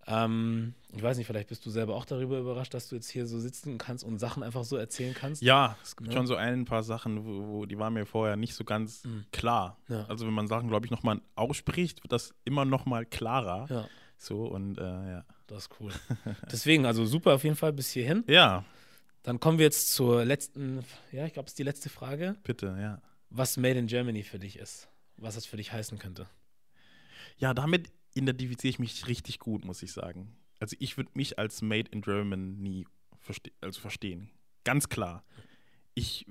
Ähm, 0.06 0.74
ich 0.94 1.02
weiß 1.02 1.16
nicht, 1.16 1.26
vielleicht 1.26 1.48
bist 1.48 1.64
du 1.64 1.70
selber 1.70 1.94
auch 1.94 2.04
darüber 2.04 2.38
überrascht, 2.38 2.74
dass 2.74 2.88
du 2.88 2.96
jetzt 2.96 3.08
hier 3.08 3.26
so 3.26 3.38
sitzen 3.38 3.78
kannst 3.78 4.02
und 4.02 4.18
Sachen 4.18 4.42
einfach 4.42 4.64
so 4.64 4.76
erzählen 4.76 5.14
kannst. 5.14 5.42
Ja, 5.42 5.76
es 5.82 5.96
gibt 5.96 6.10
ja. 6.10 6.16
schon 6.16 6.26
so 6.26 6.34
ein 6.34 6.64
paar 6.64 6.82
Sachen, 6.82 7.24
wo, 7.24 7.46
wo, 7.46 7.66
die 7.66 7.78
waren 7.78 7.92
mir 7.92 8.04
vorher 8.04 8.36
nicht 8.36 8.54
so 8.54 8.64
ganz 8.64 9.04
mhm. 9.04 9.24
klar. 9.30 9.78
Ja. 9.88 10.04
Also 10.08 10.26
wenn 10.26 10.34
man 10.34 10.48
Sachen, 10.48 10.68
glaube 10.68 10.86
ich, 10.86 10.90
nochmal 10.90 11.20
ausspricht, 11.36 12.02
wird 12.02 12.12
das 12.12 12.34
immer 12.44 12.64
nochmal 12.64 13.06
klarer. 13.06 13.66
Ja. 13.70 13.88
So 14.18 14.46
und 14.46 14.78
äh, 14.78 14.82
ja. 14.82 15.24
Das 15.46 15.64
ist 15.64 15.70
cool. 15.80 15.92
Deswegen, 16.50 16.86
also 16.86 17.04
super 17.04 17.34
auf 17.34 17.44
jeden 17.44 17.56
Fall 17.56 17.72
bis 17.72 17.90
hierhin. 17.90 18.24
Ja. 18.26 18.64
Dann 19.22 19.38
kommen 19.38 19.58
wir 19.58 19.64
jetzt 19.64 19.92
zur 19.92 20.24
letzten, 20.24 20.84
ja, 21.12 21.26
ich 21.26 21.32
glaube, 21.32 21.46
es 21.46 21.52
ist 21.52 21.58
die 21.58 21.64
letzte 21.64 21.88
Frage. 21.88 22.36
Bitte, 22.42 22.76
ja. 22.80 23.00
Was 23.30 23.56
Made 23.56 23.78
in 23.78 23.86
Germany 23.86 24.22
für 24.22 24.38
dich 24.38 24.58
ist. 24.58 24.88
Was 25.16 25.36
das 25.36 25.46
für 25.46 25.56
dich 25.56 25.72
heißen 25.72 25.98
könnte. 25.98 26.28
Ja, 27.38 27.54
damit 27.54 27.90
identifiziere 28.14 28.70
ich 28.70 28.78
mich 28.78 29.06
richtig 29.06 29.38
gut, 29.38 29.64
muss 29.64 29.82
ich 29.82 29.92
sagen. 29.92 30.36
Also 30.58 30.76
ich 30.78 30.96
würde 30.96 31.10
mich 31.14 31.38
als 31.38 31.62
Made 31.62 31.90
in 31.90 32.02
Germany 32.02 32.86
verste 33.20 33.52
also 33.60 33.80
verstehen. 33.80 34.30
Ganz 34.64 34.88
klar. 34.88 35.24
Ich 35.94 36.26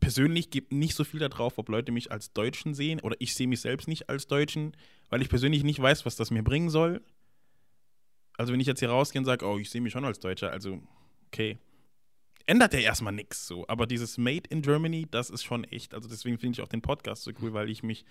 persönlich 0.00 0.50
gebe 0.50 0.74
nicht 0.74 0.94
so 0.94 1.04
viel 1.04 1.20
darauf, 1.20 1.58
ob 1.58 1.68
Leute 1.68 1.92
mich 1.92 2.10
als 2.10 2.32
Deutschen 2.32 2.74
sehen 2.74 3.00
oder 3.00 3.16
ich 3.20 3.34
sehe 3.34 3.46
mich 3.46 3.60
selbst 3.60 3.88
nicht 3.88 4.08
als 4.08 4.26
Deutschen, 4.26 4.76
weil 5.08 5.22
ich 5.22 5.28
persönlich 5.28 5.64
nicht 5.64 5.80
weiß, 5.80 6.04
was 6.04 6.16
das 6.16 6.30
mir 6.30 6.42
bringen 6.42 6.70
soll. 6.70 7.02
Also 8.36 8.52
wenn 8.52 8.60
ich 8.60 8.66
jetzt 8.66 8.80
hier 8.80 8.90
rausgehe 8.90 9.20
und 9.20 9.26
sage, 9.26 9.46
oh, 9.46 9.58
ich 9.58 9.70
sehe 9.70 9.80
mich 9.80 9.92
schon 9.92 10.04
als 10.04 10.20
Deutscher, 10.20 10.50
also 10.50 10.80
okay, 11.28 11.58
ändert 12.46 12.74
ja 12.74 12.80
erstmal 12.80 13.12
nichts 13.12 13.46
so. 13.46 13.66
Aber 13.68 13.86
dieses 13.86 14.18
Made 14.18 14.48
in 14.48 14.62
Germany, 14.62 15.06
das 15.10 15.30
ist 15.30 15.44
schon 15.44 15.64
echt. 15.64 15.94
Also 15.94 16.08
deswegen 16.08 16.38
finde 16.38 16.56
ich 16.56 16.62
auch 16.62 16.68
den 16.68 16.82
Podcast 16.82 17.22
so 17.22 17.32
cool, 17.40 17.52
weil 17.52 17.70
ich 17.70 17.82
mich 17.82 18.04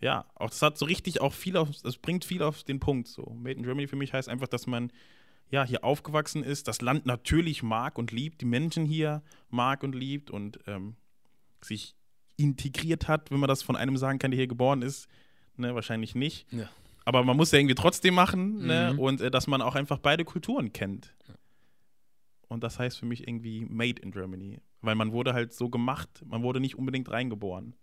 ja, 0.00 0.26
auch 0.34 0.50
das 0.50 0.62
hat 0.62 0.78
so 0.78 0.86
richtig 0.86 1.20
auch 1.20 1.32
viel 1.32 1.56
auf, 1.56 1.70
das 1.82 1.96
bringt 1.96 2.24
viel 2.24 2.42
auf 2.42 2.62
den 2.62 2.80
Punkt. 2.80 3.08
So, 3.08 3.36
Made 3.36 3.56
in 3.56 3.62
Germany 3.64 3.88
für 3.88 3.96
mich 3.96 4.12
heißt 4.12 4.28
einfach, 4.28 4.48
dass 4.48 4.66
man 4.66 4.92
ja 5.50 5.64
hier 5.64 5.82
aufgewachsen 5.82 6.44
ist, 6.44 6.68
das 6.68 6.80
Land 6.80 7.06
natürlich 7.06 7.62
mag 7.62 7.98
und 7.98 8.12
liebt, 8.12 8.40
die 8.40 8.46
Menschen 8.46 8.84
hier 8.84 9.22
mag 9.50 9.82
und 9.82 9.94
liebt 9.94 10.30
und 10.30 10.60
ähm, 10.66 10.94
sich 11.62 11.96
integriert 12.36 13.08
hat, 13.08 13.30
wenn 13.30 13.40
man 13.40 13.48
das 13.48 13.62
von 13.62 13.74
einem 13.74 13.96
sagen 13.96 14.18
kann, 14.18 14.30
der 14.30 14.38
hier 14.38 14.46
geboren 14.46 14.82
ist. 14.82 15.08
Ne, 15.56 15.74
wahrscheinlich 15.74 16.14
nicht. 16.14 16.46
Ja. 16.52 16.68
Aber 17.04 17.24
man 17.24 17.36
muss 17.36 17.50
ja 17.50 17.58
irgendwie 17.58 17.74
trotzdem 17.74 18.14
machen 18.14 18.66
ne? 18.66 18.92
mhm. 18.92 18.98
und 19.00 19.20
äh, 19.20 19.30
dass 19.30 19.48
man 19.48 19.60
auch 19.60 19.74
einfach 19.74 19.98
beide 19.98 20.24
Kulturen 20.24 20.72
kennt. 20.72 21.14
Und 22.48 22.64
das 22.64 22.78
heißt 22.78 22.98
für 22.98 23.06
mich 23.06 23.28
irgendwie 23.28 23.64
Made 23.66 24.00
in 24.00 24.10
Germany. 24.10 24.60
Weil 24.80 24.94
man 24.94 25.12
wurde 25.12 25.34
halt 25.34 25.52
so 25.52 25.68
gemacht, 25.68 26.22
man 26.24 26.42
wurde 26.42 26.60
nicht 26.60 26.76
unbedingt 26.76 27.10
reingeboren. 27.10 27.74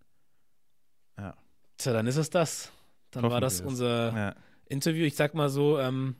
Ja. 1.17 1.35
Tja, 1.77 1.93
dann 1.93 2.07
ist 2.07 2.17
es 2.17 2.29
das. 2.29 2.71
Dann 3.11 3.23
Hoffen 3.23 3.33
war 3.33 3.41
das 3.41 3.61
unser 3.61 4.13
ja. 4.15 4.35
Interview. 4.67 5.05
Ich 5.05 5.15
sag 5.15 5.33
mal 5.33 5.49
so, 5.49 5.79
ähm, 5.79 6.15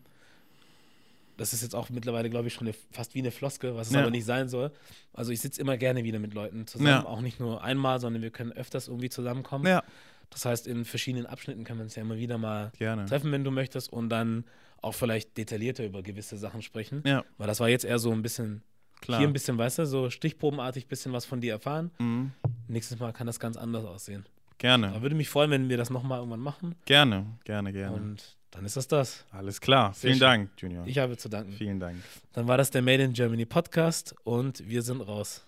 das 1.38 1.54
ist 1.54 1.64
jetzt 1.64 1.76
auch 1.76 1.90
mittlerweile, 1.90 2.30
glaube 2.30 2.48
ich, 2.48 2.54
schon 2.54 2.68
eine, 2.68 2.76
fast 2.92 3.16
wie 3.16 3.20
eine 3.20 3.32
Floske, 3.32 3.76
was 3.76 3.88
es 3.88 3.94
ja. 3.94 4.02
aber 4.02 4.12
nicht 4.12 4.26
sein 4.26 4.48
soll. 4.48 4.72
Also 5.14 5.32
ich 5.32 5.42
sitze 5.42 5.60
immer 5.62 5.78
gerne 5.78 6.04
wieder 6.04 6.20
mit 6.20 6.34
Leuten 6.34 6.68
zusammen, 6.68 6.90
ja. 6.90 7.06
auch 7.06 7.22
nicht 7.22 7.40
nur 7.40 7.64
einmal, 7.64 8.00
sondern 8.00 8.22
wir 8.22 8.32
können 8.32 8.52
öfters 8.52 8.88
irgendwie 8.88 9.10
zusammenkommen. 9.10 9.66
Ja. 9.66 9.84
Das 10.30 10.46
heißt, 10.46 10.68
in 10.68 10.86
verschiedenen 10.86 11.26
Abschnitten 11.26 11.64
können 11.64 11.80
wir 11.80 11.84
uns 11.84 11.96
ja 11.96 12.02
immer 12.02 12.18
wieder 12.18 12.38
mal 12.38 12.72
gerne. 12.78 13.06
treffen, 13.06 13.32
wenn 13.32 13.44
du 13.44 13.52
möchtest, 13.52 13.92
und 13.92 14.10
dann 14.10 14.46
auch 14.86 14.94
vielleicht 14.94 15.38
detaillierter 15.38 15.86
über 15.86 16.02
gewisse 16.04 16.38
Sachen 16.38 16.62
sprechen. 16.62 17.02
Ja. 17.06 17.24
Weil 17.38 17.48
das 17.48 17.60
war 17.60 17.70
jetzt 17.70 17.86
eher 17.86 18.00
so 18.00 18.12
ein 18.12 18.22
bisschen, 18.22 18.62
Klar. 19.02 19.20
hier 19.20 19.28
ein 19.28 19.34
bisschen, 19.34 19.58
weißt 19.58 19.80
du, 19.80 19.86
so 19.86 20.10
stichprobenartig 20.10 20.86
ein 20.86 20.88
bisschen 20.90 21.12
was 21.12 21.26
von 21.26 21.42
dir 21.42 21.54
erfahren. 21.54 21.92
Mhm. 22.00 22.32
Nächstes 22.68 23.00
Mal 23.00 23.12
kann 23.12 23.28
das 23.28 23.40
ganz 23.40 23.58
anders 23.58 23.84
aussehen. 23.86 24.26
Gerne. 24.58 24.92
Da 24.94 25.02
würde 25.02 25.16
mich 25.16 25.28
freuen, 25.30 25.52
wenn 25.52 25.68
wir 25.70 25.78
das 25.78 25.90
nochmal 25.90 26.20
irgendwann 26.20 26.40
machen. 26.40 26.76
Gerne, 26.86 27.26
gerne, 27.44 27.74
gerne. 27.74 27.96
Und 27.96 28.38
dann 28.52 28.64
ist 28.64 28.78
das 28.78 28.88
das. 28.88 29.26
Alles 29.32 29.60
klar. 29.60 29.94
Sehr 29.94 30.10
Vielen 30.10 30.14
schön. 30.14 30.20
Dank, 30.22 30.50
Junior. 30.58 30.88
Ich 30.88 30.98
habe 30.98 31.18
zu 31.18 31.28
danken. 31.28 31.52
Vielen 31.52 31.80
Dank. 31.80 31.98
Dann 32.34 32.48
war 32.48 32.58
das 32.58 32.72
der 32.72 32.82
Made 32.82 33.04
in 33.04 33.12
Germany 33.12 33.46
Podcast 33.46 34.16
und 34.24 34.66
wir 34.68 34.82
sind 34.82 35.02
raus. 35.02 35.46